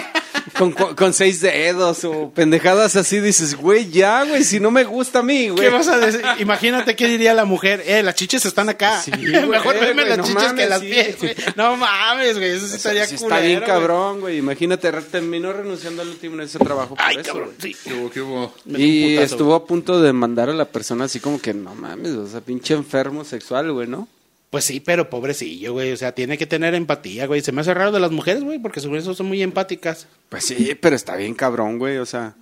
con, 0.60 0.74
con 0.74 1.14
seis 1.14 1.39
dedos 1.39 2.03
o 2.03 2.32
pendejadas 2.32 2.97
así. 2.97 3.22
Dices, 3.22 3.55
güey, 3.55 3.89
ya, 3.89 4.26
güey, 4.26 4.43
si 4.43 4.60
no 4.60 4.72
me 4.72 4.84
gusta 4.84 5.20
a 5.20 5.24
mí, 5.24 5.47
güey. 5.47 5.64
¿Qué 5.64 5.70
vas 5.70 5.88
a 5.88 5.97
decir? 5.97 6.22
Imagínate 6.39 6.97
qué 6.97 7.07
diría 7.07 7.34
la 7.34 7.45
mujer. 7.45 7.82
Eh, 7.86 8.03
las 8.03 8.16
chiches 8.16 8.45
están 8.45 8.68
acá. 8.68 9.01
Sí, 9.01 9.12
Mejor 9.47 9.78
güey, 9.78 9.80
veme 9.80 10.03
güey, 10.03 10.10
las 10.10 10.18
no 10.18 10.24
chiches 10.26 10.43
que 10.43 10.49
mames, 10.49 10.70
las 10.70 10.80
sí. 10.82 10.88
pies, 10.88 11.18
güey. 11.20 11.36
No 11.55 11.78
mames, 11.78 12.38
güey. 12.38 12.51
Eso 12.51 12.68
sí 12.68 12.76
estaría 12.76 13.05
Sí 13.07 13.16
culero, 13.16 13.36
está 13.36 13.47
bien 13.47 13.62
cabrón, 13.62 14.20
güey. 14.20 14.38
Imagínate, 14.38 14.91
terminó 14.91 15.53
renunciando 15.53 16.01
al 16.01 16.10
último 16.10 16.36
en 16.36 16.41
ese 16.41 16.60
trabajo 16.60 16.95
por 16.95 17.05
Ay, 17.05 17.16
eso, 17.16 17.24
cabrón, 17.24 17.51
güey. 17.57 17.74
sí. 17.74 17.80
¿Qué 17.84 17.93
hubo, 17.93 18.10
qué 18.10 18.22
hubo? 18.22 18.53
Y 18.66 19.16
putazo, 19.16 19.34
estuvo 19.34 19.55
a 19.55 19.66
punto 19.66 20.01
de 20.01 20.12
mandar 20.12 20.49
a 20.49 20.53
la 20.53 20.66
persona 20.66 21.05
así 21.05 21.20
como 21.22 21.39
que, 21.41 21.53
no 21.53 21.74
mames, 21.74 22.12
o 22.12 22.28
sea, 22.28 22.41
pinche 22.41 22.74
enfermo 22.74 23.24
sexual, 23.24 23.72
güey, 23.72 23.88
¿no? 23.88 24.07
Pues 24.49 24.65
sí, 24.65 24.79
pero 24.79 25.09
pobrecillo, 25.09 25.73
güey. 25.73 25.91
O 25.91 25.97
sea, 25.97 26.13
tiene 26.13 26.37
que 26.37 26.47
tener 26.47 26.73
empatía, 26.73 27.27
güey. 27.27 27.41
Se 27.41 27.51
me 27.51 27.61
hace 27.61 27.73
raro 27.73 27.91
de 27.91 27.99
las 27.99 28.11
mujeres, 28.11 28.43
güey, 28.43 28.57
porque 28.59 28.79
según 28.81 28.97
eso 28.97 29.13
son 29.13 29.27
muy 29.27 29.41
empáticas. 29.43 30.07
Pues 30.29 30.45
sí, 30.45 30.75
pero 30.81 30.95
está 30.95 31.15
bien 31.15 31.35
cabrón, 31.35 31.77
güey, 31.77 31.97
o 31.97 32.05
sea, 32.05 32.33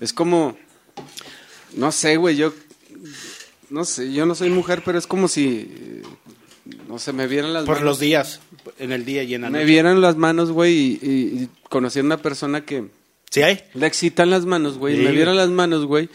es 0.00 0.12
como, 0.12 0.56
no 1.74 1.92
sé, 1.92 2.16
güey, 2.16 2.36
yo, 2.36 2.52
no 3.70 3.84
sé, 3.84 4.12
yo 4.12 4.26
no 4.26 4.34
soy 4.34 4.50
mujer, 4.50 4.82
pero 4.84 4.98
es 4.98 5.06
como 5.06 5.28
si, 5.28 5.70
eh, 5.74 6.02
no 6.88 6.98
sé, 6.98 7.12
me 7.14 7.26
vieran 7.26 7.52
las 7.54 7.64
Por 7.64 7.76
manos. 7.76 7.84
los 7.84 8.00
días, 8.00 8.40
en 8.78 8.92
el 8.92 9.04
día 9.06 9.22
y 9.22 9.34
en 9.34 9.42
la 9.42 9.50
Me 9.50 9.64
vieran 9.64 10.00
las 10.02 10.16
manos, 10.16 10.50
güey, 10.52 10.74
y, 10.74 10.98
y, 11.02 11.42
y 11.42 11.48
conocí 11.70 12.00
a 12.00 12.02
una 12.02 12.18
persona 12.18 12.64
que 12.66 12.84
¿Sí 13.30 13.42
hay? 13.42 13.62
le 13.74 13.86
excitan 13.86 14.28
las 14.30 14.44
manos, 14.44 14.76
güey, 14.76 14.96
Sí, 14.98 15.02
me 15.02 15.12
vieran 15.12 15.36
las 15.36 15.48
manos, 15.50 15.86
güey, 15.86 16.08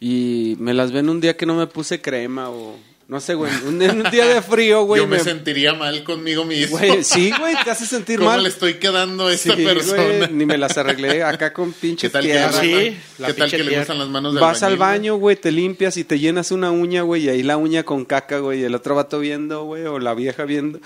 y 0.00 0.56
me 0.58 0.74
las 0.74 0.92
ven 0.92 1.08
un 1.08 1.20
día 1.22 1.36
que 1.36 1.46
no 1.46 1.54
me 1.54 1.66
puse 1.66 2.00
crema 2.02 2.50
o, 2.50 2.76
no 3.12 3.20
sé, 3.20 3.34
güey, 3.34 3.52
un, 3.66 3.80
en 3.82 4.04
un 4.04 4.10
día 4.10 4.26
de 4.26 4.40
frío, 4.42 4.82
güey, 4.84 5.00
Yo 5.02 5.06
me, 5.06 5.18
me- 5.18 5.22
sentiría 5.22 5.74
mal 5.74 6.02
conmigo 6.02 6.44
mismo. 6.44 6.78
güey, 6.78 7.04
sí, 7.04 7.30
güey, 7.38 7.54
te 7.62 7.70
hace 7.70 7.86
sentir 7.86 8.18
¿Cómo 8.18 8.30
mal. 8.30 8.42
le 8.42 8.48
estoy 8.48 8.74
quedando 8.74 9.26
a 9.28 9.32
esta 9.32 9.54
Sí, 9.54 9.64
persona? 9.64 10.02
güey, 10.02 10.32
ni 10.32 10.46
me 10.46 10.56
las 10.58 10.76
arreglé 10.78 11.22
acá 11.22 11.52
con 11.52 11.72
¿Qué 11.72 11.78
pinches 11.80 12.10
tal 12.10 12.22
que 12.22 12.28
le, 12.28 12.34
tierra. 12.34 12.52
Sí, 12.60 12.70
gustan, 12.72 12.94
la 13.18 13.26
¿qué 13.28 13.32
tal 13.34 13.34
pinche 13.34 13.56
que 13.58 13.64
le 13.70 13.78
gustan 13.78 13.98
las 13.98 14.08
manos 14.08 14.32
del 14.34 14.40
Vas 14.40 14.62
al 14.62 14.76
baño, 14.76 15.16
güey, 15.16 15.36
te 15.36 15.52
limpias 15.52 15.96
y 15.98 16.04
te 16.04 16.18
llenas 16.18 16.50
una 16.50 16.70
uña, 16.70 17.02
güey, 17.02 17.24
y 17.24 17.28
ahí 17.28 17.42
la 17.42 17.56
uña 17.58 17.82
con 17.84 18.04
caca, 18.04 18.38
güey, 18.38 18.60
y 18.60 18.64
el 18.64 18.74
otro 18.74 18.94
vato 18.94 19.20
viendo, 19.20 19.64
güey, 19.64 19.84
o 19.84 19.98
la 19.98 20.14
vieja 20.14 20.44
viendo. 20.44 20.80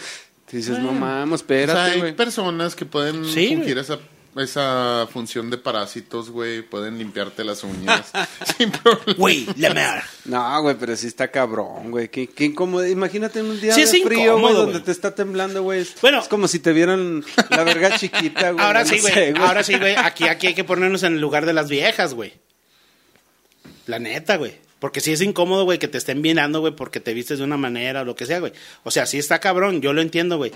Te 0.51 0.57
dices, 0.59 0.79
no 0.79 0.93
mames, 0.93 1.25
O 1.43 1.45
sea, 1.47 1.57
espérate, 1.63 1.91
hay 1.93 1.99
güey. 2.01 2.15
personas 2.17 2.75
que 2.77 2.85
pueden 2.87 3.25
Sí, 3.25 3.49
fungir 3.55 3.75
güey. 3.75 3.79
esa, 3.85 3.99
esa 4.41 5.07
función 5.13 5.51
de 5.51 5.59
parásitos, 5.59 6.31
güey. 6.31 6.63
Pueden 6.63 6.99
limpiarte 6.99 7.45
las 7.45 7.65
uñas 7.65 8.11
sin 8.59 8.71
problema. 8.71 9.15
Güey, 9.17 9.47
la 9.57 9.73
mer. 9.75 10.03
No, 10.25 10.63
güey, 10.63 10.77
pero 10.79 10.97
sí 10.97 11.07
está 11.07 11.31
cabrón, 11.31 11.91
güey. 11.91 12.09
Qué, 12.09 12.29
qué 12.29 12.45
incómodo. 12.47 12.87
Imagínate 12.87 13.41
en 13.41 13.47
un 13.47 13.61
día 13.61 13.73
Sí, 13.75 13.83
de 13.83 14.05
frío, 14.05 14.39
güey, 14.39 14.55
donde 14.55 14.73
güey. 14.73 14.85
te 14.85 14.93
está 14.93 15.15
temblando, 15.15 15.63
güey. 15.63 15.81
Es- 15.81 15.95
Bueno. 16.01 16.21
es 16.21 16.29
como 16.29 16.49
si 16.49 16.59
te 16.59 16.73
vieran 16.73 17.25
la 17.51 17.65
verga 17.65 17.97
chiquita, 17.99 18.51
güey. 18.53 18.65
Ahora 18.65 18.85
no 18.85 18.89
sí, 18.91 19.01
güey. 19.01 19.13
sé, 19.15 19.35
Ahora 19.39 19.63
sí, 19.63 19.79
güey. 19.79 19.95
Aquí, 19.97 20.25
aquí 20.29 20.49
hay 20.49 20.55
que 20.55 20.65
ponernos 20.65 21.03
en 21.03 21.15
el 21.15 21.21
lugar 21.21 21.47
de 21.47 21.53
las 21.53 21.69
viejas, 21.69 22.15
güey. 22.15 22.35
La 23.87 23.99
neta, 23.99 24.37
güey. 24.37 24.55
Porque 24.79 25.01
sí 25.01 25.13
es 25.13 25.23
incómodo, 25.23 25.65
güey, 25.65 25.79
que 25.79 25.89
te 25.89 25.97
estén 25.99 26.21
mirando, 26.21 26.61
güey, 26.61 26.75
porque 26.75 27.01
te 27.01 27.15
vistes 27.15 27.39
de 27.39 27.45
una 27.45 27.57
manera 27.57 28.03
o 28.03 28.05
lo 28.05 28.15
que 28.15 28.27
sea, 28.27 28.41
güey. 28.41 28.53
O 28.85 28.91
sea, 28.91 29.07
sí 29.07 29.19
está 29.19 29.39
cabrón, 29.41 29.81
yo 29.81 29.93
lo 29.93 30.03
entiendo, 30.03 30.37
güey. 30.37 30.53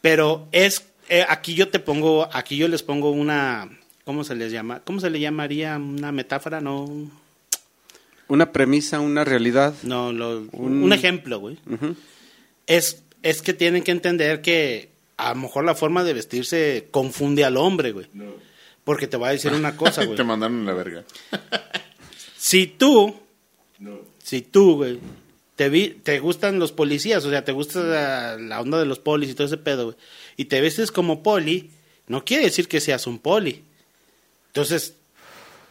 Pero 0.00 0.48
es, 0.52 0.84
eh, 1.08 1.24
aquí 1.28 1.54
yo 1.54 1.68
te 1.68 1.78
pongo, 1.78 2.28
aquí 2.32 2.56
yo 2.56 2.68
les 2.68 2.82
pongo 2.82 3.10
una, 3.10 3.68
¿cómo 4.04 4.24
se 4.24 4.34
les 4.34 4.52
llama? 4.52 4.80
¿Cómo 4.84 5.00
se 5.00 5.10
le 5.10 5.20
llamaría 5.20 5.76
una 5.76 6.12
metáfora? 6.12 6.60
No, 6.60 6.86
Una 8.28 8.52
premisa, 8.52 9.00
una 9.00 9.24
realidad. 9.24 9.74
no, 9.82 10.12
lo- 10.12 10.46
Un- 10.52 10.82
un 10.82 10.92
ejemplo, 10.92 11.38
güey. 11.40 11.58
Es, 12.66 13.02
es 13.22 13.42
que 13.42 13.52
tienen 13.52 13.82
que 13.82 13.90
entender 13.92 14.40
que 14.40 14.88
a 15.16 15.30
lo 15.34 15.40
mejor 15.42 15.64
la 15.64 15.74
forma 15.74 16.02
de 16.04 16.14
vestirse 16.14 16.88
confunde 16.90 17.44
al 17.44 17.56
hombre, 17.56 17.92
güey. 17.92 18.06
Porque 18.84 19.06
te 19.06 19.16
voy 19.16 19.28
a 19.28 19.32
decir 19.32 19.52
una 19.52 19.76
cosa, 19.76 20.02
güey. 20.04 20.16
Te 20.16 20.24
mandaron 20.24 20.64
la 20.66 20.72
verga. 20.74 21.04
Si 22.36 22.66
tú, 22.66 23.16
si 24.22 24.42
tú, 24.42 24.76
güey, 24.76 24.98
te, 25.56 25.70
vi, 25.70 25.88
te 26.02 26.18
gustan 26.20 26.58
los 26.58 26.72
policías, 26.72 27.24
o 27.24 27.30
sea, 27.30 27.42
te 27.42 27.52
gusta 27.52 27.80
la, 27.82 28.36
la 28.36 28.60
onda 28.60 28.78
de 28.78 28.84
los 28.84 28.98
polis 28.98 29.30
y 29.30 29.34
todo 29.34 29.46
ese 29.46 29.56
pedo, 29.56 29.84
güey, 29.86 29.96
y 30.36 30.46
te 30.46 30.60
vestes 30.60 30.90
como 30.92 31.22
poli, 31.22 31.70
no 32.08 32.24
quiere 32.24 32.44
decir 32.44 32.68
que 32.68 32.80
seas 32.80 33.06
un 33.06 33.18
poli. 33.18 33.62
Entonces, 34.48 34.94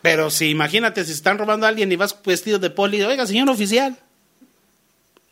pero 0.01 0.29
si 0.29 0.49
imagínate, 0.49 1.05
si 1.05 1.11
están 1.11 1.37
robando 1.37 1.65
a 1.65 1.69
alguien 1.69 1.91
y 1.91 1.95
vas 1.95 2.17
vestido 2.25 2.59
de 2.59 2.69
poli, 2.69 3.01
oiga, 3.01 3.25
señor 3.25 3.49
oficial. 3.49 3.97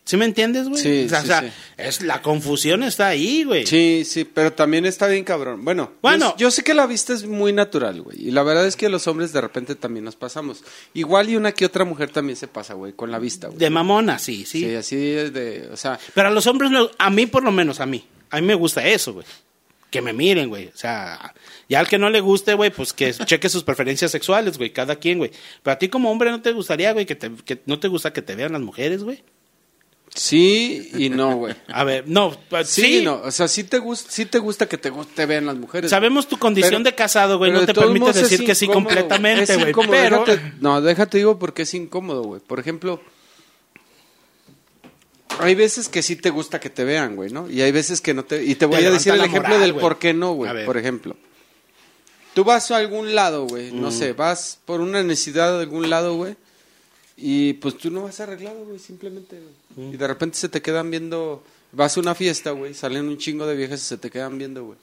¿Sí 0.03 0.17
me 0.17 0.25
entiendes, 0.25 0.67
güey? 0.67 0.81
Sí, 0.81 1.03
o 1.05 1.09
sea, 1.09 1.19
sí, 1.21 1.25
o 1.25 1.27
sea, 1.27 1.41
sí. 1.43 1.47
es, 1.77 2.01
la 2.01 2.21
confusión 2.23 2.81
está 2.83 3.07
ahí, 3.07 3.43
güey. 3.43 3.67
Sí, 3.67 4.01
sí, 4.03 4.25
pero 4.25 4.51
también 4.51 4.85
está 4.85 5.07
bien 5.07 5.23
cabrón. 5.23 5.63
Bueno, 5.63 5.91
Bueno. 6.01 6.31
yo, 6.31 6.47
yo 6.47 6.51
sé 6.51 6.63
que 6.63 6.73
la 6.73 6.87
vista 6.87 7.13
es 7.13 7.23
muy 7.25 7.53
natural, 7.53 8.01
güey. 8.01 8.27
Y 8.27 8.31
la 8.31 8.41
verdad 8.43 8.65
es 8.65 8.75
que 8.75 8.89
los 8.89 9.07
hombres 9.07 9.31
de 9.31 9.39
repente 9.41 9.75
también 9.75 10.03
nos 10.03 10.15
pasamos. 10.15 10.63
Igual 10.95 11.29
y 11.29 11.35
una 11.35 11.51
que 11.51 11.65
otra 11.65 11.85
mujer 11.85 12.09
también 12.09 12.35
se 12.35 12.47
pasa, 12.47 12.73
güey, 12.73 12.93
con 12.93 13.11
la 13.11 13.19
vista, 13.19 13.47
güey. 13.47 13.59
De 13.59 13.69
mamona, 13.69 14.17
sí, 14.17 14.43
sí. 14.45 14.61
Sí, 14.61 14.75
así 14.75 14.95
de, 14.97 15.69
o 15.71 15.77
sea, 15.77 15.99
Pero 16.15 16.29
a 16.29 16.31
los 16.31 16.47
hombres, 16.47 16.71
no- 16.71 16.89
a 16.97 17.09
mí 17.11 17.27
por 17.27 17.43
lo 17.43 17.51
menos, 17.51 17.79
a 17.79 17.85
mí, 17.85 18.03
a 18.31 18.41
mí 18.41 18.47
me 18.47 18.55
gusta 18.55 18.85
eso, 18.87 19.13
güey. 19.13 19.25
Que 19.91 20.01
me 20.01 20.13
miren, 20.13 20.47
güey. 20.49 20.67
O 20.67 20.77
sea, 20.77 21.33
ya 21.67 21.79
al 21.81 21.87
que 21.87 21.97
no 21.97 22.09
le 22.09 22.21
guste, 22.21 22.53
güey, 22.53 22.71
pues 22.71 22.93
que 22.93 23.13
cheque 23.25 23.49
sus 23.49 23.63
preferencias 23.63 24.09
sexuales, 24.11 24.57
güey, 24.57 24.71
cada 24.71 24.95
quien, 24.95 25.17
güey. 25.17 25.31
Pero 25.61 25.73
a 25.73 25.77
ti 25.77 25.89
como 25.89 26.09
hombre 26.09 26.31
no 26.31 26.41
te 26.41 26.51
gustaría, 26.53 26.93
güey, 26.93 27.05
que, 27.05 27.15
te, 27.15 27.29
que 27.45 27.61
no 27.65 27.79
te 27.79 27.87
gusta 27.89 28.13
que 28.13 28.21
te 28.21 28.35
vean 28.35 28.53
las 28.53 28.61
mujeres, 28.61 29.03
güey. 29.03 29.21
sí 30.15 30.89
y 30.95 31.09
no, 31.09 31.35
güey. 31.35 31.55
A 31.67 31.83
ver, 31.83 32.05
no, 32.07 32.35
pues, 32.49 32.69
Sí, 32.69 32.81
sí, 32.81 32.97
y 32.99 33.03
no, 33.03 33.21
o 33.21 33.31
sea, 33.31 33.47
sí 33.47 33.63
te 33.65 33.79
gusta, 33.79 34.09
sí 34.11 34.25
te 34.25 34.39
gusta 34.39 34.65
que 34.67 34.77
te, 34.77 34.91
vean 35.25 35.45
las 35.45 35.55
mujeres. 35.57 35.89
Sabemos 35.89 36.27
tu 36.27 36.37
condición 36.37 36.83
Pero- 36.83 36.91
de 36.91 36.95
casado, 36.95 37.37
güey, 37.37 37.51
no 37.51 37.65
te 37.65 37.73
permite 37.73 38.13
decir 38.13 38.45
que 38.45 38.55
sí 38.55 38.67
completamente, 38.67 39.55
güey. 39.57 39.73
Pero 39.89 40.25
déjate- 40.25 40.53
no, 40.61 40.81
déjate 40.81 41.17
digo 41.17 41.37
porque 41.39 41.63
es 41.63 41.73
incómodo, 41.73 42.23
güey. 42.23 42.41
Por 42.41 42.59
ejemplo, 42.59 43.01
hay 45.39 45.55
veces 45.55 45.89
que 45.89 46.01
sí 46.01 46.15
te 46.15 46.29
gusta 46.29 46.59
que 46.59 46.69
te 46.69 46.83
vean, 46.83 47.15
güey, 47.15 47.31
¿no? 47.31 47.49
Y 47.49 47.61
hay 47.61 47.71
veces 47.71 48.01
que 48.01 48.13
no 48.13 48.23
te... 48.25 48.43
Y 48.43 48.55
te 48.55 48.65
voy 48.65 48.79
Te 48.81 48.87
a 48.87 48.91
decir 48.91 49.13
el 49.13 49.19
ejemplo 49.21 49.41
moral, 49.49 49.61
del 49.61 49.73
güey. 49.73 49.81
por 49.81 49.99
qué 49.99 50.13
no, 50.13 50.33
güey. 50.33 50.65
Por 50.65 50.77
ejemplo, 50.77 51.15
tú 52.33 52.43
vas 52.43 52.69
a 52.71 52.77
algún 52.77 53.15
lado, 53.15 53.45
güey, 53.47 53.71
Mm. 53.71 53.81
no 53.81 53.91
sé, 53.91 54.13
vas 54.13 54.59
por 54.65 54.81
una 54.81 55.03
necesidad 55.03 55.55
de 55.57 55.63
algún 55.63 55.89
lado, 55.89 56.15
güey, 56.15 56.35
y 57.17 57.53
pues 57.53 57.77
tú 57.77 57.91
no 57.91 58.03
vas 58.03 58.19
arreglado, 58.19 58.63
güey, 58.65 58.79
simplemente, 58.79 59.39
güey. 59.39 59.89
Mm. 59.89 59.93
Y 59.93 59.97
de 59.97 60.07
repente 60.07 60.37
se 60.37 60.49
te 60.49 60.61
quedan 60.61 60.89
viendo... 60.91 61.43
Vas 61.73 61.95
a 61.95 62.01
una 62.01 62.15
fiesta, 62.15 62.51
güey, 62.51 62.73
salen 62.73 63.07
un 63.07 63.17
chingo 63.17 63.45
de 63.47 63.55
viejas 63.55 63.81
y 63.81 63.85
se 63.85 63.97
te 63.97 64.09
quedan 64.09 64.37
viendo, 64.37 64.65
güey. 64.65 64.77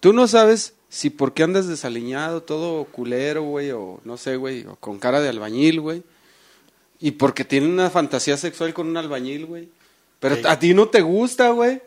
Tú 0.00 0.12
no 0.12 0.26
sabes 0.28 0.74
si 0.88 1.10
porque 1.10 1.42
andas 1.42 1.66
desaliñado, 1.68 2.42
todo 2.42 2.84
culero, 2.86 3.42
güey, 3.42 3.70
o 3.72 4.00
no 4.04 4.16
sé, 4.16 4.36
güey, 4.36 4.64
o 4.66 4.76
con 4.76 4.98
cara 4.98 5.20
de 5.20 5.28
albañil, 5.28 5.80
güey. 5.80 6.02
Y 7.04 7.10
porque 7.12 7.44
tiene 7.44 7.66
una 7.66 7.90
fantasía 7.90 8.38
sexual 8.38 8.72
con 8.72 8.86
un 8.88 8.96
albañil, 8.96 9.44
güey. 9.44 9.68
Pero 10.20 10.36
Sí. 10.36 10.42
a 10.46 10.58
ti 10.58 10.72
no 10.72 10.88
te 10.88 11.02
gusta, 11.02 11.50
güey. 11.50 11.82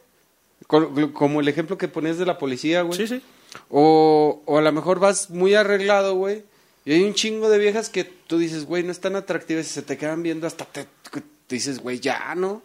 Co- 0.67 0.91
Como 1.11 1.39
el 1.41 1.47
ejemplo 1.47 1.75
que 1.75 1.87
ponías 1.87 2.19
de 2.19 2.25
la 2.27 2.37
policía, 2.37 2.83
güey. 2.83 2.97
sí, 2.99 3.07
sí. 3.07 3.21
O, 3.69 4.43
o 4.45 4.57
a 4.59 4.61
lo 4.61 4.71
mejor 4.71 4.99
vas 4.99 5.31
muy 5.31 5.55
arreglado, 5.55 6.13
güey. 6.13 6.43
Y 6.85 6.93
hay 6.93 7.01
un 7.03 7.15
chingo 7.15 7.49
de 7.49 7.57
viejas 7.57 7.89
que 7.89 8.03
tú 8.03 8.37
dices, 8.37 8.65
güey, 8.65 8.83
no 8.83 8.91
están 8.91 9.15
atractivas 9.15 9.65
y 9.65 9.69
se 9.69 9.81
te 9.81 9.97
quedan 9.97 10.21
viendo 10.21 10.45
hasta 10.45 10.65
te, 10.65 10.85
te 11.11 11.21
dices, 11.55 11.79
güey, 11.79 11.99
ya, 11.99 12.35
¿no? 12.35 12.61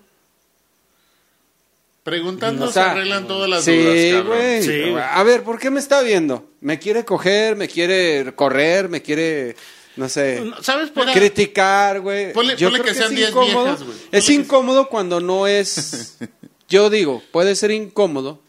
Preguntando 2.02 2.66
O 2.66 2.70
se 2.72 2.80
arreglan 2.80 3.28
todas 3.28 3.48
las 3.48 3.64
sí, 3.64 3.76
dudas, 3.76 4.26
güey. 4.26 4.62
Sí, 4.62 4.90
güey. 4.90 5.02
A 5.02 5.22
ver, 5.22 5.42
¿por 5.44 5.58
qué 5.60 5.70
me 5.70 5.78
está 5.78 6.02
viendo? 6.02 6.50
¿Me 6.60 6.78
quiere 6.80 7.04
coger? 7.04 7.54
¿Me 7.56 7.68
quiere 7.68 8.34
correr? 8.34 8.88
¿Me 8.88 9.00
quiere, 9.02 9.54
no 9.96 10.08
sé, 10.08 10.42
¿Sabes 10.62 10.90
por 10.90 11.06
qué? 11.06 11.12
criticar, 11.12 12.00
güey? 12.00 12.32
Ponle- 12.32 12.56
Yo 12.56 12.68
ponle 12.68 12.80
creo 12.82 12.92
que 12.94 12.98
sean 12.98 13.10
es 13.12 13.16
10 13.18 13.30
incómodo. 13.30 13.64
viejas, 13.64 13.82
güey. 13.84 13.96
Es 14.12 14.24
Ponle 14.24 14.26
que- 14.26 14.32
incómodo 14.42 14.88
cuando 14.88 15.20
no 15.20 15.46
es... 15.46 16.18
Yo 16.68 16.88
digo, 16.88 17.22
puede 17.32 17.54
ser 17.54 17.70
incómodo 17.70 18.40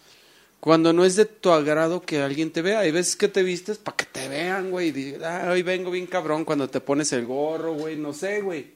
cuando 0.61 0.93
no 0.93 1.03
es 1.03 1.17
de 1.17 1.25
tu 1.25 1.51
agrado 1.51 2.01
que 2.01 2.21
alguien 2.21 2.51
te 2.51 2.61
vea. 2.61 2.79
Hay 2.79 2.91
veces 2.91 3.17
que 3.17 3.27
te 3.27 3.43
vistes 3.43 3.77
para 3.77 3.97
que 3.97 4.05
te 4.05 4.29
vean, 4.29 4.71
güey. 4.71 4.87
y 4.87 4.91
digas, 4.93 5.21
"Ah, 5.23 5.49
hoy 5.51 5.61
vengo 5.61 5.91
bien 5.91 6.07
cabrón 6.07 6.45
cuando 6.45 6.69
te 6.69 6.79
pones 6.79 7.11
el 7.11 7.25
gorro, 7.25 7.73
güey. 7.73 7.97
No 7.97 8.13
sé, 8.13 8.39
güey. 8.41 8.71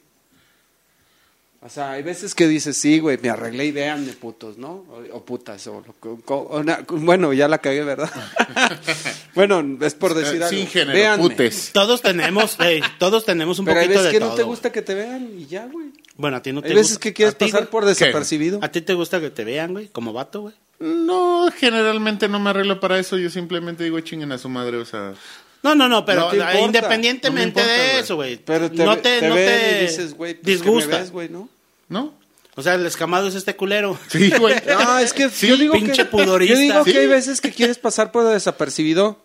O 1.59 1.69
sea, 1.69 1.91
hay 1.93 2.03
veces 2.03 2.35
que 2.35 2.47
dices, 2.47 2.77
sí, 2.77 2.99
güey, 2.99 3.17
me 3.21 3.29
arreglé 3.29 3.65
y 3.65 3.71
véanme 3.71 4.13
putos, 4.13 4.57
¿no? 4.59 4.85
O, 4.89 5.01
o 5.11 5.25
putas, 5.25 5.65
o, 5.67 5.83
o- 6.03 6.33
o 6.33 6.63
na- 6.63 6.85
bueno, 6.87 7.33
ya 7.33 7.47
la 7.47 7.57
cagué, 7.57 7.83
¿verdad? 7.83 8.11
bueno, 9.35 9.63
es 9.81 9.95
por 9.95 10.13
decir 10.13 10.41
algo. 10.43 10.49
Sin 10.55 10.67
género, 10.67 10.93
Véanme. 10.93 11.23
putes. 11.29 11.71
Todos 11.73 12.01
tenemos, 12.01 12.57
ey, 12.59 12.81
todos 12.99 13.25
tenemos 13.25 13.59
un 13.59 13.65
Pero 13.65 13.79
hay 13.79 13.87
poquito 13.87 13.99
veces 14.03 14.13
de 14.13 14.17
que 14.17 14.19
todo. 14.19 14.29
no 14.29 14.35
te 14.35 14.43
güey. 14.43 14.51
gusta 14.53 14.71
que 14.71 14.81
te 14.81 14.93
vean 14.93 15.29
y 15.37 15.45
ya, 15.47 15.65
güey. 15.65 15.87
Bueno, 16.15 16.37
a 16.37 16.41
ti 16.41 16.51
no 16.53 16.61
te 16.61 16.69
Hay 16.69 16.75
veces 16.75 16.93
gusta- 16.93 17.03
que 17.03 17.13
quieres 17.13 17.35
¿a 17.35 17.37
ti, 17.37 17.45
pasar 17.45 17.61
güey? 17.61 17.71
por 17.71 17.85
desapercibido. 17.85 18.59
¿A 18.61 18.69
ti 18.71 18.81
te 18.81 18.93
gusta 18.93 19.19
que 19.19 19.29
te 19.29 19.43
vean, 19.43 19.73
güey? 19.73 19.87
Como 19.87 20.13
vato, 20.13 20.41
güey. 20.41 20.53
No, 20.79 21.49
generalmente 21.57 22.27
no 22.27 22.39
me 22.39 22.51
arreglo 22.51 22.79
para 22.79 22.99
eso. 22.99 23.17
Yo 23.17 23.29
simplemente 23.31 23.83
digo 23.83 23.99
chinguen 24.01 24.31
a 24.31 24.37
su 24.37 24.47
madre, 24.47 24.77
o 24.77 24.85
sea. 24.85 25.13
No, 25.63 25.75
no, 25.75 25.87
no, 25.89 26.05
pero 26.05 26.21
No 26.21 26.29
te 26.29 26.37
importa. 26.37 26.59
independientemente 26.61 27.59
No 27.61 27.65
me 27.67 27.73
importa, 27.73 27.93
de 27.95 27.99
eso, 27.99 28.15
güey. 28.15 28.37
Pero 28.37 28.69
te, 28.71 28.85
no 28.85 28.97
te, 28.97 29.19
te 29.19 29.27
no 29.27 29.35
ven 29.35 29.47
te 29.47 29.77
y 29.77 29.81
dices, 29.87 30.13
güey, 30.13 30.33
pues, 30.35 30.43
¿qué 30.43 30.49
me 30.51 30.71
disgusta. 30.71 30.97
ves, 30.99 31.11
güey, 31.11 31.29
¿no? 31.29 31.49
¿No? 31.89 32.13
O 32.55 32.63
sea, 32.63 32.75
el 32.75 32.85
escamado 32.85 33.27
es 33.27 33.35
este 33.35 33.55
culero. 33.55 33.97
Sí, 34.09 34.31
güey. 34.39 34.55
No, 34.67 34.99
es 34.99 35.13
que 35.13 35.29
Sí, 35.29 35.47
yo 35.47 35.57
digo 35.57 35.73
pinche 35.73 35.93
que, 36.03 36.05
pudorista. 36.05 36.53
Yo 36.55 36.59
digo 36.59 36.83
Sí. 36.85 36.91
que 36.93 36.99
hay 36.99 37.07
veces 37.07 37.41
que 37.41 37.51
quieres 37.51 37.77
pasar 37.79 38.11
por 38.11 38.25
desapercibido. 38.25 39.19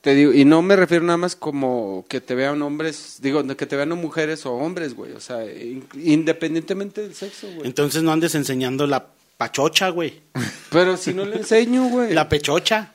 Te 0.00 0.14
digo, 0.14 0.32
y 0.32 0.44
no 0.44 0.62
me 0.62 0.76
refiero 0.76 1.04
nada 1.04 1.16
más 1.16 1.34
como 1.34 2.06
que 2.08 2.20
te 2.20 2.36
vean 2.36 2.62
hombres, 2.62 3.16
digo, 3.20 3.44
que 3.56 3.66
te 3.66 3.74
vean 3.74 3.88
mujeres 3.90 4.46
o 4.46 4.52
hombres, 4.54 4.94
güey. 4.94 5.10
O 5.12 5.20
sea, 5.20 5.44
in- 5.44 5.88
independientemente 6.04 7.00
del 7.02 7.14
sexo, 7.16 7.48
güey. 7.54 7.66
Entonces 7.66 8.02
no 8.04 8.12
andes 8.12 8.34
enseñando 8.36 8.86
la 8.86 9.06
pachocha, 9.36 9.88
güey. 9.88 10.20
Pero 10.70 10.96
si 10.96 11.14
no 11.14 11.24
le 11.24 11.36
enseño, 11.38 11.88
güey. 11.88 12.12
La 12.14 12.28
pechocha. 12.28 12.92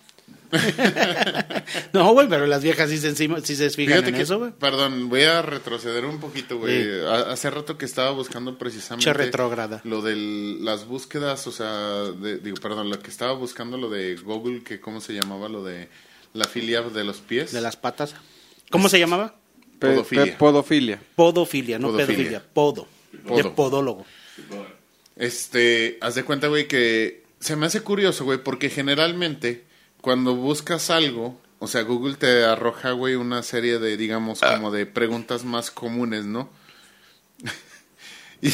no, 1.94 2.14
güey, 2.14 2.28
pero 2.28 2.46
las 2.48 2.64
viejas 2.64 2.90
sí 2.90 2.98
se, 2.98 3.10
encima, 3.10 3.40
sí 3.42 3.56
se 3.56 3.70
fijan 3.70 3.94
Fíjate 3.96 4.10
en 4.10 4.16
que, 4.16 4.22
eso, 4.22 4.40
güey. 4.40 4.52
perdón, 4.52 5.10
voy 5.10 5.24
a 5.24 5.42
retroceder 5.42 6.06
un 6.06 6.20
poquito, 6.20 6.58
güey. 6.58 6.84
Sí. 6.84 6.90
Hace 7.28 7.50
rato 7.50 7.78
que 7.78 7.86
estaba 7.86 8.12
buscando 8.12 8.58
precisamente 8.58 9.04
Che 9.06 9.14
retrógrada. 9.14 9.82
lo 9.84 10.02
de 10.02 10.16
las 10.16 10.86
búsquedas, 10.88 11.46
o 11.48 11.52
sea, 11.52 12.04
de- 12.12 12.38
digo, 12.40 12.58
perdón, 12.62 12.90
lo 12.90 13.00
que 13.00 13.10
estaba 13.10 13.34
buscando 13.34 13.78
lo 13.78 13.90
de 13.90 14.16
Google, 14.18 14.64
que 14.64 14.80
cómo 14.80 15.02
se 15.02 15.14
llamaba 15.14 15.50
lo 15.50 15.64
de 15.64 15.90
la 16.34 16.46
filia 16.46 16.82
de 16.82 17.04
los 17.04 17.18
pies. 17.22 17.52
De 17.52 17.62
las 17.62 17.76
patas. 17.78 18.16
¿Cómo 18.72 18.90
se 18.90 19.00
llamaba? 19.00 19.36
Pe- 19.80 19.90
Podofilia. 19.90 20.26
pe- 20.26 20.32
podofilia. 20.34 21.02
Podofilia, 21.16 21.80
no 21.80 21.88
Podofilia. 21.88 22.16
pedofilia. 22.16 22.44
Podo. 22.54 22.88
Podo. 23.28 23.36
De 23.38 23.44
podólogo. 23.50 24.06
Este, 25.16 25.98
haz 26.02 26.16
de 26.16 26.24
cuenta, 26.24 26.48
güey, 26.48 26.68
que 26.68 27.24
se 27.40 27.56
me 27.56 27.66
hace 27.68 27.82
curioso, 27.82 28.24
güey, 28.26 28.40
porque 28.44 28.70
generalmente 28.70 29.64
cuando 30.04 30.36
buscas 30.36 30.90
algo, 30.90 31.42
o 31.60 31.68
sea, 31.70 31.84
Google 31.84 32.16
te 32.16 32.44
arroja, 32.44 32.92
güey, 32.92 33.16
una 33.16 33.42
serie 33.42 33.80
de, 33.80 33.96
digamos, 33.96 34.42
como 34.42 34.70
de 34.70 34.86
preguntas 34.86 35.46
más 35.46 35.72
comunes, 35.72 36.26
¿no? 36.26 36.50
y, 38.42 38.50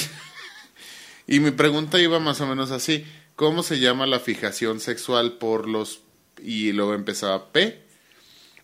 y 1.26 1.40
mi 1.40 1.50
pregunta 1.50 1.98
iba 1.98 2.20
más 2.20 2.40
o 2.42 2.46
menos 2.46 2.70
así, 2.70 3.04
¿cómo 3.36 3.64
se 3.64 3.80
llama 3.80 4.06
la 4.06 4.20
fijación 4.20 4.80
sexual 4.80 5.40
por 5.40 5.68
los... 5.68 6.02
y 6.40 6.72
luego 6.72 6.94
empezaba 6.94 7.52
P? 7.52 7.84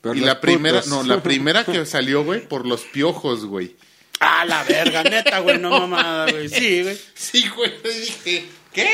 Por 0.02 0.16
y 0.16 0.20
la 0.20 0.40
primera, 0.40 0.82
putos. 0.84 0.94
no, 0.96 1.02
la 1.02 1.24
primera 1.24 1.66
que 1.66 1.88
salió, 1.88 2.24
güey, 2.24 2.48
por 2.48 2.68
los 2.68 2.82
piojos, 2.82 3.46
güey. 3.46 3.76
Ah, 4.20 4.46
la 4.46 4.64
verga, 4.64 5.04
neta, 5.04 5.40
güey, 5.40 5.58
no 5.60 5.72
mamada, 5.72 6.32
güey. 6.32 6.48
Sí, 6.48 6.84
güey. 6.84 6.98
Sí, 7.16 7.50
güey, 7.50 7.72
dije, 7.84 8.46
¿qué? 8.72 8.90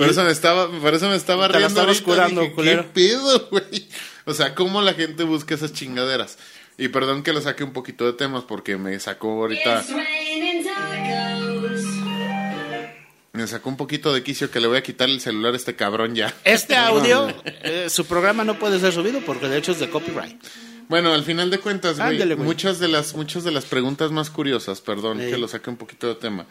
Por 0.00 0.08
eso 0.10 0.24
me 0.24 0.30
estaba, 0.30 0.70
por 0.80 0.94
eso 0.94 1.08
me 1.08 1.16
estaba 1.16 1.46
Te 1.46 1.52
la 1.54 1.58
riendo 1.58 1.80
estabas 1.80 1.88
ahorita, 1.96 2.04
curando, 2.04 2.40
dije, 2.42 2.52
culero. 2.54 2.82
¿Qué 2.84 2.88
pedo, 2.88 3.48
güey? 3.50 3.88
O 4.24 4.34
sea, 4.34 4.54
¿cómo 4.54 4.80
la 4.82 4.94
gente 4.94 5.24
busca 5.24 5.54
esas 5.54 5.72
chingaderas? 5.72 6.38
Y 6.78 6.88
perdón 6.88 7.22
que 7.22 7.32
lo 7.32 7.40
saque 7.40 7.62
un 7.64 7.72
poquito 7.72 8.06
de 8.06 8.12
temas 8.14 8.44
porque 8.44 8.76
me 8.78 8.98
sacó 9.00 9.28
ahorita, 9.42 9.84
me 13.32 13.46
sacó 13.46 13.68
un 13.68 13.76
poquito 13.76 14.12
de 14.12 14.22
quicio 14.22 14.50
que 14.50 14.60
le 14.60 14.66
voy 14.66 14.78
a 14.78 14.82
quitar 14.82 15.08
el 15.08 15.20
celular 15.20 15.54
a 15.54 15.56
este 15.56 15.76
cabrón 15.76 16.14
ya. 16.14 16.34
Este 16.44 16.76
audio, 16.76 17.28
eh, 17.44 17.86
su 17.88 18.04
programa 18.06 18.44
no 18.44 18.58
puede 18.58 18.80
ser 18.80 18.92
subido 18.92 19.20
porque 19.20 19.48
de 19.48 19.58
hecho 19.58 19.72
es 19.72 19.78
de 19.80 19.88
copyright. 19.88 20.36
Bueno, 20.88 21.12
al 21.14 21.22
final 21.22 21.50
de 21.50 21.58
cuentas, 21.58 21.98
güey, 21.98 22.10
Ándale, 22.14 22.34
güey. 22.34 22.46
muchas 22.46 22.80
de 22.80 22.88
las 22.88 23.14
muchas 23.14 23.44
de 23.44 23.52
las 23.52 23.64
preguntas 23.64 24.10
más 24.10 24.28
curiosas, 24.30 24.80
perdón 24.80 25.20
Sí. 25.20 25.30
que 25.30 25.38
lo 25.38 25.46
saque 25.46 25.70
un 25.70 25.76
poquito 25.76 26.08
de 26.08 26.16
tema. 26.16 26.46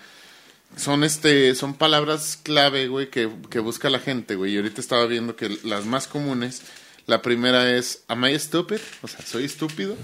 Son 0.77 1.03
este 1.03 1.53
son 1.55 1.73
palabras 1.73 2.39
clave, 2.41 2.87
güey, 2.87 3.09
que, 3.09 3.29
que 3.49 3.59
busca 3.59 3.89
la 3.89 3.99
gente, 3.99 4.35
güey. 4.35 4.53
Y 4.53 4.57
ahorita 4.57 4.79
estaba 4.81 5.05
viendo 5.07 5.35
que 5.35 5.49
las 5.63 5.85
más 5.85 6.07
comunes 6.07 6.61
La 7.07 7.21
primera 7.21 7.75
es, 7.75 8.03
¿Am 8.07 8.23
I 8.25 8.37
stupid? 8.39 8.79
O 9.01 9.07
sea, 9.07 9.25
¿soy 9.25 9.45
estúpido? 9.45 9.95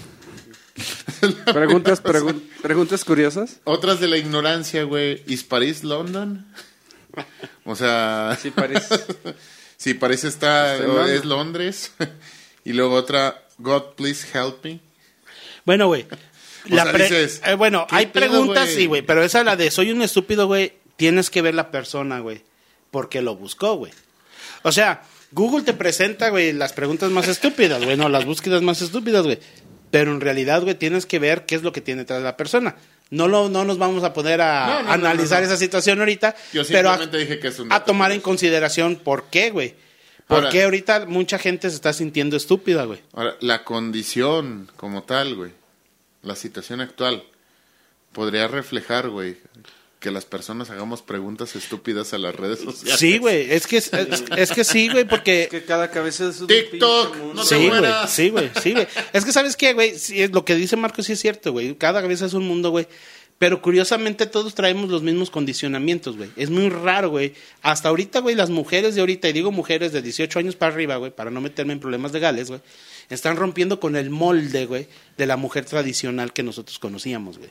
Preguntas, 1.54 2.04
pregun- 2.04 2.42
preguntas 2.62 3.06
curiosas. 3.06 3.60
Otras 3.64 4.00
de 4.00 4.08
la 4.08 4.18
ignorancia, 4.18 4.84
güey. 4.84 5.24
¿Is 5.28 5.44
Paris 5.44 5.84
London? 5.84 6.46
O 7.64 7.76
sea, 7.76 8.38
Sí, 8.42 8.52
París. 8.52 8.84
si 9.78 9.94
París 9.94 10.24
está, 10.26 10.76
es 11.08 11.24
Londres. 11.26 11.92
y 12.66 12.74
luego 12.74 12.96
otra, 12.96 13.46
God, 13.58 13.94
please 13.96 14.28
help 14.34 14.64
me. 14.66 14.82
Bueno, 15.66 15.88
güey. 15.88 16.06
O 16.72 16.76
La 16.76 16.84
sea, 16.84 16.92
pre- 16.92 17.04
dices, 17.06 17.42
eh, 17.46 17.54
bueno, 17.56 17.86
¿qué 17.90 17.96
hay 17.96 18.06
pedo, 18.08 18.30
preguntas, 18.30 18.66
güey? 18.66 18.76
sí, 18.76 18.86
güey, 18.88 19.02
pero 19.02 19.24
esa 19.24 19.44
la 19.44 19.56
de 19.56 19.70
soy 19.72 19.92
un 19.92 20.02
estúpido, 20.02 20.48
güey, 20.48 20.74
tienes 20.96 21.30
que 21.30 21.42
ver 21.42 21.54
la 21.56 21.72
persona, 21.72 22.20
güey, 22.20 22.44
porque 22.92 23.22
lo 23.22 23.36
buscó, 23.36 23.76
güey. 23.76 23.92
O 24.64 24.72
sea, 24.72 25.04
Google 25.32 25.64
te 25.64 25.74
presenta, 25.74 26.30
güey, 26.30 26.54
las 26.54 26.74
preguntas 26.74 27.12
más 27.12 27.28
estúpidas, 27.28 27.84
güey, 27.84 27.98
no, 27.98 28.10
las 28.10 28.26
búsquedas 28.26 28.62
más 28.62 28.82
estúpidas, 28.82 29.24
güey. 29.26 29.40
Pero 29.92 30.12
en 30.12 30.22
realidad, 30.22 30.62
güey, 30.64 30.76
tienes 30.76 31.06
que 31.06 31.20
ver 31.20 31.46
qué 31.46 31.56
es 31.56 31.62
lo 31.64 31.72
que 31.72 31.82
tiene 31.82 32.02
detrás 32.02 32.20
de 32.20 32.26
la 32.26 32.36
persona. 32.38 32.76
No, 33.12 33.28
lo, 33.28 33.50
no 33.50 33.64
nos 33.66 33.78
vamos 33.78 34.04
a 34.04 34.14
poner 34.14 34.42
a 34.42 34.66
No, 34.66 34.74
no, 34.82 34.84
no, 34.88 34.92
analizar 34.94 35.42
no, 35.42 35.46
esa 35.48 35.58
situación 35.58 36.00
ahorita, 36.00 36.36
Yo 36.54 36.64
pero 36.68 36.90
a, 36.90 36.98
simplemente 36.98 37.18
dije 37.20 37.40
que 37.40 37.50
es 37.50 37.60
un 37.60 37.72
a 37.72 37.84
tomar 37.84 38.12
en 38.12 38.20
consideración 38.20 38.96
por 38.96 39.26
qué, 39.30 39.52
güey. 39.52 39.76
¿Por 40.28 40.38
Ahora- 40.38 40.50
qué 40.50 40.64
ahorita 40.64 41.06
mucha 41.06 41.38
gente 41.38 41.70
se 41.70 41.76
está 41.76 41.94
sintiendo 41.94 42.36
estúpida, 42.36 42.86
güey? 42.86 43.00
Ahora, 43.14 43.36
la 43.42 43.64
condición 43.64 44.72
como 44.76 45.04
tal, 45.04 45.36
güey, 45.36 45.52
la 46.26 46.36
situación 46.36 46.82
actual, 46.82 47.24
podría 48.12 48.48
reflejar, 48.48 49.10
güey, 49.10 49.38
que 50.00 50.12
las 50.12 50.26
personas 50.26 50.70
hagamos 50.70 51.02
preguntas 51.02 51.56
estúpidas 51.56 52.14
a 52.14 52.18
las 52.18 52.36
redes 52.36 52.60
sociales. 52.60 53.00
Sí, 53.00 53.18
güey, 53.18 53.52
es 53.52 53.66
que, 53.66 53.78
es, 53.78 53.92
es 53.92 54.52
que 54.52 54.64
sí, 54.64 54.90
güey, 54.90 55.06
porque... 55.06 55.48
que 55.50 55.64
cada 55.64 55.90
cabeza 55.90 56.30
es 56.30 56.42
un 56.42 56.48
TikTok, 56.48 57.16
mundo. 57.18 57.34
no 57.34 57.42
te 57.44 57.48
Sí, 57.48 57.70
güey, 57.70 57.84
sí, 58.08 58.30
güey, 58.30 58.52
sí, 58.62 58.74
güey. 58.74 58.88
Es 59.14 59.26
que, 59.26 59.32
¿sabes 59.32 59.56
qué, 59.56 59.74
güey? 59.74 59.98
Sí, 59.98 60.22
es 60.22 60.32
lo 60.32 60.46
que 60.46 60.56
dice 60.56 60.76
Marcos 60.76 61.06
sí 61.08 61.14
es 61.14 61.20
cierto, 61.20 61.52
güey. 61.52 61.76
Cada 61.76 62.02
cabeza 62.02 62.26
es 62.26 62.34
un 62.34 62.48
mundo, 62.48 62.70
güey. 62.70 62.88
Pero 63.38 63.62
curiosamente 63.62 64.26
todos 64.28 64.56
traemos 64.56 64.90
los 64.90 65.04
mismos 65.04 65.30
condicionamientos, 65.30 66.16
güey. 66.16 66.30
Es 66.38 66.50
muy 66.50 66.70
raro, 66.70 67.10
güey. 67.10 67.34
Hasta 67.62 67.90
ahorita, 67.90 68.20
güey, 68.20 68.34
las 68.34 68.50
mujeres 68.50 68.96
de 68.96 69.02
ahorita, 69.02 69.28
y 69.28 69.34
digo 69.34 69.52
mujeres 69.52 69.92
de 69.92 70.02
18 70.02 70.40
años 70.40 70.56
para 70.56 70.74
arriba, 70.74 70.96
güey, 70.96 71.12
para 71.12 71.32
no 71.32 71.42
meterme 71.42 71.74
en 71.74 71.80
problemas 71.82 72.14
legales, 72.14 72.48
güey, 72.48 72.62
están 73.10 73.36
rompiendo 73.36 73.80
con 73.82 73.98
el 73.98 74.10
molde, 74.10 74.66
güey, 74.66 74.88
de 75.18 75.26
la 75.26 75.36
mujer 75.36 75.66
tradicional 75.66 76.32
que 76.32 76.44
nosotros 76.44 76.80
conocíamos, 76.80 77.38
güey. 77.38 77.50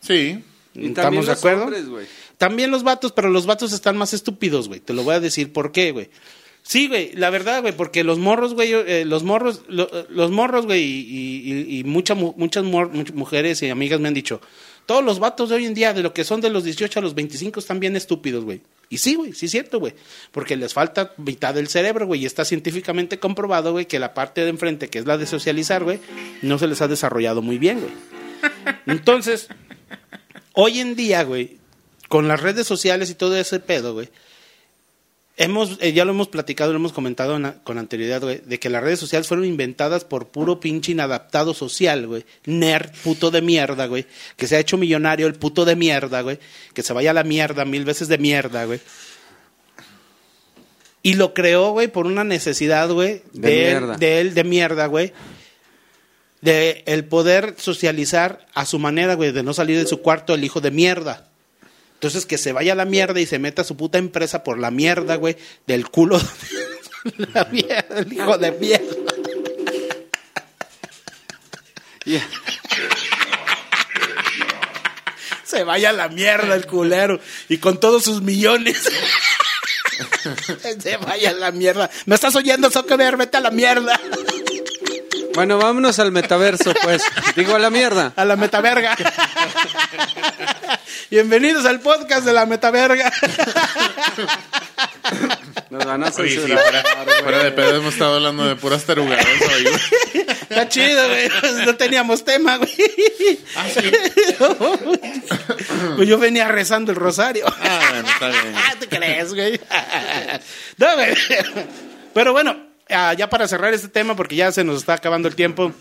Sí. 0.00 0.42
Y 0.74 0.86
¿Estamos 0.86 0.94
también 0.94 1.20
de 1.22 1.28
los 1.28 1.38
acuerdo? 1.38 1.64
hombres, 1.64 1.86
güey. 1.88 2.06
También 2.38 2.70
los 2.70 2.82
vatos, 2.82 3.12
pero 3.12 3.28
los 3.28 3.44
vatos 3.44 3.74
están 3.74 3.96
más 3.98 4.14
estúpidos, 4.14 4.68
güey. 4.68 4.80
Te 4.80 4.94
lo 4.94 5.04
voy 5.04 5.14
a 5.14 5.20
decir 5.20 5.52
por 5.52 5.72
qué, 5.72 5.92
güey. 5.92 6.08
Sí, 6.62 6.88
güey, 6.88 7.12
la 7.14 7.28
verdad, 7.28 7.60
güey, 7.60 7.76
porque 7.76 8.02
los 8.04 8.18
morros, 8.18 8.54
güey, 8.54 8.72
eh, 8.72 9.04
los 9.04 9.24
morros, 9.24 9.62
lo- 9.68 9.90
los 10.08 10.30
morros, 10.30 10.64
güey, 10.64 10.82
y, 10.82 11.52
y- 11.52 11.78
y 11.80 11.84
mucha 11.84 12.14
mu- 12.14 12.34
muchas 12.36 12.64
mor- 12.64 12.90
much- 12.92 13.12
mujeres 13.12 13.60
y 13.62 13.68
amigas 13.68 14.00
me 14.00 14.08
han 14.08 14.14
dicho, 14.14 14.40
todos 14.86 15.04
los 15.04 15.18
vatos 15.18 15.48
de 15.48 15.56
hoy 15.56 15.66
en 15.66 15.74
día, 15.74 15.92
de 15.94 16.02
lo 16.02 16.12
que 16.12 16.24
son 16.24 16.40
de 16.40 16.50
los 16.50 16.64
18 16.64 16.98
a 16.98 17.02
los 17.02 17.14
25, 17.14 17.60
están 17.60 17.80
bien 17.80 17.96
estúpidos, 17.96 18.44
güey. 18.44 18.60
Y 18.88 18.98
sí, 18.98 19.14
güey, 19.14 19.32
sí 19.32 19.46
es 19.46 19.52
cierto, 19.52 19.78
güey. 19.80 19.94
Porque 20.32 20.56
les 20.56 20.74
falta 20.74 21.12
mitad 21.16 21.54
del 21.54 21.68
cerebro, 21.68 22.06
güey. 22.06 22.22
Y 22.22 22.26
está 22.26 22.44
científicamente 22.44 23.18
comprobado, 23.18 23.72
güey, 23.72 23.86
que 23.86 23.98
la 23.98 24.12
parte 24.12 24.42
de 24.42 24.50
enfrente, 24.50 24.88
que 24.88 24.98
es 24.98 25.06
la 25.06 25.16
de 25.16 25.26
socializar, 25.26 25.82
güey, 25.82 25.98
no 26.42 26.58
se 26.58 26.66
les 26.66 26.82
ha 26.82 26.88
desarrollado 26.88 27.40
muy 27.40 27.58
bien, 27.58 27.80
güey. 27.80 27.92
Entonces, 28.86 29.48
hoy 30.52 30.80
en 30.80 30.94
día, 30.94 31.22
güey, 31.22 31.58
con 32.08 32.28
las 32.28 32.42
redes 32.42 32.66
sociales 32.66 33.08
y 33.08 33.14
todo 33.14 33.36
ese 33.36 33.60
pedo, 33.60 33.94
güey, 33.94 34.10
hemos, 35.36 35.78
eh, 35.80 35.92
ya 35.92 36.04
lo 36.04 36.10
hemos 36.12 36.28
platicado, 36.28 36.72
lo 36.72 36.78
hemos 36.78 36.92
comentado 36.92 37.36
en- 37.36 37.52
con 37.64 37.78
anterioridad, 37.78 38.20
güey, 38.20 38.42
de 38.44 38.58
que 38.60 38.68
las 38.70 38.82
redes 38.82 39.00
sociales 39.00 39.26
fueron 39.26 39.46
inventadas 39.46 40.04
por 40.04 40.28
puro 40.28 40.60
pinche 40.60 40.92
inadaptado 40.92 41.54
social, 41.54 42.06
güey. 42.06 42.24
Nerd, 42.44 42.90
puto 43.02 43.30
de 43.30 43.42
mierda, 43.42 43.86
güey. 43.86 44.06
Que 44.36 44.46
se 44.46 44.56
ha 44.56 44.60
hecho 44.60 44.76
millonario 44.76 45.26
el 45.26 45.34
puto 45.34 45.64
de 45.64 45.74
mierda, 45.76 46.20
güey. 46.20 46.38
Que 46.74 46.82
se 46.82 46.92
vaya 46.92 47.10
a 47.10 47.14
la 47.14 47.24
mierda, 47.24 47.64
mil 47.64 47.84
veces 47.84 48.08
de 48.08 48.18
mierda, 48.18 48.64
güey. 48.66 48.80
Y 51.02 51.14
lo 51.14 51.34
creó, 51.34 51.72
güey, 51.72 51.88
por 51.88 52.06
una 52.06 52.22
necesidad, 52.24 52.88
güey, 52.90 53.22
De 53.32 53.48
de, 53.48 53.70
él, 53.72 53.78
mierda. 53.80 53.96
de 53.96 54.20
él, 54.20 54.34
de 54.34 54.44
mierda, 54.44 54.86
güey. 54.86 55.12
De 56.40 56.82
el 56.86 57.04
poder 57.04 57.54
socializar 57.58 58.46
a 58.54 58.66
su 58.66 58.78
manera, 58.78 59.14
güey, 59.14 59.32
de 59.32 59.42
no 59.42 59.52
salir 59.54 59.78
de 59.78 59.86
su 59.86 60.00
cuarto 60.00 60.34
el 60.34 60.44
hijo 60.44 60.60
de 60.60 60.70
mierda. 60.70 61.28
Entonces 62.02 62.26
que 62.26 62.36
se 62.36 62.50
vaya 62.50 62.72
a 62.72 62.74
la 62.74 62.84
mierda 62.84 63.20
y 63.20 63.26
se 63.26 63.38
meta 63.38 63.62
su 63.62 63.76
puta 63.76 63.96
empresa 63.96 64.42
por 64.42 64.58
la 64.58 64.72
mierda, 64.72 65.14
güey, 65.14 65.36
del 65.68 65.88
culo. 65.88 66.20
la 67.32 67.44
mierda, 67.44 68.00
el 68.00 68.12
hijo 68.12 68.38
de 68.38 68.50
mierda. 68.50 68.96
Se 75.44 75.62
vaya 75.62 75.90
a 75.90 75.92
la 75.92 76.08
mierda 76.08 76.56
el 76.56 76.66
culero. 76.66 77.20
Y 77.48 77.58
con 77.58 77.78
todos 77.78 78.02
sus 78.02 78.20
millones. 78.22 78.82
se 80.80 80.96
vaya 80.96 81.30
a 81.30 81.34
la 81.34 81.52
mierda. 81.52 81.90
¿Me 82.06 82.14
estás 82.14 82.34
oyendo, 82.34 82.70
Zuckerberg? 82.70 83.18
Vete 83.18 83.36
a 83.36 83.40
la 83.40 83.50
mierda. 83.50 84.00
Bueno, 85.34 85.58
vámonos 85.58 85.98
al 85.98 86.12
metaverso, 86.12 86.74
pues. 86.82 87.02
Digo 87.36 87.54
a 87.56 87.58
la 87.58 87.70
mierda. 87.70 88.12
A 88.16 88.24
la 88.24 88.36
metaverga. 88.36 88.96
Bienvenidos 91.10 91.64
al 91.64 91.80
podcast 91.80 92.24
de 92.24 92.32
la 92.32 92.44
metaverga. 92.46 93.10
Nos 95.70 95.84
van 95.86 96.04
a 96.04 96.08
Oye, 96.08 96.28
sí, 96.28 96.36
censurar, 96.36 96.62
fuera, 96.62 97.04
güey. 97.04 97.22
fuera 97.22 97.44
de 97.44 97.52
pedo 97.52 97.76
hemos 97.76 97.94
estado 97.94 98.16
hablando 98.16 98.44
de 98.44 98.56
puras 98.56 98.84
tarugadas 98.84 99.26
hoy, 99.26 99.62
güey. 99.64 100.26
Está 100.50 100.68
chido, 100.68 101.08
güey. 101.08 101.30
No 101.64 101.76
teníamos 101.76 102.24
tema, 102.24 102.58
güey. 102.58 102.70
Pues 105.96 106.08
yo 106.08 106.18
venía 106.18 106.48
rezando 106.48 106.92
el 106.92 106.96
rosario. 106.98 107.46
Ah, 107.46 107.80
bueno, 107.90 108.08
está 108.08 108.28
bien. 108.28 108.54
¿Te 108.80 108.88
crees, 108.88 109.32
güey? 109.34 109.60
No, 110.76 110.94
güey. 110.94 111.14
Pero 112.12 112.32
bueno, 112.32 112.71
ah, 112.92 113.14
ya 113.14 113.28
para 113.28 113.48
cerrar 113.48 113.74
este 113.74 113.88
tema, 113.88 114.16
porque 114.16 114.36
ya 114.36 114.52
se 114.52 114.64
nos 114.64 114.78
está 114.78 114.94
acabando 114.94 115.28
el 115.28 115.34
tiempo. 115.34 115.72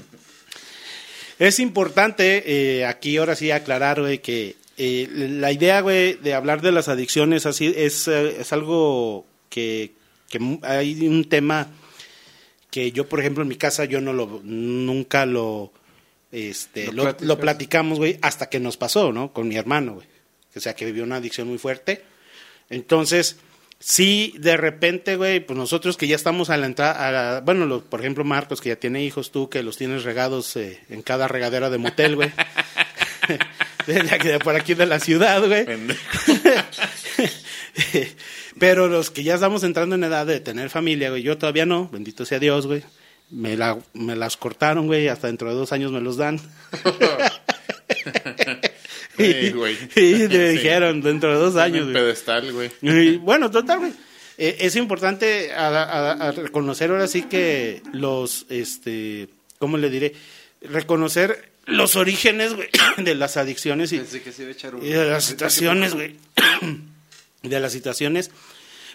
Es 1.39 1.59
importante 1.59 2.43
eh, 2.45 2.85
aquí 2.85 3.17
ahora 3.17 3.35
sí 3.35 3.49
aclarar, 3.49 3.99
güey, 3.99 4.19
que 4.19 4.57
eh, 4.77 5.07
la 5.11 5.51
idea, 5.51 5.81
güey, 5.81 6.13
de 6.13 6.33
hablar 6.33 6.61
de 6.61 6.71
las 6.71 6.87
adicciones 6.87 7.45
así 7.45 7.73
es, 7.75 8.07
eh, 8.07 8.41
es 8.41 8.53
algo 8.53 9.25
que, 9.49 9.93
hay 10.61 11.07
un 11.07 11.27
tema 11.27 11.67
que 12.69 12.91
yo, 12.91 13.09
por 13.09 13.19
ejemplo, 13.19 13.43
en 13.43 13.49
mi 13.49 13.55
casa 13.55 13.85
yo 13.85 13.99
no 14.01 14.13
lo 14.13 14.39
nunca 14.43 15.25
lo 15.25 15.73
este 16.31 16.85
¿Lo 16.85 16.91
lo, 16.93 17.03
platicas? 17.03 17.27
lo 17.27 17.39
platicamos, 17.39 17.97
güey, 17.97 18.17
hasta 18.21 18.47
que 18.47 18.59
nos 18.59 18.77
pasó, 18.77 19.11
¿no? 19.11 19.33
Con 19.33 19.47
mi 19.47 19.57
hermano, 19.57 19.95
güey. 19.95 20.07
O 20.55 20.59
sea, 20.59 20.75
que 20.75 20.85
vivió 20.85 21.03
una 21.03 21.17
adicción 21.17 21.47
muy 21.47 21.57
fuerte. 21.57 22.03
Entonces, 22.69 23.37
sí, 23.81 24.33
de 24.39 24.55
repente, 24.55 25.15
güey, 25.17 25.39
pues 25.41 25.57
nosotros 25.57 25.97
que 25.97 26.07
ya 26.07 26.15
estamos 26.15 26.49
a 26.49 26.55
la 26.57 26.67
entrada, 26.67 27.07
a 27.07 27.11
la- 27.11 27.41
bueno, 27.41 27.65
lo- 27.65 27.83
por 27.83 27.99
ejemplo, 27.99 28.23
Marcos, 28.23 28.61
que 28.61 28.69
ya 28.69 28.75
tiene 28.77 29.03
hijos, 29.03 29.31
tú 29.31 29.49
que 29.49 29.63
los 29.63 29.75
tienes 29.75 30.03
regados 30.03 30.55
eh, 30.55 30.79
en 30.89 31.01
cada 31.01 31.27
regadera 31.27 31.69
de 31.69 31.77
motel, 31.79 32.15
güey. 32.15 32.31
de, 33.87 33.99
aquí- 34.11 34.27
de 34.29 34.39
por 34.39 34.55
aquí 34.55 34.73
de 34.75 34.85
la 34.85 34.99
ciudad, 34.99 35.45
güey. 35.45 35.65
Pero 38.59 38.87
los 38.87 39.09
que 39.11 39.23
ya 39.23 39.35
estamos 39.35 39.63
entrando 39.63 39.95
en 39.95 40.03
edad 40.03 40.25
de 40.25 40.39
tener 40.39 40.69
familia, 40.69 41.09
güey, 41.09 41.23
yo 41.23 41.37
todavía 41.37 41.65
no, 41.65 41.89
bendito 41.89 42.25
sea 42.25 42.39
Dios, 42.39 42.67
güey. 42.67 42.83
Me, 43.29 43.55
la, 43.55 43.77
me 43.93 44.15
las 44.17 44.35
cortaron, 44.37 44.87
güey, 44.87 45.07
hasta 45.07 45.27
dentro 45.27 45.47
de 45.49 45.55
dos 45.55 45.71
años 45.71 45.91
me 45.91 46.01
los 46.01 46.17
dan. 46.17 46.39
Sí, 49.17 49.51
güey. 49.51 49.75
Y 49.95 50.01
me 50.13 50.27
Sí. 50.29 50.37
dijeron, 50.57 51.01
dentro 51.01 51.29
de 51.31 51.35
dos 51.39 51.55
años, 51.55 51.87
En 51.87 51.93
pedestal, 51.93 52.51
güey. 52.53 52.71
Y 52.81 53.17
bueno, 53.17 53.49
total, 53.51 53.79
güey. 53.79 53.93
Eh, 54.37 54.57
es 54.61 54.75
importante 54.75 55.51
a, 55.53 55.67
a- 55.67 56.11
a 56.11 56.31
reconocer 56.31 56.89
ahora 56.89 57.07
sí 57.07 57.23
que 57.23 57.81
los, 57.93 58.45
este, 58.49 59.27
¿cómo 59.59 59.77
le 59.77 59.89
diré? 59.89 60.13
Reconocer 60.61 61.51
los 61.67 61.95
orígenes, 61.95 62.53
güey, 62.55 62.69
de 62.97 63.13
las 63.15 63.37
adicciones 63.37 63.91
y, 63.91 63.97
Pensé 63.97 64.21
que 64.21 64.31
se 64.31 64.43
iba 64.43 64.49
a 64.49 64.53
echar 64.53 64.75
un- 64.75 64.85
y 64.85 64.89
de 64.89 65.05
las 65.05 65.25
situaciones, 65.25 65.93
güey. 65.93 66.15
de 67.43 67.59
las 67.59 67.71
situaciones. 67.71 68.31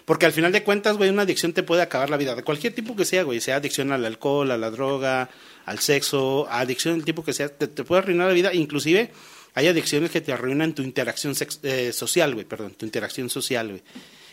Porque 0.05 0.25
al 0.25 0.31
final 0.31 0.53
de 0.53 0.63
cuentas, 0.63 0.95
güey, 0.95 1.09
una 1.09 1.23
adicción 1.23 1.51
te 1.51 1.63
puede 1.63 1.81
acabar 1.81 2.09
la 2.09 2.15
vida. 2.17 2.33
De 2.33 2.43
cualquier 2.43 2.73
tipo 2.73 2.95
que 2.95 3.03
sea, 3.03 3.23
güey. 3.23 3.41
Sea 3.41 3.57
adicción 3.57 3.91
al 3.91 4.05
alcohol, 4.05 4.49
a 4.51 4.57
la 4.57 4.71
droga, 4.71 5.29
al 5.65 5.79
sexo, 5.79 6.47
adicción 6.49 6.95
del 6.95 7.03
tipo 7.03 7.25
que 7.25 7.33
sea, 7.33 7.49
te, 7.49 7.67
te 7.67 7.83
puede 7.83 8.01
arruinar 8.03 8.27
la 8.27 8.33
vida. 8.33 8.53
Inclusive 8.53 9.11
hay 9.57 9.67
adicciones 9.67 10.11
que 10.11 10.21
te 10.21 10.31
arruinan 10.31 10.73
tu 10.75 10.83
interacción 10.83 11.33
sex- 11.33 11.59
eh, 11.63 11.91
social, 11.91 12.33
güey, 12.35 12.45
perdón, 12.45 12.75
tu 12.77 12.85
interacción 12.85 13.29
social, 13.29 13.69
güey. 13.69 13.81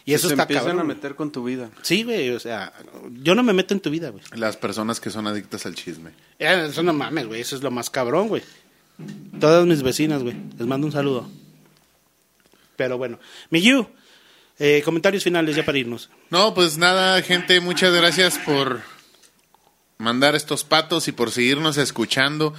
Y 0.04 0.12
eso 0.12 0.28
se 0.28 0.34
está 0.34 0.42
empiezan 0.42 0.66
cabrón. 0.66 0.80
a 0.82 0.84
meter 0.94 1.14
con 1.14 1.32
tu 1.32 1.44
vida. 1.44 1.70
Sí, 1.80 2.02
güey, 2.02 2.28
o 2.28 2.38
sea, 2.38 2.74
yo 3.22 3.34
no 3.34 3.42
me 3.42 3.54
meto 3.54 3.72
en 3.72 3.80
tu 3.80 3.88
vida, 3.88 4.10
güey. 4.10 4.22
Las 4.34 4.58
personas 4.58 5.00
que 5.00 5.08
son 5.08 5.26
adictas 5.26 5.64
al 5.64 5.74
chisme. 5.74 6.10
Eh, 6.38 6.66
Eso 6.68 6.82
no 6.82 6.92
mames, 6.92 7.26
güey, 7.26 7.40
eso 7.40 7.56
es 7.56 7.62
lo 7.62 7.70
más 7.70 7.88
cabrón, 7.88 8.28
güey. 8.28 8.42
Todas 9.40 9.64
mis 9.66 9.82
vecinas, 9.82 10.22
güey, 10.22 10.36
les 10.58 10.66
mando 10.66 10.86
un 10.86 10.92
saludo. 10.92 11.30
Pero 12.76 12.98
bueno, 12.98 13.18
Miyu, 13.50 13.86
eh, 14.58 14.82
comentarios 14.84 15.24
finales 15.24 15.56
ya 15.56 15.64
para 15.64 15.78
irnos. 15.78 16.10
No, 16.28 16.52
pues 16.52 16.76
nada, 16.76 17.22
gente, 17.22 17.60
muchas 17.60 17.94
gracias 17.94 18.38
por 18.38 18.82
mandar 19.96 20.34
estos 20.34 20.64
patos 20.64 21.08
y 21.08 21.12
por 21.12 21.30
seguirnos 21.30 21.78
escuchando. 21.78 22.52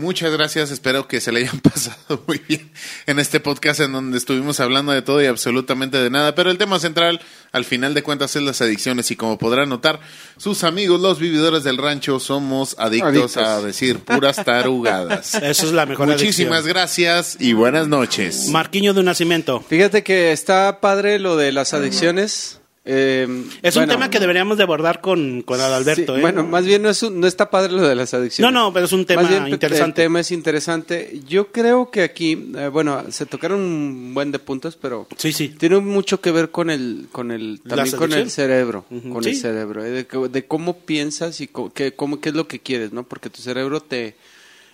Muchas 0.00 0.32
gracias, 0.32 0.70
espero 0.70 1.06
que 1.06 1.20
se 1.20 1.30
le 1.30 1.40
hayan 1.40 1.60
pasado 1.60 2.22
muy 2.26 2.40
bien 2.48 2.70
en 3.06 3.18
este 3.18 3.38
podcast 3.38 3.80
en 3.80 3.92
donde 3.92 4.16
estuvimos 4.16 4.58
hablando 4.58 4.92
de 4.92 5.02
todo 5.02 5.22
y 5.22 5.26
absolutamente 5.26 5.98
de 5.98 6.08
nada, 6.08 6.34
pero 6.34 6.50
el 6.50 6.56
tema 6.56 6.78
central 6.80 7.20
al 7.52 7.64
final 7.66 7.92
de 7.92 8.02
cuentas 8.02 8.34
es 8.34 8.42
las 8.42 8.62
adicciones 8.62 9.10
y 9.10 9.16
como 9.16 9.36
podrán 9.36 9.68
notar, 9.68 10.00
sus 10.38 10.64
amigos 10.64 11.00
los 11.00 11.18
vividores 11.18 11.64
del 11.64 11.76
rancho 11.76 12.18
somos 12.18 12.76
adictos, 12.78 13.36
Adictos. 13.36 13.36
a 13.36 13.60
decir 13.60 13.98
puras 13.98 14.36
tarugadas. 14.44 15.34
Eso 15.34 15.66
es 15.66 15.72
la 15.72 15.84
mejor 15.84 16.08
Muchísimas 16.08 16.60
adicción. 16.60 16.74
gracias 16.74 17.36
y 17.38 17.52
buenas 17.52 17.86
noches. 17.88 18.48
Marquiño 18.48 18.94
de 18.94 19.00
un 19.00 19.06
nacimiento. 19.06 19.60
Fíjate 19.60 20.02
que 20.02 20.32
está 20.32 20.80
padre 20.80 21.18
lo 21.18 21.36
de 21.36 21.52
las 21.52 21.74
adicciones. 21.74 22.59
Eh, 22.84 23.44
Es 23.62 23.74
bueno, 23.74 23.92
un 23.92 23.98
tema 23.98 24.10
que 24.10 24.18
deberíamos 24.20 24.56
de 24.56 24.62
abordar 24.64 25.00
con, 25.00 25.42
con 25.42 25.60
Adalberto. 25.60 26.14
sí, 26.14 26.18
¿eh? 26.18 26.22
Bueno, 26.22 26.44
más 26.44 26.64
bien 26.64 26.82
no, 26.82 26.88
es 26.90 27.02
un- 27.02 27.20
no 27.20 27.26
está 27.26 27.50
padre 27.50 27.72
lo 27.72 27.86
de 27.86 27.94
las 27.94 28.14
adicciones. 28.14 28.52
No, 28.52 28.58
no, 28.60 28.72
pero 28.72 28.86
es 28.86 28.92
un 28.92 29.04
tema 29.04 29.22
Más 29.22 29.30
bien, 29.30 29.48
interesante. 29.48 30.02
El 30.02 30.06
tema 30.06 30.20
es 30.20 30.30
interesante. 30.30 31.20
Yo 31.28 31.52
creo 31.52 31.90
que 31.90 32.02
aquí, 32.02 32.52
eh, 32.56 32.68
bueno, 32.68 33.04
se 33.10 33.26
tocaron 33.26 33.60
un 33.60 34.14
buen 34.14 34.32
de 34.32 34.38
puntos, 34.38 34.76
pero 34.80 35.06
Sí, 35.16 35.32
sí. 35.32 35.48
tiene 35.50 35.78
mucho 35.78 36.20
que 36.20 36.30
ver 36.30 36.50
con 36.50 36.70
el, 36.70 37.08
con 37.12 37.30
el, 37.30 37.60
¿Las 37.64 37.76
también 37.76 37.96
con 37.96 38.12
el 38.14 38.30
cerebro, 38.30 38.84
con 39.12 39.22
Sí. 39.24 39.30
el 39.30 39.36
cerebro, 39.36 39.84
eh, 39.84 39.90
de, 40.10 40.28
de 40.28 40.46
cómo 40.46 40.78
piensas 40.78 41.40
y 41.42 41.48
co- 41.48 41.72
qué, 41.72 41.92
cómo, 41.92 42.20
qué 42.20 42.30
es 42.30 42.34
lo 42.34 42.48
que 42.48 42.60
quieres, 42.60 42.92
¿no? 42.92 43.02
Porque 43.04 43.28
tu 43.30 43.42
cerebro 43.42 43.80
te, 43.80 44.16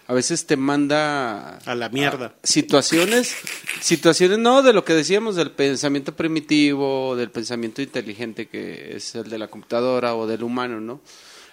a 0.09 0.15
veces 0.15 0.47
te 0.47 0.57
manda 0.57 1.59
A 1.59 1.74
la 1.74 1.89
mierda. 1.89 2.35
situaciones, 2.43 3.35
situaciones 3.81 4.39
no 4.39 4.62
de 4.62 4.73
lo 4.73 4.85
que 4.85 4.95
decíamos 4.95 5.35
del 5.35 5.51
pensamiento 5.51 6.15
primitivo, 6.15 7.16
del 7.16 7.31
pensamiento 7.31 7.83
inteligente 7.83 8.47
que 8.47 8.97
es 8.97 9.15
el 9.16 9.28
de 9.28 9.39
la 9.39 9.49
computadora 9.49 10.15
o 10.15 10.27
del 10.27 10.45
humano, 10.45 10.81
¿no? 10.81 11.01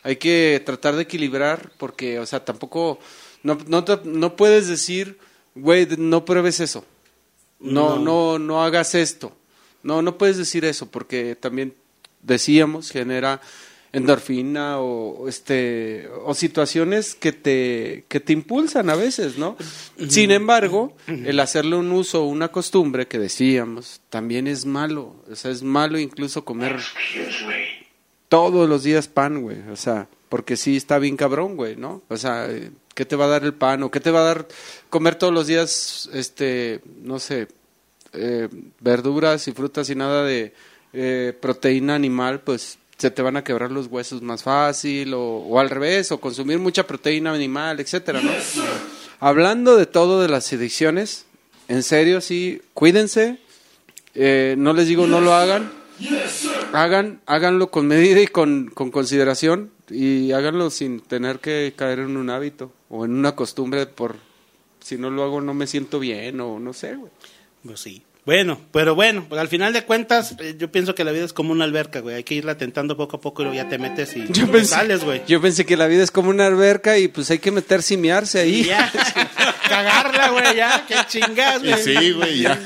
Hay 0.03 0.17
que 0.17 0.61
tratar 0.65 0.95
de 0.95 1.03
equilibrar 1.03 1.71
porque, 1.77 2.19
o 2.19 2.25
sea, 2.25 2.43
tampoco 2.45 2.99
no 3.41 3.57
no, 3.67 3.83
no 4.03 4.35
puedes 4.35 4.67
decir, 4.67 5.17
güey, 5.55 5.87
no 5.97 6.25
pruebes 6.25 6.59
eso. 6.59 6.85
No, 7.59 7.97
no, 7.97 8.37
no 8.39 8.63
hagas 8.63 8.93
esto. 8.93 9.35
No, 9.83 10.01
no 10.01 10.17
puedes 10.17 10.37
decir 10.37 10.65
eso 10.65 10.91
porque 10.91 11.35
también 11.35 11.73
decíamos 12.21 12.91
genera 12.91 13.41
endorfina 13.93 14.79
o 14.79 15.29
este 15.29 16.09
o 16.25 16.33
situaciones 16.33 17.13
que 17.13 17.31
te 17.31 18.05
que 18.07 18.19
te 18.19 18.33
impulsan 18.33 18.89
a 18.89 18.95
veces, 18.95 19.37
¿no? 19.37 19.55
Sin 20.09 20.31
embargo, 20.31 20.97
el 21.07 21.39
hacerle 21.39 21.75
un 21.75 21.91
uso, 21.91 22.23
una 22.25 22.49
costumbre 22.49 23.07
que 23.07 23.19
decíamos, 23.19 24.01
también 24.09 24.47
es 24.47 24.65
malo, 24.65 25.15
o 25.31 25.35
sea, 25.35 25.51
es 25.51 25.61
malo 25.61 25.99
incluso 25.99 26.43
comer 26.43 26.79
todos 28.27 28.67
los 28.67 28.83
días 28.83 29.07
pan, 29.07 29.43
güey, 29.43 29.59
o 29.71 29.75
sea, 29.75 30.07
porque 30.27 30.57
sí 30.57 30.75
está 30.75 30.97
bien 30.97 31.15
cabrón, 31.15 31.55
güey, 31.55 31.75
¿no? 31.75 32.01
O 32.09 32.17
sea, 32.17 32.49
¿qué 32.95 33.05
te 33.05 33.15
va 33.15 33.25
a 33.25 33.29
dar 33.29 33.43
el 33.43 33.53
pan 33.53 33.83
o 33.83 33.91
qué 33.91 33.99
te 33.99 34.09
va 34.09 34.21
a 34.21 34.23
dar 34.23 34.47
comer 34.89 35.15
todos 35.15 35.31
los 35.31 35.45
días 35.45 36.09
este, 36.13 36.81
no 37.03 37.19
sé, 37.19 37.47
eh, 38.13 38.49
verduras 38.79 39.47
y 39.47 39.51
frutas 39.51 39.87
y 39.91 39.95
nada 39.95 40.23
de 40.23 40.53
eh, 40.93 41.37
proteína 41.39 41.93
animal, 41.93 42.41
pues 42.41 42.79
se 43.03 43.11
te 43.11 43.21
van 43.21 43.35
a 43.35 43.43
quebrar 43.43 43.69
los 43.69 43.87
huesos 43.87 44.21
más 44.21 44.43
fácil 44.43 45.13
o, 45.13 45.59
al 45.59 45.69
revés, 45.69 46.09
o 46.13 46.21
consumir 46.21 46.57
mucha 46.57 46.87
proteína 46.87 47.33
animal, 47.33 47.81
etcétera, 47.81 48.21
¿no? 48.21 48.31
Hablando 49.19 49.75
de 49.75 49.85
todo 49.85 50.21
de 50.21 50.29
las 50.29 50.53
adicciones, 50.53 51.25
en 51.67 51.83
serio, 51.83 52.21
sí, 52.21 52.61
cuídense, 52.73 53.39
eh, 54.15 54.55
no 54.57 54.71
les 54.71 54.87
digo 54.87 55.05
no 55.05 55.19
lo 55.19 55.33
hagan, 55.33 55.69
hagan, 56.71 57.19
háganlo 57.25 57.71
con 57.71 57.87
medida 57.87 58.21
y 58.21 58.27
con, 58.27 58.71
con 58.73 58.89
consideración 58.89 59.71
y 59.89 60.31
háganlo 60.31 60.69
sin 60.69 61.01
tener 61.01 61.39
que 61.39 61.73
caer 61.75 61.99
en 61.99 62.15
un 62.15 62.29
hábito 62.29 62.71
o 62.87 63.03
en 63.03 63.15
una 63.15 63.35
costumbre 63.35 63.85
por 63.85 64.15
si 64.79 64.97
no 64.97 65.09
lo 65.09 65.23
hago 65.23 65.41
no 65.41 65.53
me 65.53 65.67
siento 65.67 65.99
bien 65.99 66.39
o 66.39 66.57
no 66.57 66.71
sé, 66.71 66.95
güey. 66.95 67.11
Pues 67.65 67.81
sí. 67.81 68.01
Bueno, 68.25 68.57
pero 68.71 68.95
bueno, 68.95 69.25
pues 69.27 69.41
al 69.41 69.49
final 69.49 69.73
de 69.73 69.83
cuentas, 69.83 70.35
eh, 70.39 70.55
yo 70.57 70.71
pienso 70.71 70.95
que 70.95 71.03
la 71.03 71.11
vida 71.11 71.25
es 71.25 71.33
como 71.33 71.51
una 71.51 71.65
alberca, 71.65 71.99
güey. 71.99 72.15
Hay 72.15 72.23
que 72.23 72.35
irla 72.35 72.57
tentando 72.57 72.95
poco 72.95 73.17
a 73.17 73.21
poco 73.21 73.41
y 73.41 73.45
luego 73.45 73.57
ya 73.61 73.67
te 73.67 73.77
metes 73.77 74.15
y 74.15 74.25
Yo 74.31 74.49
pensé, 74.49 74.75
sales, 74.75 75.03
güey. 75.03 75.21
yo 75.27 75.41
pensé 75.41 75.65
que 75.65 75.75
la 75.75 75.87
vida 75.87 76.03
es 76.03 76.11
como 76.11 76.29
una 76.29 76.47
alberca 76.47 76.97
y 76.97 77.09
pues 77.09 77.29
hay 77.31 77.39
que 77.39 77.51
meter 77.51 77.83
simiarse 77.83 78.47
Y 78.47 78.61
ahí. 78.61 78.63
ya, 78.63 78.89
cagarla, 79.69 80.29
güey, 80.29 80.55
ya, 80.55 80.85
qué 80.87 80.95
chingas, 81.09 81.61
güey. 81.61 81.83
sí, 81.83 82.11
güey, 82.11 82.39
ya. 82.43 82.57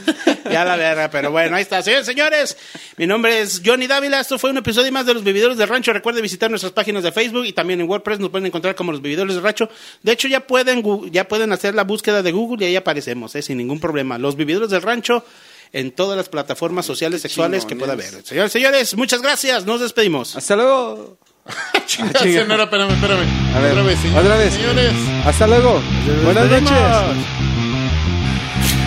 Ya 0.52 0.64
la 0.64 0.76
verga, 0.76 1.10
pero 1.10 1.32
bueno, 1.32 1.56
ahí 1.56 1.64
está. 1.64 1.82
Señores, 1.82 2.06
señores, 2.06 2.58
mi 2.98 3.08
nombre 3.08 3.42
es 3.42 3.62
Johnny 3.66 3.88
Dávila. 3.88 4.20
Esto 4.20 4.38
fue 4.38 4.52
un 4.52 4.58
episodio 4.58 4.92
más 4.92 5.08
de 5.08 5.16
Los 5.16 5.24
Vividores 5.24 5.58
del 5.58 5.68
Rancho. 5.68 5.92
Recuerden 5.92 6.22
visitar 6.22 6.52
nuestras 6.52 6.72
páginas 6.72 7.02
de 7.02 7.12
Facebook 7.12 7.46
y 7.46 7.54
también 7.54 7.82
en 7.82 7.90
WordPress 7.90 8.20
nos 8.20 8.30
pueden 8.30 8.46
encontrar 8.46 8.76
como 8.76 8.92
Los 8.92 9.02
Vividores 9.02 9.34
del 9.34 9.44
Rancho. 9.44 9.70
De 10.04 10.12
hecho, 10.12 10.28
ya 10.28 10.42
pueden, 10.46 10.84
ya 11.12 11.28
pueden 11.28 11.52
hacer 11.52 11.74
la 11.74 11.84
búsqueda 11.84 12.22
de 12.22 12.32
Google 12.32 12.64
y 12.64 12.70
ahí 12.70 12.76
aparecemos, 12.76 13.36
eh, 13.36 13.42
sin 13.42 13.58
ningún 13.58 13.80
problema. 13.80 14.20
Los 14.20 14.36
Vividores 14.36 14.70
del 14.70 14.84
Rancho 14.84 15.26
en 15.74 15.92
todas 15.92 16.18
las 16.18 16.30
plataformas 16.30 16.86
sociales 16.86 17.22
sexuales 17.22 17.66
que 17.66 17.76
pueda 17.76 17.94
haber. 17.94 18.24
Señores, 18.24 18.52
señores, 18.52 18.96
muchas 18.96 19.22
gracias. 19.22 19.66
Nos 19.66 19.82
despedimos. 19.82 20.36
Hasta 20.36 20.56
luego. 20.56 21.18
Chingada, 21.86 22.20
chinga. 22.24 22.42
señora, 22.42 22.64
espérame, 22.66 22.92
espérame. 22.92 23.26
A 23.56 23.60
ver, 23.60 23.72
otra 23.72 23.84
vez, 23.84 24.00
señores, 24.00 24.24
otra 24.26 24.38
vez. 24.38 24.54
señores. 24.54 24.94
Hasta 25.26 25.48
luego. 25.48 25.82
Buenas 26.24 26.50
noches. 26.50 26.72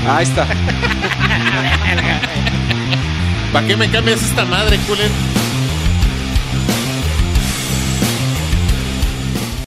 Ahí 0.06 0.24
está. 0.24 0.46
¿Para 3.52 3.66
qué 3.66 3.76
me 3.76 3.90
cambias 3.90 4.22
esta 4.22 4.44
madre, 4.44 4.78
culero? 4.86 5.10